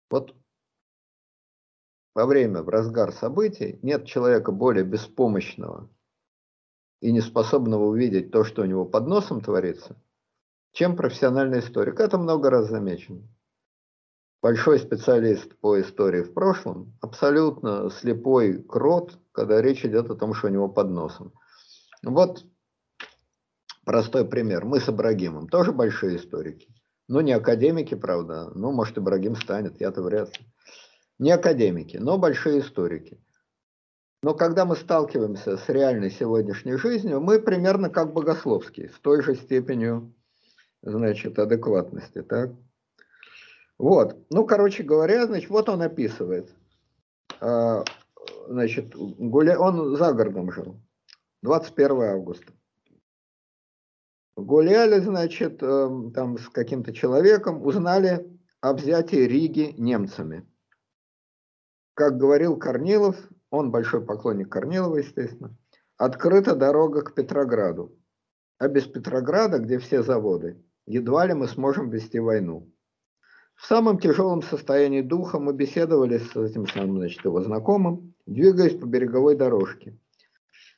Вот 0.09 0.35
во 2.13 2.27
время, 2.27 2.61
в 2.61 2.69
разгар 2.69 3.11
событий, 3.11 3.79
нет 3.81 4.05
человека 4.05 4.51
более 4.51 4.85
беспомощного 4.85 5.89
и 7.01 7.11
неспособного 7.11 7.85
увидеть 7.85 8.31
то, 8.31 8.43
что 8.43 8.61
у 8.61 8.65
него 8.65 8.85
под 8.85 9.07
носом 9.07 9.41
творится, 9.41 9.99
чем 10.71 10.95
профессиональный 10.95 11.59
историк. 11.59 11.99
Это 11.99 12.19
много 12.19 12.51
раз 12.51 12.69
замечено. 12.69 13.27
Большой 14.43 14.77
специалист 14.77 15.55
по 15.61 15.79
истории 15.79 16.21
в 16.21 16.33
прошлом, 16.33 16.97
абсолютно 16.99 17.89
слепой 17.89 18.61
крот, 18.61 19.17
когда 19.31 19.61
речь 19.61 19.85
идет 19.85 20.11
о 20.11 20.15
том, 20.15 20.33
что 20.33 20.47
у 20.47 20.49
него 20.49 20.67
под 20.67 20.89
носом. 20.89 21.31
Вот 22.03 22.43
простой 23.85 24.27
пример. 24.27 24.65
Мы 24.65 24.81
с 24.81 24.89
Ибрагимом 24.89 25.47
тоже 25.47 25.71
большие 25.71 26.17
историки. 26.17 26.67
Ну, 27.07 27.21
не 27.21 27.31
академики, 27.31 27.95
правда. 27.95 28.51
Ну, 28.53 28.73
может, 28.73 28.97
Ибрагим 28.97 29.37
станет, 29.37 29.79
я-то 29.79 30.01
вряд 30.01 30.37
ли. 30.37 30.45
Не 31.19 31.31
академики, 31.31 31.95
но 31.95 32.17
большие 32.17 32.59
историки. 32.59 33.23
Но 34.23 34.33
когда 34.33 34.65
мы 34.65 34.75
сталкиваемся 34.75 35.55
с 35.55 35.69
реальной 35.69 36.11
сегодняшней 36.11 36.75
жизнью, 36.75 37.21
мы 37.21 37.39
примерно 37.39 37.89
как 37.89 38.11
богословские, 38.11 38.89
с 38.89 38.99
той 38.99 39.23
же 39.23 39.35
степенью, 39.35 40.13
значит, 40.81 41.39
адекватности, 41.39 42.21
так? 42.23 42.51
Вот, 43.83 44.15
ну, 44.29 44.45
короче 44.45 44.81
говоря, 44.81 45.25
значит, 45.27 45.49
вот 45.49 45.67
он 45.67 45.81
описывает. 45.81 46.55
А, 47.41 47.83
значит, 48.47 48.95
гуля... 48.95 49.59
он 49.59 49.97
за 49.97 50.13
городом 50.13 50.53
жил, 50.53 50.77
21 51.41 52.01
августа. 52.03 52.53
Гуляли, 54.37 55.01
значит, 55.01 55.61
эм, 55.61 56.13
там 56.13 56.37
с 56.37 56.47
каким-то 56.47 56.93
человеком, 56.93 57.61
узнали 57.61 58.25
о 58.61 58.71
взятии 58.71 59.17
Риги 59.17 59.75
немцами. 59.77 60.47
Как 61.93 62.17
говорил 62.17 62.55
Корнилов, 62.55 63.17
он 63.49 63.69
большой 63.69 63.99
поклонник 64.05 64.47
Корнилова, 64.47 64.95
естественно, 64.95 65.57
открыта 65.97 66.55
дорога 66.55 67.01
к 67.01 67.15
Петрограду. 67.15 67.93
А 68.59 68.69
без 68.69 68.85
Петрограда, 68.85 69.59
где 69.59 69.77
все 69.77 70.03
заводы, 70.03 70.63
едва 70.85 71.25
ли 71.25 71.33
мы 71.33 71.49
сможем 71.49 71.89
вести 71.89 72.19
войну. 72.19 72.72
В 73.55 73.65
самом 73.65 73.99
тяжелом 73.99 74.41
состоянии 74.41 75.01
духа 75.01 75.39
мы 75.39 75.53
беседовали 75.53 76.17
с 76.17 76.35
этим 76.35 76.67
самым, 76.67 76.97
значит, 76.97 77.23
его 77.23 77.41
знакомым, 77.41 78.13
двигаясь 78.25 78.77
по 78.77 78.85
береговой 78.85 79.35
дорожке. 79.35 79.97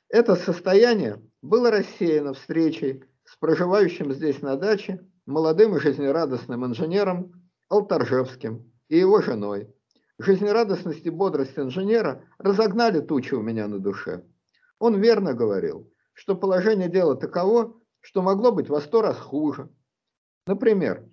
Это 0.10 0.36
состояние 0.36 1.22
было 1.42 1.72
рассеяно 1.72 2.34
встречей 2.34 3.04
с 3.24 3.36
проживающим 3.38 4.14
здесь 4.14 4.42
на 4.42 4.56
даче 4.56 5.06
молодым 5.26 5.76
и 5.76 5.80
жизнерадостным 5.80 6.66
инженером 6.66 7.34
Алтаржевским 7.70 8.72
и 8.88 8.98
его 8.98 9.22
женой. 9.22 9.68
Жизнерадостность 10.20 11.06
и 11.06 11.10
бодрость 11.10 11.58
инженера 11.58 12.24
разогнали 12.38 13.02
тучи 13.02 13.34
у 13.34 13.42
меня 13.42 13.68
на 13.68 13.80
душе. 13.80 14.24
Он 14.80 14.96
верно 15.02 15.34
говорил, 15.34 15.92
что 16.14 16.36
положение 16.36 16.90
дела 16.90 17.16
таково, 17.16 17.76
что 18.00 18.22
могло 18.22 18.52
быть 18.52 18.70
во 18.70 18.80
сто 18.80 19.02
раз 19.02 19.18
хуже. 19.18 19.70
Например, 20.48 21.04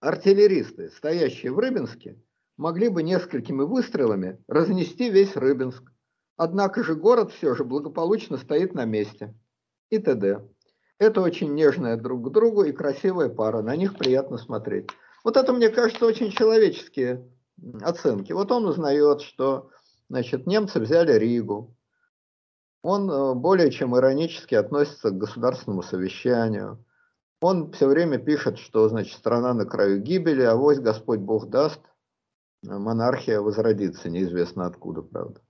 артиллеристы, 0.00 0.90
стоящие 0.90 1.52
в 1.52 1.58
Рыбинске, 1.58 2.20
могли 2.56 2.88
бы 2.88 3.02
несколькими 3.02 3.62
выстрелами 3.62 4.42
разнести 4.48 5.10
весь 5.10 5.36
Рыбинск. 5.36 5.92
Однако 6.36 6.84
же 6.84 6.94
город 6.94 7.32
все 7.32 7.54
же 7.54 7.64
благополучно 7.64 8.36
стоит 8.36 8.74
на 8.74 8.84
месте. 8.84 9.34
И 9.90 9.98
т.д. 9.98 10.46
Это 10.98 11.20
очень 11.20 11.54
нежная 11.54 11.96
друг 11.96 12.28
к 12.28 12.32
другу 12.32 12.64
и 12.64 12.72
красивая 12.72 13.28
пара, 13.28 13.62
на 13.62 13.76
них 13.76 13.96
приятно 13.96 14.36
смотреть. 14.36 14.88
Вот 15.24 15.36
это, 15.36 15.52
мне 15.52 15.68
кажется, 15.68 16.06
очень 16.06 16.30
человеческие 16.30 17.28
оценки. 17.82 18.32
Вот 18.32 18.50
он 18.50 18.66
узнает, 18.66 19.20
что 19.20 19.70
значит, 20.08 20.46
немцы 20.46 20.80
взяли 20.80 21.12
Ригу. 21.12 21.76
Он 22.82 23.10
э, 23.10 23.34
более 23.34 23.70
чем 23.70 23.96
иронически 23.96 24.54
относится 24.54 25.10
к 25.10 25.18
государственному 25.18 25.82
совещанию. 25.82 26.84
Он 27.40 27.70
все 27.72 27.86
время 27.86 28.18
пишет, 28.18 28.58
что 28.58 28.88
значит, 28.88 29.16
страна 29.16 29.54
на 29.54 29.64
краю 29.64 30.00
гибели, 30.00 30.42
а 30.42 30.56
вось 30.56 30.80
Господь 30.80 31.20
Бог 31.20 31.48
даст, 31.48 31.80
монархия 32.62 33.40
возродится, 33.40 34.10
неизвестно 34.10 34.66
откуда, 34.66 35.02
правда. 35.02 35.40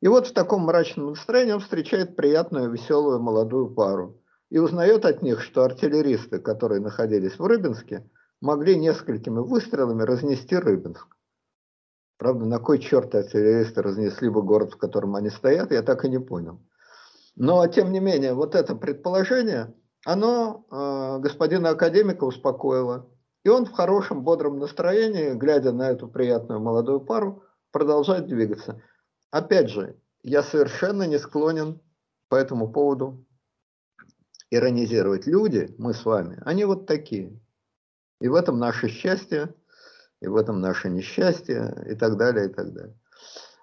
И 0.00 0.08
вот 0.08 0.28
в 0.28 0.32
таком 0.32 0.62
мрачном 0.62 1.08
настроении 1.08 1.52
он 1.52 1.60
встречает 1.60 2.16
приятную, 2.16 2.70
веселую 2.70 3.20
молодую 3.20 3.74
пару 3.74 4.22
и 4.50 4.58
узнает 4.58 5.04
от 5.04 5.22
них, 5.22 5.42
что 5.42 5.64
артиллеристы, 5.64 6.38
которые 6.38 6.80
находились 6.80 7.38
в 7.38 7.44
Рыбинске, 7.44 8.08
могли 8.40 8.76
несколькими 8.76 9.38
выстрелами 9.38 10.02
разнести 10.02 10.56
Рыбинск. 10.56 11.16
Правда, 12.18 12.44
на 12.46 12.58
кой 12.58 12.78
черт 12.78 13.14
артиллеристы 13.14 13.82
разнесли 13.82 14.28
бы 14.28 14.42
город, 14.42 14.74
в 14.74 14.76
котором 14.76 15.16
они 15.16 15.30
стоят, 15.30 15.72
я 15.72 15.82
так 15.82 16.04
и 16.04 16.08
не 16.08 16.20
понял. 16.20 16.60
Но, 17.36 17.66
тем 17.66 17.92
не 17.92 18.00
менее, 18.00 18.34
вот 18.34 18.54
это 18.54 18.74
предположение, 18.74 19.74
оно 20.04 20.64
э, 20.70 21.18
господина 21.20 21.70
академика 21.70 22.24
успокоило. 22.24 23.08
И 23.44 23.48
он 23.48 23.64
в 23.64 23.72
хорошем, 23.72 24.22
бодром 24.22 24.58
настроении, 24.58 25.32
глядя 25.32 25.72
на 25.72 25.90
эту 25.90 26.08
приятную 26.08 26.60
молодую 26.60 27.00
пару, 27.00 27.44
продолжает 27.70 28.26
двигаться. 28.26 28.82
Опять 29.30 29.70
же, 29.70 29.96
я 30.22 30.42
совершенно 30.42 31.04
не 31.04 31.18
склонен 31.18 31.80
по 32.28 32.34
этому 32.34 32.70
поводу 32.70 33.24
иронизировать. 34.50 35.26
Люди, 35.26 35.74
мы 35.78 35.94
с 35.94 36.04
вами, 36.04 36.40
они 36.44 36.64
вот 36.64 36.86
такие. 36.86 37.38
И 38.20 38.28
в 38.28 38.34
этом 38.34 38.58
наше 38.58 38.88
счастье, 38.88 39.54
и 40.20 40.26
в 40.26 40.36
этом 40.36 40.60
наше 40.60 40.90
несчастье, 40.90 41.86
и 41.88 41.94
так 41.94 42.16
далее, 42.16 42.46
и 42.46 42.52
так 42.52 42.72
далее. 42.72 42.94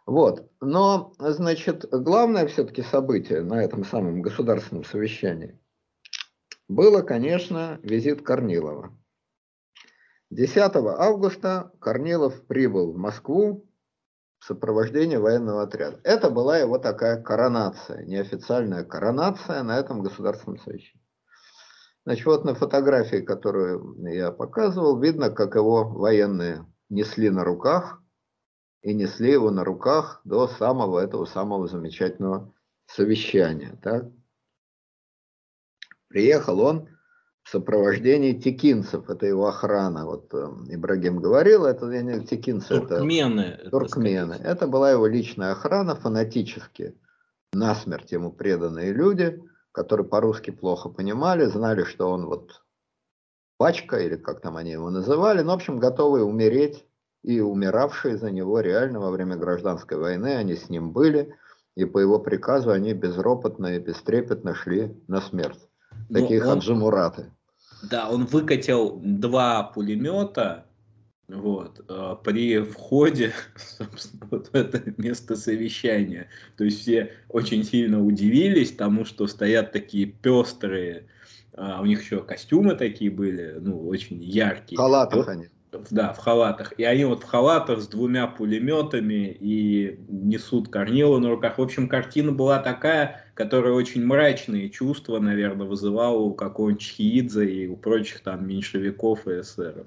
Вот. 0.08 0.50
Но, 0.62 1.14
значит, 1.20 1.86
главное 1.92 2.48
все-таки 2.48 2.82
событие 2.82 3.42
на 3.42 3.64
этом 3.64 3.84
самом 3.84 4.22
государственном 4.22 4.86
совещании 4.86 5.60
было, 6.68 7.02
конечно, 7.02 7.80
визит 7.84 8.22
Корнилова. 8.24 8.98
10 10.30 10.58
августа 10.76 11.72
Корнилов 11.80 12.46
прибыл 12.48 12.92
в 12.92 12.98
Москву 12.98 13.70
в 14.40 14.46
сопровождении 14.46 15.16
военного 15.16 15.64
отряда. 15.64 16.00
Это 16.04 16.30
была 16.30 16.58
его 16.58 16.78
такая 16.78 17.22
коронация, 17.22 18.04
неофициальная 18.04 18.84
коронация 18.84 19.64
на 19.64 19.80
этом 19.80 20.04
государственном 20.04 20.60
совещании. 20.60 21.04
Значит, 22.06 22.26
вот 22.26 22.46
на 22.46 22.56
фотографии, 22.56 23.18
которую 23.18 23.96
я 24.08 24.32
показывал, 24.32 25.00
видно, 25.00 25.30
как 25.30 25.56
его 25.56 25.84
военные 25.86 26.66
несли 26.90 27.30
на 27.30 27.44
руках, 27.44 28.02
и 28.82 28.94
несли 28.94 29.32
его 29.32 29.52
на 29.52 29.64
руках 29.64 30.22
до 30.24 30.48
самого 30.48 31.00
этого 31.00 31.26
самого 31.26 31.68
замечательного 31.68 32.54
совещания. 32.86 33.78
Так? 33.84 34.06
Приехал 36.10 36.60
он 36.62 36.90
в 37.44 37.50
сопровождении 37.50 38.34
текинцев, 38.34 39.10
это 39.10 39.26
его 39.26 39.48
охрана. 39.48 40.06
Вот 40.06 40.34
э, 40.34 40.50
Ибрагим 40.70 41.20
говорил, 41.20 41.66
это 41.66 41.86
не 41.86 42.26
текинцы, 42.26 42.80
туркмены, 42.80 43.42
это 43.42 43.70
туркмены. 43.70 44.34
Это, 44.34 44.44
это 44.44 44.68
была 44.68 44.92
его 44.92 45.08
личная 45.08 45.52
охрана, 45.52 45.96
фанатически, 45.96 46.96
насмерть 47.54 48.12
ему 48.12 48.32
преданные 48.32 48.92
люди, 48.92 49.42
которые 49.72 50.06
по-русски 50.06 50.52
плохо 50.52 50.90
понимали, 50.90 51.46
знали, 51.46 51.84
что 51.84 52.10
он 52.10 52.26
вот 52.26 52.64
пачка, 53.58 53.98
или 53.98 54.16
как 54.16 54.42
там 54.42 54.58
они 54.58 54.72
его 54.72 54.90
называли, 54.90 55.42
ну, 55.42 55.52
в 55.52 55.56
общем, 55.56 55.80
готовые 55.80 56.24
умереть 56.24 56.86
и 57.24 57.40
умиравшие 57.40 58.18
за 58.18 58.32
него 58.32 58.60
реально 58.60 59.00
во 59.00 59.12
время 59.12 59.36
гражданской 59.36 59.98
войны, 59.98 60.36
они 60.36 60.56
с 60.56 60.70
ним 60.70 60.92
были, 60.92 61.36
и 61.76 61.86
по 61.86 62.00
его 62.00 62.20
приказу 62.20 62.72
они 62.72 62.94
безропотно 62.94 63.76
и 63.76 63.80
бестрепетно 63.80 64.54
шли 64.56 64.96
на 65.08 65.22
смерть. 65.22 65.67
Ну, 66.10 66.22
Такие 66.22 66.42
он, 66.42 66.48
Хаджи 66.48 66.76
Мураты. 66.76 67.32
Да, 67.90 68.10
он 68.10 68.26
выкатил 68.26 69.00
два 69.04 69.64
пулемета 69.64 70.66
вот, 71.28 71.84
э, 71.90 72.16
при 72.24 72.60
входе 72.60 73.34
собственно, 73.56 74.28
вот 74.32 74.48
в 74.48 74.56
это 74.56 74.82
место 74.98 75.36
совещания. 75.36 76.30
То 76.58 76.64
есть 76.64 76.82
все 76.82 77.12
очень 77.30 77.64
сильно 77.64 78.04
удивились 78.04 78.72
тому, 78.72 79.04
что 79.06 79.28
стоят 79.28 79.74
такие 79.74 80.06
пестрые, 80.06 81.08
а 81.54 81.82
у 81.82 81.86
них 81.86 82.02
еще 82.02 82.24
костюмы 82.24 82.76
такие 82.76 83.12
были, 83.12 83.58
ну, 83.60 83.88
очень 83.88 84.24
яркие. 84.24 84.78
Халатах 84.78 85.18
вот, 85.18 85.28
они. 85.28 85.50
Да, 85.92 86.14
в 86.14 86.18
халатах. 86.20 86.74
И 86.78 86.84
они 86.84 87.04
вот 87.04 87.24
в 87.24 87.26
халатах 87.26 87.82
с 87.82 87.88
двумя 87.88 88.28
пулеметами 88.28 89.36
и 89.38 90.00
несут 90.08 90.70
Корнила 90.70 91.20
на 91.20 91.30
руках. 91.30 91.58
В 91.58 91.62
общем, 91.62 91.90
картина 91.90 92.32
была 92.32 92.60
такая, 92.60 93.27
которая 93.38 93.74
очень 93.74 94.04
мрачные 94.04 94.68
чувства, 94.72 95.20
наверное, 95.20 95.68
вызывала 95.68 96.18
у 96.18 96.34
какого-нибудь 96.34 96.82
Чхиидзе 96.82 97.46
и 97.46 97.68
у 97.68 97.78
прочих 97.78 98.22
там 98.22 98.48
меньшевиков 98.48 99.28
и 99.28 99.42
эсеров. 99.42 99.86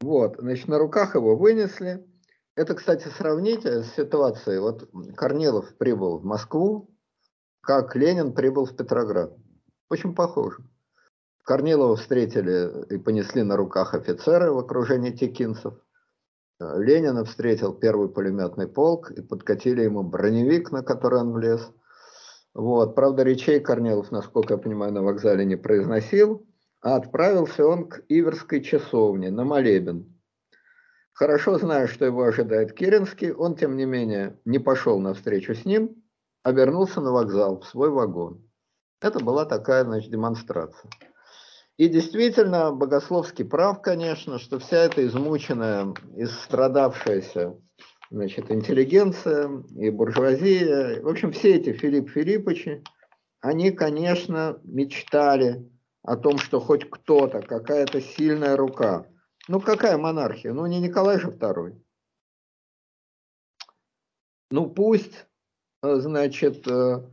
Вот, 0.00 0.36
значит, 0.38 0.66
на 0.66 0.78
руках 0.78 1.14
его 1.14 1.36
вынесли. 1.36 2.06
Это, 2.56 2.74
кстати, 2.74 3.06
сравните 3.08 3.82
с 3.82 3.92
ситуацией. 3.92 4.60
Вот 4.60 4.88
Корнилов 5.14 5.76
прибыл 5.76 6.16
в 6.16 6.24
Москву, 6.24 6.88
как 7.60 7.94
Ленин 7.94 8.32
прибыл 8.32 8.64
в 8.64 8.74
Петроград. 8.74 9.36
Очень 9.90 10.14
похоже. 10.14 10.62
Корнилова 11.44 11.96
встретили 11.96 12.86
и 12.88 12.96
понесли 12.96 13.42
на 13.42 13.56
руках 13.56 13.92
офицеры 13.92 14.52
в 14.52 14.58
окружении 14.58 15.10
текинцев. 15.10 15.74
Ленина 16.60 17.26
встретил 17.26 17.74
первый 17.74 18.08
пулеметный 18.08 18.68
полк 18.68 19.10
и 19.10 19.20
подкатили 19.20 19.82
ему 19.82 20.02
броневик, 20.02 20.72
на 20.72 20.82
который 20.82 21.20
он 21.20 21.32
влез. 21.32 21.70
Вот. 22.54 22.94
Правда, 22.94 23.22
речей 23.22 23.60
Корнилов, 23.60 24.10
насколько 24.10 24.54
я 24.54 24.58
понимаю, 24.58 24.92
на 24.92 25.02
вокзале 25.02 25.44
не 25.44 25.56
произносил, 25.56 26.46
а 26.80 26.96
отправился 26.96 27.66
он 27.66 27.88
к 27.88 28.02
Иверской 28.08 28.62
часовне 28.62 29.30
на 29.30 29.44
молебен. 29.44 30.14
Хорошо 31.12 31.58
зная, 31.58 31.88
что 31.88 32.04
его 32.04 32.22
ожидает 32.22 32.72
Керенский, 32.72 33.32
он, 33.32 33.56
тем 33.56 33.76
не 33.76 33.84
менее, 33.84 34.38
не 34.44 34.60
пошел 34.60 35.00
навстречу 35.00 35.54
с 35.54 35.64
ним, 35.64 36.02
а 36.44 36.52
вернулся 36.52 37.00
на 37.00 37.10
вокзал, 37.10 37.60
в 37.60 37.66
свой 37.66 37.90
вагон. 37.90 38.48
Это 39.00 39.18
была 39.18 39.44
такая, 39.44 39.84
значит, 39.84 40.10
демонстрация. 40.10 40.90
И 41.76 41.88
действительно, 41.88 42.72
Богословский 42.72 43.44
прав, 43.44 43.82
конечно, 43.82 44.38
что 44.38 44.58
вся 44.58 44.78
эта 44.78 45.06
измученная, 45.06 45.94
истрадавшаяся 46.16 47.56
значит, 48.10 48.50
интеллигенция 48.50 49.64
и 49.76 49.90
буржуазия, 49.90 51.02
в 51.02 51.08
общем, 51.08 51.32
все 51.32 51.56
эти 51.56 51.72
Филипп 51.72 52.10
Филипповичи, 52.10 52.82
они, 53.40 53.70
конечно, 53.70 54.58
мечтали 54.64 55.70
о 56.02 56.16
том, 56.16 56.38
что 56.38 56.60
хоть 56.60 56.88
кто-то, 56.88 57.40
какая-то 57.40 58.00
сильная 58.00 58.56
рука. 58.56 59.06
Ну, 59.46 59.60
какая 59.60 59.96
монархия? 59.96 60.52
Ну, 60.52 60.66
не 60.66 60.80
Николай 60.80 61.18
же 61.18 61.28
II. 61.28 61.80
Ну, 64.50 64.70
пусть, 64.70 65.26
э, 65.82 65.96
значит, 65.96 66.66
э, 66.66 67.08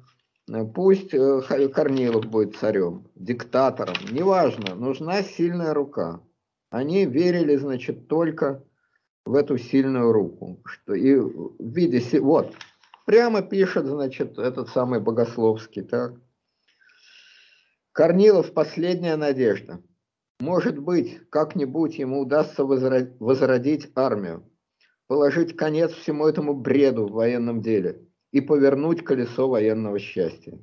пусть 0.73 1.13
э, 1.13 1.69
Корнилов 1.73 2.25
будет 2.25 2.55
царем, 2.55 3.09
диктатором, 3.15 3.95
неважно, 4.11 4.75
нужна 4.75 5.21
сильная 5.21 5.73
рука. 5.73 6.21
Они 6.69 7.05
верили, 7.05 7.55
значит, 7.57 8.07
только 8.07 8.63
в 9.25 9.33
эту 9.33 9.57
сильную 9.57 10.11
руку. 10.11 10.61
Что 10.65 10.93
и 10.93 11.15
в 11.15 11.55
виде, 11.59 12.19
вот, 12.19 12.53
прямо 13.05 13.41
пишет, 13.41 13.85
значит, 13.85 14.37
этот 14.37 14.69
самый 14.69 14.99
Богословский, 14.99 15.81
так. 15.81 16.13
Корнилов– 17.91 18.53
последняя 18.53 19.15
надежда. 19.15 19.81
Может 20.39 20.77
быть, 20.79 21.21
как-нибудь 21.29 21.97
ему 21.97 22.21
удастся 22.21 22.65
возродить 22.65 23.89
армию, 23.95 24.43
положить 25.07 25.55
конец 25.55 25.93
всему 25.93 26.27
этому 26.27 26.53
бреду 26.53 27.07
в 27.07 27.13
военном 27.13 27.61
деле 27.61 28.01
и 28.31 28.41
повернуть 28.41 29.03
колесо 29.03 29.47
военного 29.47 29.97
счастья. 29.97 30.59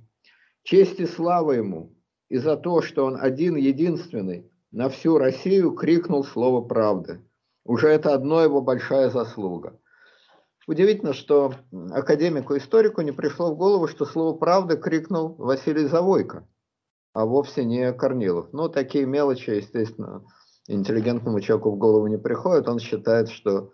Честь 0.63 1.01
и 1.01 1.07
слава 1.07 1.53
ему 1.53 1.97
и 2.29 2.37
за 2.37 2.57
то, 2.57 2.83
что 2.83 3.07
он 3.07 3.17
один 3.19 3.57
единственный 3.57 4.51
на 4.71 4.91
всю 4.91 5.17
Россию 5.17 5.73
крикнул 5.73 6.23
слово 6.23 6.61
правды– 6.61 7.21
уже 7.65 7.89
это 7.89 8.15
одно 8.15 8.43
его 8.43 8.61
большая 8.61 9.11
заслуга. 9.11 9.79
Удивительно, 10.67 11.13
что 11.13 11.55
академику-историку 11.91 13.01
не 13.03 13.13
пришло 13.13 13.53
в 13.53 13.57
голову, 13.57 13.89
что 13.89 14.05
слово 14.05 14.37
«правда» 14.37 14.77
крикнул 14.77 15.35
Василий 15.35 15.87
Завойко, 15.87 16.47
а 17.13 17.27
вовсе 17.27 17.65
не 17.65 17.93
Корнилов. 17.93 18.53
Но 18.53 18.69
такие 18.69 19.05
мелочи, 19.05 19.51
естественно, 19.51 20.25
интеллигентному 20.69 21.41
человеку 21.41 21.73
в 21.73 21.79
голову 21.79 22.07
не 22.07 22.19
приходят. 22.19 22.69
Он 22.69 22.79
считает, 22.79 23.29
что 23.29 23.73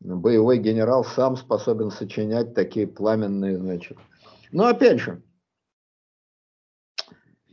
боевой 0.00 0.58
генерал 0.58 1.04
сам 1.04 1.36
способен 1.36 1.90
сочинять 1.90 2.54
такие 2.54 2.86
пламенные, 2.86 3.58
значит. 3.58 3.96
Но 4.52 4.66
опять 4.66 5.00
же, 5.00 5.22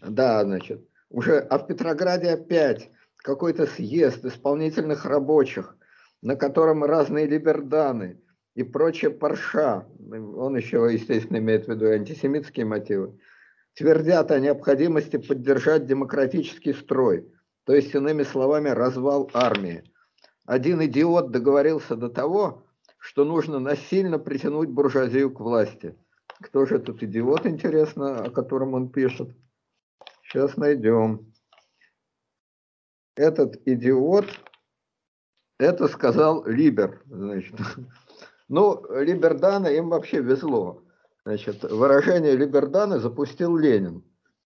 да, 0.01 0.43
значит, 0.43 0.85
уже, 1.09 1.39
а 1.39 1.57
в 1.57 1.67
Петрограде 1.67 2.31
опять 2.31 2.91
какой-то 3.23 3.65
съезд 3.65 4.23
исполнительных 4.25 5.05
рабочих, 5.05 5.75
на 6.21 6.35
котором 6.35 6.83
разные 6.83 7.25
либерданы 7.25 8.21
и 8.53 8.63
прочая 8.63 9.11
парша, 9.11 9.87
он 10.11 10.55
еще, 10.55 10.87
естественно, 10.91 11.37
имеет 11.37 11.65
в 11.65 11.69
виду 11.69 11.87
антисемитские 11.87 12.65
мотивы, 12.65 13.17
твердят 13.75 14.29
о 14.29 14.39
необходимости 14.39 15.17
поддержать 15.17 15.87
демократический 15.87 16.73
строй, 16.73 17.27
то 17.65 17.73
есть, 17.73 17.95
иными 17.95 18.23
словами, 18.23 18.69
развал 18.69 19.31
армии. 19.33 19.83
Один 20.45 20.83
идиот 20.83 21.31
договорился 21.31 21.95
до 21.95 22.09
того, 22.09 22.67
что 22.99 23.23
нужно 23.23 23.59
насильно 23.59 24.19
притянуть 24.19 24.69
буржуазию 24.69 25.31
к 25.31 25.39
власти. 25.39 25.95
Кто 26.41 26.65
же 26.65 26.75
этот 26.75 27.01
идиот, 27.01 27.45
интересно, 27.45 28.25
о 28.25 28.29
котором 28.29 28.73
он 28.73 28.89
пишет? 28.89 29.29
Сейчас 30.23 30.57
найдем 30.57 31.32
этот 33.15 33.61
идиот, 33.65 34.25
это 35.59 35.87
сказал 35.87 36.45
Либер, 36.45 37.01
значит. 37.05 37.55
Ну, 38.49 38.85
Либердана 38.89 39.67
им 39.67 39.89
вообще 39.89 40.21
везло. 40.21 40.83
Значит, 41.25 41.63
выражение 41.63 42.35
Либердана 42.35 42.99
запустил 42.99 43.55
Ленин. 43.57 44.03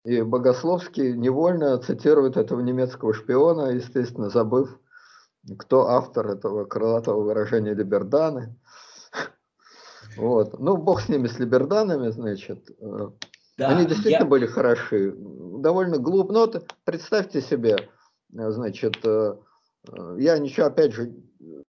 И 0.06 0.22
Богословский 0.22 1.14
невольно 1.14 1.78
цитирует 1.78 2.38
этого 2.38 2.62
немецкого 2.62 3.14
шпиона, 3.14 3.72
естественно, 3.72 4.30
забыв, 4.30 4.80
кто 5.58 5.88
автор 5.90 6.30
этого 6.30 6.66
крылатого 6.66 7.22
выражения 7.22 7.74
Либерданы. 7.74 8.56
Вот. 10.18 10.60
Ну, 10.60 10.78
бог 10.78 11.02
с 11.02 11.10
ними, 11.10 11.28
с 11.28 11.40
Либерданами, 11.40 12.10
значит. 12.10 12.70
Да, 13.58 13.68
Они 13.68 13.86
действительно 13.86 14.24
я... 14.24 14.30
были 14.30 14.46
хороши. 14.46 15.14
Довольно 15.18 15.98
глупо. 15.98 16.34
Но 16.34 16.40
вот 16.42 16.66
представьте 16.84 17.42
себе, 17.42 17.78
значит, 18.34 18.98
э, 19.04 19.36
э, 19.92 20.16
я 20.20 20.38
ничего, 20.38 20.68
опять 20.68 20.94
же, 20.94 21.14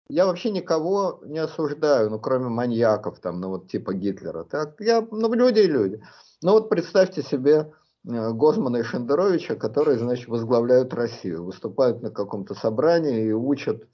я 0.09 0.26
вообще 0.26 0.51
никого 0.51 1.20
не 1.24 1.39
осуждаю, 1.39 2.10
ну, 2.10 2.18
кроме 2.18 2.48
маньяков, 2.48 3.20
там, 3.20 3.40
ну, 3.40 3.48
вот 3.48 3.70
типа 3.70 3.94
Гитлера. 3.94 4.44
Так, 4.44 4.80
я, 4.80 5.06
ну, 5.10 5.32
люди 5.35 5.60
и 5.60 5.66
люди. 5.66 6.02
Ну, 6.43 6.52
вот 6.52 6.68
представьте 6.68 7.22
себе 7.22 7.72
Гозмана 8.05 8.78
и 8.78 8.82
Шендеровича, 8.82 9.55
которые, 9.56 9.98
значит, 9.98 10.28
возглавляют 10.28 10.94
Россию, 10.94 11.44
выступают 11.44 12.01
на 12.02 12.10
каком-то 12.10 12.55
собрании 12.55 13.26
и 13.26 13.32
учат 13.32 13.86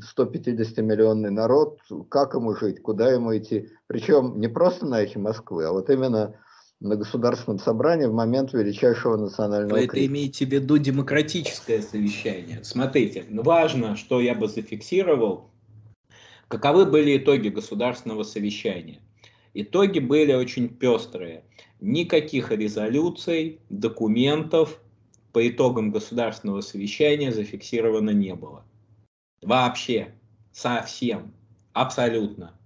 150-миллионный 0.00 1.30
народ, 1.30 1.78
как 2.08 2.34
ему 2.34 2.54
жить, 2.54 2.82
куда 2.82 3.10
ему 3.10 3.36
идти. 3.36 3.70
Причем 3.86 4.40
не 4.40 4.48
просто 4.48 4.86
на 4.86 5.02
эхе 5.02 5.18
Москвы, 5.18 5.64
а 5.64 5.72
вот 5.72 5.88
именно 5.90 6.34
на 6.82 6.96
государственном 6.96 7.60
собрании 7.60 8.06
в 8.06 8.12
момент 8.12 8.52
величайшего 8.52 9.16
национального 9.16 9.78
это 9.78 10.04
имеете 10.04 10.44
в 10.44 10.50
виду 10.50 10.78
демократическое 10.78 11.80
совещание. 11.80 12.62
Смотрите, 12.64 13.24
важно, 13.30 13.96
что 13.96 14.20
я 14.20 14.34
бы 14.34 14.48
зафиксировал, 14.48 15.50
каковы 16.48 16.86
были 16.86 17.16
итоги 17.16 17.48
государственного 17.48 18.24
совещания. 18.24 19.00
Итоги 19.54 20.00
были 20.00 20.32
очень 20.32 20.68
пестрые. 20.68 21.44
Никаких 21.80 22.50
резолюций, 22.50 23.60
документов 23.70 24.80
по 25.32 25.48
итогам 25.48 25.92
государственного 25.92 26.62
совещания 26.62 27.32
зафиксировано 27.32 28.10
не 28.10 28.34
было. 28.34 28.64
Вообще, 29.40 30.14
совсем, 30.52 31.32
абсолютно. 31.72 32.58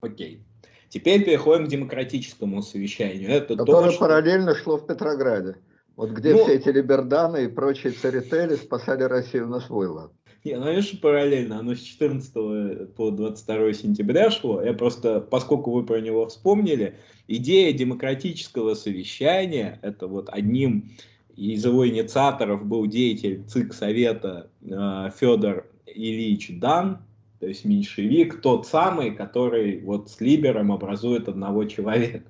Окей. 0.00 0.44
Теперь 0.90 1.24
переходим 1.24 1.66
к 1.66 1.68
демократическому 1.68 2.62
совещанию. 2.62 3.30
Это 3.30 3.56
Которое 3.56 3.86
то, 3.86 3.90
что... 3.92 4.00
параллельно 4.00 4.54
шло 4.56 4.76
в 4.76 4.86
Петрограде. 4.86 5.56
Вот 5.96 6.10
где 6.10 6.32
ну, 6.32 6.44
все 6.44 6.54
эти 6.54 6.68
либерданы 6.68 7.44
и 7.44 7.48
прочие 7.48 7.92
царители 7.92 8.56
спасали 8.56 9.04
Россию 9.04 9.46
на 9.46 9.60
свой 9.60 9.86
лад. 9.86 10.12
Не, 10.44 10.56
ну 10.56 10.64
конечно 10.64 10.98
параллельно, 10.98 11.58
оно 11.58 11.74
с 11.74 11.80
14 11.80 12.94
по 12.94 13.10
22 13.10 13.72
сентября 13.74 14.30
шло. 14.30 14.62
Я 14.62 14.72
просто, 14.72 15.20
поскольку 15.20 15.70
вы 15.70 15.84
про 15.84 16.00
него 16.00 16.26
вспомнили, 16.26 16.96
идея 17.28 17.72
демократического 17.72 18.74
совещания, 18.74 19.78
это 19.82 20.06
вот 20.06 20.28
одним 20.30 20.90
из 21.36 21.64
его 21.64 21.86
инициаторов 21.86 22.64
был 22.64 22.86
деятель 22.86 23.44
ЦИК 23.46 23.74
Совета 23.74 24.50
э, 24.62 25.10
Федор 25.18 25.66
Ильич 25.86 26.58
Дан, 26.58 27.04
то 27.40 27.46
есть 27.46 27.64
меньшевик 27.64 28.42
тот 28.42 28.66
самый, 28.66 29.12
который 29.12 29.80
вот 29.80 30.10
с 30.10 30.20
Либером 30.20 30.70
образует 30.70 31.28
одного 31.28 31.64
человека. 31.64 32.22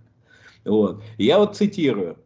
Вот. 0.64 1.02
Я 1.18 1.38
вот 1.38 1.56
цитирую. 1.56 2.16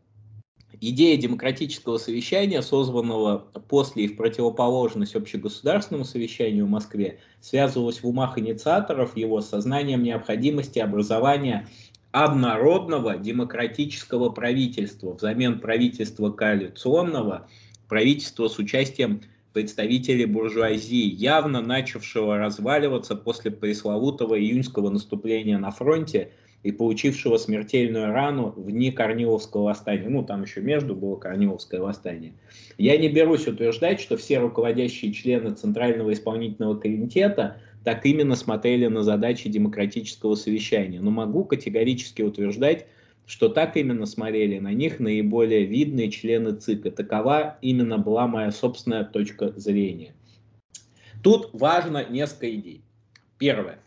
Идея 0.80 1.16
демократического 1.16 1.96
совещания, 1.96 2.60
созванного 2.60 3.38
после 3.68 4.04
и 4.04 4.08
в 4.08 4.16
противоположность 4.16 5.14
общегосударственному 5.14 6.04
совещанию 6.04 6.66
в 6.66 6.68
Москве, 6.68 7.20
связывалась 7.40 8.02
в 8.02 8.06
умах 8.06 8.38
инициаторов 8.38 9.16
его 9.16 9.40
с 9.40 9.48
сознанием 9.48 10.02
необходимости 10.02 10.78
образования 10.78 11.68
однородного 12.10 13.16
демократического 13.16 14.28
правительства 14.28 15.14
взамен 15.14 15.58
правительства 15.60 16.30
коалиционного, 16.30 17.48
правительства 17.88 18.48
с 18.48 18.58
участием 18.58 19.22
представителей 19.54 20.26
буржуазии, 20.26 21.14
явно 21.14 21.62
начавшего 21.62 22.36
разваливаться 22.36 23.14
после 23.14 23.52
пресловутого 23.52 24.38
июньского 24.38 24.90
наступления 24.90 25.56
на 25.58 25.70
фронте 25.70 26.32
и 26.64 26.72
получившего 26.72 27.36
смертельную 27.36 28.12
рану 28.12 28.52
в 28.56 28.70
дни 28.70 28.90
Корниловского 28.90 29.64
восстания. 29.64 30.08
Ну, 30.08 30.24
там 30.24 30.42
еще 30.42 30.60
между 30.60 30.96
было 30.96 31.16
Корниловское 31.16 31.80
восстание. 31.80 32.32
Я 32.78 32.98
не 32.98 33.08
берусь 33.08 33.46
утверждать, 33.46 34.00
что 34.00 34.16
все 34.16 34.40
руководящие 34.40 35.12
члены 35.12 35.52
Центрального 35.52 36.12
исполнительного 36.12 36.74
комитета 36.74 37.58
так 37.84 38.04
именно 38.06 38.34
смотрели 38.34 38.86
на 38.86 39.02
задачи 39.02 39.48
демократического 39.48 40.34
совещания, 40.34 41.00
но 41.00 41.10
могу 41.10 41.44
категорически 41.44 42.22
утверждать, 42.22 42.86
что 43.26 43.48
так 43.48 43.76
именно 43.76 44.06
смотрели 44.06 44.58
на 44.58 44.72
них 44.72 45.00
наиболее 45.00 45.64
видные 45.64 46.10
члены 46.10 46.54
ЦИК. 46.54 46.86
И 46.86 46.90
такова 46.90 47.58
именно 47.62 47.98
была 47.98 48.26
моя 48.26 48.50
собственная 48.52 49.04
точка 49.04 49.52
зрения. 49.56 50.14
Тут 51.22 51.50
важно 51.52 52.04
несколько 52.04 52.54
идей. 52.54 52.82
Первое. 53.38 53.78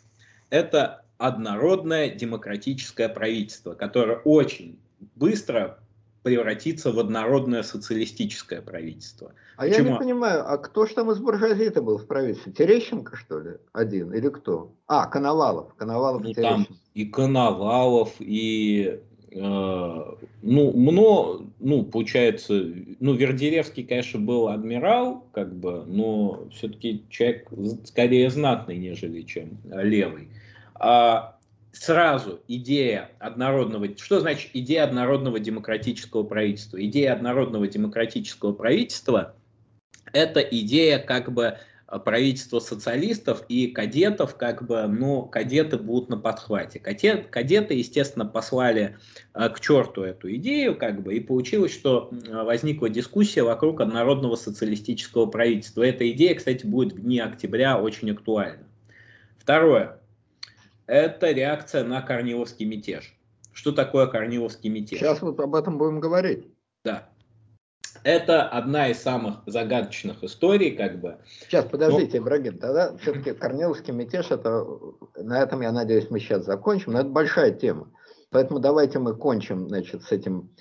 Это 0.49 1.05
однородное 1.17 2.09
демократическое 2.09 3.09
правительство, 3.09 3.73
которое 3.73 4.17
очень 4.17 4.79
быстро 5.15 5.79
превратится 6.23 6.91
в 6.91 6.99
однородное 6.99 7.63
социалистическое 7.63 8.61
правительство. 8.61 9.31
А 9.55 9.61
Почему? 9.61 9.87
я 9.87 9.93
не 9.93 9.97
понимаю, 9.97 10.51
а 10.51 10.57
кто 10.57 10.85
же 10.85 10.93
там 10.93 11.09
из 11.11 11.19
буржуазии-то 11.19 11.81
был 11.81 11.99
в 11.99 12.05
правительстве? 12.05 12.51
Терещенко, 12.51 13.15
что 13.15 13.39
ли, 13.39 13.51
один 13.71 14.13
или 14.13 14.27
кто? 14.29 14.73
А, 14.87 15.07
Коновалов. 15.07 15.73
Коновалов 15.75 16.23
ну, 16.23 16.33
там 16.33 16.67
и 16.93 17.05
Коновалов, 17.05 18.15
и 18.19 18.99
ну, 19.31 20.17
мно, 20.41 21.41
ну, 21.59 21.83
получается, 21.83 22.73
ну, 22.99 23.13
Вердеревский, 23.13 23.83
конечно, 23.83 24.19
был 24.19 24.47
адмирал, 24.47 25.25
как 25.33 25.53
бы, 25.53 25.83
но 25.85 26.47
все-таки 26.51 27.03
человек 27.09 27.49
скорее 27.85 28.29
знатный, 28.29 28.77
нежели 28.77 29.21
чем 29.23 29.57
левый. 29.65 30.29
А 30.75 31.37
сразу 31.71 32.39
идея 32.47 33.11
однородного... 33.19 33.95
Что 33.97 34.19
значит 34.19 34.51
идея 34.53 34.85
однородного 34.85 35.39
демократического 35.39 36.23
правительства? 36.23 36.83
Идея 36.85 37.13
однородного 37.13 37.67
демократического 37.67 38.53
правительства– 38.53 39.35
это 40.13 40.39
идея 40.39 40.99
как 40.99 41.31
бы 41.33 41.57
правительства 42.03 42.59
социалистов 42.59 43.43
и 43.49 43.67
кадетов, 43.67 44.35
как 44.35 44.65
бы, 44.65 44.87
ну, 44.87 45.23
кадеты 45.23 45.77
будут 45.77 46.09
на 46.09 46.17
подхвате. 46.17 46.79
Кадет, 46.79 47.27
кадеты, 47.27 47.75
естественно, 47.75 48.25
послали 48.25 48.97
э, 49.33 49.49
к 49.49 49.59
черту 49.59 50.03
эту 50.03 50.33
идею, 50.35 50.77
как 50.77 51.01
бы, 51.01 51.15
и 51.15 51.19
получилось, 51.19 51.73
что 51.73 52.11
возникла 52.29 52.89
дискуссия 52.89 53.43
вокруг 53.43 53.81
однородного 53.81 54.35
социалистического 54.35 55.25
правительства. 55.27 55.83
Эта 55.83 56.09
идея, 56.11 56.35
кстати, 56.35 56.65
будет 56.65 56.93
в 56.93 57.01
дни 57.01 57.19
октября 57.19 57.79
очень 57.79 58.11
актуальна. 58.11 58.67
Второе 59.37 59.97
это 60.87 61.31
реакция 61.31 61.83
на 61.83 62.01
Корниловский 62.01 62.65
мятеж. 62.65 63.13
Что 63.51 63.71
такое 63.71 64.07
Корниловский 64.07 64.69
мятеж? 64.69 64.99
Сейчас 64.99 65.21
вот 65.21 65.39
об 65.39 65.53
этом 65.53 65.77
будем 65.77 65.99
говорить. 65.99 66.47
Да. 66.83 67.09
Это 68.03 68.47
одна 68.47 68.89
из 68.89 69.01
самых 69.01 69.41
загадочных 69.45 70.23
историй, 70.23 70.75
как 70.75 70.99
бы. 70.99 71.17
Сейчас, 71.41 71.65
подождите, 71.65 72.19
но... 72.19 72.25
Ибрагим, 72.25 72.57
тогда 72.57 72.95
все-таки 72.97 73.33
Корниловский 73.33 73.93
мятеж, 73.93 74.31
это, 74.31 74.65
на 75.15 75.41
этом, 75.41 75.61
я 75.61 75.71
надеюсь, 75.71 76.09
мы 76.09 76.19
сейчас 76.19 76.45
закончим, 76.45 76.93
но 76.93 76.99
это 76.99 77.09
большая 77.09 77.51
тема. 77.51 77.91
Поэтому 78.29 78.59
давайте 78.59 78.99
мы 78.99 79.15
кончим, 79.15 79.67
значит, 79.69 80.03
с 80.03 80.11
этим, 80.11 80.53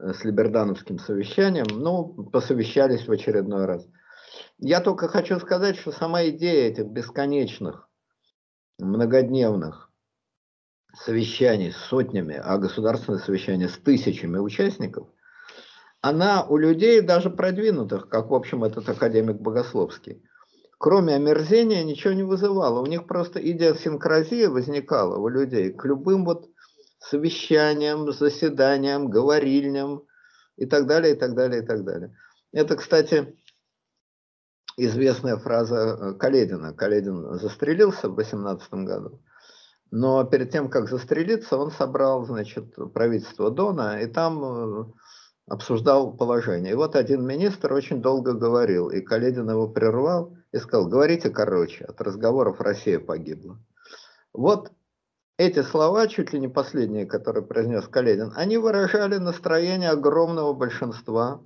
э, 0.00 0.12
с 0.12 0.24
Либердановским 0.24 0.98
совещанием. 0.98 1.66
Ну, 1.70 2.08
посовещались 2.30 3.06
в 3.06 3.12
очередной 3.12 3.64
раз. 3.64 3.86
Я 4.58 4.80
только 4.80 5.08
хочу 5.08 5.38
сказать, 5.38 5.76
что 5.76 5.92
сама 5.92 6.26
идея 6.28 6.70
этих 6.70 6.86
бесконечных 6.86 7.88
многодневных 8.78 9.90
совещаний 10.94 11.72
с 11.72 11.76
сотнями, 11.76 12.40
а 12.42 12.58
государственное 12.58 13.18
совещание 13.18 13.68
с 13.68 13.76
тысячами 13.78 14.38
участников, 14.38 15.08
она 16.08 16.44
у 16.44 16.56
людей 16.56 17.00
даже 17.00 17.30
продвинутых, 17.30 18.08
как 18.08 18.30
в 18.30 18.34
общем 18.34 18.62
этот 18.62 18.88
академик 18.88 19.36
Богословский, 19.36 20.22
кроме 20.78 21.16
омерзения 21.16 21.82
ничего 21.82 22.12
не 22.12 22.22
вызывала. 22.22 22.80
У 22.80 22.86
них 22.86 23.08
просто 23.08 23.40
идиосинкразия 23.40 24.48
возникала 24.48 25.18
у 25.18 25.26
людей 25.26 25.72
к 25.72 25.84
любым 25.84 26.24
вот 26.24 26.48
совещаниям, 27.00 28.12
заседаниям, 28.12 29.10
говорильням 29.10 30.04
и 30.56 30.66
так 30.66 30.86
далее, 30.86 31.14
и 31.14 31.18
так 31.18 31.34
далее, 31.34 31.64
и 31.64 31.66
так 31.66 31.84
далее. 31.84 32.16
Это, 32.52 32.76
кстати, 32.76 33.36
известная 34.76 35.38
фраза 35.38 35.76
э, 35.76 36.14
Каледина. 36.14 36.72
Каледин 36.72 37.34
застрелился 37.34 38.08
в 38.08 38.14
18 38.14 38.72
году, 38.74 39.20
но 39.90 40.22
перед 40.22 40.52
тем, 40.52 40.70
как 40.70 40.88
застрелиться, 40.88 41.56
он 41.56 41.72
собрал, 41.72 42.24
значит, 42.26 42.76
правительство 42.94 43.50
Дона, 43.50 44.00
и 44.00 44.06
там 44.06 44.44
э, 44.44 44.84
обсуждал 45.46 46.16
положение. 46.16 46.72
И 46.72 46.76
вот 46.76 46.96
один 46.96 47.24
министр 47.24 47.72
очень 47.72 48.02
долго 48.02 48.32
говорил, 48.32 48.90
и 48.90 49.00
Каледин 49.00 49.48
его 49.50 49.68
прервал 49.68 50.36
и 50.52 50.58
сказал, 50.58 50.88
говорите 50.88 51.30
короче, 51.30 51.84
от 51.84 52.00
разговоров 52.00 52.60
Россия 52.60 52.98
погибла. 52.98 53.58
Вот 54.32 54.72
эти 55.38 55.62
слова, 55.62 56.08
чуть 56.08 56.32
ли 56.32 56.40
не 56.40 56.48
последние, 56.48 57.06
которые 57.06 57.44
произнес 57.44 57.86
Каледин, 57.88 58.32
они 58.36 58.58
выражали 58.58 59.16
настроение 59.16 59.90
огромного 59.90 60.52
большинства 60.52 61.42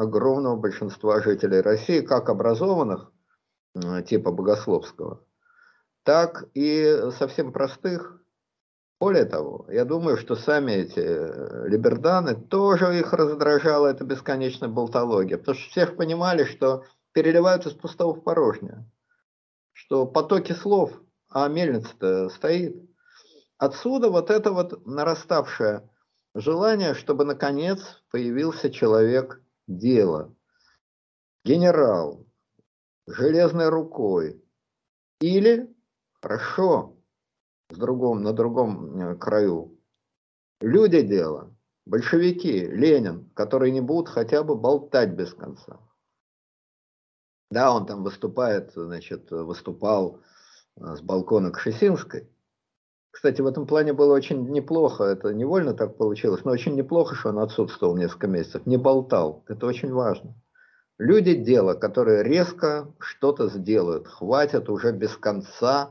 огромного 0.00 0.56
большинства 0.56 1.20
жителей 1.20 1.60
России, 1.60 2.00
как 2.00 2.30
образованных, 2.30 3.12
типа 4.06 4.32
Богословского, 4.32 5.22
так 6.04 6.48
и 6.54 7.10
совсем 7.18 7.52
простых. 7.52 8.19
Более 9.00 9.24
того, 9.24 9.64
я 9.70 9.86
думаю, 9.86 10.18
что 10.18 10.36
сами 10.36 10.72
эти 10.72 11.00
э, 11.00 11.68
либерданы, 11.68 12.34
тоже 12.34 12.98
их 12.98 13.14
раздражала 13.14 13.86
эта 13.86 14.04
бесконечная 14.04 14.68
болтология, 14.68 15.38
потому 15.38 15.56
что 15.56 15.70
всех 15.70 15.96
понимали, 15.96 16.44
что 16.44 16.84
переливают 17.12 17.64
из 17.64 17.72
пустого 17.72 18.12
в 18.12 18.22
порожнее, 18.22 18.84
что 19.72 20.04
потоки 20.04 20.52
слов, 20.52 20.92
а 21.30 21.48
мельница-то 21.48 22.28
стоит. 22.28 22.76
Отсюда 23.56 24.10
вот 24.10 24.30
это 24.30 24.52
вот 24.52 24.86
нараставшее 24.86 25.88
желание, 26.34 26.92
чтобы 26.92 27.24
наконец 27.24 28.02
появился 28.10 28.70
человек 28.70 29.40
дело. 29.66 30.34
Генерал, 31.42 32.26
железной 33.06 33.70
рукой. 33.70 34.44
Или, 35.20 35.74
хорошо, 36.20 36.99
с 37.70 37.76
другом, 37.76 38.22
на 38.22 38.32
другом 38.32 39.00
э, 39.00 39.16
краю, 39.16 39.78
люди 40.60 41.02
дело, 41.02 41.54
большевики, 41.86 42.66
Ленин, 42.66 43.30
которые 43.34 43.72
не 43.72 43.80
будут 43.80 44.08
хотя 44.08 44.42
бы 44.42 44.56
болтать 44.56 45.10
без 45.10 45.32
конца. 45.34 45.80
Да, 47.50 47.74
он 47.74 47.86
там 47.86 48.04
выступает, 48.04 48.72
значит, 48.74 49.30
выступал 49.30 50.20
э, 50.76 50.96
с 50.96 51.00
балкона 51.00 51.50
Кшесинской, 51.50 52.28
кстати, 53.10 53.40
в 53.40 53.46
этом 53.46 53.66
плане 53.66 53.92
было 53.92 54.14
очень 54.14 54.48
неплохо, 54.50 55.04
это 55.04 55.34
невольно 55.34 55.74
так 55.74 55.96
получилось, 55.96 56.44
но 56.44 56.52
очень 56.52 56.76
неплохо, 56.76 57.14
что 57.14 57.30
он 57.30 57.40
отсутствовал 57.40 57.96
несколько 57.96 58.28
месяцев, 58.28 58.66
не 58.66 58.76
болтал, 58.76 59.44
это 59.48 59.66
очень 59.66 59.92
важно. 59.92 60.34
Люди 60.98 61.34
дело, 61.34 61.74
которые 61.74 62.22
резко 62.22 62.92
что-то 62.98 63.48
сделают, 63.48 64.06
хватит 64.06 64.68
уже 64.68 64.92
без 64.92 65.16
конца 65.16 65.90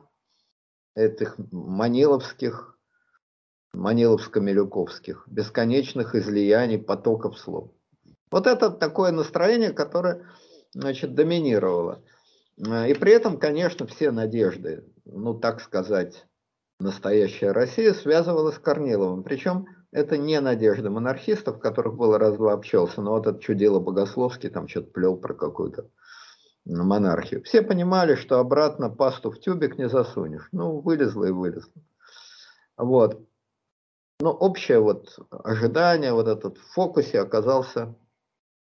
этих 0.99 1.35
маниловских, 1.51 2.77
маниловско-милюковских, 3.73 5.23
бесконечных 5.27 6.15
излияний 6.15 6.77
потоков 6.77 7.37
слов. 7.37 7.71
Вот 8.31 8.47
это 8.47 8.69
такое 8.69 9.11
настроение, 9.11 9.71
которое 9.71 10.25
значит, 10.73 11.15
доминировало. 11.15 12.03
И 12.57 12.93
при 12.93 13.11
этом, 13.13 13.37
конечно, 13.37 13.87
все 13.87 14.11
надежды, 14.11 14.83
ну 15.05 15.33
так 15.33 15.61
сказать, 15.61 16.25
настоящая 16.79 17.51
Россия 17.51 17.93
связывалась 17.93 18.55
с 18.55 18.59
Корниловым. 18.59 19.23
Причем 19.23 19.67
это 19.91 20.17
не 20.17 20.39
надежда 20.41 20.89
монархистов, 20.89 21.59
которых 21.59 21.95
было 21.95 22.19
раз-два 22.19 22.53
общался, 22.53 23.01
но 23.01 23.11
вот 23.11 23.27
этот 23.27 23.41
чудило 23.41 23.79
Богословский 23.79 24.49
там 24.49 24.67
что-то 24.67 24.91
плел 24.91 25.15
про 25.15 25.33
какую-то 25.33 25.89
монархию. 26.69 27.43
Все 27.43 27.61
понимали, 27.61 28.15
что 28.15 28.39
обратно 28.39 28.89
пасту 28.89 29.31
в 29.31 29.39
тюбик 29.39 29.77
не 29.77 29.89
засунешь. 29.89 30.47
Ну, 30.51 30.79
вылезло 30.79 31.25
и 31.25 31.31
вылезло. 31.31 31.81
Вот. 32.77 33.25
Но 34.21 34.31
общее 34.31 34.79
вот 34.79 35.17
ожидание, 35.31 36.13
вот 36.13 36.27
этот 36.27 36.57
в 36.57 36.73
фокусе 36.73 37.19
оказался 37.19 37.95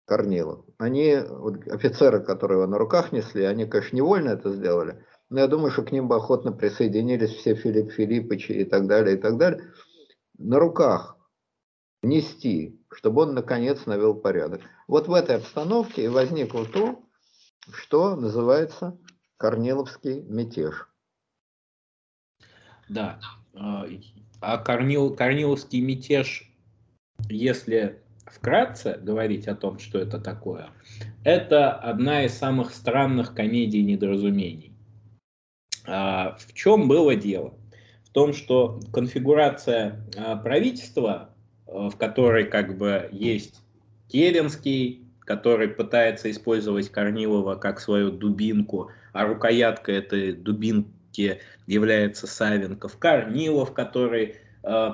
Корнилов. 0.06 0.66
Они, 0.78 1.18
вот 1.28 1.68
офицеры, 1.68 2.20
которые 2.20 2.60
его 2.60 2.68
на 2.68 2.78
руках 2.78 3.12
несли, 3.12 3.44
они, 3.44 3.66
конечно, 3.66 3.96
невольно 3.96 4.30
это 4.30 4.52
сделали, 4.52 5.04
но 5.30 5.40
я 5.40 5.48
думаю, 5.48 5.72
что 5.72 5.84
к 5.84 5.92
ним 5.92 6.08
бы 6.08 6.16
охотно 6.16 6.52
присоединились 6.52 7.32
все 7.32 7.56
Филипп 7.56 7.92
Филипповичи 7.92 8.52
и 8.52 8.66
так 8.66 8.88
далее, 8.88 9.16
и 9.16 9.20
так 9.20 9.38
далее. 9.38 9.72
На 10.38 10.58
руках 10.60 11.16
нести, 12.02 12.80
чтобы 12.92 13.24
он 13.24 13.34
наконец 13.34 13.86
навел 13.86 14.16
порядок. 14.16 14.62
Вот 14.88 15.08
в 15.08 15.14
этой 15.14 15.36
обстановке 15.38 16.06
и 16.06 16.08
возникло 16.08 16.66
то, 16.66 17.04
что 17.72 18.16
называется 18.16 18.98
Корниловский 19.38 20.22
мятеж. 20.22 20.88
Да, 22.88 23.20
а 23.54 24.58
Корнил, 24.58 25.16
Корниловский 25.16 25.82
мятеж, 25.82 26.52
если 27.30 28.02
вкратце 28.26 28.98
говорить 29.02 29.48
о 29.48 29.56
том, 29.56 29.80
что 29.80 30.00
это 30.00 30.20
такое, 30.20 30.70
это 31.24 31.74
одна 31.74 32.26
из 32.26 32.34
самых 32.34 32.74
странных 32.74 33.34
комедий 33.34 33.84
недоразумений. 33.84 34.74
А, 35.86 36.38
в 36.38 36.54
чем 36.54 36.88
было 36.88 37.16
дело? 37.16 37.54
В 38.04 38.10
том, 38.12 38.34
что 38.34 38.80
конфигурация 38.94 40.06
а, 40.18 40.36
правительства, 40.38 41.36
а, 41.68 41.90
в 41.90 41.98
которой 41.98 42.46
как 42.46 42.78
бы 42.78 43.10
есть 43.12 43.62
Керенский, 44.08 45.09
который 45.30 45.68
пытается 45.68 46.32
использовать 46.32 46.90
Корнилова 46.90 47.54
как 47.54 47.80
свою 47.80 48.10
дубинку, 48.10 48.90
а 49.14 49.28
рукоятка 49.28 49.92
этой 49.92 50.34
дубинки 50.34 51.40
является 51.68 52.26
Савенков, 52.26 52.98
Корнилов, 52.98 53.72
который 53.72 54.38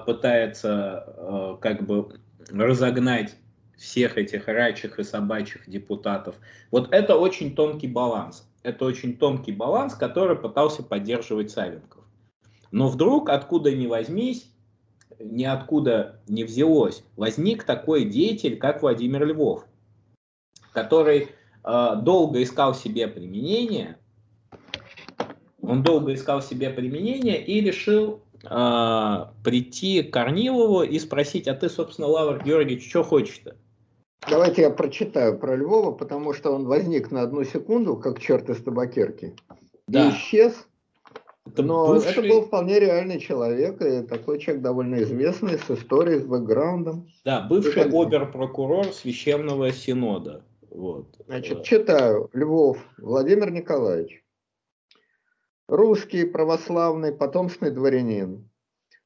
пытается 0.05 1.57
как 1.61 1.85
бы 1.85 2.19
разогнать 2.51 3.37
всех 3.77 4.17
этих 4.17 4.49
рачих 4.49 4.99
и 4.99 5.05
собачьих 5.05 5.69
депутатов. 5.69 6.35
Вот 6.69 6.93
это 6.93 7.15
очень 7.15 7.55
тонкий 7.55 7.87
баланс. 7.87 8.45
Это 8.61 8.83
очень 8.83 9.15
тонкий 9.15 9.53
баланс, 9.53 9.95
который 9.95 10.35
пытался 10.35 10.83
поддерживать 10.83 11.49
Савенков. 11.49 12.03
Но 12.71 12.89
вдруг, 12.89 13.29
откуда 13.29 13.73
ни 13.73 13.87
возьмись, 13.87 14.51
ниоткуда 15.17 16.19
не 16.27 16.43
взялось, 16.43 17.05
возник 17.15 17.63
такой 17.63 18.03
деятель, 18.03 18.57
как 18.57 18.81
Владимир 18.81 19.25
Львов, 19.25 19.65
который 20.75 21.29
э, 21.63 21.89
долго 22.01 22.43
искал 22.43 22.75
себе 22.75 23.07
применение, 23.07 23.97
он 25.61 25.81
долго 25.81 26.13
искал 26.13 26.41
себе 26.41 26.69
применение 26.69 27.43
и 27.43 27.61
решил 27.61 28.21
э, 28.43 29.25
прийти 29.43 30.03
к 30.03 30.13
Корнилову 30.13 30.83
и 30.83 30.99
спросить, 30.99 31.47
а 31.47 31.55
ты, 31.55 31.69
собственно, 31.69 32.07
Лавр 32.07 32.43
Георгиевич, 32.43 32.87
что 32.87 33.03
хочешь-то? 33.03 33.55
Давайте 34.29 34.63
я 34.63 34.69
прочитаю 34.69 35.37
про 35.37 35.55
Львова, 35.55 35.91
потому 35.91 36.33
что 36.33 36.51
он 36.51 36.65
возник 36.65 37.11
на 37.11 37.21
одну 37.21 37.43
секунду, 37.43 37.95
как 37.95 38.19
черт 38.19 38.49
из 38.49 38.61
табакерки, 38.61 39.35
да. 39.87 40.07
и 40.07 40.11
исчез. 40.11 40.67
Это 41.45 41.61
Но 41.61 41.87
бывший... 41.87 42.11
это 42.11 42.21
был 42.21 42.41
вполне 42.41 42.79
реальный 42.79 43.19
человек, 43.19 43.79
и 43.81 44.01
такой 44.01 44.39
человек 44.39 44.63
довольно 44.63 45.03
известный, 45.03 45.59
с 45.59 45.69
историей, 45.69 46.19
с 46.19 46.25
бэкграундом. 46.25 47.07
Да, 47.23 47.41
бывший 47.41 47.83
обер-прокурор 47.83 48.85
Священного 48.85 49.71
Синода. 49.71 50.43
Вот. 50.75 51.15
Значит, 51.25 51.63
читаю. 51.63 52.29
Львов 52.33 52.77
Владимир 52.97 53.49
Николаевич. 53.49 54.25
Русский, 55.69 56.25
православный, 56.25 57.13
потомственный 57.13 57.71
дворянин. 57.71 58.49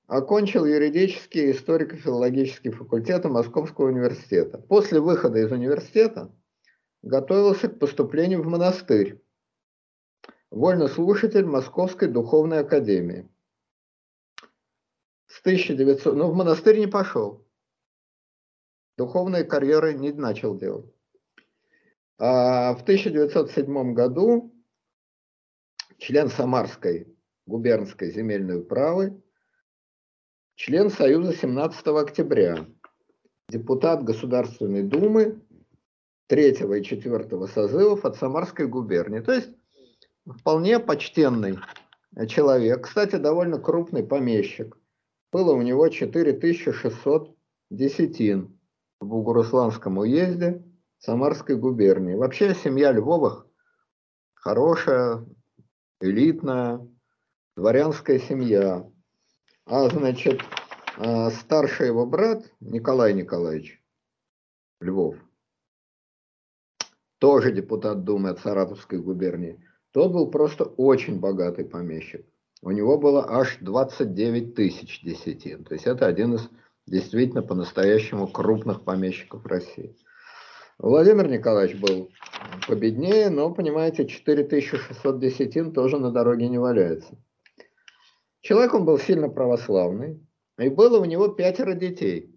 Окончил 0.07 0.65
юридический 0.65 1.49
и 1.49 1.51
историко-филологический 1.51 2.71
факультеты 2.71 3.29
Московского 3.29 3.85
университета. 3.85 4.57
После 4.57 4.99
выхода 4.99 5.37
из 5.37 5.51
университета 5.51 6.35
готовился 7.03 7.67
к 7.67 7.77
поступлению 7.77 8.41
в 8.41 8.47
монастырь. 8.47 9.21
Вольнослушатель 10.49 11.45
Московской 11.45 12.07
духовной 12.07 12.61
академии. 12.61 13.29
С 15.27 15.39
1900... 15.41 16.15
Ну, 16.15 16.31
в 16.31 16.33
монастырь 16.33 16.79
не 16.79 16.87
пошел. 16.87 17.45
Духовной 18.97 19.43
карьеры 19.43 19.93
не 19.93 20.11
начал 20.11 20.57
делать. 20.57 20.91
А 22.21 22.73
в 22.75 22.81
1907 22.81 23.93
году 23.93 24.53
член 25.97 26.27
Самарской 26.27 27.15
губернской 27.45 28.11
земельной 28.11 28.59
управы, 28.59 29.23
член 30.55 30.89
Союза 30.89 31.33
17 31.33 31.87
октября, 31.87 32.67
депутат 33.47 34.03
Государственной 34.03 34.83
Думы 34.83 35.41
3 36.27 36.49
и 36.49 36.83
4 36.83 37.47
созывов 37.47 38.03
от 38.03 38.17
Самарской 38.17 38.67
губернии. 38.67 39.21
То 39.21 39.31
есть 39.31 39.51
вполне 40.25 40.79
почтенный 40.79 41.57
человек, 42.27 42.83
кстати, 42.83 43.15
довольно 43.15 43.59
крупный 43.59 44.03
помещик. 44.03 44.77
Было 45.31 45.53
у 45.53 45.61
него 45.61 45.87
4600 45.87 47.33
десятин 47.69 48.59
в 48.99 49.05
Бугурусланском 49.05 49.99
уезде 49.99 50.65
Самарской 50.99 51.55
губернии. 51.55 52.15
Вообще 52.15 52.53
семья 52.53 52.91
Львовых 52.91 53.47
хорошая, 54.35 55.25
элитная 55.99 56.87
дворянская 57.55 58.19
семья. 58.19 58.89
А 59.65 59.89
значит, 59.89 60.41
а, 60.97 61.29
старший 61.31 61.87
его 61.87 62.05
брат 62.05 62.43
Николай 62.59 63.13
Николаевич 63.13 63.81
Львов, 64.79 65.15
тоже 67.19 67.51
депутат 67.51 68.03
Думы 68.03 68.29
от 68.29 68.39
Саратовской 68.39 68.99
губернии, 68.99 69.63
тот 69.91 70.11
был 70.11 70.31
просто 70.31 70.63
очень 70.63 71.19
богатый 71.19 71.65
помещик. 71.65 72.25
У 72.61 72.71
него 72.71 72.97
было 72.97 73.25
аж 73.29 73.57
29 73.61 74.55
тысяч 74.55 75.01
десятин. 75.01 75.63
То 75.63 75.75
есть 75.75 75.85
это 75.85 76.07
один 76.07 76.35
из 76.35 76.49
действительно 76.85 77.41
по-настоящему 77.41 78.27
крупных 78.27 78.83
помещиков 78.83 79.45
России. 79.45 79.95
Владимир 80.79 81.27
Николаевич 81.27 81.77
был 81.77 82.09
победнее, 82.65 83.29
но, 83.29 83.53
понимаете, 83.53 84.07
4600 84.07 85.19
десятин 85.19 85.73
тоже 85.73 85.99
на 85.99 86.09
дороге 86.09 86.47
не 86.47 86.57
валяется. 86.57 87.17
Человек 88.39 88.73
он 88.73 88.85
был 88.85 88.97
сильно 88.97 89.27
православный, 89.27 90.25
и 90.57 90.69
было 90.69 91.01
у 91.01 91.05
него 91.05 91.27
пятеро 91.27 91.73
детей, 91.73 92.33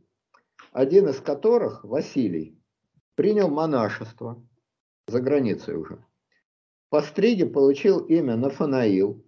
один 0.73 1.09
из 1.09 1.20
которых, 1.20 1.85
Василий, 1.85 2.60
принял 3.14 3.48
монашество 3.48 4.44
за 5.06 5.20
границей 5.20 5.77
уже. 5.77 6.05
По 6.89 7.01
стриге 7.01 7.47
получил 7.47 8.01
имя 8.01 8.35
Нафанаил, 8.35 9.24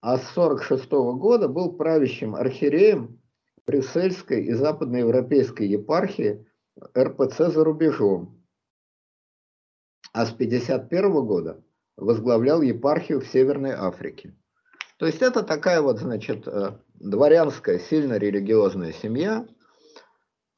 а 0.00 0.16
с 0.16 0.26
46 0.30 0.90
года 0.90 1.48
был 1.48 1.76
правящим 1.76 2.34
архиереем 2.34 3.20
Брюссельской 3.66 4.42
и 4.46 4.54
западноевропейской 4.54 5.66
епархии 5.66 6.45
РПЦ 6.96 7.48
за 7.52 7.64
рубежом, 7.64 8.42
а 10.12 10.26
с 10.26 10.32
1951 10.32 11.26
года 11.26 11.64
возглавлял 11.96 12.62
епархию 12.62 13.20
в 13.20 13.26
Северной 13.26 13.72
Африке. 13.72 14.34
То 14.98 15.06
есть 15.06 15.22
это 15.22 15.42
такая 15.42 15.82
вот, 15.82 15.98
значит, 15.98 16.46
э, 16.48 16.78
дворянская, 16.94 17.78
сильно 17.78 18.14
религиозная 18.14 18.92
семья, 18.92 19.46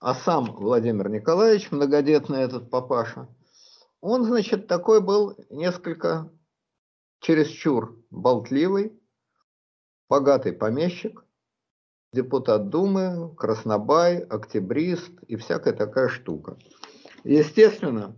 а 0.01 0.15
сам 0.15 0.55
Владимир 0.57 1.09
Николаевич, 1.09 1.70
многодетный 1.73 2.43
этот 2.43 2.70
папаша, 2.70 3.28
он, 4.01 4.24
значит, 4.24 4.69
такой 4.69 5.01
был 5.01 5.36
несколько 5.51 6.31
чересчур 7.20 8.01
болтливый, 8.11 8.93
богатый 10.09 10.53
помещик, 10.53 11.24
депутат 12.13 12.69
Думы, 12.71 13.35
краснобай, 13.37 14.19
октябрист 14.19 15.13
и 15.27 15.37
всякая 15.37 15.75
такая 15.75 16.09
штука. 16.09 16.57
Естественно, 17.25 18.17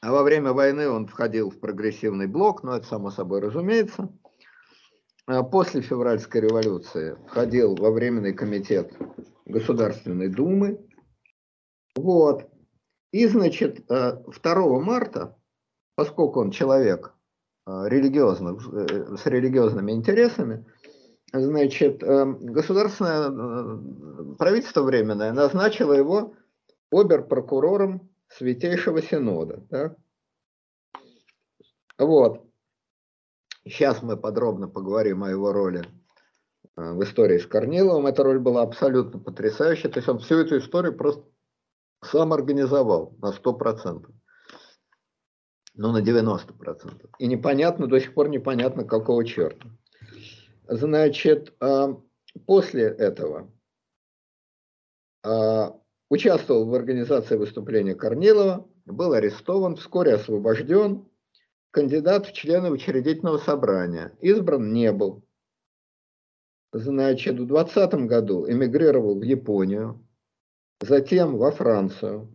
а 0.00 0.12
во 0.12 0.22
время 0.22 0.52
войны 0.52 0.88
он 0.88 1.06
входил 1.06 1.50
в 1.50 1.58
прогрессивный 1.60 2.26
блок, 2.26 2.62
но 2.62 2.76
это 2.76 2.86
само 2.86 3.10
собой 3.10 3.40
разумеется. 3.40 4.08
А 5.26 5.42
после 5.42 5.82
февральской 5.82 6.40
революции 6.40 7.16
входил 7.28 7.76
во 7.76 7.90
временный 7.90 8.32
комитет 8.32 8.92
Государственной 9.44 10.28
Думы. 10.28 10.80
Вот. 11.94 12.48
И, 13.12 13.26
значит, 13.26 13.86
2 13.86 14.22
э, 14.38 14.80
марта, 14.80 15.36
поскольку 15.96 16.40
он 16.40 16.50
человек 16.50 17.14
э, 17.66 17.88
религиозный, 17.88 18.56
э, 18.56 19.16
с 19.16 19.26
религиозными 19.26 19.92
интересами, 19.92 20.64
значит, 21.32 22.02
эм, 22.02 22.38
государственное 22.46 23.30
э, 23.30 24.34
правительство 24.36 24.82
временное 24.82 25.32
назначило 25.32 25.92
его 25.92 26.34
обер-прокурором 26.90 28.10
Святейшего 28.28 29.02
Синода. 29.02 29.64
Да? 29.70 29.96
Вот. 31.98 32.46
Сейчас 33.64 34.02
мы 34.02 34.16
подробно 34.16 34.68
поговорим 34.68 35.22
о 35.22 35.30
его 35.30 35.52
роли 35.52 35.84
э, 36.76 36.92
в 36.92 37.02
истории 37.02 37.38
с 37.38 37.46
Корниловым. 37.46 38.06
Эта 38.06 38.22
роль 38.24 38.38
была 38.38 38.62
абсолютно 38.62 39.20
потрясающая. 39.20 39.90
То 39.90 39.98
есть 39.98 40.08
он 40.08 40.18
всю 40.18 40.36
эту 40.36 40.58
историю 40.58 40.96
просто 40.96 41.24
сам 42.02 42.32
организовал 42.32 43.14
на 43.18 43.32
100%. 43.32 44.06
Ну, 45.74 45.92
на 45.92 46.02
90%. 46.02 47.10
И 47.18 47.26
непонятно, 47.26 47.86
до 47.86 48.00
сих 48.00 48.14
пор 48.14 48.28
непонятно, 48.28 48.84
какого 48.84 49.24
черта. 49.24 49.68
Значит, 50.70 51.52
а, 51.58 52.00
после 52.46 52.84
этого 52.84 53.50
а, 55.24 55.76
участвовал 56.08 56.64
в 56.64 56.74
организации 56.76 57.34
выступления 57.36 57.96
Корнилова, 57.96 58.68
был 58.86 59.12
арестован, 59.12 59.74
вскоре 59.74 60.14
освобожден, 60.14 61.08
кандидат 61.72 62.26
в 62.26 62.32
члены 62.34 62.70
учредительного 62.70 63.38
собрания, 63.38 64.16
избран 64.20 64.72
не 64.72 64.92
был. 64.92 65.24
значит, 66.72 67.40
в 67.40 67.46
20 67.46 68.06
году 68.06 68.48
эмигрировал 68.48 69.18
в 69.18 69.22
Японию, 69.22 70.06
затем 70.80 71.36
во 71.36 71.50
Францию, 71.50 72.32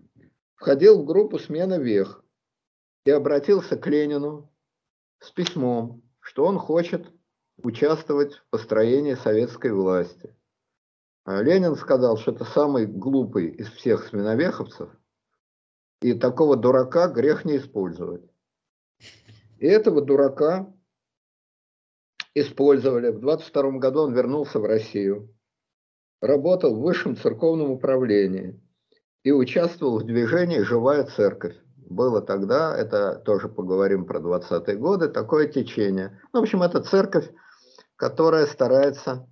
входил 0.55 1.01
в 1.01 1.05
группу 1.05 1.39
«Смена 1.39 1.79
вех» 1.79 2.21
и 3.05 3.11
обратился 3.11 3.77
к 3.77 3.87
Ленину 3.87 4.51
с 5.19 5.31
письмом, 5.31 6.03
что 6.19 6.43
он 6.43 6.59
хочет 6.59 7.14
участвовать 7.57 8.33
в 8.33 8.49
построении 8.49 9.13
советской 9.15 9.71
власти. 9.71 10.35
А 11.23 11.41
Ленин 11.41 11.75
сказал, 11.75 12.17
что 12.17 12.31
это 12.31 12.45
самый 12.45 12.85
глупый 12.85 13.47
из 13.47 13.69
всех 13.71 14.07
сменовеховцев, 14.07 14.89
и 16.01 16.13
такого 16.13 16.55
дурака 16.55 17.07
грех 17.07 17.45
не 17.45 17.57
использовать. 17.57 18.23
И 19.57 19.65
этого 19.65 20.01
дурака 20.01 20.71
использовали. 22.35 23.09
В 23.09 23.19
22 23.19 23.79
году 23.79 24.01
он 24.01 24.13
вернулся 24.13 24.59
в 24.59 24.65
Россию, 24.65 25.33
работал 26.21 26.75
в 26.75 26.81
высшем 26.81 27.15
церковном 27.15 27.71
управлении 27.71 28.61
и 29.23 29.31
участвовал 29.31 29.99
в 29.99 30.05
движении 30.05 30.59
«Живая 30.59 31.05
церковь». 31.05 31.55
Было 31.77 32.21
тогда, 32.21 32.75
это 32.75 33.15
тоже 33.25 33.47
поговорим 33.47 34.05
про 34.05 34.19
20-е 34.19 34.75
годы, 34.75 35.07
такое 35.07 35.47
течение. 35.47 36.19
В 36.33 36.37
общем, 36.37 36.63
это 36.63 36.81
церковь, 36.81 37.31
которая 37.95 38.45
старается 38.45 39.27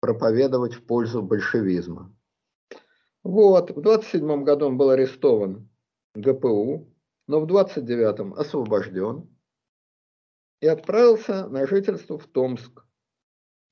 проповедовать 0.00 0.74
в 0.74 0.84
пользу 0.84 1.22
большевизма. 1.22 2.14
Вот, 3.22 3.70
в 3.70 3.80
27 3.80 4.44
году 4.44 4.66
он 4.66 4.78
был 4.78 4.90
арестован 4.90 5.68
ГПУ, 6.14 6.88
но 7.26 7.40
в 7.40 7.46
29-м 7.46 8.34
освобожден 8.34 9.28
и 10.60 10.66
отправился 10.66 11.48
на 11.48 11.66
жительство 11.66 12.18
в 12.18 12.26
Томск. 12.26 12.84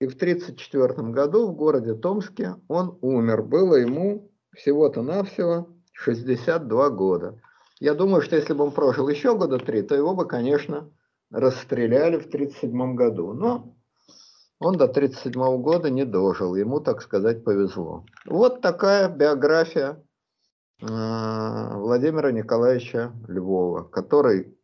И 0.00 0.06
в 0.06 0.14
1934 0.14 1.10
году 1.10 1.48
в 1.48 1.56
городе 1.56 1.94
Томске 1.94 2.54
он 2.68 2.98
умер. 3.00 3.42
Было 3.42 3.74
ему 3.74 4.30
всего-то 4.54 5.02
навсего 5.02 5.68
62 5.92 6.90
года. 6.90 7.40
Я 7.80 7.94
думаю, 7.94 8.22
что 8.22 8.36
если 8.36 8.52
бы 8.52 8.64
он 8.64 8.72
прожил 8.72 9.08
еще 9.08 9.36
года 9.36 9.58
три, 9.58 9.82
то 9.82 9.94
его 9.94 10.14
бы, 10.14 10.26
конечно, 10.26 10.92
расстреляли 11.30 12.16
в 12.18 12.26
1937 12.26 12.94
году. 12.94 13.32
Но 13.32 13.77
он 14.60 14.76
до 14.76 14.84
1937 14.84 15.62
года 15.62 15.90
не 15.90 16.04
дожил, 16.04 16.56
ему, 16.56 16.80
так 16.80 17.02
сказать, 17.02 17.44
повезло. 17.44 18.04
Вот 18.26 18.60
такая 18.60 19.08
биография 19.08 20.02
э, 20.80 20.86
Владимира 20.86 22.32
Николаевича 22.32 23.12
Львова, 23.28 23.84
который 23.84 24.56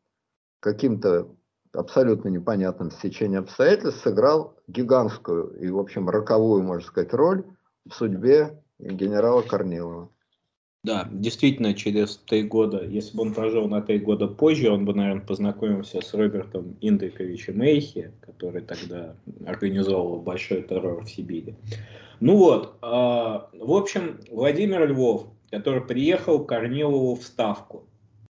каким-то 0.61 1.29
абсолютно 1.73 2.29
непонятном 2.29 2.91
стечении 2.91 3.39
обстоятельств 3.39 4.03
сыграл 4.03 4.57
гигантскую 4.67 5.61
и, 5.61 5.71
в 5.71 5.79
общем, 5.79 6.09
роковую, 6.09 6.63
можно 6.63 6.87
сказать, 6.87 7.13
роль 7.13 7.45
в 7.89 7.95
судьбе 7.95 8.63
генерала 8.79 9.43
Корнилова. 9.43 10.11
Да, 10.85 11.09
действительно, 11.11 11.73
через 11.73 12.19
три 12.19 12.43
года, 12.43 12.85
если 12.85 13.17
бы 13.17 13.23
он 13.23 13.33
прожил 13.33 13.67
на 13.69 13.81
три 13.81 13.99
года 13.99 14.29
позже, 14.29 14.71
он 14.71 14.85
бы, 14.85 14.93
наверное, 14.93 15.25
познакомился 15.25 16.03
с 16.03 16.13
Робертом 16.13 16.77
Индриковичем 16.83 17.63
Эйхи, 17.63 18.13
который 18.21 18.61
тогда 18.61 19.17
организовал 19.47 20.21
большой 20.21 20.63
террор 20.63 21.03
в 21.03 21.09
Сибири. 21.09 21.55
Ну 22.21 22.37
вот, 22.37 22.75
э, 22.83 22.87
в 22.87 23.73
общем, 23.73 24.21
Владимир 24.31 24.87
Львов, 24.87 25.27
который 25.51 25.81
приехал 25.81 26.45
к 26.45 26.51
Корнилову 26.51 27.15
в 27.15 27.23
Ставку. 27.23 27.89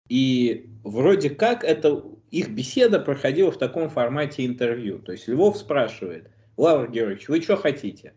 И 0.09 0.70
вроде 0.85 1.31
как 1.31 1.64
это 1.64 2.01
их 2.31 2.51
беседа 2.51 3.01
проходила 3.01 3.51
в 3.51 3.59
таком 3.59 3.90
формате 3.90 4.47
интервью. 4.47 5.01
То 5.01 5.10
есть 5.10 5.27
Львов 5.27 5.56
спрашивает, 5.56 6.31
Лавр 6.56 6.93
Георгиевич, 6.93 7.28
вы 7.28 7.43
что 7.43 7.56
хотите? 7.56 8.14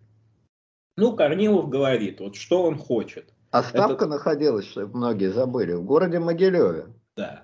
Ну, 0.97 1.15
Корнилов 1.15 1.67
говорит, 1.67 2.19
вот 2.19 2.35
что 2.35 2.61
он 2.61 2.77
хочет. 2.77 3.33
А 3.51 3.63
ставка 3.63 4.05
Это... 4.05 4.07
находилась, 4.07 4.65
чтобы 4.65 4.97
многие 4.97 5.31
забыли, 5.31 5.73
в 5.73 5.83
городе 5.83 6.19
Могилеве. 6.19 6.85
Да. 7.15 7.43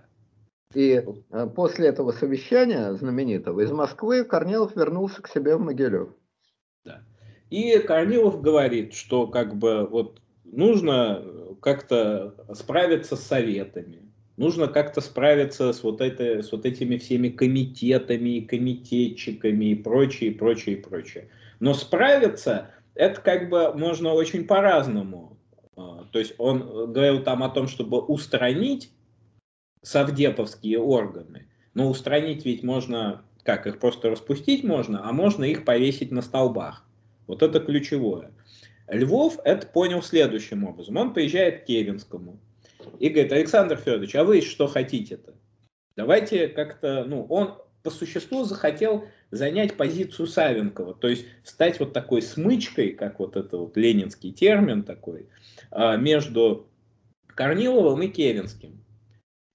И 0.73 1.03
э, 1.31 1.47
после 1.55 1.87
этого 1.87 2.11
совещания 2.11 2.93
знаменитого 2.93 3.61
из 3.61 3.71
Москвы 3.71 4.23
Корнилов 4.23 4.75
вернулся 4.75 5.21
к 5.21 5.27
себе 5.27 5.55
в 5.55 5.61
Могилев. 5.61 6.09
Да. 6.83 7.01
И 7.49 7.77
Корнилов 7.79 8.41
говорит, 8.41 8.93
что 8.93 9.27
как 9.27 9.55
бы 9.55 9.87
вот 9.87 10.21
нужно 10.43 11.23
как-то 11.61 12.35
справиться 12.53 13.15
с 13.15 13.21
советами, 13.21 14.11
нужно 14.37 14.67
как-то 14.67 15.01
справиться 15.01 15.73
с 15.73 15.81
вот, 15.83 16.01
это, 16.01 16.43
с 16.43 16.51
вот 16.51 16.65
этими 16.65 16.97
всеми 16.97 17.29
комитетами, 17.29 18.41
комитетчиками 18.41 19.65
и 19.65 19.75
прочее, 19.75 20.31
и 20.31 20.33
прочее, 20.33 20.77
и 20.77 20.81
прочее. 20.81 21.29
Но 21.59 21.73
справиться 21.73 22.69
это 22.95 23.21
как 23.21 23.49
бы 23.49 23.73
можно 23.73 24.13
очень 24.13 24.45
по-разному. 24.45 25.34
А, 25.75 26.05
то 26.11 26.19
есть 26.19 26.33
он 26.37 26.91
говорил 26.91 27.23
там 27.23 27.43
о 27.43 27.49
том, 27.49 27.67
чтобы 27.67 27.99
устранить 27.99 28.91
совдеповские 29.81 30.79
органы. 30.79 31.47
Но 31.73 31.89
устранить 31.89 32.45
ведь 32.45 32.63
можно, 32.63 33.23
как 33.43 33.67
их 33.67 33.79
просто 33.79 34.09
распустить 34.09 34.63
можно, 34.63 35.07
а 35.07 35.11
можно 35.11 35.43
их 35.43 35.65
повесить 35.65 36.11
на 36.11 36.21
столбах. 36.21 36.85
Вот 37.27 37.43
это 37.43 37.59
ключевое. 37.59 38.31
Львов 38.87 39.39
это 39.43 39.67
понял 39.67 40.01
следующим 40.01 40.63
образом. 40.63 40.97
Он 40.97 41.13
приезжает 41.13 41.63
к 41.63 41.65
Керенскому 41.65 42.39
и 42.99 43.09
говорит, 43.09 43.31
Александр 43.31 43.77
Федорович, 43.77 44.15
а 44.15 44.23
вы 44.23 44.41
что 44.41 44.67
хотите-то? 44.67 45.33
Давайте 45.95 46.47
как-то, 46.47 47.03
ну, 47.05 47.25
он 47.29 47.55
по 47.85 47.91
существу 47.91 48.43
захотел 48.43 49.05
занять 49.29 49.77
позицию 49.77 50.25
Савенкова, 50.27 50.95
то 50.95 51.07
есть 51.07 51.25
стать 51.43 51.79
вот 51.79 51.93
такой 51.93 52.23
смычкой, 52.23 52.89
как 52.89 53.19
вот 53.19 53.37
это 53.37 53.57
вот 53.57 53.77
ленинский 53.77 54.31
термин 54.31 54.83
такой, 54.83 55.29
а, 55.69 55.95
между 55.95 56.67
Корниловым 57.27 58.01
и 58.01 58.07
Керенским. 58.07 58.83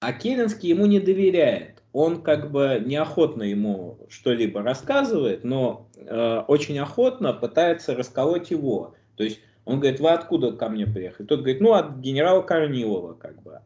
А 0.00 0.12
Керенский 0.12 0.68
ему 0.68 0.86
не 0.86 1.00
доверяет. 1.00 1.82
Он 1.92 2.22
как 2.22 2.52
бы 2.52 2.80
неохотно 2.86 3.42
ему 3.42 4.06
что-либо 4.08 4.62
рассказывает, 4.62 5.42
но 5.42 5.90
э, 5.96 6.42
очень 6.46 6.78
охотно 6.78 7.32
пытается 7.32 7.96
расколоть 7.96 8.52
его. 8.52 8.94
То 9.16 9.24
есть 9.24 9.40
он 9.64 9.80
говорит, 9.80 9.98
вы 9.98 10.10
откуда 10.10 10.52
ко 10.52 10.68
мне 10.68 10.86
приехали? 10.86 11.26
Тот 11.26 11.40
говорит, 11.40 11.60
ну 11.60 11.72
от 11.72 11.96
генерала 11.96 12.42
Корнилова 12.42 13.14
как 13.14 13.42
бы. 13.42 13.60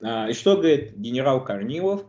А, 0.00 0.28
и 0.30 0.34
что 0.34 0.56
говорит 0.56 0.96
генерал 0.96 1.42
Корнилов? 1.44 2.06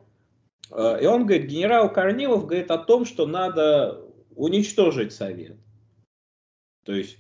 А, 0.72 0.98
и 0.98 1.06
он 1.06 1.26
говорит, 1.26 1.48
генерал 1.48 1.92
Корнилов 1.92 2.46
говорит 2.46 2.72
о 2.72 2.78
том, 2.78 3.06
что 3.06 3.26
надо 3.26 4.02
уничтожить 4.36 5.14
Совет. 5.14 5.58
То 6.86 6.94
есть, 6.94 7.18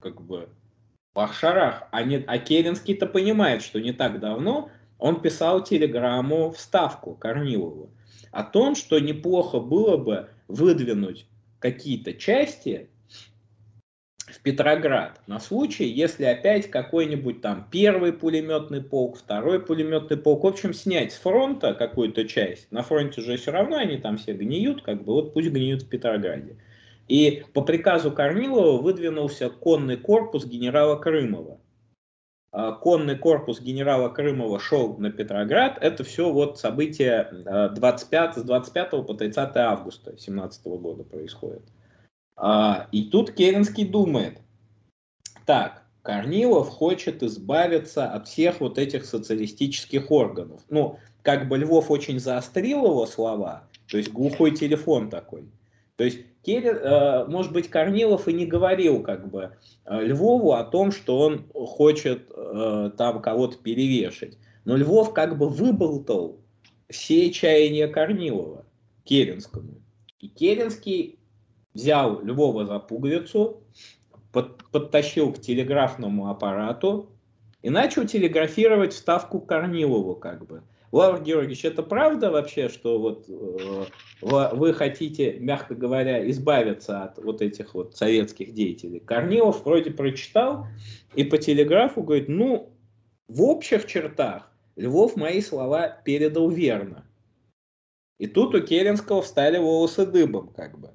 как 0.00 0.20
бы, 0.20 0.48
Бахшарах. 1.14 1.88
А, 1.92 2.02
не, 2.02 2.16
а 2.16 2.38
Керенский-то 2.38 3.06
понимает, 3.06 3.62
что 3.62 3.80
не 3.80 3.92
так 3.92 4.20
давно 4.20 4.70
он 4.98 5.20
писал 5.20 5.62
телеграмму 5.62 6.50
в 6.50 6.58
ставку 6.58 7.14
Корнилову 7.14 7.90
о 8.30 8.42
том, 8.42 8.74
что 8.74 8.98
неплохо 8.98 9.60
было 9.60 9.96
бы 9.96 10.28
выдвинуть 10.48 11.26
какие-то 11.58 12.14
части 12.14 12.90
в 14.26 14.40
Петроград 14.40 15.20
на 15.26 15.38
случай, 15.38 15.84
если 15.84 16.24
опять 16.24 16.70
какой-нибудь 16.70 17.42
там 17.42 17.68
первый 17.70 18.12
пулеметный 18.12 18.82
полк, 18.82 19.18
второй 19.18 19.60
пулеметный 19.60 20.16
полк, 20.16 20.44
в 20.44 20.46
общем, 20.46 20.72
снять 20.72 21.12
с 21.12 21.16
фронта 21.16 21.74
какую-то 21.74 22.26
часть. 22.26 22.72
На 22.72 22.82
фронте 22.82 23.20
же 23.20 23.36
все 23.36 23.52
равно 23.52 23.76
они 23.76 23.98
там 23.98 24.16
все 24.16 24.32
гниют, 24.32 24.82
как 24.82 25.04
бы 25.04 25.12
вот 25.12 25.34
пусть 25.34 25.50
гниют 25.50 25.82
в 25.82 25.88
Петрограде. 25.88 26.56
И 27.06 27.44
по 27.52 27.60
приказу 27.60 28.10
Корнилова 28.10 28.80
выдвинулся 28.80 29.50
конный 29.50 29.98
корпус 29.98 30.46
генерала 30.46 30.96
Крымова. 30.96 31.60
А 32.50 32.72
конный 32.72 33.18
корпус 33.18 33.60
генерала 33.60 34.08
Крымова 34.08 34.58
шел 34.58 34.96
на 34.96 35.10
Петроград. 35.10 35.76
Это 35.82 36.02
все 36.04 36.32
вот 36.32 36.58
события 36.58 37.28
25, 37.74 38.36
с 38.36 38.42
25 38.42 38.90
по 38.90 39.14
30 39.14 39.56
августа 39.56 40.10
2017 40.10 40.64
года 40.66 41.02
происходит. 41.02 41.62
А, 42.36 42.88
и 42.92 43.04
тут 43.04 43.32
Керенский 43.32 43.86
думает, 43.86 44.40
так, 45.46 45.84
Корнилов 46.02 46.68
хочет 46.68 47.22
избавиться 47.22 48.06
от 48.06 48.28
всех 48.28 48.60
вот 48.60 48.78
этих 48.78 49.06
социалистических 49.06 50.10
органов. 50.10 50.62
Ну, 50.68 50.98
как 51.22 51.48
бы 51.48 51.56
Львов 51.56 51.90
очень 51.90 52.20
заострил 52.20 52.84
его 52.84 53.06
слова, 53.06 53.68
то 53.88 53.96
есть 53.96 54.12
глухой 54.12 54.50
телефон 54.50 55.08
такой. 55.08 55.48
То 55.96 56.04
есть, 56.04 56.18
Керен, 56.42 56.76
э, 56.76 57.24
может 57.26 57.52
быть, 57.52 57.68
Корнилов 57.68 58.28
и 58.28 58.32
не 58.32 58.46
говорил 58.46 59.02
как 59.02 59.30
бы 59.30 59.56
э, 59.86 60.04
Львову 60.04 60.52
о 60.52 60.64
том, 60.64 60.90
что 60.92 61.18
он 61.18 61.46
хочет 61.54 62.30
э, 62.34 62.90
там 62.98 63.22
кого-то 63.22 63.56
перевешать. 63.58 64.36
Но 64.64 64.76
Львов 64.76 65.14
как 65.14 65.38
бы 65.38 65.48
выболтал 65.48 66.40
все 66.90 67.30
чаяния 67.30 67.88
Корнилова 67.88 68.66
Керенскому. 69.04 69.80
И 70.18 70.28
Керенский 70.28 71.18
взял 71.74 72.22
Львова 72.22 72.64
за 72.64 72.78
пуговицу, 72.78 73.62
под, 74.32 74.64
подтащил 74.70 75.32
к 75.32 75.40
телеграфному 75.40 76.30
аппарату 76.30 77.10
и 77.62 77.70
начал 77.70 78.06
телеграфировать 78.06 78.92
вставку 78.92 79.40
Корнилову 79.40 80.16
как 80.16 80.46
бы. 80.46 80.62
Лавр 80.92 81.22
Георгиевич, 81.22 81.64
это 81.64 81.82
правда 81.82 82.30
вообще, 82.30 82.68
что 82.68 83.00
вот 83.00 83.26
э, 83.28 83.84
вы 84.20 84.72
хотите, 84.72 85.40
мягко 85.40 85.74
говоря, 85.74 86.30
избавиться 86.30 87.02
от 87.02 87.18
вот 87.18 87.42
этих 87.42 87.74
вот 87.74 87.96
советских 87.96 88.54
деятелей? 88.54 89.00
Корнилов 89.00 89.64
вроде 89.64 89.90
прочитал 89.90 90.68
и 91.16 91.24
по 91.24 91.36
телеграфу 91.36 92.04
говорит, 92.04 92.28
ну, 92.28 92.70
в 93.26 93.42
общих 93.42 93.86
чертах 93.86 94.52
Львов 94.76 95.16
мои 95.16 95.40
слова 95.40 95.88
передал 95.88 96.48
верно. 96.48 97.04
И 98.18 98.28
тут 98.28 98.54
у 98.54 98.60
Керенского 98.60 99.22
встали 99.22 99.58
волосы 99.58 100.06
дыбом, 100.06 100.48
как 100.48 100.78
бы. 100.78 100.90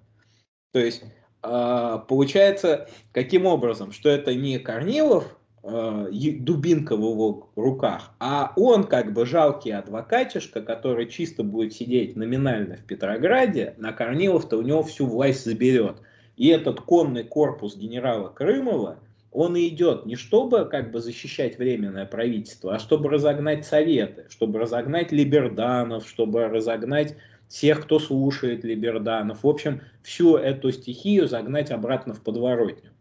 То 0.72 0.80
есть, 0.80 1.04
э, 1.44 1.98
получается, 2.08 2.88
каким 3.12 3.46
образом, 3.46 3.92
что 3.92 4.10
это 4.10 4.36
не 4.36 4.60
Корнилов 4.60 5.36
э, 5.64 6.08
дубинка 6.40 6.96
в 6.96 7.00
его 7.00 7.50
руках, 7.56 8.12
а 8.20 8.54
он 8.56 8.84
как 8.84 9.14
бы 9.14 9.26
жалкий 9.26 9.74
адвокатишка, 9.74 10.62
который 10.62 11.08
чисто 11.08 11.44
будет 11.44 11.74
сидеть 11.74 12.16
номинально 12.16 12.78
в 12.78 12.86
Петрограде, 12.86 13.74
на 13.78 13.94
Корнилов-то 13.94 14.58
у 14.58 14.62
него 14.62 14.84
всю 14.84 15.08
власть 15.08 15.44
заберет. 15.44 15.98
И 16.38 16.48
этот 16.48 16.82
конный 16.82 17.24
корпус 17.24 17.76
генерала 17.76 18.30
Крымова, 18.30 19.00
он 19.32 19.56
и 19.56 19.68
идет 19.68 20.06
не 20.06 20.16
чтобы 20.16 20.66
как 20.66 20.92
бы 20.92 21.02
защищать 21.02 21.58
временное 21.58 22.06
правительство, 22.06 22.76
а 22.76 22.80
чтобы 22.80 23.10
разогнать 23.10 23.66
советы, 23.66 24.26
чтобы 24.30 24.60
разогнать 24.60 25.12
либерданов, 25.12 26.08
чтобы 26.08 26.48
разогнать 26.48 27.16
всех, 27.50 27.82
кто 27.82 28.00
слушает 28.00 28.64
либерданов. 28.64 29.44
В 29.44 29.48
общем, 29.48 29.82
всю 30.04 30.38
эту 30.38 30.72
стихию 30.72 31.28
загнать 31.28 31.72
обратно 31.72 32.14
в 32.14 32.22
подворотню. 32.22 32.92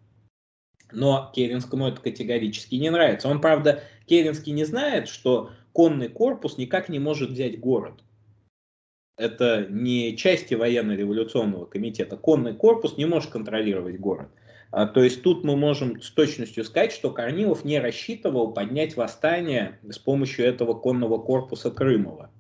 Но 0.91 1.31
Керенскому 1.35 1.87
это 1.87 2.01
категорически 2.01 2.77
не 2.77 2.91
нравится. 2.91 3.29
Он, 3.29 3.41
правда, 3.43 3.83
Керенский 4.07 4.53
не 4.53 4.65
знает, 4.65 5.07
что 5.09 5.51
конный 5.73 6.09
корпус 6.09 6.57
никак 6.57 6.89
не 6.89 6.99
может 6.99 7.31
взять 7.31 7.61
город. 7.61 8.03
Это 9.19 9.67
не 9.69 10.17
части 10.17 10.55
военно-революционного 10.55 11.67
комитета. 11.67 12.17
Конный 12.17 12.55
корпус 12.55 12.97
не 12.97 13.05
может 13.05 13.31
контролировать 13.31 14.01
город. 14.01 14.29
А, 14.71 14.87
то 14.87 15.03
есть 15.03 15.23
тут 15.23 15.45
мы 15.45 15.57
можем 15.57 16.01
с 16.01 16.11
точностью 16.11 16.65
сказать, 16.65 16.93
что 16.93 17.11
Корнилов 17.11 17.65
не 17.65 17.81
рассчитывал 17.81 18.53
поднять 18.53 18.97
восстание 18.97 19.79
с 19.89 19.99
помощью 19.99 20.47
этого 20.47 20.73
конного 20.73 21.19
корпуса 21.19 21.71
Крымова. 21.71 22.31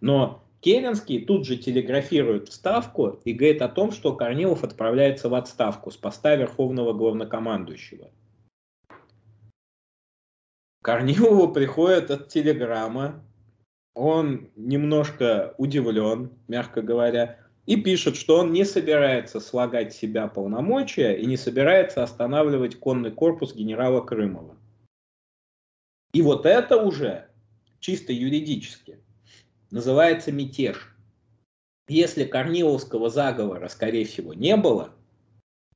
Но 0.00 0.43
Керенский 0.64 1.22
тут 1.22 1.44
же 1.44 1.58
телеграфирует 1.58 2.48
вставку 2.48 3.20
и 3.26 3.34
говорит 3.34 3.60
о 3.60 3.68
том, 3.68 3.92
что 3.92 4.16
Корнилов 4.16 4.64
отправляется 4.64 5.28
в 5.28 5.34
отставку 5.34 5.90
с 5.90 5.96
поста 5.98 6.36
Верховного 6.36 6.94
Главнокомандующего. 6.94 8.10
Корнилову 10.80 11.52
приходит 11.52 12.10
от 12.10 12.28
телеграмма, 12.28 13.22
он 13.94 14.48
немножко 14.56 15.54
удивлен, 15.58 16.32
мягко 16.48 16.80
говоря, 16.80 17.40
и 17.66 17.76
пишет, 17.76 18.16
что 18.16 18.38
он 18.38 18.54
не 18.54 18.64
собирается 18.64 19.40
слагать 19.40 19.92
себя 19.92 20.28
полномочия 20.28 21.12
и 21.12 21.26
не 21.26 21.36
собирается 21.36 22.02
останавливать 22.02 22.80
конный 22.80 23.10
корпус 23.10 23.54
генерала 23.54 24.00
Крымова. 24.00 24.56
И 26.14 26.22
вот 26.22 26.46
это 26.46 26.82
уже 26.82 27.28
чисто 27.80 28.14
юридически 28.14 29.03
называется 29.74 30.30
мятеж. 30.30 30.94
Если 31.88 32.24
Корниловского 32.24 33.10
заговора, 33.10 33.68
скорее 33.68 34.04
всего, 34.04 34.32
не 34.32 34.56
было, 34.56 34.90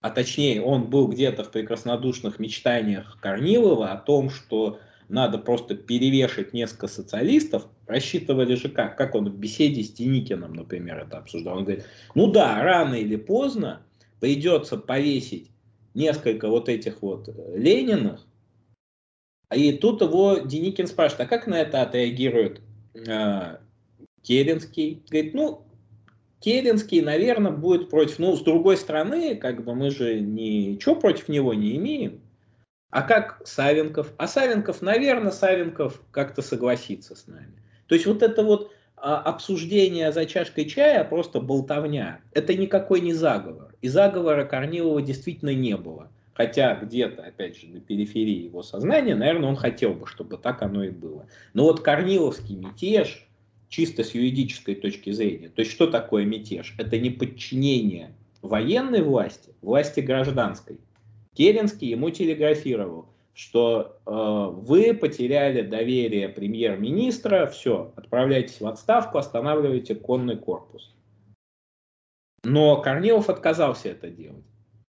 а 0.01 0.11
точнее 0.11 0.62
он 0.62 0.89
был 0.89 1.09
где-то 1.09 1.43
в 1.43 1.51
прекраснодушных 1.51 2.39
мечтаниях 2.39 3.19
Корнилова 3.20 3.91
о 3.91 3.97
том, 3.97 4.31
что 4.31 4.79
надо 5.09 5.39
просто 5.39 5.75
перевешать 5.75 6.53
несколько 6.53 6.87
социалистов, 6.87 7.66
рассчитывали 7.89 8.55
же 8.55 8.69
как, 8.69 8.97
как 8.97 9.16
он 9.16 9.29
в 9.29 9.37
беседе 9.37 9.83
с 9.83 9.91
Деникиным, 9.91 10.53
например, 10.53 10.99
это 10.99 11.19
обсуждал. 11.19 11.59
Он 11.59 11.65
говорит, 11.65 11.85
ну 12.15 12.31
да, 12.31 12.62
рано 12.62 12.95
или 12.95 13.16
поздно 13.16 13.83
придется 14.20 14.77
повесить 14.77 15.51
несколько 15.95 16.49
вот 16.49 16.69
этих 16.69 17.03
вот 17.03 17.29
Лениных, 17.53 18.25
и 19.53 19.73
тут 19.73 20.03
его 20.03 20.39
Деникин 20.39 20.87
спрашивает, 20.87 21.23
а 21.23 21.27
как 21.27 21.49
на 21.49 21.61
это 21.61 21.83
отреагирует 21.83 22.61
э, 22.95 23.57
Керенский. 24.29 25.03
Говорит, 25.09 25.33
ну, 25.33 25.63
Керенский, 26.41 27.01
наверное, 27.01 27.51
будет 27.51 27.89
против. 27.89 28.19
Ну, 28.19 28.37
с 28.37 28.43
другой 28.43 28.77
стороны, 28.77 29.35
как 29.37 29.65
бы 29.65 29.75
мы 29.75 29.91
же 29.91 30.21
ничего 30.21 30.95
против 30.97 31.29
него 31.29 31.55
не 31.55 31.77
имеем. 31.77 32.20
А 32.91 33.02
как 33.02 33.41
Савенков? 33.47 34.12
А 34.19 34.28
Савенков, 34.28 34.83
наверное, 34.83 35.33
Савенков 35.33 36.02
как-то 36.11 36.43
согласится 36.43 37.17
с 37.17 37.27
нами. 37.27 37.55
То 37.86 37.94
есть 37.94 38.07
вот 38.07 38.23
это 38.23 38.43
вот 38.43 38.70
а, 38.97 39.17
обсуждение 39.17 40.12
за 40.12 40.27
чашкой 40.27 40.67
чая 40.67 41.05
просто 41.05 41.41
болтовня. 41.41 42.20
Это 42.33 42.55
никакой 42.55 43.01
не 43.01 43.15
заговор. 43.15 43.75
И 43.81 43.89
заговора 43.89 44.44
Корнилова 44.44 45.01
действительно 45.01 45.55
не 45.55 45.77
было. 45.77 46.11
Хотя 46.35 46.75
где-то, 46.77 47.23
опять 47.23 47.59
же, 47.59 47.67
на 47.69 47.81
периферии 47.81 48.44
его 48.44 48.62
сознания, 48.62 49.15
наверное, 49.15 49.49
он 49.49 49.57
хотел 49.57 49.94
бы, 49.94 50.07
чтобы 50.07 50.36
так 50.36 50.61
оно 50.62 50.85
и 50.85 50.91
было. 50.91 51.27
Но 51.55 51.65
вот 51.65 51.81
Корниловский 51.81 52.57
мятеж– 52.57 53.25
чисто 53.69 54.05
с 54.05 54.15
юридической 54.15 54.75
точки 54.75 55.11
зрения. 55.11 55.49
То 55.49 55.61
есть 55.61 55.73
что 55.73 55.87
такое 55.87 56.25
мятеж? 56.25 56.75
Это 56.79 56.99
не 56.99 57.11
подчинение 57.11 58.15
военной 58.43 59.03
власти, 59.03 59.55
власти 59.63 60.01
гражданской. 60.01 60.79
Керенский 61.35 61.89
ему 61.89 62.11
телеграфировал, 62.11 63.07
что 63.35 64.01
э, 64.05 64.11
вы 64.11 64.95
потеряли 64.95 65.63
доверие 65.63 66.29
премьер-министра, 66.29 67.47
все, 67.47 67.93
отправляйтесь 67.97 68.61
в 68.61 68.67
отставку, 68.67 69.19
останавливайте 69.19 69.95
конный 69.95 70.37
корпус. 70.37 70.95
Но 72.45 72.81
Корнилов 72.81 73.29
отказался 73.29 73.91
это 73.91 74.09
делать. 74.09 74.45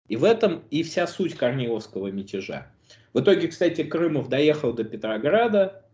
И 0.07 0.15
в 0.15 0.23
этом 0.23 0.63
и 0.71 0.81
вся 0.81 1.05
суть 1.05 1.35
Корниловского 1.35 2.07
мятежа. 2.07 2.71
В 3.13 3.19
итоге, 3.19 3.47
кстати, 3.47 3.83
Крымов 3.83 4.29
доехал 4.29 4.73
до 4.73 4.83
Петрограда, 4.83 5.85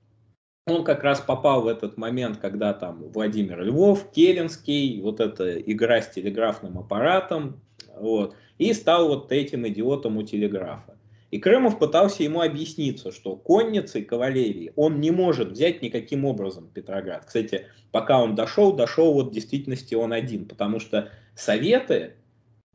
он 0.66 0.84
как 0.84 1.04
раз 1.04 1.22
попал 1.22 1.62
в 1.62 1.68
этот 1.68 1.98
момент, 1.98 2.38
когда 2.38 2.74
там 2.74 3.04
Владимир 3.12 3.62
Львов, 3.64 4.12
Керенский, 4.12 5.00
вот 5.00 5.20
эта 5.20 5.62
игра 5.62 6.02
с 6.02 6.10
телеграфным 6.10 6.80
аппаратом, 6.80 7.62
вот, 7.96 8.36
и 8.58 8.74
стал 8.74 9.08
вот 9.08 9.32
этим 9.32 9.68
идиотом 9.68 10.18
у 10.18 10.24
телеграфа. 10.24 10.98
И 11.30 11.38
Крымов 11.38 11.78
пытался 11.78 12.24
ему 12.24 12.42
объясниться, 12.42 13.12
что 13.12 13.36
конницей 13.36 14.04
кавалерии 14.04 14.72
он 14.76 15.02
не 15.02 15.12
может 15.12 15.50
взять 15.50 15.82
никаким 15.82 16.26
образом 16.26 16.70
Петроград. 16.74 17.26
Кстати, 17.26 17.68
пока 17.92 18.22
он 18.22 18.36
дошел, 18.36 18.74
дошел 18.74 19.14
вот 19.14 19.28
в 19.28 19.34
действительности 19.34 19.96
он 19.96 20.14
один, 20.14 20.46
потому 20.48 20.80
что 20.80 21.10
Советы, 21.36 22.14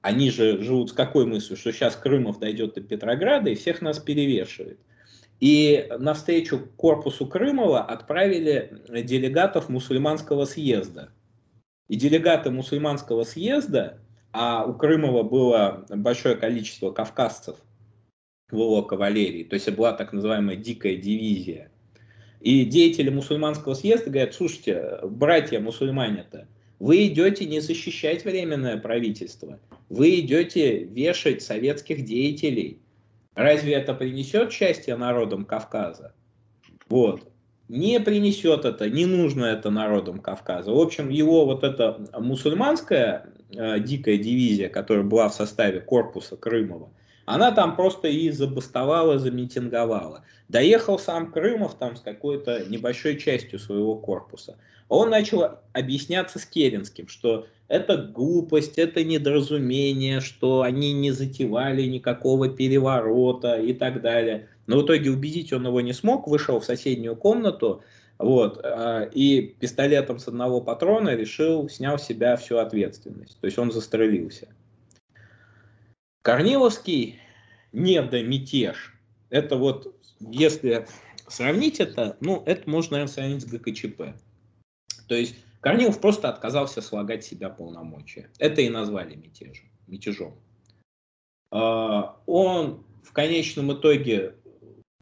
они 0.02 0.30
же 0.30 0.62
живут 0.62 0.90
с 0.90 0.92
какой 0.92 1.26
мыслью, 1.26 1.56
что 1.56 1.72
сейчас 1.72 1.96
Крымов 1.96 2.38
дойдет 2.38 2.74
до 2.74 2.82
Петрограда 2.82 3.50
и 3.50 3.54
всех 3.54 3.82
нас 3.82 3.98
перевешивает. 3.98 4.78
И 5.40 5.88
навстречу 5.98 6.68
корпусу 6.76 7.26
Крымова 7.26 7.80
отправили 7.80 8.82
делегатов 9.04 9.70
мусульманского 9.70 10.44
съезда. 10.44 11.10
И 11.88 11.96
делегаты 11.96 12.50
мусульманского 12.50 13.24
съезда, 13.24 13.98
а 14.32 14.64
у 14.64 14.74
Крымова 14.74 15.22
было 15.22 15.86
большое 15.88 16.36
количество 16.36 16.92
кавказцев 16.92 17.56
в 18.50 18.56
его 18.56 18.82
кавалерии, 18.82 19.44
то 19.44 19.54
есть 19.54 19.70
была 19.70 19.92
так 19.92 20.12
называемая 20.12 20.56
дикая 20.56 20.96
дивизия. 20.96 21.70
И 22.40 22.64
деятели 22.64 23.10
мусульманского 23.10 23.74
съезда 23.74 24.10
говорят, 24.10 24.34
слушайте, 24.34 24.98
братья 25.04 25.60
мусульмане-то, 25.60 26.48
вы 26.78 27.06
идете 27.06 27.44
не 27.44 27.60
защищать 27.60 28.24
временное 28.24 28.78
правительство, 28.78 29.58
вы 29.88 30.20
идете 30.20 30.84
вешать 30.84 31.42
советских 31.42 32.04
деятелей, 32.04 32.80
Разве 33.40 33.72
это 33.72 33.94
принесет 33.94 34.52
счастье 34.52 34.94
народам 34.96 35.46
Кавказа? 35.46 36.12
Вот. 36.90 37.22
Не 37.68 37.98
принесет 37.98 38.66
это, 38.66 38.90
не 38.90 39.06
нужно 39.06 39.46
это 39.46 39.70
народам 39.70 40.18
Кавказа. 40.18 40.70
В 40.72 40.78
общем, 40.78 41.08
его 41.08 41.46
вот 41.46 41.64
эта 41.64 41.98
мусульманская 42.18 43.32
э, 43.56 43.80
дикая 43.80 44.18
дивизия, 44.18 44.68
которая 44.68 45.04
была 45.04 45.30
в 45.30 45.34
составе 45.34 45.80
корпуса 45.80 46.36
Крымова, 46.36 46.90
она 47.34 47.52
там 47.52 47.76
просто 47.76 48.08
и 48.08 48.30
забастовала, 48.30 49.18
замитинговала. 49.18 50.24
Доехал 50.48 50.98
сам 50.98 51.30
Крымов 51.30 51.74
там 51.74 51.96
с 51.96 52.00
какой-то 52.00 52.64
небольшой 52.68 53.18
частью 53.18 53.58
своего 53.58 53.96
корпуса. 53.96 54.56
Он 54.88 55.10
начал 55.10 55.58
объясняться 55.72 56.38
с 56.38 56.44
Керенским, 56.44 57.06
что 57.08 57.46
это 57.68 57.96
глупость, 57.96 58.78
это 58.78 59.04
недоразумение, 59.04 60.20
что 60.20 60.62
они 60.62 60.92
не 60.92 61.12
затевали 61.12 61.82
никакого 61.82 62.48
переворота 62.48 63.60
и 63.60 63.72
так 63.72 64.02
далее. 64.02 64.48
Но 64.66 64.80
в 64.80 64.84
итоге 64.84 65.10
убедить 65.10 65.52
он 65.52 65.66
его 65.66 65.80
не 65.80 65.92
смог, 65.92 66.26
вышел 66.26 66.58
в 66.58 66.64
соседнюю 66.64 67.14
комнату, 67.14 67.82
вот, 68.18 68.60
а, 68.62 69.04
и 69.04 69.40
пистолетом 69.40 70.18
с 70.18 70.28
одного 70.28 70.60
патрона 70.60 71.14
решил, 71.14 71.68
снял 71.68 71.98
с 71.98 72.04
себя 72.04 72.36
всю 72.36 72.58
ответственность. 72.58 73.38
То 73.40 73.46
есть 73.46 73.58
он 73.58 73.72
застрелился. 73.72 74.48
Корниловский 76.22 77.18
недомятеж. 77.72 78.94
Это 79.30 79.56
вот, 79.56 79.94
если 80.20 80.86
сравнить 81.28 81.80
это, 81.80 82.16
ну, 82.20 82.42
это 82.46 82.68
можно, 82.68 82.92
наверное, 82.92 83.12
сравнить 83.12 83.42
с 83.42 83.46
ГКЧП. 83.46 84.16
То 85.08 85.14
есть 85.14 85.36
Корнилов 85.60 86.00
просто 86.00 86.28
отказался 86.28 86.82
слагать 86.82 87.24
себя 87.24 87.48
полномочия. 87.48 88.30
Это 88.38 88.60
и 88.62 88.68
назвали 88.68 89.14
мятежем. 89.14 89.66
мятежом. 89.86 90.34
А, 91.50 92.20
он 92.26 92.84
в 93.02 93.12
конечном 93.12 93.72
итоге 93.72 94.34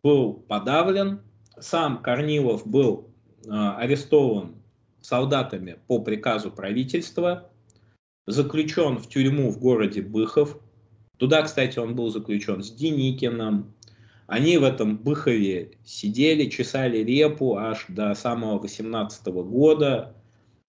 был 0.03 0.35
подавлен. 0.35 1.23
Сам 1.59 2.03
Корнилов 2.03 2.67
был 2.67 3.11
а, 3.49 3.77
арестован 3.79 4.57
солдатами 5.01 5.79
по 5.87 6.01
приказу 6.01 6.51
правительства, 6.51 7.51
заключен 8.27 8.99
в 8.99 9.09
тюрьму 9.09 9.51
в 9.51 9.59
городе 9.59 10.03
Быхов. 10.03 10.61
Туда, 11.19 11.43
кстати, 11.43 11.79
он 11.79 11.95
был 11.95 12.11
заключен 12.11 12.63
с 12.63 12.71
Деникиным. 12.71 13.75
Они 14.27 14.57
в 14.57 14.65
этом 14.65 14.97
Быхове 14.97 15.73
сидели, 15.85 16.49
чесали 16.49 16.99
репу 16.99 17.57
аж 17.57 17.87
до 17.89 18.15
самого 18.15 18.59
18 18.59 19.27
года. 19.27 20.15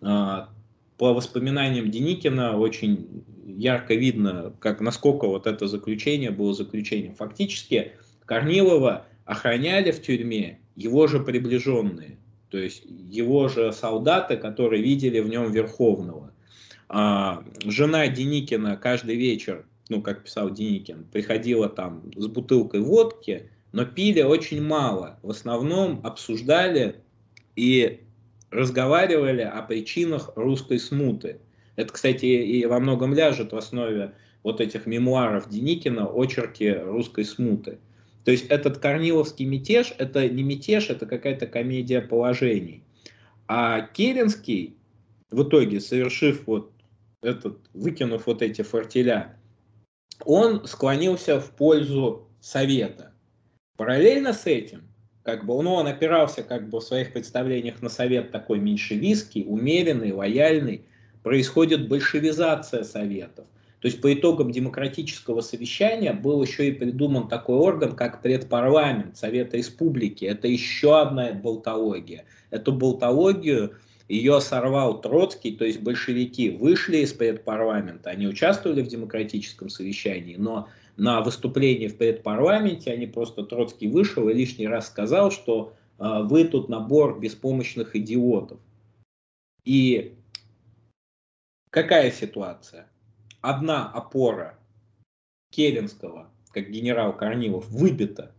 А, 0.01 0.49
по 0.97 1.13
воспоминаниям 1.13 1.91
Деникина 1.91 2.57
очень 2.57 3.23
ярко 3.45 3.93
видно, 3.93 4.53
как, 4.59 4.81
насколько 4.81 5.27
вот 5.27 5.45
это 5.45 5.67
заключение 5.67 6.31
было 6.31 6.53
заключением. 6.53 7.15
Фактически 7.15 7.93
Корнилова 8.25 9.05
охраняли 9.25 9.91
в 9.91 10.01
тюрьме 10.01 10.59
его 10.75 11.07
же 11.07 11.19
приближенные, 11.19 12.17
то 12.49 12.57
есть 12.57 12.83
его 12.85 13.47
же 13.49 13.71
солдаты, 13.73 14.37
которые 14.37 14.81
видели 14.81 15.19
в 15.19 15.27
нем 15.27 15.51
Верховного. 15.51 16.31
А, 16.87 17.43
жена 17.65 18.07
Деникина 18.07 18.77
каждый 18.77 19.15
вечер, 19.15 19.65
ну, 19.89 20.01
как 20.01 20.23
писал 20.23 20.51
Деникин, 20.51 21.05
приходила 21.11 21.67
там 21.67 22.11
с 22.15 22.27
бутылкой 22.27 22.81
водки, 22.81 23.49
но 23.71 23.85
пили 23.85 24.21
очень 24.21 24.61
мало. 24.61 25.19
В 25.23 25.31
основном 25.31 25.99
обсуждали 26.03 27.01
и 27.55 28.01
разговаривали 28.51 29.41
о 29.41 29.61
причинах 29.63 30.31
русской 30.35 30.79
смуты. 30.79 31.39
Это, 31.75 31.93
кстати, 31.93 32.25
и 32.25 32.65
во 32.65 32.79
многом 32.79 33.13
ляжет 33.13 33.51
в 33.51 33.57
основе 33.57 34.13
вот 34.43 34.61
этих 34.61 34.85
мемуаров 34.85 35.49
Деникина 35.49 36.07
«Очерки 36.07 36.69
русской 36.71 37.25
смуты». 37.25 37.79
То 38.25 38.31
есть 38.31 38.45
этот 38.47 38.77
корниловский 38.77 39.45
мятеж, 39.45 39.93
это 39.97 40.27
не 40.29 40.43
мятеж, 40.43 40.89
это 40.89 41.05
какая-то 41.05 41.47
комедия 41.47 42.01
положений. 42.01 42.83
А 43.47 43.81
Керенский, 43.81 44.75
в 45.31 45.43
итоге, 45.43 45.79
совершив 45.79 46.45
вот 46.45 46.71
этот, 47.21 47.57
выкинув 47.73 48.27
вот 48.27 48.41
эти 48.41 48.61
фортеля, 48.61 49.38
он 50.25 50.65
склонился 50.67 51.39
в 51.39 51.51
пользу 51.51 52.27
Совета. 52.39 53.13
Параллельно 53.77 54.33
с 54.33 54.45
этим 54.45 54.89
как 55.23 55.45
бы, 55.45 55.61
ну, 55.61 55.73
он 55.73 55.87
опирался 55.87 56.41
как 56.43 56.69
бы 56.69 56.79
в 56.79 56.83
своих 56.83 57.13
представлениях 57.13 57.81
на 57.81 57.89
совет 57.89 58.31
такой 58.31 58.59
меньшевистский, 58.59 59.45
умеренный, 59.47 60.11
лояльный, 60.11 60.85
происходит 61.21 61.87
большевизация 61.87 62.83
советов. 62.83 63.45
То 63.79 63.87
есть 63.87 64.01
по 64.01 64.13
итогам 64.13 64.51
демократического 64.51 65.41
совещания 65.41 66.13
был 66.13 66.41
еще 66.41 66.67
и 66.67 66.71
придуман 66.71 67.27
такой 67.27 67.57
орган, 67.57 67.95
как 67.95 68.21
предпарламент 68.21 69.17
Совета 69.17 69.57
Республики. 69.57 70.25
Это 70.25 70.47
еще 70.47 70.99
одна 70.99 71.31
болтология. 71.33 72.25
Эту 72.49 72.73
болтологию 72.73 73.77
ее 74.09 74.41
сорвал 74.41 74.99
Троцкий, 74.99 75.55
то 75.55 75.63
есть 75.63 75.81
большевики 75.81 76.49
вышли 76.49 76.97
из 76.97 77.13
предпарламента, 77.13 78.09
они 78.09 78.27
участвовали 78.27 78.81
в 78.81 78.87
демократическом 78.87 79.69
совещании, 79.69 80.35
но 80.35 80.67
на 80.97 81.21
выступлении 81.21 81.87
в 81.87 81.95
предпарламенте, 81.95 82.91
они 82.91 83.05
просто 83.05 83.43
Троцкий 83.43 83.87
вышел 83.87 84.27
и 84.27 84.33
лишний 84.33 84.67
раз 84.67 84.87
сказал, 84.87 85.31
что 85.31 85.73
э, 85.99 86.23
вы 86.23 86.43
тут 86.45 86.67
набор 86.69 87.19
беспомощных 87.19 87.95
идиотов. 87.95 88.59
И 89.63 90.15
какая 91.69 92.11
ситуация? 92.11 92.87
Одна 93.41 93.89
опора 93.89 94.57
Керенского, 95.51 96.29
как 96.51 96.69
генерал 96.69 97.15
Корнилов, 97.15 97.69
выбита 97.69 98.33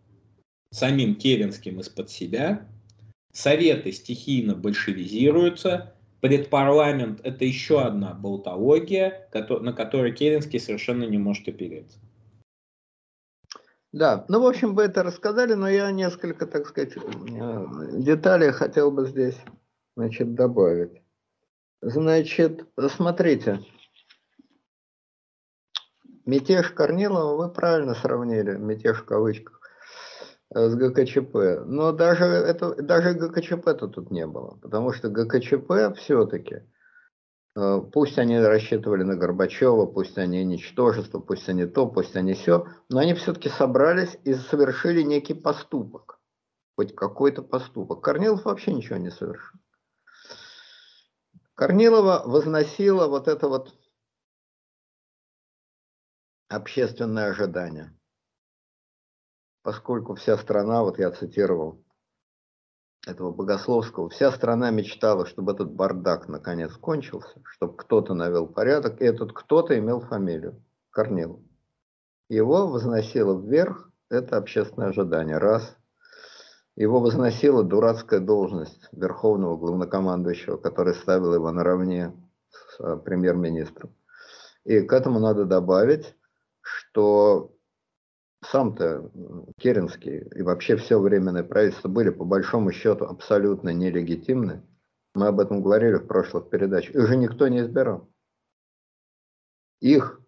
самим 0.72 1.14
Керенским 1.14 1.80
из-под 1.80 2.10
себя, 2.10 2.66
советы 3.32 3.92
стихийно 3.92 4.54
большевизируются, 4.54 5.94
предпарламент– 6.20 7.20
это 7.24 7.44
еще 7.44 7.80
одна 7.80 8.12
болтология, 8.14 9.28
на 9.32 9.72
которой 9.72 10.12
Керенский 10.12 10.60
совершенно 10.60 11.04
не 11.04 11.18
может 11.18 11.48
опереться. 11.48 11.98
Да, 13.92 14.24
ну, 14.28 14.40
в 14.40 14.46
общем, 14.46 14.74
вы 14.74 14.84
это 14.84 15.02
рассказали, 15.02 15.54
но 15.54 15.68
я 15.68 15.90
несколько, 15.90 16.46
так 16.46 16.68
сказать, 16.68 16.96
э, 16.96 17.66
деталей 17.92 18.52
хотел 18.52 18.92
бы 18.92 19.06
здесь, 19.06 19.36
значит, 19.96 20.34
добавить. 20.34 21.02
Значит, 21.82 22.66
смотрите, 22.88 23.60
мятеж 26.24 26.70
Корнилова 26.70 27.36
вы 27.36 27.52
правильно 27.52 27.94
сравнили, 27.94 28.56
мятеж 28.56 28.98
в 28.98 29.04
кавычках, 29.06 29.59
с 30.52 30.74
ГКЧП. 30.74 31.64
Но 31.66 31.92
даже, 31.92 32.24
это, 32.24 32.74
даже 32.82 33.14
ГКЧП-то 33.14 33.88
тут 33.88 34.10
не 34.10 34.26
было, 34.26 34.58
потому 34.62 34.92
что 34.92 35.08
ГКЧП 35.08 35.96
все-таки– 35.96 36.62
Э, 37.56 37.80
пусть 37.92 38.18
они 38.18 38.38
рассчитывали 38.38 39.02
на 39.02 39.16
Горбачева, 39.16 39.86
пусть 39.86 40.16
они 40.18 40.44
ничтожество, 40.44 41.18
пусть 41.18 41.48
они 41.48 41.66
то, 41.66 41.86
пусть 41.86 42.16
они 42.16 42.34
все, 42.34 42.66
но 42.88 43.00
они 43.00 43.14
все-таки 43.14 43.48
собрались 43.48 44.16
и 44.24 44.34
совершили 44.34 45.02
некий 45.02 45.34
поступок. 45.34 46.20
Хоть 46.76 46.94
какой-то 46.94 47.42
поступок. 47.42 48.02
Корнилов 48.02 48.44
вообще 48.44 48.72
ничего 48.72 48.96
не 48.96 49.10
совершил. 49.10 49.58
Корнилова 51.54 52.22
возносила 52.24 53.06
вот 53.06 53.28
это 53.28 53.48
вот 53.48 53.74
общественное 56.48 57.30
ожидание. 57.30 57.94
Поскольку 59.62 60.14
вся 60.14 60.38
страна, 60.38 60.82
вот 60.82 60.98
я 60.98 61.10
цитировал 61.10 61.84
этого 63.06 63.30
Богословского, 63.30 64.08
вся 64.08 64.30
страна 64.32 64.70
мечтала, 64.70 65.26
чтобы 65.26 65.52
этот 65.52 65.72
бардак 65.72 66.28
наконец 66.28 66.72
кончился, 66.72 67.40
чтобы 67.44 67.76
кто-то 67.76 68.14
навел 68.14 68.46
порядок, 68.46 69.00
и 69.00 69.04
этот 69.04 69.32
кто-то 69.32 69.78
имел 69.78 70.00
фамилию 70.00 70.62
Корнилов. 70.90 71.40
Его 72.28 72.68
возносило 72.68 73.38
вверх 73.38 73.90
это 74.08 74.36
общественное 74.36 74.88
ожидание, 74.88 75.38
раз. 75.38 75.76
Его 76.76 77.00
возносила 77.00 77.62
дурацкая 77.62 78.20
должность 78.20 78.88
верховного 78.92 79.56
главнокомандующего, 79.56 80.56
который 80.56 80.94
ставил 80.94 81.34
его 81.34 81.50
наравне 81.50 82.12
с 82.50 82.80
э, 82.80 82.96
премьер-министром. 82.96 83.94
И 84.64 84.80
к 84.80 84.92
этому 84.92 85.20
надо 85.20 85.44
добавить, 85.44 86.16
что 86.60 87.52
сам-то 88.42 89.10
Керенский 89.58 90.18
и 90.34 90.42
вообще 90.42 90.76
все 90.76 90.98
временное 90.98 91.42
правительство 91.44 91.88
были 91.88 92.10
по 92.10 92.24
большому 92.24 92.72
счету 92.72 93.04
абсолютно 93.04 93.70
нелегитимны. 93.70 94.62
Мы 95.14 95.26
об 95.26 95.40
этом 95.40 95.62
говорили 95.62 95.96
в 95.96 96.06
прошлых 96.06 96.48
передачах. 96.50 96.94
Их 96.94 97.06
же 97.06 97.16
никто 97.16 97.48
не 97.48 97.60
избирал. 97.60 98.08
Их 99.80 100.20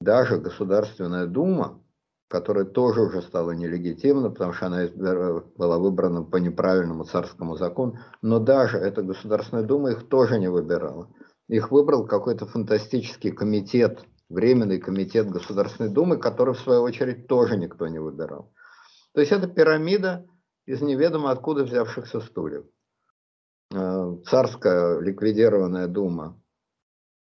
даже 0.00 0.38
Государственная 0.38 1.26
Дума, 1.26 1.82
которая 2.28 2.64
тоже 2.64 3.02
уже 3.02 3.22
стала 3.22 3.50
нелегитимна, 3.50 4.30
потому 4.30 4.52
что 4.52 4.66
она 4.66 4.88
была 5.56 5.78
выбрана 5.78 6.22
по 6.22 6.36
неправильному 6.36 7.04
царскому 7.04 7.56
закону, 7.56 7.98
но 8.22 8.38
даже 8.38 8.78
эта 8.78 9.02
Государственная 9.02 9.64
Дума 9.64 9.90
их 9.90 10.08
тоже 10.08 10.38
не 10.38 10.48
выбирала. 10.48 11.08
Их 11.48 11.72
выбрал 11.72 12.06
какой-то 12.06 12.46
фантастический 12.46 13.32
комитет 13.32 14.04
Временный 14.30 14.78
комитет 14.78 15.28
Государственной 15.28 15.90
Думы, 15.90 16.16
который, 16.16 16.54
в 16.54 16.60
свою 16.60 16.82
очередь, 16.82 17.26
тоже 17.26 17.56
никто 17.56 17.88
не 17.88 17.98
выбирал. 17.98 18.52
То 19.12 19.20
есть 19.20 19.32
это 19.32 19.48
пирамида 19.48 20.24
из 20.66 20.80
неведомо 20.80 21.32
откуда 21.32 21.64
взявшихся 21.64 22.20
стульев. 22.20 22.64
Э, 23.74 24.16
царская 24.26 25.00
ликвидированная 25.00 25.88
Дума, 25.88 26.40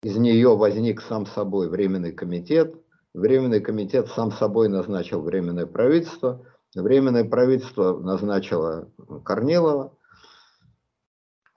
из 0.02 0.16
нее 0.16 0.54
возник 0.54 1.00
сам 1.00 1.24
собой 1.26 1.68
Временный 1.70 2.12
комитет, 2.12 2.74
Временный 3.14 3.60
комитет 3.60 4.08
сам 4.08 4.30
собой 4.30 4.68
назначил 4.68 5.22
Временное 5.22 5.66
правительство, 5.66 6.44
Временное 6.74 7.24
правительство 7.24 7.98
назначило 7.98 8.92
Корнилова, 9.24 9.96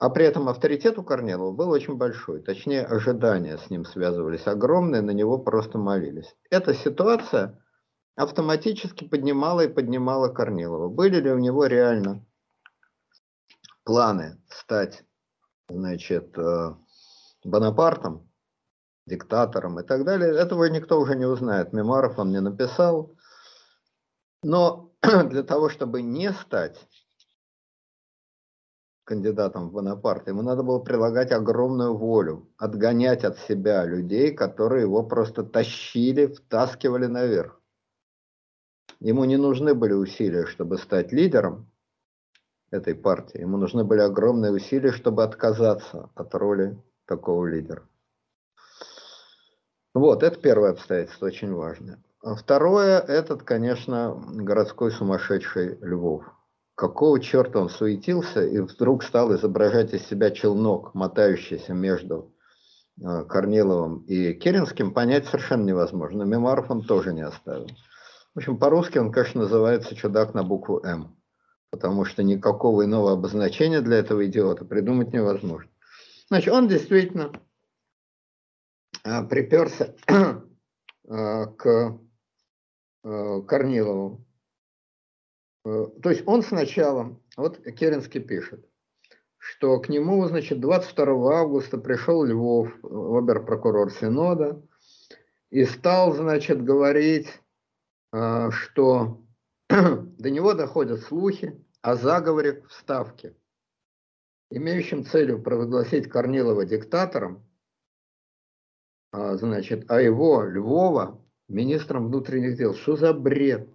а 0.02 0.10
при 0.10 0.24
этом 0.24 0.48
авторитет 0.48 0.98
у 0.98 1.04
Корнилова 1.04 1.52
был 1.52 1.70
очень 1.70 1.94
большой, 1.94 2.42
точнее 2.42 2.84
ожидания 2.84 3.56
с 3.56 3.70
ним 3.70 3.84
связывались 3.84 4.48
огромные, 4.48 5.00
на 5.00 5.12
него 5.12 5.38
просто 5.38 5.78
молились. 5.78 6.34
Эта 6.50 6.74
ситуация 6.74 7.62
автоматически 8.16 9.06
поднимала 9.06 9.60
и 9.60 9.68
поднимала 9.68 10.28
Корнилова. 10.28 10.88
Были 10.88 11.20
ли 11.20 11.30
у 11.30 11.38
него 11.38 11.66
реально 11.66 12.26
планы 13.84 14.42
стать 14.48 15.04
значит, 15.68 16.36
э, 16.36 16.74
Бонапартом, 17.44 18.28
диктатором 19.06 19.78
и 19.78 19.84
так 19.84 20.04
далее, 20.04 20.36
этого 20.36 20.64
никто 20.64 21.00
уже 21.00 21.14
не 21.14 21.26
узнает. 21.26 21.72
Мемуаров 21.72 22.18
он 22.18 22.32
не 22.32 22.40
написал. 22.40 23.14
Но 24.42 24.90
для 25.30 25.44
того, 25.44 25.68
чтобы 25.68 26.02
не 26.02 26.32
стать 26.32 26.88
кандидатом 29.04 29.68
в 29.68 29.72
Бонапарт, 29.72 30.28
ему 30.28 30.42
надо 30.42 30.62
было 30.62 30.78
прилагать 30.78 31.32
огромную 31.32 31.96
волю, 31.96 32.48
отгонять 32.56 33.24
от 33.24 33.38
себя 33.38 33.84
людей, 33.84 34.32
которые 34.32 34.82
его 34.82 35.02
просто 35.02 35.42
тащили, 35.42 36.26
втаскивали 36.26 37.06
наверх. 37.06 37.60
Ему 39.00 39.24
не 39.24 39.36
нужны 39.36 39.74
были 39.74 39.94
усилия, 39.94 40.46
чтобы 40.46 40.78
стать 40.78 41.12
лидером 41.12 41.68
этой 42.70 42.94
партии. 42.94 43.40
Ему 43.40 43.56
нужны 43.56 43.84
были 43.84 44.00
огромные 44.00 44.52
усилия, 44.52 44.92
чтобы 44.92 45.24
отказаться 45.24 46.10
от 46.14 46.34
роли 46.34 46.80
такого 47.06 47.46
лидера. 47.46 47.82
Вот, 49.94 50.22
это 50.22 50.38
первое 50.40 50.70
обстоятельство, 50.70 51.26
очень 51.26 51.52
важное. 51.52 52.02
Второе, 52.22 53.00
этот, 53.00 53.42
конечно, 53.42 54.14
городской 54.26 54.92
сумасшедший 54.92 55.76
Львов. 55.80 56.24
Какого 56.74 57.20
черта 57.20 57.60
он 57.60 57.68
суетился 57.68 58.44
и 58.44 58.58
вдруг 58.60 59.04
стал 59.04 59.34
изображать 59.34 59.92
из 59.92 60.06
себя 60.06 60.30
челнок, 60.30 60.94
мотающийся 60.94 61.74
между 61.74 62.34
э, 63.00 63.24
Корниловым 63.24 63.98
и 64.06 64.32
Керенским, 64.32 64.92
понять 64.92 65.26
совершенно 65.26 65.64
невозможно. 65.64 66.22
Мемуаров 66.22 66.70
он 66.70 66.82
тоже 66.82 67.12
не 67.12 67.22
оставил. 67.22 67.68
В 68.34 68.38
общем, 68.38 68.56
по-русски 68.56 68.96
он, 68.96 69.12
конечно, 69.12 69.42
называется 69.42 69.94
«Чудак 69.94 70.32
на 70.32 70.42
букву 70.42 70.80
«М», 70.82 71.14
потому 71.70 72.06
что 72.06 72.22
никакого 72.22 72.84
иного 72.84 73.12
обозначения 73.12 73.82
для 73.82 73.98
этого 73.98 74.26
идиота 74.26 74.64
придумать 74.64 75.12
невозможно. 75.12 75.70
Значит, 76.28 76.54
он 76.54 76.68
действительно 76.68 77.32
а, 79.04 79.22
приперся 79.24 79.94
а, 81.08 81.46
к 81.58 81.98
Корнилову. 83.02 84.24
То 85.64 86.10
есть 86.10 86.22
он 86.26 86.42
сначала, 86.42 87.18
вот 87.36 87.58
Керенский 87.58 88.20
пишет, 88.20 88.66
что 89.38 89.78
к 89.80 89.88
нему, 89.88 90.26
значит, 90.26 90.60
22 90.60 91.40
августа 91.40 91.78
пришел 91.78 92.24
Львов, 92.24 92.72
обер-прокурор 92.82 93.90
Синода, 93.92 94.60
и 95.50 95.64
стал, 95.64 96.14
значит, 96.14 96.64
говорить 96.64 97.28
а, 98.12 98.50
что 98.50 99.24
до 99.68 100.30
него 100.30 100.52
доходят 100.52 101.00
слухи 101.00 101.58
о 101.80 101.96
заговоре 101.96 102.62
в 102.68 102.72
Ставке, 102.72 103.34
имеющем 104.50 105.06
целью 105.06 105.42
провозгласить 105.42 106.08
Корнилова 106.10 106.66
диктатором, 106.66 107.42
а, 109.12 109.36
значит, 109.36 109.90
а 109.90 110.00
его, 110.00 110.42
Львова, 110.42 111.22
министром 111.48 112.08
внутренних 112.08 112.58
дел. 112.58 112.74
Что 112.74 112.96
за 112.96 113.14
бред? 113.14 113.71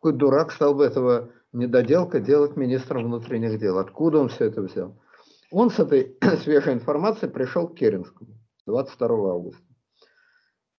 Какой 0.00 0.14
дурак 0.14 0.50
стал 0.52 0.74
бы 0.74 0.84
этого 0.84 1.30
недоделка 1.52 2.20
делать 2.20 2.56
министром 2.56 3.04
внутренних 3.04 3.58
дел? 3.58 3.76
Откуда 3.76 4.18
он 4.18 4.30
все 4.30 4.46
это 4.46 4.62
взял? 4.62 4.98
Он 5.50 5.68
с 5.70 5.78
этой 5.78 6.16
свежей 6.42 6.72
информацией 6.72 7.30
пришел 7.30 7.68
к 7.68 7.74
Керенскому 7.74 8.30
22 8.66 9.08
августа. 9.30 9.62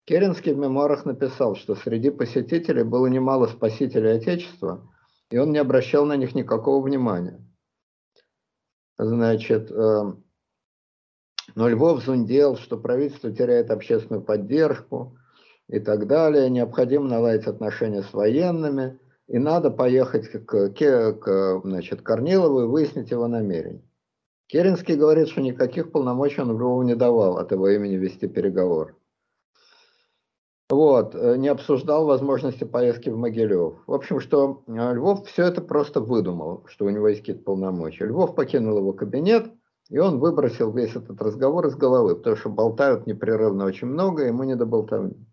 Керенский 0.06 0.54
в 0.54 0.58
мемуарах 0.58 1.04
написал, 1.04 1.54
что 1.54 1.74
среди 1.74 2.08
посетителей 2.08 2.82
было 2.82 3.08
немало 3.08 3.46
спасителей 3.46 4.16
Отечества, 4.16 4.90
и 5.28 5.36
он 5.36 5.52
не 5.52 5.58
обращал 5.58 6.06
на 6.06 6.16
них 6.16 6.34
никакого 6.34 6.82
внимания. 6.82 7.46
Значит, 8.96 9.70
э, 9.70 10.14
но 11.54 11.68
Львов 11.68 12.02
зундел, 12.02 12.56
что 12.56 12.78
правительство 12.78 13.30
теряет 13.30 13.70
общественную 13.70 14.22
поддержку 14.22 15.18
и 15.68 15.78
так 15.78 16.06
далее, 16.06 16.48
необходимо 16.48 17.06
наладить 17.06 17.46
отношения 17.46 18.02
с 18.02 18.12
военными, 18.14 18.98
и 19.30 19.38
надо 19.38 19.70
поехать 19.70 20.28
к, 20.28 20.70
к, 20.70 21.12
к 21.12 21.60
значит, 21.62 22.02
Корнилову 22.02 22.62
и 22.62 22.66
выяснить 22.66 23.12
его 23.12 23.28
намерения. 23.28 23.84
Керенский 24.48 24.96
говорит, 24.96 25.28
что 25.28 25.40
никаких 25.40 25.92
полномочий 25.92 26.40
он 26.40 26.50
Львову 26.50 26.82
не 26.82 26.96
давал 26.96 27.38
от 27.38 27.52
его 27.52 27.68
имени 27.68 27.94
вести 27.94 28.26
переговоры. 28.26 28.96
Вот, 30.68 31.14
э, 31.14 31.36
не 31.36 31.46
обсуждал 31.46 32.06
возможности 32.06 32.64
поездки 32.64 33.08
в 33.08 33.16
Могилев. 33.16 33.74
В 33.86 33.92
общем, 33.92 34.18
что 34.18 34.64
э, 34.66 34.94
Львов 34.94 35.28
все 35.28 35.44
это 35.44 35.60
просто 35.60 36.00
выдумал, 36.00 36.64
что 36.66 36.86
у 36.86 36.90
него 36.90 37.06
есть 37.06 37.20
какие-то 37.20 37.44
полномочия. 37.44 38.06
Львов 38.06 38.34
покинул 38.34 38.78
его 38.78 38.92
кабинет, 38.92 39.52
и 39.90 39.98
он 39.98 40.18
выбросил 40.18 40.72
весь 40.72 40.96
этот 40.96 41.22
разговор 41.22 41.68
из 41.68 41.76
головы, 41.76 42.16
потому 42.16 42.34
что 42.34 42.50
болтают 42.50 43.06
непрерывно 43.06 43.64
очень 43.64 43.86
много, 43.86 44.24
ему 44.24 44.42
не 44.42 44.56
до 44.56 44.66
болтовни. 44.66 45.24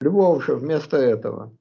Львов 0.00 0.42
же 0.42 0.56
вместо 0.56 0.96
этого 0.96 1.54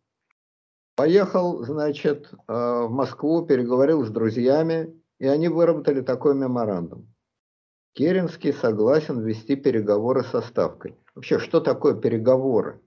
поехал, 1.00 1.64
значит, 1.64 2.30
э, 2.34 2.54
в 2.54 2.90
Москву, 2.90 3.46
переговорил 3.46 4.04
с 4.04 4.10
друзьями, 4.10 5.02
и 5.18 5.28
они 5.28 5.48
выработали 5.48 6.02
такой 6.02 6.36
меморандум. 6.36 7.08
Керенский 7.94 8.52
согласен 8.52 9.22
вести 9.22 9.56
переговоры 9.56 10.24
со 10.24 10.42
Ставкой. 10.42 10.98
Вообще, 11.16 11.40
что 11.40 11.62
такое 11.62 11.96
переговоры? 11.96 12.82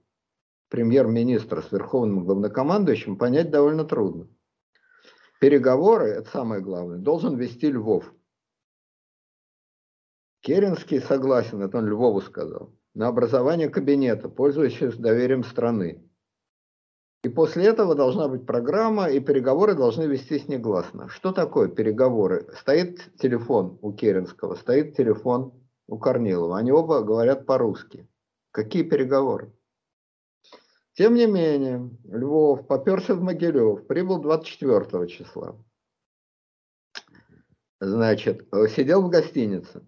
премьер-министра 0.69 1.61
с 1.61 1.71
верховным 1.71 2.25
главнокомандующим 2.25 3.17
понять 3.17 3.49
довольно 3.49 3.83
трудно. 3.83 4.27
Переговоры, 5.39 6.09
это 6.09 6.29
самое 6.29 6.61
главное, 6.61 6.99
должен 6.99 7.35
вести 7.35 7.71
Львов. 7.71 8.13
Керенский 10.41 10.99
согласен, 10.99 11.63
это 11.63 11.79
он 11.79 11.87
Львову 11.87 12.21
сказал, 12.21 12.73
на 12.93 13.07
образование 13.07 13.69
кабинета, 13.69 14.29
пользующегося 14.29 14.99
доверием 14.99 15.43
страны. 15.43 16.07
И 17.23 17.29
после 17.29 17.65
этого 17.67 17.95
должна 17.95 18.27
быть 18.27 18.45
программа, 18.45 19.09
и 19.09 19.21
переговоры 19.21 19.75
должны 19.75 20.03
вестись 20.03 20.49
негласно. 20.49 21.07
Что 21.07 21.31
такое 21.31 21.69
переговоры? 21.69 22.49
Стоит 22.59 23.17
телефон 23.17 23.79
у 23.81 23.93
Керенского, 23.93 24.55
стоит 24.55 24.97
телефон 24.97 25.53
у 25.87 25.97
Корнилова. 25.97 26.57
Они 26.57 26.73
оба 26.73 27.01
говорят 27.01 27.45
по-русски. 27.45 28.09
Какие 28.51 28.83
переговоры? 28.83 29.53
Тем 30.95 31.15
не 31.15 31.25
менее, 31.25 31.89
Львов 32.03 32.67
поперся 32.67 33.15
в 33.15 33.21
Могилев, 33.21 33.87
прибыл 33.87 34.19
24 34.19 35.07
числа. 35.07 35.55
Значит, 37.79 38.45
сидел 38.75 39.01
в 39.01 39.09
гостинице. 39.09 39.81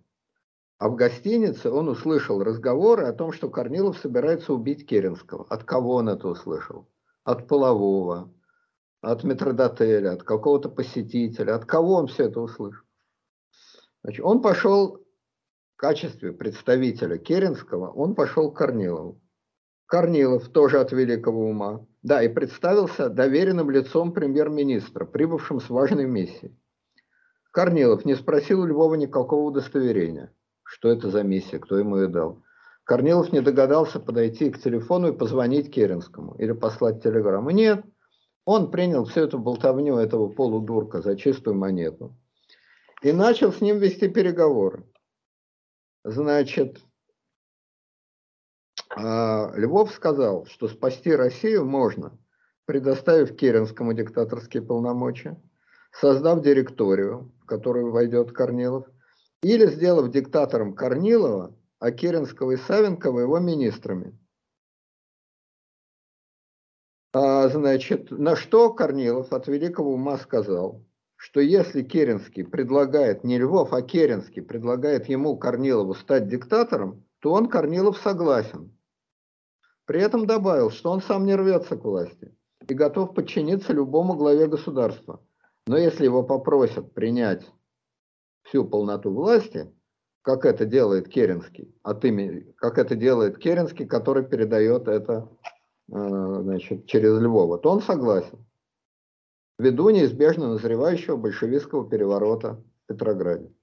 А 0.78 0.88
в 0.88 0.96
гостинице 0.96 1.70
он 1.70 1.90
услышал 1.90 2.42
разговоры 2.42 3.04
о 3.04 3.14
том, 3.14 3.34
что 3.34 3.50
Корнилов 3.50 3.98
собирается 3.98 4.54
убить 4.54 4.88
Керенского. 4.88 5.46
От 5.50 5.66
кого 5.66 5.96
он 5.96 6.08
это 6.08 6.30
услышал? 6.30 6.88
От 7.26 7.48
Полового, 7.48 8.34
от 9.02 9.24
метродотеля, 9.24 10.14
от 10.14 10.24
какого-то 10.24 10.70
посетителя. 10.70 11.56
От 11.56 11.66
кого 11.66 11.96
он 11.96 12.08
все 12.08 12.26
это 12.26 12.40
услышал? 12.40 12.86
Значит, 14.04 14.24
он 14.24 14.42
пошел 14.42 15.06
в 15.74 15.78
качестве 15.78 16.32
представителя 16.32 17.18
Керенского, 17.18 17.92
он 17.92 18.16
пошел 18.16 18.52
к 18.52 18.58
Корнилову. 18.58 19.22
Корнилов, 19.88 20.50
тоже 20.50 20.80
от 20.80 20.92
великого 20.92 21.50
ума, 21.50 21.86
да, 22.02 22.24
и 22.24 22.28
представился 22.28 23.10
доверенным 23.10 23.70
лицом 23.70 24.14
премьер-министра, 24.14 25.06
прибывшим 25.06 25.60
с 25.60 25.70
важной 25.70 26.06
миссией. 26.06 26.58
Корнилов 27.52 28.06
не 28.06 28.16
спросил 28.16 28.62
у 28.62 28.66
Львова 28.66 28.96
никакого 28.96 29.48
удостоверения. 29.48 30.32
Что 30.64 30.90
это 30.90 31.10
за 31.10 31.24
миссия, 31.24 31.60
кто 31.60 31.78
ему 31.78 31.98
ее 31.98 32.08
дал. 32.08 32.44
Корнилов 32.86 33.34
не 33.34 33.42
догадался 33.42 34.00
подойти 34.00 34.52
к 34.52 34.62
телефону 34.62 35.10
и 35.10 35.18
позвонить 35.18 35.74
Керенскому 35.74 36.36
или 36.36 36.52
послать 36.52 37.02
телеграмму. 37.02 37.50
Нет, 37.50 37.84
он 38.46 38.70
принял 38.70 39.06
всю 39.06 39.22
эту 39.22 39.40
болтовню 39.40 39.98
этого 39.98 40.30
полудурка 40.30 41.02
за 41.02 41.18
чистую 41.18 41.56
монету 41.56 42.16
и 43.02 43.12
начал 43.12 43.52
с 43.52 43.60
ним 43.60 43.80
вести 43.80 44.08
переговоры. 44.08 44.86
Значит, 46.04 46.80
а, 48.96 49.52
Львов 49.56 49.92
сказал, 49.92 50.46
что 50.46 50.68
спасти 50.68 51.12
Россию 51.12 51.66
можно, 51.66 52.16
предоставив 52.66 53.36
Керенскому 53.36 53.94
диктаторские 53.94 54.62
полномочия, 54.62 55.42
создав 55.92 56.44
директорию, 56.44 57.34
в 57.42 57.46
которую 57.48 57.92
войдет 57.92 58.32
Корнилов, 58.32 58.86
или 59.42 59.66
сделав 59.66 60.12
диктатором 60.12 60.76
Корнилова, 60.76 61.55
а 61.80 61.92
Керенского 61.92 62.52
и 62.52 62.58
Савенкова 62.58 63.20
его 63.20 63.40
министрами. 63.40 64.18
А, 67.14 67.48
значит, 67.48 68.12
на 68.12 68.36
что 68.36 68.74
Корнилов 68.74 69.32
от 69.32 69.48
великого 69.48 69.94
ума 69.94 70.18
сказал, 70.18 70.84
что 71.16 71.40
если 71.40 71.82
Керенский 71.82 72.44
предлагает, 72.44 73.24
не 73.24 73.38
Львов, 73.38 73.74
а 73.74 73.82
Керенский 73.82 74.42
предлагает 74.42 75.08
ему, 75.08 75.38
Корнилову, 75.38 75.94
стать 75.94 76.28
диктатором, 76.28 77.06
то 77.20 77.32
он, 77.32 77.48
Корнилов, 77.48 77.98
согласен. 77.98 78.78
При 79.86 80.02
этом 80.02 80.26
добавил, 80.26 80.72
что 80.72 80.92
он 80.92 81.02
сам 81.02 81.26
не 81.26 81.36
рвется 81.36 81.78
к 81.78 81.86
власти 81.86 82.36
и 82.68 82.74
готов 82.74 83.14
подчиниться 83.14 83.74
любому 83.74 84.16
главе 84.16 84.48
государства. 84.48 85.24
Но 85.68 85.78
если 85.78 86.06
его 86.06 86.24
попросят 86.24 86.94
принять 86.94 87.46
всю 88.44 88.66
полноту 88.66 89.12
власти, 89.12 89.74
как 90.26 90.44
это 90.44 90.66
делает 90.66 91.08
Керенский, 91.08 91.72
от 91.84 92.04
имени, 92.04 92.52
как 92.58 92.80
это 92.80 92.96
делает 92.96 93.38
Керенский, 93.38 93.86
который 93.86 94.26
передает 94.26 94.88
это 94.88 95.30
э, 95.88 96.40
значит, 96.42 96.88
через 96.88 97.22
Львова, 97.22 97.60
то 97.60 97.70
он 97.70 97.84
согласен. 97.84 98.44
Ввиду 99.60 99.92
неизбежно 99.92 100.48
назревающего 100.48 101.16
большевистского 101.16 101.88
переворота 101.88 102.56
в 102.56 102.88
Петрограде. 102.88 103.54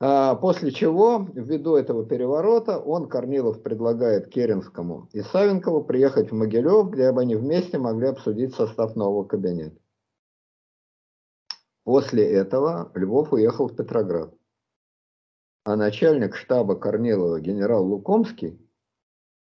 А 0.00 0.34
после 0.36 0.70
чего, 0.70 1.28
ввиду 1.34 1.76
этого 1.76 2.06
переворота, 2.06 2.78
он, 2.78 3.06
Корнилов, 3.06 3.62
предлагает 3.62 4.28
Керенскому 4.28 5.10
и 5.12 5.20
Савенкову 5.20 5.84
приехать 5.84 6.30
в 6.30 6.34
Могилев, 6.34 6.88
где 6.88 7.12
бы 7.12 7.20
они 7.20 7.36
вместе 7.36 7.76
могли 7.76 8.08
обсудить 8.08 8.54
состав 8.54 8.96
нового 8.96 9.24
кабинета. 9.24 9.76
После 11.86 12.28
этого 12.28 12.90
Львов 12.96 13.32
уехал 13.32 13.68
в 13.68 13.76
Петроград. 13.76 14.34
А 15.62 15.76
начальник 15.76 16.34
штаба 16.34 16.74
Корнилова, 16.74 17.40
генерал 17.40 17.86
Лукомский, 17.86 18.58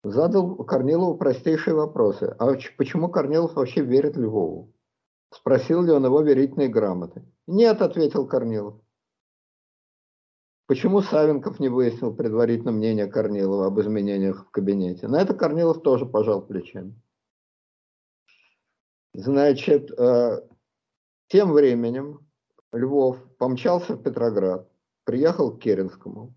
задал 0.02 0.56
Корнилову 0.64 1.18
простейшие 1.18 1.74
вопросы. 1.74 2.34
А 2.38 2.46
почему 2.78 3.10
Корнилов 3.10 3.56
вообще 3.56 3.82
верит 3.82 4.16
Львову? 4.16 4.72
Спросил 5.30 5.82
ли 5.82 5.92
он 5.92 6.06
его 6.06 6.22
верительные 6.22 6.68
грамоты? 6.68 7.22
Нет, 7.46 7.82
ответил 7.82 8.26
Корнилов. 8.26 8.80
Почему 10.66 11.02
Савенков 11.02 11.60
не 11.60 11.68
выяснил 11.68 12.14
предварительно 12.14 12.72
мнение 12.72 13.06
Корнилова 13.06 13.66
об 13.66 13.78
изменениях 13.80 14.46
в 14.46 14.50
кабинете? 14.50 15.08
На 15.08 15.20
это 15.20 15.34
Корнилов 15.34 15.82
тоже 15.82 16.06
пожал 16.06 16.40
плечами. 16.40 16.98
Значит, 19.12 19.90
э, 19.90 20.40
тем 21.28 21.52
временем 21.52 22.29
Львов 22.72 23.18
помчался 23.38 23.94
в 23.94 24.02
Петроград, 24.02 24.68
приехал 25.04 25.56
к 25.56 25.60
Керенскому. 25.60 26.34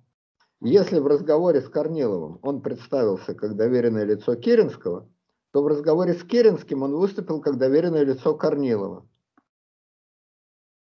Если 0.61 0.99
в 0.99 1.07
разговоре 1.07 1.61
с 1.61 1.69
Корниловым 1.69 2.39
он 2.41 2.61
представился 2.61 3.35
как 3.35 3.55
доверенное 3.55 4.03
лицо 4.05 4.35
Керенского, 4.35 5.09
то 5.51 5.61
в 5.61 5.67
разговоре 5.67 6.13
с 6.13 6.23
Керенским 6.23 6.81
он 6.81 6.95
выступил 6.95 7.41
как 7.41 7.57
доверенное 7.57 8.03
лицо 8.03 8.33
Корнилова. 8.35 9.07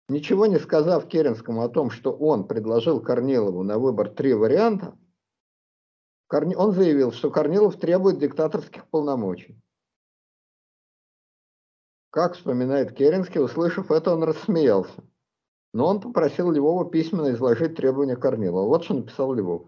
Ничего 0.08 0.46
не 0.46 0.58
сказав 0.58 1.08
Керенскому 1.08 1.62
о 1.62 1.68
том, 1.68 1.90
что 1.90 2.12
он 2.12 2.46
предложил 2.46 3.00
Корнилову 3.00 3.62
на 3.62 3.78
выбор 3.78 4.10
три 4.10 4.34
варианта, 4.34 4.96
он 6.30 6.72
заявил, 6.72 7.12
что 7.12 7.30
Корнилов 7.30 7.78
требует 7.78 8.18
диктаторских 8.18 8.88
полномочий. 8.88 9.60
Как 12.10 12.34
вспоминает 12.34 12.92
Керенский, 12.96 13.40
услышав 13.40 13.90
это, 13.90 14.12
он 14.12 14.24
рассмеялся. 14.24 15.02
Но 15.74 15.86
он 15.86 16.00
попросил 16.00 16.50
Львова 16.50 16.88
письменно 16.88 17.32
изложить 17.32 17.76
требования 17.76 18.16
Корнилова. 18.16 18.66
Вот 18.66 18.84
что 18.84 18.94
написал 18.94 19.34
Львов. 19.34 19.64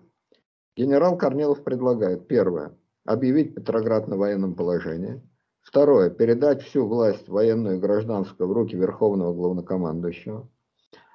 Генерал 0.75 1.19
Корнилов 1.19 1.63
предлагает, 1.63 2.27
первое, 2.27 2.79
объявить 3.05 3.55
Петроград 3.55 4.09
на 4.09 4.17
военном 4.17 4.55
положении– 4.55 5.21
Второе. 5.67 6.11
Передать 6.11 6.63
всю 6.63 6.87
власть 6.87 7.29
военную 7.29 7.79
и 7.79 7.81
гражданскую 7.81 8.49
в 8.49 8.53
руки 8.53 8.77
Верховного 8.77 9.35
Главнокомандующего. 9.35 10.49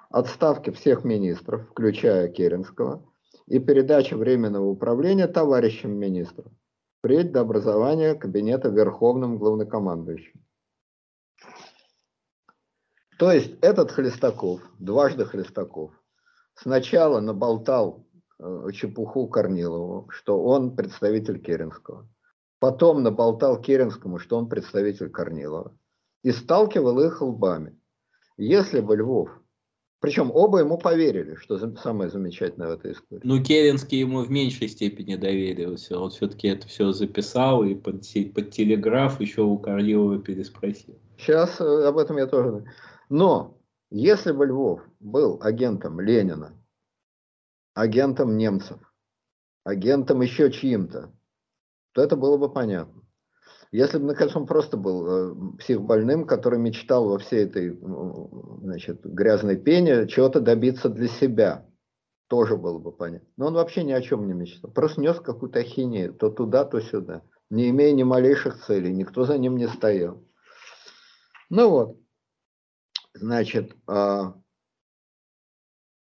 Отставки 0.09 0.71
всех 0.71 1.05
министров, 1.05 1.69
включая 1.69 2.27
Керенского. 2.27 3.01
И 3.47 3.59
передача 3.59 4.17
Временного 4.17 4.65
управления 4.65 5.27
товарищам 5.27 5.97
министрам. 5.97 6.53
Впредь 6.99 7.31
до 7.31 7.39
образования 7.39 8.13
кабинета 8.13 8.67
Верховным 8.67 9.37
Главнокомандующим. 9.37 10.40
То 13.21 13.31
есть 13.31 13.53
этот 13.61 13.91
Хлестаков, 13.91 14.61
дважды 14.79 15.25
Хлестаков, 15.25 15.91
сначала 16.55 17.19
наболтал 17.19 18.03
э, 18.39 18.69
чепуху 18.73 19.27
Корнилову, 19.27 20.09
что 20.09 20.43
он 20.43 20.75
представитель 20.75 21.39
Керенского. 21.39 22.09
Потом 22.57 23.03
наболтал 23.03 23.61
Керенскому, 23.61 24.17
что 24.17 24.37
он 24.37 24.49
представитель 24.49 25.11
Корнилова. 25.11 25.77
И 26.23 26.31
сталкивал 26.31 26.99
их 26.99 27.21
лбами. 27.21 27.79
Если 28.37 28.79
бы 28.79 28.95
Львов 28.95 29.29
причем 29.99 30.31
оба 30.33 30.57
ему 30.57 30.79
поверили, 30.79 31.35
что 31.35 31.59
самое 31.77 32.09
замечательное 32.09 32.69
в 32.69 32.71
этой 32.71 32.93
истории. 32.93 33.21
Ну, 33.23 33.43
Керенский 33.43 33.99
ему 33.99 34.23
в 34.23 34.31
меньшей 34.31 34.67
степени 34.67 35.15
доверился. 35.15 35.99
Он 35.99 36.09
все-таки 36.09 36.47
это 36.47 36.67
все 36.67 36.91
записал 36.91 37.63
и 37.63 37.75
под, 37.75 38.01
под 38.33 38.49
телеграф 38.49 39.21
еще 39.21 39.43
у 39.43 39.59
Корнилова 39.59 40.17
переспросил. 40.17 40.97
Сейчас 41.19 41.61
э, 41.61 41.85
об 41.85 41.99
этом 41.99 42.17
я 42.17 42.25
тоже. 42.25 42.65
Но 43.11 43.57
если 43.89 44.31
бы 44.31 44.45
Львов 44.45 44.79
был 45.01 45.37
агентом 45.43 45.99
Ленина, 45.99 46.57
агентом 47.73 48.37
немцев, 48.37 48.79
агентом 49.65 50.21
еще 50.21 50.49
чьим-то, 50.49 51.11
то 51.91 52.01
это 52.01 52.15
было 52.15 52.37
бы 52.37 52.49
понятно. 52.49 53.03
Если 53.73 53.97
бы, 53.97 54.05
наконец, 54.05 54.33
он 54.33 54.47
просто 54.47 54.77
был 54.77 55.07
э, 55.07 55.57
психбольным, 55.57 56.25
который 56.25 56.57
мечтал 56.57 57.09
во 57.09 57.17
всей 57.19 57.43
этой 57.43 57.77
значит, 58.61 59.05
грязной 59.05 59.57
пене 59.57 60.07
чего-то 60.07 60.39
добиться 60.39 60.87
для 60.87 61.09
себя, 61.09 61.69
тоже 62.27 62.55
было 62.55 62.79
бы 62.79 62.93
понятно. 62.93 63.27
Но 63.35 63.47
он 63.47 63.55
вообще 63.55 63.83
ни 63.83 63.91
о 63.91 64.01
чем 64.01 64.25
не 64.25 64.33
мечтал. 64.33 64.71
Просто 64.71 65.01
нес 65.01 65.19
какую-то 65.19 65.59
ахинею, 65.59 66.13
то 66.13 66.29
туда, 66.29 66.63
то 66.63 66.79
сюда, 66.79 67.23
не 67.49 67.71
имея 67.71 67.91
ни 67.91 68.03
малейших 68.03 68.65
целей, 68.65 68.93
никто 68.93 69.25
за 69.25 69.37
ним 69.37 69.57
не 69.57 69.67
стоял. 69.67 70.23
Ну 71.49 71.69
вот, 71.69 72.00
значит, 73.13 73.75
а, 73.87 74.35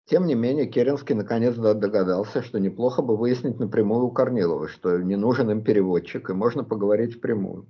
тем 0.06 0.26
не 0.26 0.36
менее, 0.36 0.66
Керенский 0.66 1.16
наконец 1.16 1.56
догадался, 1.56 2.40
что 2.40 2.60
неплохо 2.60 3.02
бы 3.02 3.16
выяснить 3.16 3.58
напрямую 3.58 4.06
у 4.06 4.12
Корнилова, 4.12 4.68
что 4.68 4.98
не 4.98 5.16
нужен 5.16 5.50
им 5.50 5.64
переводчик, 5.64 6.30
и 6.30 6.32
можно 6.32 6.62
поговорить 6.62 7.16
впрямую. 7.16 7.66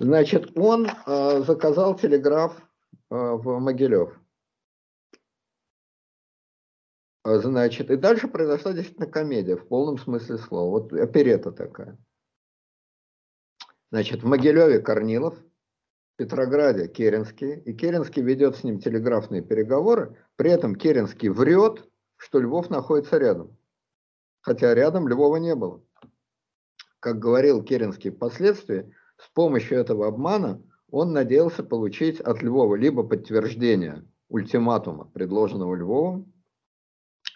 Значит, 0.00 0.56
он 0.56 0.86
э, 0.86 1.42
заказал 1.42 1.94
телеграф 1.96 2.56
э, 2.56 3.14
в 3.14 3.60
Могилев. 3.60 4.18
Значит, 7.22 7.90
и 7.90 7.96
дальше 7.96 8.26
произошла 8.26 8.72
действительно 8.72 9.06
комедия 9.06 9.56
в 9.56 9.68
полном 9.68 9.98
смысле 9.98 10.38
слова. 10.38 10.70
Вот 10.70 10.92
оперета 10.94 11.52
такая. 11.52 11.98
Значит, 13.90 14.22
в 14.22 14.26
Могилеве 14.26 14.80
Корнилов, 14.80 15.38
Петрограде 16.16 16.86
Керенский, 16.88 17.54
и 17.54 17.72
Керенский 17.72 18.22
ведет 18.22 18.56
с 18.56 18.64
ним 18.64 18.78
телеграфные 18.78 19.42
переговоры, 19.42 20.16
при 20.36 20.50
этом 20.50 20.76
Керенский 20.76 21.28
врет, 21.28 21.88
что 22.16 22.38
Львов 22.38 22.70
находится 22.70 23.18
рядом, 23.18 23.56
хотя 24.40 24.74
рядом 24.74 25.08
Львова 25.08 25.36
не 25.36 25.54
было. 25.54 25.82
Как 27.00 27.18
говорил 27.18 27.62
Керенский 27.62 28.10
впоследствии, 28.10 28.92
с 29.18 29.28
помощью 29.28 29.78
этого 29.78 30.06
обмана 30.06 30.62
он 30.90 31.12
надеялся 31.12 31.64
получить 31.64 32.20
от 32.20 32.42
Львова 32.42 32.76
либо 32.76 33.02
подтверждение 33.02 34.04
ультиматума, 34.28 35.06
предложенного 35.06 35.74
Львовым, 35.74 36.32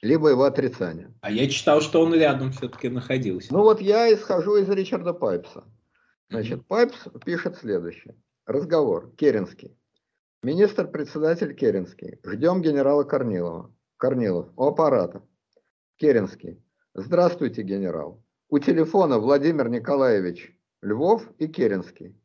либо 0.01 0.29
его 0.29 0.45
отрицание. 0.45 1.13
А 1.21 1.31
я 1.31 1.49
читал, 1.49 1.81
что 1.81 2.01
он 2.01 2.15
рядом 2.15 2.53
все-таки 2.53 2.89
находился. 2.89 3.53
Ну 3.53 3.63
вот 3.63 3.81
я 3.81 4.13
исхожу 4.15 4.57
из 4.57 4.69
Ричарда 4.69 5.13
Пайпса. 5.13 5.65
Значит, 6.31 6.67
Пайпс 6.67 7.09
пишет 7.25 7.57
следующее. 7.57 8.15
Разговор. 8.49 9.15
Керенский. 9.17 9.77
Министр-председатель 10.43 11.55
Керенский. 11.55 12.19
Ждем 12.25 12.63
генерала 12.63 13.05
Корнилова. 13.05 13.71
Корнилов. 13.99 14.49
У 14.57 14.65
аппарата. 14.65 15.23
Керенский. 15.99 16.65
Здравствуйте, 16.95 17.61
генерал. 17.61 18.25
У 18.49 18.59
телефона 18.59 19.19
Владимир 19.19 19.69
Николаевич 19.69 20.59
Львов 20.81 21.31
и 21.37 21.47
Керенский. 21.47 22.19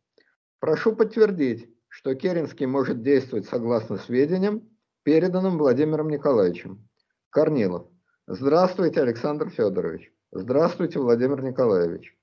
Прошу 0.61 0.95
подтвердить, 0.95 1.69
что 1.89 2.15
Керенский 2.15 2.67
может 2.67 3.01
действовать 3.01 3.45
согласно 3.45 3.97
сведениям, 3.97 4.69
переданным 5.03 5.57
Владимиром 5.57 6.07
Николаевичем. 6.07 6.87
Корнилов. 7.31 7.89
Здравствуйте, 8.27 9.01
Александр 9.01 9.49
Федорович. 9.49 10.09
Здравствуйте, 10.31 10.99
Владимир 10.99 11.41
Николаевич. 11.41 12.17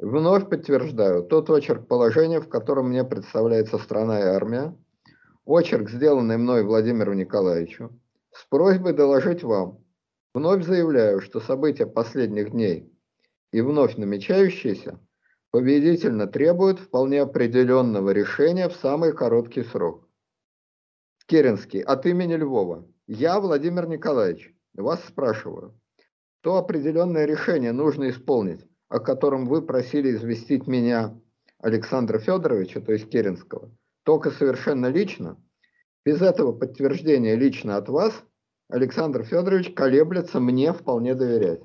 Вновь 0.00 0.48
подтверждаю 0.48 1.22
тот 1.24 1.50
очерк 1.50 1.86
положения, 1.86 2.40
в 2.40 2.48
котором 2.48 2.88
мне 2.88 3.04
представляется 3.04 3.76
страна 3.76 4.18
и 4.18 4.22
армия, 4.22 4.74
очерк, 5.44 5.90
сделанный 5.90 6.38
мной 6.38 6.64
Владимиру 6.64 7.12
Николаевичу, 7.12 7.90
с 8.32 8.46
просьбой 8.46 8.94
доложить 8.94 9.42
вам. 9.42 9.84
Вновь 10.32 10.64
заявляю, 10.64 11.20
что 11.20 11.38
события 11.38 11.84
последних 11.84 12.52
дней 12.52 12.90
и 13.52 13.60
вновь 13.60 13.98
намечающиеся 13.98 14.98
победительно 15.50 16.26
требуют 16.26 16.80
вполне 16.80 17.20
определенного 17.20 18.08
решения 18.08 18.70
в 18.70 18.76
самый 18.76 19.12
короткий 19.12 19.64
срок. 19.64 20.08
Керенский, 21.26 21.82
от 21.82 22.06
имени 22.06 22.36
Львова. 22.36 22.88
Я, 23.06 23.38
Владимир 23.38 23.86
Николаевич, 23.86 24.54
вас 24.72 25.04
спрашиваю, 25.04 25.78
то 26.40 26.56
определенное 26.56 27.26
решение 27.26 27.72
нужно 27.72 28.08
исполнить, 28.08 28.64
о 28.90 29.00
котором 29.00 29.46
вы 29.46 29.62
просили 29.62 30.10
известить 30.10 30.66
меня, 30.66 31.18
Александра 31.58 32.18
Федоровича, 32.18 32.82
то 32.82 32.92
есть 32.92 33.08
Керенского, 33.08 33.70
только 34.04 34.30
совершенно 34.30 34.88
лично, 34.88 35.42
без 36.04 36.20
этого 36.20 36.52
подтверждения 36.52 37.36
лично 37.36 37.78
от 37.78 37.88
вас, 37.88 38.12
Александр 38.68 39.24
Федорович 39.24 39.72
колеблется 39.72 40.40
мне 40.40 40.74
вполне 40.74 41.14
доверять. 41.14 41.62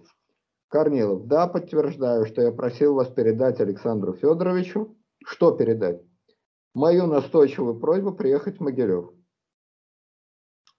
Корнилов, 0.69 1.27
да, 1.27 1.47
подтверждаю, 1.47 2.25
что 2.25 2.41
я 2.41 2.53
просил 2.53 2.93
вас 2.93 3.09
передать 3.09 3.59
Александру 3.59 4.13
Федоровичу. 4.13 4.97
Что 5.25 5.51
передать? 5.51 6.01
мою 6.75 7.07
настойчивую 7.07 7.79
просьбу 7.79 8.13
приехать 8.13 8.57
в 8.57 8.61
Могилев. 8.61 9.11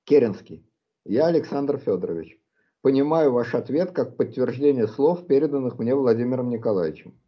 Керенский. 0.05 0.71
Я, 1.05 1.27
Александр 1.27 1.79
Федорович, 1.79 2.39
понимаю 2.87 3.33
ваш 3.33 3.53
ответ 3.57 3.91
как 3.91 4.17
подтверждение 4.17 4.87
слов, 4.87 5.27
переданных 5.27 5.77
мне 5.77 5.93
Владимиром 5.93 6.51
Николаевичем. 6.51 7.19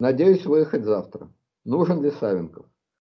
Надеюсь 0.00 0.44
выехать 0.44 0.82
завтра. 0.82 1.32
Нужен 1.64 2.02
ли 2.02 2.10
Савенков? 2.10 2.66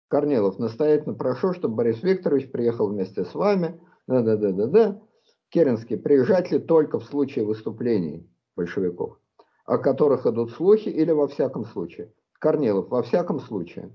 Корнилов, 0.08 0.58
настоятельно 0.58 1.16
прошу, 1.16 1.52
чтобы 1.52 1.76
Борис 1.76 2.02
Викторович 2.02 2.50
приехал 2.50 2.88
вместе 2.88 3.26
с 3.26 3.36
вами. 3.36 3.78
Да-да-да-да-да. 4.08 5.02
Керенский, 5.50 5.98
приезжать 5.98 6.50
ли 6.50 6.60
только 6.60 6.98
в 6.98 7.04
случае 7.04 7.44
выступлений 7.44 8.26
большевиков, 8.56 9.20
о 9.66 9.78
которых 9.78 10.26
идут 10.26 10.52
слухи 10.52 10.88
или 10.88 11.12
во 11.12 11.28
всяком 11.28 11.66
случае? 11.66 12.14
Корнилов, 12.40 12.88
во 12.88 13.04
всяком 13.04 13.42
случае. 13.42 13.94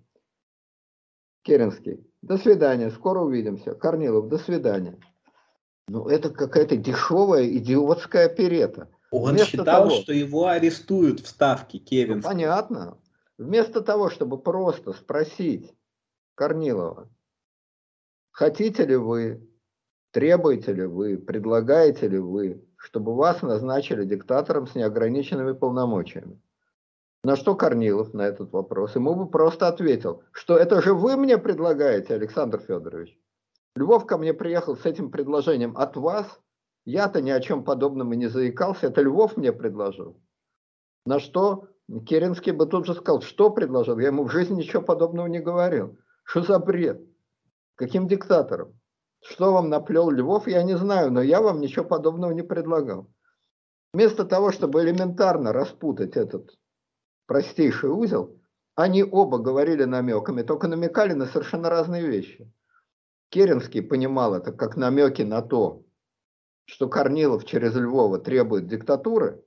Керенский, 1.40 2.06
до 2.20 2.36
свидания, 2.36 2.90
скоро 2.90 3.20
увидимся. 3.20 3.74
Корнилов, 3.74 4.28
до 4.28 4.36
свидания. 4.36 4.98
Ну, 5.88 6.08
это 6.08 6.30
какая-то 6.30 6.76
дешевая 6.76 7.46
идиотская 7.48 8.26
оперета. 8.26 8.88
Он 9.10 9.30
Вместо 9.30 9.50
считал, 9.50 9.88
того, 9.88 9.90
что 10.02 10.12
его 10.12 10.46
арестуют 10.46 11.20
в 11.20 11.28
Ставке, 11.28 11.78
Кевин. 11.78 12.18
Ну, 12.18 12.22
понятно. 12.22 12.98
Вместо 13.38 13.80
того, 13.82 14.10
чтобы 14.10 14.38
просто 14.38 14.92
спросить 14.92 15.72
Корнилова, 16.34 17.08
хотите 18.32 18.84
ли 18.84 18.96
вы, 18.96 19.48
требуете 20.10 20.72
ли 20.72 20.86
вы, 20.86 21.18
предлагаете 21.18 22.08
ли 22.08 22.18
вы, 22.18 22.64
чтобы 22.76 23.14
вас 23.14 23.42
назначили 23.42 24.04
диктатором 24.04 24.66
с 24.66 24.74
неограниченными 24.74 25.52
полномочиями? 25.52 26.40
На 27.22 27.36
что 27.36 27.54
Корнилов 27.54 28.12
на 28.12 28.22
этот 28.22 28.52
вопрос 28.52 28.96
ему 28.96 29.14
бы 29.14 29.28
просто 29.28 29.68
ответил, 29.68 30.22
что 30.32 30.56
это 30.56 30.82
же 30.82 30.94
вы 30.94 31.16
мне 31.16 31.38
предлагаете, 31.38 32.14
Александр 32.14 32.60
Федорович. 32.60 33.18
Львов 33.76 34.06
ко 34.06 34.16
мне 34.16 34.32
приехал 34.32 34.74
с 34.74 34.86
этим 34.86 35.10
предложением 35.10 35.76
от 35.76 35.96
вас. 35.96 36.40
Я-то 36.86 37.20
ни 37.20 37.30
о 37.30 37.40
чем 37.40 37.62
подобном 37.62 38.12
и 38.12 38.16
не 38.16 38.28
заикался. 38.28 38.86
Это 38.86 39.02
Львов 39.02 39.36
мне 39.36 39.52
предложил. 39.52 40.18
На 41.04 41.20
что 41.20 41.68
Керенский 42.06 42.52
бы 42.52 42.66
тут 42.66 42.86
же 42.86 42.94
сказал, 42.94 43.20
что 43.20 43.50
предложил. 43.50 43.98
Я 43.98 44.08
ему 44.08 44.24
в 44.24 44.30
жизни 44.30 44.56
ничего 44.56 44.82
подобного 44.82 45.26
не 45.26 45.40
говорил. 45.40 45.98
Что 46.24 46.42
за 46.42 46.58
бред? 46.58 47.02
Каким 47.74 48.08
диктатором? 48.08 48.80
Что 49.22 49.52
вам 49.52 49.68
наплел 49.68 50.10
Львов, 50.10 50.48
я 50.48 50.62
не 50.62 50.76
знаю, 50.76 51.12
но 51.12 51.20
я 51.20 51.42
вам 51.42 51.60
ничего 51.60 51.84
подобного 51.84 52.32
не 52.32 52.42
предлагал. 52.42 53.10
Вместо 53.92 54.24
того, 54.24 54.52
чтобы 54.52 54.82
элементарно 54.82 55.52
распутать 55.52 56.16
этот 56.16 56.50
простейший 57.26 57.90
узел, 57.90 58.40
они 58.74 59.04
оба 59.04 59.38
говорили 59.38 59.84
намеками, 59.84 60.42
только 60.42 60.66
намекали 60.66 61.12
на 61.12 61.26
совершенно 61.26 61.68
разные 61.68 62.06
вещи. 62.06 62.50
Керенский 63.30 63.82
понимал 63.82 64.34
это 64.34 64.52
как 64.52 64.76
намеки 64.76 65.22
на 65.22 65.42
то, 65.42 65.82
что 66.64 66.88
Корнилов 66.88 67.44
через 67.44 67.74
Львова 67.74 68.18
требует 68.18 68.66
диктатуры, 68.66 69.42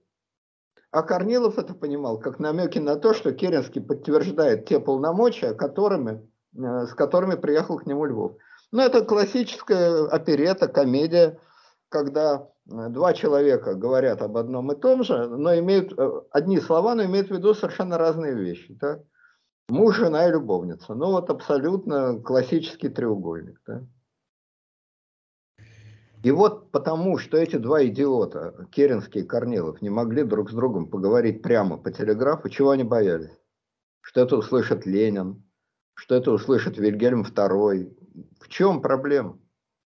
а 0.92 1.04
Корнилов 1.04 1.60
это 1.60 1.74
понимал 1.74 2.20
как 2.20 2.40
намеки 2.40 2.80
на 2.80 2.96
то, 2.96 3.14
что 3.14 3.32
Керенский 3.32 3.82
подтверждает 3.82 4.66
те 4.66 4.80
полномочия, 4.80 5.54
которыми, 5.54 6.28
э, 6.58 6.86
с 6.88 6.94
которыми 6.94 7.36
приехал 7.36 7.78
к 7.78 7.86
нему 7.86 8.06
Львов. 8.06 8.38
Ну, 8.72 8.82
это 8.82 9.06
классическая 9.06 10.08
оперета, 10.08 10.68
комедия, 10.68 11.40
когда 11.90 12.48
э, 12.68 12.90
два 12.90 13.14
человека 13.14 13.76
говорят 13.76 14.22
об 14.22 14.38
одном 14.38 14.72
и 14.72 14.80
том 14.80 15.04
же, 15.04 15.28
но 15.28 15.58
имеют 15.60 15.94
э, 15.98 16.22
одни 16.32 16.60
слова, 16.60 16.96
но 16.96 17.04
имеют 17.04 17.30
в 17.30 17.32
виду 17.32 17.54
совершенно 17.54 17.98
разные 18.00 18.34
вещи. 18.34 18.76
Так? 18.76 19.02
Муж, 19.70 19.98
жена 19.98 20.28
и 20.28 20.32
любовница. 20.32 20.96
Ну 20.96 21.12
вот 21.12 21.30
абсолютно 21.30 22.20
классический 22.20 22.90
треугольник. 22.90 23.62
Да? 23.68 23.86
И 26.24 26.32
вот 26.32 26.72
потому, 26.72 27.18
что 27.18 27.38
эти 27.38 27.56
два 27.56 27.86
идиота, 27.86 28.68
Керенский 28.72 29.22
и 29.22 29.26
Корнилов, 29.26 29.82
не 29.82 29.90
могли 29.90 30.24
друг 30.24 30.50
с 30.50 30.54
другом 30.54 30.88
поговорить 30.88 31.42
прямо 31.42 31.78
по 31.78 31.92
телеграфу, 31.92 32.50
чего 32.50 32.72
они 32.72 32.84
боялись? 32.84 33.32
Что 34.02 34.22
это 34.22 34.38
услышит 34.38 34.86
Ленин, 34.86 35.44
что 35.94 36.16
это 36.16 36.32
услышит 36.32 36.78
Вильгельм 36.78 37.22
II. 37.22 37.96
В 38.42 38.50
чем 38.50 38.82
проблема? 38.82 39.38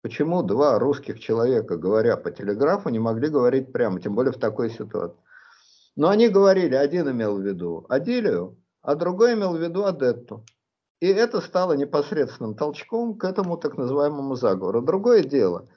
Почему 0.01 0.43
два 0.43 0.79
русских 0.79 1.19
человека, 1.19 1.77
говоря 1.77 2.17
по 2.17 2.31
телеграфу, 2.31 2.89
не 2.89 2.99
могли 2.99 3.27
говорить 3.27 3.71
прямо, 3.71 4.01
тем 4.01 4.15
более 4.15 4.31
в 4.31 4.39
такой 4.39 4.69
ситуации? 4.69 5.19
Но 5.95 6.09
они 6.09 6.29
говорили, 6.29 6.73
один 6.73 7.11
имел 7.11 7.37
в 7.37 7.41
виду 7.41 7.85
Адилию, 7.89 8.57
а 8.83 8.95
другой 8.95 9.33
имел 9.33 9.55
в 9.55 9.61
виду 9.61 9.85
Адетту. 9.85 10.45
И 10.99 11.07
это 11.07 11.41
стало 11.41 11.73
непосредственным 11.73 12.55
толчком 12.55 13.17
к 13.17 13.23
этому 13.23 13.57
так 13.57 13.77
называемому 13.77 14.35
заговору. 14.35 14.81
Другое 14.81 15.23
дело, 15.23 15.67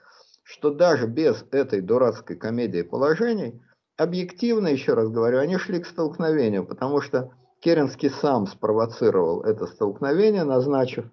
что 0.43 0.71
даже 0.71 1.07
без 1.07 1.45
этой 1.51 1.81
дурацкой 1.81 2.37
комедии 2.37 2.83
положений, 2.83 3.63
объективно, 3.97 4.69
еще 4.69 4.95
раз 4.95 5.09
говорю, 5.09 5.39
они 5.39 5.57
шли 5.57 5.81
к 5.81 5.87
столкновению, 5.87 6.67
потому 6.67 7.01
что 7.01 7.31
Керенский 7.61 8.11
сам 8.11 8.47
спровоцировал 8.47 9.43
это 9.43 9.67
столкновение, 9.67 10.45
назначив, 10.45 11.07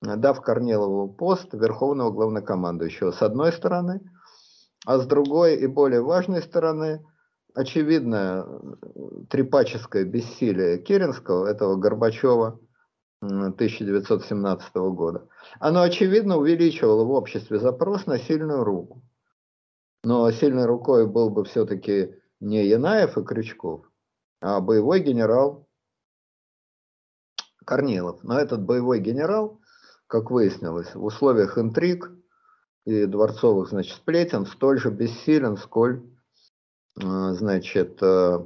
дав 0.00 0.40
Корнилову 0.42 1.12
пост 1.12 1.52
верховного 1.54 2.10
главнокомандующего 2.10 3.12
с 3.12 3.22
одной 3.22 3.52
стороны, 3.52 4.00
а 4.86 4.98
с 4.98 5.06
другой 5.06 5.56
и 5.56 5.66
более 5.66 6.02
важной 6.02 6.42
стороны– 6.42 7.04
очевидное 7.54 8.46
трепаческое 9.30 10.04
бессилие 10.04 10.78
Керенского, 10.78 11.46
этого 11.46 11.76
Горбачева 11.76 12.60
1917 13.20 14.74
года, 14.74 15.28
оно 15.60 15.82
очевидно 15.82 16.36
увеличивало 16.36 17.04
в 17.04 17.10
обществе 17.12 17.58
запрос 17.58 18.06
на 18.06 18.18
сильную 18.18 18.64
руку. 18.64 19.02
Но 20.02 20.30
сильной 20.30 20.66
рукой 20.66 21.06
был 21.06 21.30
бы 21.30 21.44
все-таки 21.44 22.14
не 22.40 22.66
Янаев 22.66 23.16
и 23.16 23.24
Крючков, 23.24 23.90
а 24.42 24.60
боевой 24.60 25.00
генерал 25.00 25.66
Корнилов. 27.64 28.22
Но 28.22 28.38
этот 28.38 28.62
боевой 28.62 29.00
генерал, 29.00 29.60
как 30.06 30.30
выяснилось, 30.30 30.94
в 30.94 31.02
условиях 31.02 31.56
интриг 31.56 32.10
и 32.84 33.06
дворцовых 33.06 33.70
значит, 33.70 33.96
сплетен 33.96 34.44
столь 34.44 34.78
же 34.78 34.90
бессилен, 34.90 35.56
сколь 35.56 36.02
значит, 36.96 37.98
э, 38.02 38.38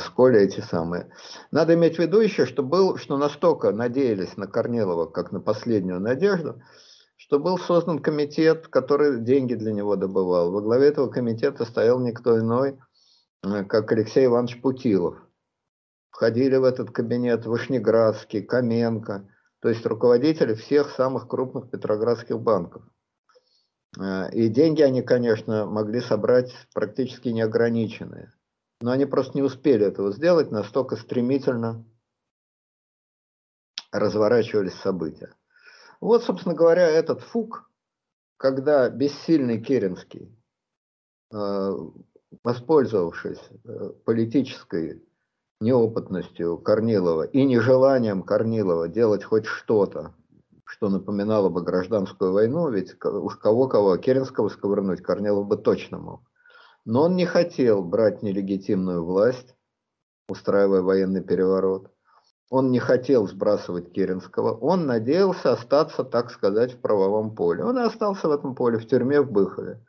сколь 0.00 0.36
эти 0.38 0.60
самые. 0.60 1.10
Надо 1.50 1.74
иметь 1.74 1.96
в 1.96 1.98
виду 2.00 2.20
еще, 2.20 2.46
что, 2.46 2.62
был, 2.62 2.96
что 2.96 3.16
настолько 3.16 3.70
надеялись 3.70 4.36
на 4.36 4.46
Корнилова, 4.46 5.06
как 5.06 5.32
на 5.32 5.40
последнюю 5.40 6.00
надежду, 6.00 6.62
что 7.16 7.38
был 7.38 7.58
создан 7.58 8.00
комитет, 8.00 8.68
который 8.68 9.20
деньги 9.20 9.54
для 9.54 9.72
него 9.72 9.96
добывал. 9.96 10.50
Во 10.50 10.60
главе 10.60 10.88
этого 10.88 11.08
комитета 11.08 11.64
стоял 11.64 12.00
никто 12.00 12.38
иной, 12.38 12.78
э, 13.44 13.64
как 13.64 13.92
Алексей 13.92 14.26
Иванович 14.26 14.60
Путилов. 14.60 15.16
Входили 16.10 16.56
в 16.56 16.64
этот 16.64 16.90
кабинет 16.90 17.46
Вышнеградский, 17.46 18.42
Каменко, 18.42 19.28
то 19.60 19.68
есть 19.68 19.86
руководители 19.86 20.54
всех 20.54 20.90
самых 20.90 21.28
крупных 21.28 21.70
петроградских 21.70 22.40
банков. 22.40 22.82
Э, 23.96 24.30
и 24.32 24.48
деньги 24.48 24.82
они, 24.82 25.02
конечно, 25.02 25.66
могли 25.66 26.00
собрать 26.00 26.52
практически 26.74 27.28
неограниченные. 27.28 28.32
Но 28.80 28.92
они 28.92 29.06
просто 29.06 29.36
не 29.36 29.42
успели 29.42 29.86
этого 29.86 30.12
сделать, 30.12 30.50
настолько 30.50 30.96
стремительно 30.96 31.84
разворачивались 33.90 34.74
события. 34.74 35.34
Вот, 36.00 36.22
собственно 36.22 36.54
говоря, 36.54 36.86
этот 36.88 37.22
фук, 37.22 37.70
когда 38.36 38.88
бессильный 38.88 39.60
Керенский, 39.60 40.36
э, 41.32 41.72
воспользовавшись 42.44 43.40
э, 43.64 43.90
политической 44.04 45.02
неопытностью 45.60 46.58
Корнилова 46.58 47.24
и 47.24 47.44
нежеланием 47.44 48.22
Корнилова 48.22 48.88
делать 48.88 49.24
хоть 49.24 49.46
что-то 49.46 50.14
что 50.68 50.90
напоминало 50.90 51.48
бы 51.48 51.62
гражданскую 51.62 52.32
войну, 52.32 52.68
ведь 52.68 53.02
уж 53.02 53.36
кого-кого, 53.36 53.96
Керенского 53.96 54.50
сковырнуть 54.50 55.00
Корнилов 55.00 55.46
бы 55.46 55.56
точно 55.56 55.98
мог. 55.98 56.20
Но 56.84 57.04
он 57.04 57.16
не 57.16 57.24
хотел 57.24 57.82
брать 57.82 58.22
нелегитимную 58.22 59.02
власть, 59.02 59.56
устраивая 60.28 60.82
военный 60.82 61.22
переворот. 61.22 61.90
Он 62.50 62.70
не 62.70 62.80
хотел 62.80 63.26
сбрасывать 63.26 63.92
Керенского, 63.92 64.52
он 64.52 64.84
надеялся 64.84 65.52
остаться, 65.52 66.04
так 66.04 66.30
сказать, 66.30 66.74
в 66.74 66.80
правовом 66.80 67.34
поле. 67.34 67.64
Он 67.64 67.78
и 67.78 67.82
остался 67.82 68.28
в 68.28 68.32
этом 68.32 68.54
поле, 68.54 68.78
в 68.78 68.86
тюрьме 68.86 69.22
в 69.22 69.30
Быхове. 69.30 69.82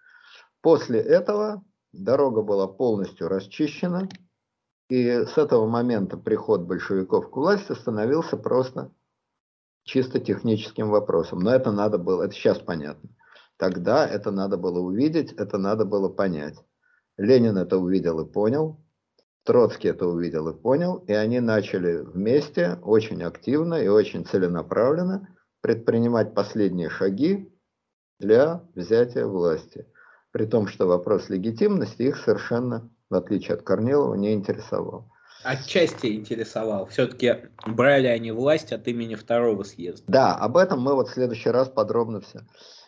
После 0.62 1.02
этого 1.02 1.62
дорога 1.92 2.42
была 2.42 2.68
полностью 2.68 3.28
расчищена, 3.28 4.08
и 4.90 5.08
с 5.10 5.38
этого 5.38 5.68
момента 5.68 6.16
приход 6.16 6.62
большевиков 6.62 7.30
к 7.30 7.36
власти 7.36 7.74
становился 7.74 8.38
просто 8.38 8.92
чисто 9.84 10.20
техническим 10.20 10.90
вопросом. 10.90 11.40
Но 11.40 11.54
это 11.54 11.72
надо 11.72 11.98
было, 11.98 12.24
это 12.24 12.34
сейчас 12.34 12.60
понятно. 12.60 13.10
Тогда 13.58 14.08
это 14.08 14.32
надо 14.32 14.58
было 14.58 14.80
увидеть, 14.80 15.34
это 15.34 15.58
надо 15.58 15.86
было 15.86 16.10
понять. 16.10 16.56
Ленин 17.18 17.58
это 17.58 17.78
увидел 17.78 18.20
и 18.22 18.32
понял. 18.32 18.80
Троцкий 19.44 19.90
это 19.90 20.08
увидел 20.08 20.48
и 20.50 20.54
понял, 20.54 21.04
и 21.08 21.14
они 21.14 21.40
начали 21.40 21.98
вместе 21.98 22.78
очень 22.84 23.24
активно 23.24 23.76
и 23.76 23.88
очень 23.88 24.26
целенаправленно 24.26 25.28
предпринимать 25.62 26.34
последние 26.34 26.90
шаги 26.90 27.52
для 28.20 28.64
взятия 28.76 29.26
власти. 29.26 29.88
При 30.32 30.46
том, 30.46 30.68
что 30.68 30.86
вопрос 30.86 31.30
легитимности 31.30 32.04
их 32.04 32.18
совершенно, 32.18 32.90
в 33.10 33.16
отличие 33.16 33.56
от 33.56 33.64
Корнилова, 33.64 34.14
не 34.16 34.34
интересовал. 34.34 35.12
Отчасти 35.44 36.16
интересовал. 36.16 36.88
Все-таки 36.88 37.50
брали 37.66 38.08
они 38.08 38.32
власть 38.32 38.74
от 38.74 38.88
имени 38.88 39.16
второго 39.16 39.64
съезда. 39.64 40.04
Да, 40.08 40.36
об 40.36 40.58
этом 40.58 40.82
мы 40.82 40.96
вот 40.96 41.10
в 41.10 41.14
следующий 41.14 41.50
раз 41.50 41.70
подробно 41.70 42.22
все. 42.22 42.42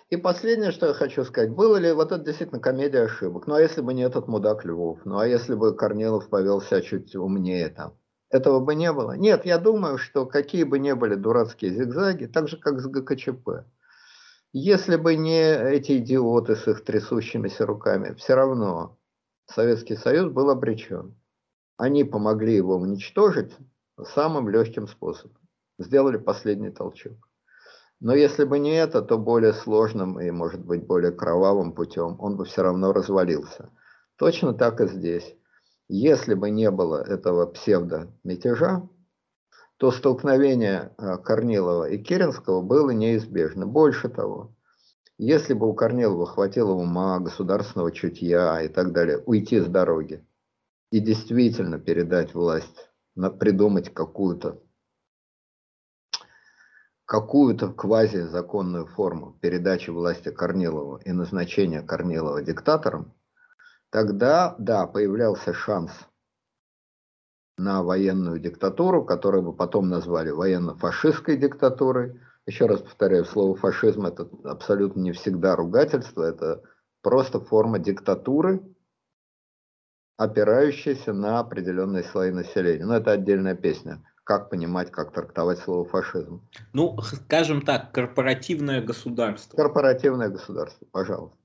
И 0.10 0.18
последнее, 0.18 0.72
что 0.72 0.88
я 0.88 0.94
хочу 0.94 1.24
сказать, 1.24 1.52
было 1.52 1.78
ли 1.78 1.94
вот 1.94 2.12
это 2.12 2.24
действительно 2.24 2.60
комедия 2.60 3.04
ошибок? 3.04 3.48
Ну 3.48 3.54
а 3.54 3.62
если 3.62 3.82
бы 3.82 3.94
не 3.94 4.02
этот 4.02 4.28
мудак 4.28 4.66
Львов? 4.66 5.00
Ну 5.06 5.20
а 5.20 5.28
если 5.28 5.56
бы 5.56 5.74
Корнилов 5.74 6.28
повел 6.28 6.62
себя 6.62 6.82
чуть 6.82 7.16
умнее 7.16 7.70
там? 7.70 7.98
Этого 8.30 8.60
бы 8.60 8.76
не 8.76 8.92
было. 8.92 9.14
Нет, 9.14 9.46
я 9.46 9.58
думаю, 9.58 9.98
что 9.98 10.26
какие 10.26 10.64
бы 10.64 10.80
ни 10.80 10.92
были 10.92 11.16
дурацкие 11.16 11.74
зигзаги, 11.74 12.26
так 12.26 12.50
же 12.50 12.58
как 12.58 12.82
с 12.82 12.88
ГКЧП, 12.88 13.66
если 14.54 14.98
бы 14.98 15.16
не 15.16 15.42
эти 15.42 15.98
идиоты 15.98 16.58
с 16.58 16.68
их 16.68 16.84
трясущимися 16.84 17.66
руками, 17.66 18.14
все 18.16 18.36
равно 18.36 18.98
Советский 19.46 19.96
Союз 19.96 20.30
был 20.32 20.50
обречен. 20.50 21.16
Они 21.82 22.04
помогли 22.04 22.56
его 22.56 22.76
уничтожить 22.76 23.58
самым 24.14 24.50
легким 24.50 24.88
способом. 24.88 25.42
Сделали 25.80 26.18
последний 26.18 26.70
толчок. 26.70 27.28
Но 28.00 28.14
если 28.14 28.44
бы 28.44 28.60
не 28.60 28.76
это, 28.76 29.02
то 29.02 29.18
более 29.18 29.54
сложным 29.54 30.20
и, 30.22 30.30
может 30.30 30.64
быть, 30.64 30.86
более 30.86 31.12
кровавым 31.12 31.74
путем 31.74 32.18
он 32.20 32.38
бы 32.38 32.46
все 32.46 32.62
равно 32.62 32.94
развалился. 32.94 33.72
Точно 34.16 34.54
так 34.54 34.80
и 34.80 34.88
здесь. 34.90 35.36
Если 35.88 36.36
бы 36.36 36.52
не 36.52 36.70
было 36.70 37.02
этого 37.02 37.48
псевдо-мятежа, 37.48 38.88
то 39.78 39.90
столкновение 39.90 40.94
а, 41.00 41.18
Корнилова 41.18 41.90
и 41.90 41.98
Керенского 41.98 42.62
было 42.62 42.92
неизбежно. 42.92 43.66
Больше 43.66 44.08
того, 44.08 44.54
если 45.18 45.56
бы 45.56 45.68
у 45.68 45.74
Корнилова 45.74 46.28
хватило 46.28 46.74
ума, 46.74 47.18
государственного 47.20 47.92
чутья 47.92 48.62
и 48.62 48.68
так 48.68 48.92
далее, 48.92 49.18
уйти 49.26 49.60
с 49.60 49.66
дороги 49.66 50.24
и 50.92 51.00
действительно 51.00 51.80
передать 51.80 52.34
власть, 52.34 52.92
придумать 53.40 53.94
какую-то 53.94 54.62
какую-то 57.06 57.74
квазизаконную 57.74 58.86
форму 58.88 59.38
передачи 59.42 59.90
власти 59.90 60.32
Корнилову 60.32 60.96
и 61.04 61.12
назначения 61.12 61.82
Корнилова 61.82 62.42
диктатором, 62.42 63.14
тогда, 63.90 64.56
да, 64.60 64.88
появлялся 64.88 65.54
шанс 65.54 65.92
на 67.58 67.84
военную 67.84 68.40
диктатуру, 68.40 69.04
которую 69.04 69.44
бы 69.44 69.54
потом 69.54 69.90
назвали 69.90 70.30
военно-фашистской 70.30 71.36
диктатурой. 71.36 72.22
Еще 72.46 72.66
раз 72.66 72.80
повторяю, 72.80 73.26
слово 73.26 73.58
фашизм 73.58 74.06
это 74.06 74.30
абсолютно 74.46 75.02
не 75.02 75.12
всегда 75.12 75.58
ругательство, 75.58 76.24
это 76.24 76.64
просто 77.02 77.42
форма 77.42 77.78
диктатуры, 77.78 78.62
опирающаяся 80.24 81.14
на 81.14 81.40
определенные 81.40 82.04
слои 82.04 82.30
населения. 82.30 82.86
Но 82.86 82.96
это 82.96 83.12
отдельная 83.12 83.56
песня 83.56 84.04
как 84.24 84.52
понимать, 84.52 84.92
как 84.92 85.12
трактовать 85.12 85.58
слово 85.60 85.84
фашизм. 85.90 86.48
Ну, 86.74 86.96
скажем 87.02 87.64
так, 87.64 87.92
корпоративное 87.92 88.82
государство. 88.82 89.58
Корпоративное 89.58 90.30
государство, 90.30 90.86
пожалуйста. 90.92 91.38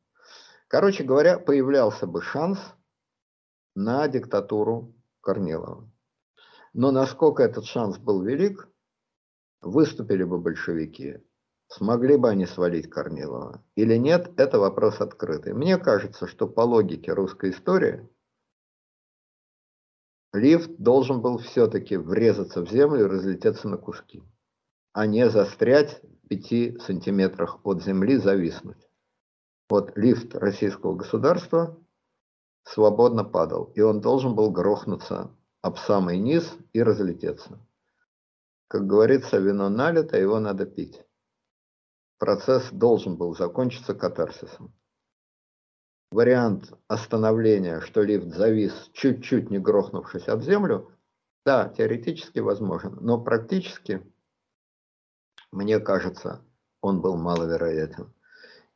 Короче 0.69 1.05
говоря, 1.05 1.39
появлялся 1.39 2.07
бы 2.07 2.21
шанс 2.21 2.59
на 3.75 4.07
диктатуру 4.09 4.95
Корнилова. 5.23 5.91
Но 6.75 6.91
насколько 6.91 7.43
этот 7.43 7.65
шанс 7.65 7.97
был 7.97 8.23
велик, 8.23 8.69
выступили 9.63 10.23
бы 10.23 10.39
большевики, 10.39 11.23
смогли 11.69 12.19
бы 12.19 12.29
они 12.29 12.45
свалить 12.45 12.91
Корнилова 12.91 13.65
или 13.75 13.97
нет, 13.97 14.33
это 14.37 14.59
вопрос 14.59 15.01
открытый. 15.01 15.55
Мне 15.55 15.79
кажется, 15.79 16.27
что 16.27 16.47
по 16.47 16.61
логике 16.61 17.15
русской 17.15 17.51
истории 17.51 18.07
лифт 20.33 20.71
должен 20.79 21.21
был 21.21 21.39
все-таки 21.39 21.97
врезаться 21.97 22.65
в 22.65 22.71
землю 22.71 23.05
и 23.05 23.09
разлететься 23.09 23.69
на 23.69 23.77
куски, 23.77 24.23
а 24.93 25.07
не 25.07 25.29
застрять 25.31 26.03
в 26.25 26.29
5 26.29 26.83
сантиметрах 26.83 27.61
от 27.65 27.83
земли, 27.83 28.17
зависнуть. 28.17 28.89
Вот 29.69 29.97
лифт 29.97 30.35
российского 30.35 30.95
государства 30.95 31.79
свободно 32.63 33.25
падал, 33.25 33.73
и 33.75 33.81
он 33.81 34.01
должен 34.01 34.35
был 34.35 34.51
грохнуться 34.51 35.31
об 35.63 35.79
самый 35.79 36.19
низ 36.19 36.57
и 36.73 36.83
разлететься. 36.83 37.59
Как 38.69 38.87
говорится, 38.87 39.39
вино 39.39 39.69
налито, 39.69 40.19
его 40.19 40.41
надо 40.41 40.67
пить. 40.67 41.03
Процесс 42.19 42.71
должен 42.73 43.17
был 43.17 43.35
закончиться 43.35 43.95
катарсисом 43.95 44.75
вариант 46.11 46.73
остановления, 46.89 47.81
что 47.81 48.03
лифт 48.03 48.35
завис, 48.35 48.91
чуть-чуть 48.93 49.51
не 49.51 49.59
грохнувшись 49.59 50.29
об 50.29 50.43
землю, 50.43 50.91
да, 51.45 51.69
теоретически 51.69 52.41
возможен, 52.41 52.99
но 53.01 53.21
практически, 53.21 54.03
мне 55.53 55.79
кажется, 55.79 56.41
он 56.81 57.01
был 57.01 57.17
маловероятен. 57.17 58.13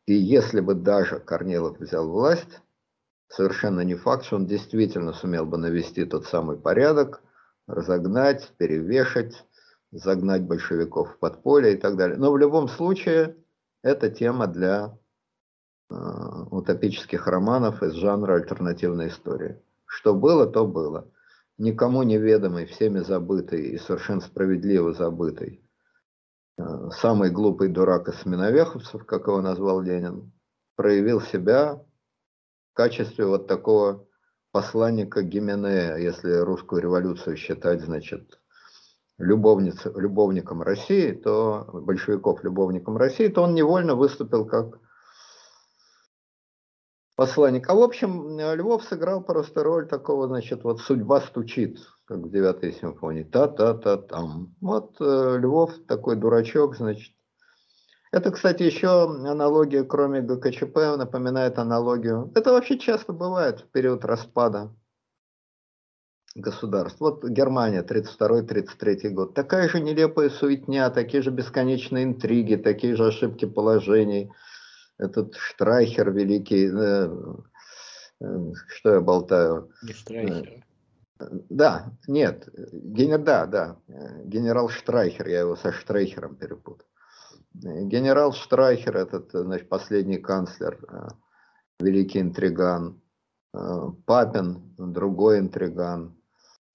И 0.06 0.14
если 0.14 0.60
бы 0.60 0.74
даже 0.74 1.20
Корнилов 1.20 1.78
взял 1.78 2.08
власть, 2.08 2.60
совершенно 3.28 3.80
не 3.80 3.94
факт, 3.94 4.24
что 4.24 4.36
он 4.36 4.46
действительно 4.46 5.12
сумел 5.12 5.46
бы 5.46 5.56
навести 5.56 6.04
тот 6.04 6.26
самый 6.26 6.56
порядок, 6.56 7.22
разогнать, 7.66 8.52
перевешать, 8.56 9.44
загнать 9.92 10.42
большевиков 10.42 11.12
в 11.12 11.18
подполье 11.18 11.74
и 11.74 11.76
так 11.76 11.96
далее. 11.96 12.16
Но 12.16 12.32
в 12.32 12.38
любом 12.38 12.68
случае, 12.68 13.36
это 13.82 14.10
тема 14.10 14.46
для 14.46 14.98
утопических 15.90 17.26
романов 17.26 17.82
из 17.82 17.94
жанра 17.94 18.34
альтернативной 18.34 19.08
истории. 19.08 19.60
Что 19.86 20.14
было, 20.14 20.46
то 20.46 20.66
было. 20.66 21.10
Никому 21.58 22.02
неведомый, 22.04 22.66
всеми 22.66 23.00
забытый 23.00 23.70
и 23.70 23.78
совершенно 23.78 24.20
справедливо 24.20 24.94
забытый. 24.94 25.62
Э, 26.56 26.90
самый 26.92 27.30
глупый 27.30 27.68
дурак 27.68 28.08
из 28.08 28.20
сменовеховцев, 28.20 29.04
как 29.04 29.26
его 29.26 29.40
назвал 29.40 29.80
Ленин, 29.80 30.32
проявил 30.76 31.20
себя 31.20 31.82
в 32.72 32.74
качестве 32.74 33.26
вот 33.26 33.46
такого 33.46 34.06
посланника 34.52 35.22
Гименея, 35.22 35.96
если 35.96 36.32
русскую 36.32 36.82
революцию 36.82 37.36
считать, 37.36 37.82
значит, 37.82 38.40
любовниц, 39.18 39.84
любовником 39.84 40.62
России, 40.62 41.12
то 41.12 41.66
большевиков 41.72 42.42
любовником 42.42 42.96
России, 42.96 43.28
то 43.28 43.42
он 43.42 43.54
невольно 43.54 43.94
выступил 43.94 44.46
как 44.46 44.78
посланник. 47.20 47.68
А 47.68 47.74
в 47.74 47.82
общем, 47.82 48.40
Львов 48.40 48.82
сыграл 48.84 49.22
просто 49.22 49.62
роль 49.62 49.86
такого, 49.86 50.26
значит, 50.26 50.64
вот 50.64 50.80
судьба 50.80 51.20
стучит, 51.20 51.78
как 52.06 52.16
в 52.20 52.30
девятой 52.30 52.72
симфонии. 52.72 53.24
Та-та-та-там. 53.24 54.54
Вот 54.62 54.96
э, 55.00 55.36
Львов 55.38 55.70
такой 55.86 56.16
дурачок, 56.16 56.76
значит. 56.76 57.12
Это, 58.10 58.30
кстати, 58.30 58.62
еще 58.62 59.04
аналогия, 59.04 59.84
кроме 59.84 60.22
ГКЧП, 60.22 60.96
напоминает 60.96 61.58
аналогию. 61.58 62.32
Это 62.34 62.52
вообще 62.52 62.78
часто 62.78 63.12
бывает 63.12 63.60
в 63.60 63.70
период 63.70 64.06
распада 64.06 64.74
государств. 66.34 67.00
Вот 67.00 67.22
Германия, 67.22 67.82
32-33 67.82 69.10
год. 69.10 69.34
Такая 69.34 69.68
же 69.68 69.80
нелепая 69.80 70.30
суетня, 70.30 70.88
такие 70.88 71.22
же 71.22 71.30
бесконечные 71.30 72.04
интриги, 72.04 72.56
такие 72.56 72.96
же 72.96 73.08
ошибки 73.08 73.44
положений– 73.44 74.32
этот 75.00 75.34
Штрайхер 75.34 76.10
великий, 76.10 76.68
э, 76.68 77.08
э, 78.20 78.52
что 78.68 78.94
я 78.94 79.00
болтаю? 79.00 79.70
Не 79.82 79.92
Штрайхер. 79.92 80.64
Э, 81.18 81.24
да, 81.48 81.92
нет, 82.06 82.48
генер, 82.72 83.22
да, 83.22 83.46
да, 83.46 83.76
генерал 84.24 84.68
Штрайхер, 84.68 85.28
я 85.28 85.40
его 85.40 85.56
со 85.56 85.72
Штрайхером 85.72 86.36
перепутал. 86.36 86.86
Генерал 87.52 88.32
Штрайхер, 88.32 88.96
этот, 88.96 89.30
значит, 89.32 89.68
последний 89.68 90.18
канцлер, 90.18 90.78
великий 91.80 92.20
интриган, 92.20 93.00
Папин, 94.06 94.74
другой 94.78 95.40
интриган, 95.40 96.16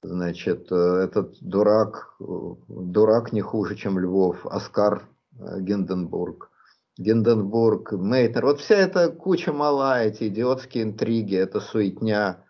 значит, 0.04 0.70
этот 0.72 1.38
дурак, 1.40 2.16
дурак 2.20 3.32
не 3.32 3.42
хуже, 3.42 3.76
чем 3.76 3.98
Львов, 3.98 4.46
Оскар 4.46 5.08
Гинденбург, 5.32 6.52
Гинденбург, 6.98 7.92
Мейтнер, 7.92 8.46
вот 8.46 8.62
вся 8.62 8.76
эта 8.76 9.10
куча 9.10 9.52
мала, 9.52 10.02
эти 10.02 10.30
идиотские 10.30 10.86
интриги, 10.86 11.36
эта 11.36 11.60
суетня, 11.60 12.46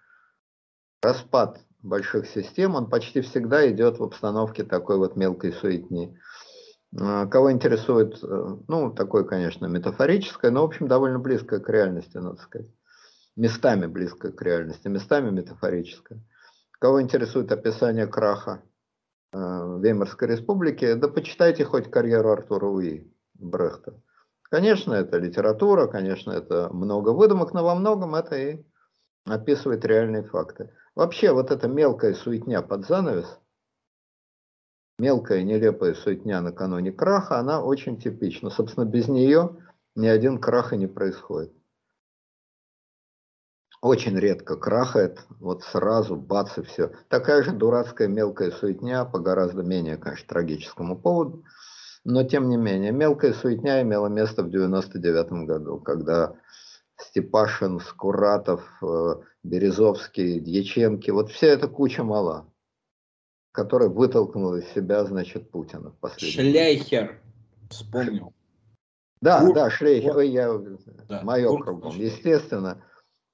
распад 1.02 1.60
больших 1.82 2.28
систем, 2.28 2.76
он 2.76 2.90
почти 2.90 3.22
всегда 3.22 3.70
идет 3.72 4.00
в 4.00 4.04
обстановке 4.04 4.64
такой 4.64 4.98
вот 4.98 5.16
мелкой 5.16 5.52
суетни. 5.52 6.18
А, 7.00 7.26
кого 7.26 7.52
интересует, 7.52 8.24
э, 8.24 8.58
ну, 8.68 8.92
такое, 8.92 9.24
конечно, 9.24 9.66
метафорическое, 9.66 10.52
но, 10.52 10.62
в 10.62 10.66
общем, 10.66 10.88
довольно 10.88 11.20
близкое 11.20 11.60
к 11.60 11.70
реальности, 11.70 12.18
надо 12.18 12.38
сказать. 12.38 12.70
Местами 13.36 13.88
близкое 13.88 14.32
к 14.32 14.42
реальности, 14.42 14.88
местами 14.88 15.30
метафорическое. 15.30 16.24
Кого 16.80 17.02
интересует 17.02 17.52
описание 17.52 18.08
краха 18.08 18.64
э, 19.34 19.38
Веймарской 19.38 20.28
республики, 20.28 20.94
да 20.94 21.08
почитайте 21.08 21.66
хоть 21.66 21.92
карьеру 21.92 22.32
Артура 22.32 22.68
Уи 22.68 23.12
Брехта. 23.34 24.02
Конечно, 24.50 24.94
это 24.94 25.18
литература, 25.18 25.88
конечно, 25.88 26.32
это 26.32 26.70
много 26.72 27.10
выдумок, 27.10 27.54
но 27.54 27.64
во 27.64 27.76
многом 27.76 28.16
это 28.16 28.36
и 28.36 28.66
описывает 29.26 29.86
реальные 29.86 30.24
факты. 30.24 30.72
Вообще, 30.96 31.32
вот 31.32 31.52
эта 31.52 31.68
мелкая 31.68 32.14
суетня 32.14 32.62
под 32.62 32.86
занавес, 32.88 33.40
мелкая 35.00 35.44
нелепая 35.44 35.94
суетня 35.94 36.42
накануне 36.42 36.92
краха, 36.92 37.40
она 37.40 37.62
очень 37.62 38.00
типична. 38.00 38.50
Собственно, 38.50 38.86
без 38.86 39.08
нее 39.08 39.58
ни 39.96 40.08
один 40.08 40.40
крах 40.40 40.74
и 40.74 40.78
не 40.78 40.88
происходит. 40.88 41.52
Очень 43.82 44.18
редко 44.18 44.56
крахает, 44.58 45.26
вот 45.40 45.64
сразу, 45.64 46.16
бац 46.16 46.58
и 46.58 46.62
все. 46.64 46.92
Такая 47.08 47.44
же 47.44 47.52
дурацкая 47.52 48.08
мелкая 48.08 48.52
суетня 48.52 49.06
по 49.06 49.20
гораздо 49.20 49.64
менее, 49.64 49.98
конечно, 49.98 50.28
трагическому 50.28 50.98
поводу. 50.98 51.44
Но, 52.06 52.24
тем 52.24 52.50
не 52.50 52.58
менее, 52.58 52.92
мелкая 52.92 53.34
суетня 53.34 53.82
имела 53.82 54.08
место 54.08 54.44
в 54.44 54.52
99 54.52 55.48
году, 55.48 55.80
когда 55.80 56.36
Степашин, 56.98 57.80
Скуратов, 57.80 58.64
э, 58.84 59.16
Березовский, 59.44 60.40
Дьяченки, 60.40 61.10
вот 61.10 61.32
вся 61.32 61.48
эта 61.48 61.68
куча 61.68 62.04
мала, 62.04 62.46
которая 63.52 63.90
вытолкнула 63.90 64.58
из 64.58 64.68
себя, 64.68 65.04
значит, 65.06 65.50
Путина. 65.50 65.96
Шляйхер, 66.20 67.20
вспомнил. 67.72 68.34
Да, 69.20 69.40
Курт, 69.40 69.56
да, 69.56 69.70
Шлейхер, 69.72 70.16
Ой, 70.16 70.30
я, 70.30 70.54
да, 71.10 71.24
мое 71.24 71.48
Курт 71.48 71.64
кругом. 71.64 71.98
Естественно, 71.98 72.84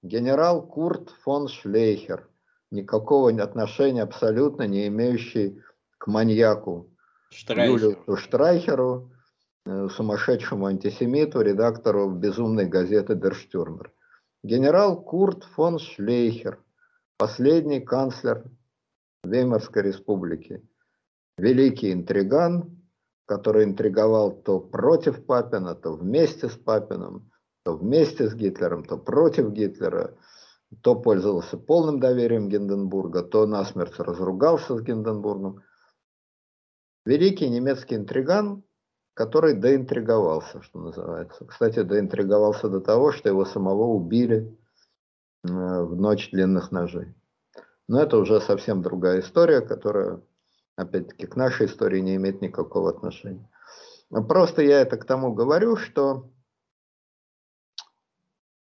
генерал 0.02 0.66
Курт 0.66 1.10
фон 1.24 1.50
Шлейхер, 1.50 2.30
никакого 2.72 3.32
отношения 3.44 4.04
абсолютно 4.04 4.64
не 4.66 4.88
имеющий 4.88 5.62
к 5.98 6.08
маньяку 6.08 6.91
Юлию 7.32 8.18
Штрайхеру, 8.18 9.12
э, 9.66 9.88
сумасшедшему 9.90 10.66
антисемиту, 10.66 11.42
редактору 11.42 12.10
безумной 12.10 12.66
газеты 12.66 13.16
«Дерштюрмер». 13.16 13.94
Генерал 14.44 15.02
Курт 15.02 15.44
фон 15.44 15.80
Шлейхер, 15.80 16.60
последний 17.18 17.80
канцлер 17.80 18.44
Веймарской 19.24 19.84
республики, 19.84 20.62
великий 21.38 21.94
интриган, 21.94 22.82
который 23.26 23.64
интриговал 23.64 24.32
то 24.32 24.60
против 24.60 25.26
Папина, 25.26 25.74
то 25.76 25.94
вместе 25.94 26.50
с 26.50 26.54
Папиным, 26.54 27.32
то 27.64 27.78
вместе 27.78 28.28
с 28.28 28.34
Гитлером, 28.34 28.84
то 28.84 28.98
против 28.98 29.52
Гитлера, 29.52 30.18
то 30.82 30.96
пользовался 30.96 31.58
полным 31.58 32.00
доверием 32.00 32.50
Гинденбурга, 32.50 33.24
то 33.24 33.46
насмерть 33.46 34.00
разругался 34.00 34.76
с 34.76 34.82
Гинденбургом. 34.82 35.62
Великий 37.06 37.50
немецкий 37.50 37.96
интриган, 37.96 38.64
который 39.14 39.54
доинтриговался, 39.54 40.62
что 40.62 40.80
называется. 40.80 41.46
Кстати, 41.46 41.82
доинтриговался 41.82 42.70
до 42.70 42.80
того, 42.80 43.12
что 43.12 43.30
его 43.30 43.44
самого 43.46 43.86
убили 43.86 44.58
э, 45.44 45.48
в 45.48 45.96
ночь 45.96 46.30
длинных 46.32 46.72
ножей. 46.72 47.14
Но 47.88 48.02
это 48.02 48.18
уже 48.18 48.40
совсем 48.40 48.82
другая 48.82 49.22
история, 49.22 49.62
которая, 49.62 50.22
опять-таки, 50.76 51.26
к 51.26 51.36
нашей 51.36 51.66
истории 51.66 52.00
не 52.00 52.16
имеет 52.16 52.42
никакого 52.42 52.90
отношения. 52.90 53.50
Просто 54.28 54.62
я 54.62 54.82
это 54.82 54.98
к 54.98 55.06
тому 55.06 55.34
говорю, 55.34 55.78
что 55.78 56.30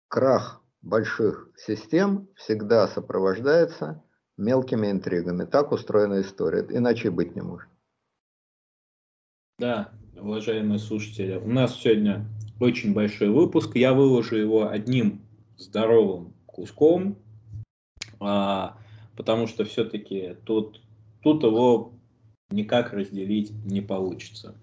крах 0.10 0.62
больших 0.82 1.50
систем 1.56 2.28
всегда 2.36 2.88
сопровождается 2.88 4.04
мелкими 4.38 4.92
интригами. 4.92 5.46
Так 5.46 5.72
устроена 5.72 6.22
история, 6.22 6.66
иначе 6.70 7.10
быть 7.12 7.36
не 7.36 7.42
может. 7.42 7.70
Да, 9.58 9.90
уважаемые 10.20 10.80
слушатели, 10.80 11.38
у 11.38 11.48
нас 11.48 11.80
сегодня 11.80 12.26
очень 12.60 12.94
большой 12.94 13.30
выпуск. 13.30 13.78
Я 13.78 13.94
выложу 13.94 14.36
его 14.36 14.70
одним 14.70 15.22
здоровым 15.58 16.34
куском, 16.46 17.18
а, 18.20 18.78
потому 19.16 19.48
что 19.48 19.64
все-таки 19.64 20.36
тут, 20.44 20.82
тут 21.22 21.44
его 21.44 21.94
никак 22.50 22.92
разделить 22.92 23.52
не 23.64 23.80
получится. 23.80 24.56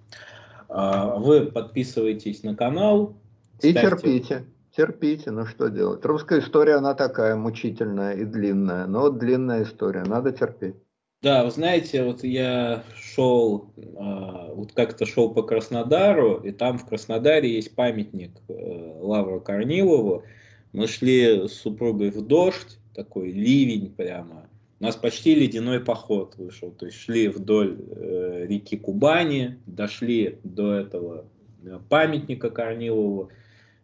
А, 0.68 1.16
вы 1.16 1.46
подписывайтесь 1.46 2.42
на 2.42 2.54
канал. 2.54 3.16
И 3.62 3.70
ставьте... 3.70 3.88
терпите, 3.88 4.44
терпите, 4.76 5.30
ну 5.30 5.46
что 5.46 5.68
делать. 5.68 6.04
Русская 6.04 6.40
история, 6.40 6.74
она 6.74 6.92
такая 6.92 7.34
мучительная 7.34 8.12
и 8.12 8.26
длинная. 8.26 8.86
Но 8.86 9.08
длинная 9.08 9.62
история, 9.62 10.02
надо 10.02 10.32
терпеть. 10.32 10.76
Да, 11.22 11.44
вы 11.44 11.52
знаете, 11.52 12.02
вот 12.02 12.24
я 12.24 12.82
шел, 12.96 13.70
а, 13.96 14.52
вот 14.54 14.72
как-то 14.72 15.06
шел 15.06 15.32
по 15.32 15.44
Краснодару, 15.44 16.38
и 16.38 16.50
там 16.50 16.78
в 16.78 16.86
Краснодаре 16.86 17.54
есть 17.54 17.76
памятник 17.76 18.32
э, 18.48 18.98
Лавру 19.00 19.40
Корнилову. 19.40 20.24
Мы 20.72 20.88
шли 20.88 21.46
с 21.46 21.52
супругой 21.52 22.10
в 22.10 22.22
дождь, 22.22 22.80
такой 22.92 23.30
ливень 23.30 23.94
прямо. 23.94 24.48
У 24.80 24.84
нас 24.84 24.96
почти 24.96 25.36
ледяной 25.36 25.78
поход 25.78 26.34
вышел. 26.38 26.72
То 26.72 26.86
есть 26.86 26.98
шли 26.98 27.28
вдоль 27.28 27.78
э, 27.78 28.46
реки 28.48 28.76
Кубани, 28.76 29.60
дошли 29.66 30.40
до 30.42 30.74
этого 30.74 31.26
э, 31.64 31.78
памятника 31.88 32.50
Корнилову. 32.50 33.30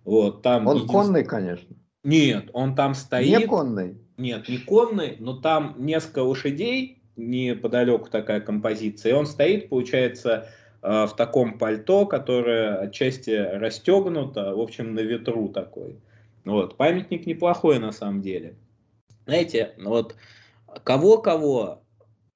Вот, 0.04 0.42
там 0.42 0.66
Он 0.66 0.78
един... 0.78 0.88
конный, 0.88 1.24
конечно. 1.24 1.76
Нет, 2.02 2.50
он 2.52 2.74
там 2.74 2.94
стоит. 2.94 3.38
Не 3.38 3.46
конный. 3.46 3.96
Нет, 4.16 4.48
не 4.48 4.58
конный, 4.58 5.16
но 5.20 5.34
там 5.34 5.76
несколько 5.78 6.24
лошадей, 6.24 6.97
неподалеку 7.18 8.08
такая 8.08 8.40
композиция. 8.40 9.10
И 9.10 9.14
он 9.14 9.26
стоит, 9.26 9.68
получается, 9.68 10.48
э, 10.82 11.06
в 11.06 11.14
таком 11.16 11.58
пальто, 11.58 12.06
которое 12.06 12.76
отчасти 12.76 13.30
расстегнуто, 13.30 14.54
в 14.54 14.60
общем, 14.60 14.94
на 14.94 15.00
ветру 15.00 15.48
такой. 15.48 15.98
Вот. 16.44 16.76
Памятник 16.76 17.26
неплохой 17.26 17.78
на 17.78 17.92
самом 17.92 18.22
деле. 18.22 18.56
Знаете, 19.26 19.74
вот 19.78 20.16
кого-кого, 20.84 21.82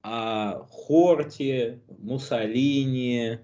а 0.03 0.67
Хорти, 0.71 1.81
Муссолини, 1.99 3.39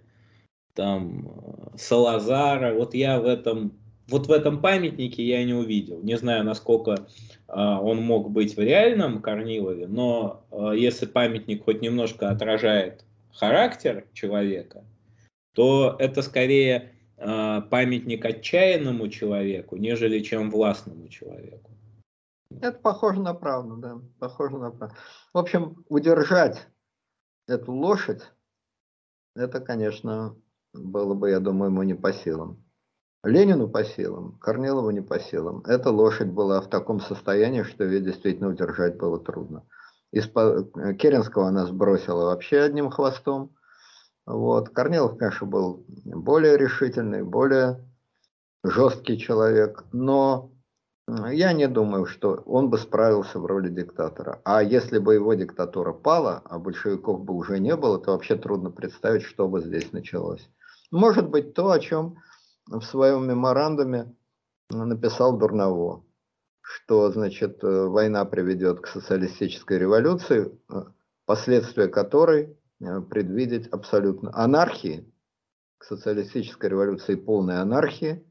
там, 0.74 1.72
Салазара, 1.76 2.74
вот 2.74 2.94
я 2.94 3.20
в 3.20 3.26
этом, 3.26 3.77
вот 4.08 4.26
в 4.26 4.32
этом 4.32 4.60
памятнике 4.60 5.22
я 5.22 5.44
не 5.44 5.52
увидел. 5.52 6.00
Не 6.02 6.16
знаю, 6.16 6.44
насколько 6.44 7.06
а, 7.46 7.80
он 7.80 8.02
мог 8.02 8.30
быть 8.30 8.56
в 8.56 8.60
реальном 8.60 9.20
Корнилове, 9.20 9.86
но 9.86 10.44
а, 10.50 10.72
если 10.72 11.06
памятник 11.06 11.64
хоть 11.64 11.82
немножко 11.82 12.30
отражает 12.30 13.04
характер 13.32 14.06
человека, 14.14 14.84
то 15.54 15.94
это 15.98 16.22
скорее 16.22 16.92
а, 17.18 17.60
памятник 17.60 18.24
отчаянному 18.24 19.08
человеку, 19.08 19.76
нежели 19.76 20.20
чем 20.20 20.50
властному 20.50 21.08
человеку. 21.08 21.70
Это 22.50 22.78
похоже 22.78 23.20
на 23.20 23.34
правду, 23.34 23.76
да, 23.76 24.00
похоже 24.18 24.56
на 24.56 24.70
правду. 24.70 24.96
В 25.34 25.38
общем, 25.38 25.84
удержать 25.88 26.66
эту 27.46 27.72
лошадь, 27.72 28.22
это, 29.36 29.60
конечно, 29.60 30.34
было 30.72 31.12
бы, 31.14 31.28
я 31.28 31.40
думаю, 31.40 31.70
ему 31.70 31.82
не 31.82 31.94
по 31.94 32.12
силам. 32.12 32.64
Ленину 33.24 33.68
по 33.68 33.84
силам, 33.84 34.38
Корнилову 34.40 34.90
не 34.90 35.00
по 35.00 35.18
силам. 35.18 35.62
Эта 35.66 35.90
лошадь 35.90 36.28
была 36.28 36.60
в 36.60 36.68
таком 36.68 37.00
состоянии, 37.00 37.62
что 37.62 37.84
ее 37.84 38.00
действительно 38.00 38.48
удержать 38.48 38.96
было 38.96 39.18
трудно. 39.18 39.64
Из 40.12 40.26
Керенского 40.26 41.48
она 41.48 41.66
сбросила 41.66 42.26
вообще 42.26 42.60
одним 42.60 42.90
хвостом. 42.90 43.54
Вот. 44.24 44.70
Корнилов, 44.70 45.18
конечно, 45.18 45.46
был 45.46 45.84
более 46.04 46.56
решительный, 46.56 47.22
более 47.22 47.84
жесткий 48.62 49.18
человек, 49.18 49.84
но 49.92 50.52
я 51.08 51.52
не 51.52 51.66
думаю, 51.68 52.06
что 52.06 52.42
он 52.46 52.70
бы 52.70 52.78
справился 52.78 53.38
в 53.40 53.46
роли 53.46 53.68
диктатора. 53.68 54.40
А 54.44 54.62
если 54.62 54.98
бы 54.98 55.14
его 55.14 55.34
диктатура 55.34 55.92
пала, 55.92 56.42
а 56.44 56.58
большевиков 56.58 57.24
бы 57.24 57.34
уже 57.34 57.58
не 57.58 57.74
было, 57.76 57.98
то 57.98 58.12
вообще 58.12 58.36
трудно 58.36 58.70
представить, 58.70 59.22
что 59.22 59.48
бы 59.48 59.60
здесь 59.60 59.92
началось. 59.92 60.48
Может 60.90 61.28
быть, 61.28 61.54
то, 61.54 61.70
о 61.70 61.80
чем 61.80 62.16
в 62.70 62.82
своем 62.82 63.26
меморандуме 63.26 64.14
написал 64.70 65.38
Дурново, 65.38 66.04
что 66.60 67.10
значит 67.10 67.62
э, 67.64 67.86
война 67.86 68.24
приведет 68.24 68.80
к 68.80 68.86
социалистической 68.86 69.78
революции, 69.78 70.52
э, 70.70 70.84
последствия 71.24 71.88
которой 71.88 72.56
э, 72.80 73.00
предвидеть 73.00 73.68
абсолютно 73.68 74.30
анархии, 74.34 75.10
к 75.78 75.84
социалистической 75.84 76.70
революции 76.70 77.14
полной 77.14 77.60
анархии, 77.60 78.24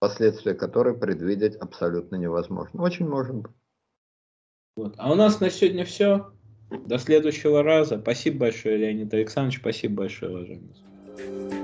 последствия 0.00 0.54
которой 0.54 0.94
предвидеть 0.94 1.56
абсолютно 1.56 2.16
невозможно. 2.16 2.82
Очень 2.82 3.08
быть. 3.08 3.52
Вот. 4.76 4.94
А 4.96 5.12
у 5.12 5.14
нас 5.14 5.40
на 5.40 5.50
сегодня 5.50 5.84
все. 5.84 6.32
До 6.70 6.98
следующего 6.98 7.62
раза. 7.62 8.00
Спасибо 8.00 8.40
большое, 8.40 8.78
Леонид 8.78 9.12
Александрович. 9.14 9.60
Спасибо 9.60 9.96
большое, 9.96 10.32
уважаемый. 10.32 11.63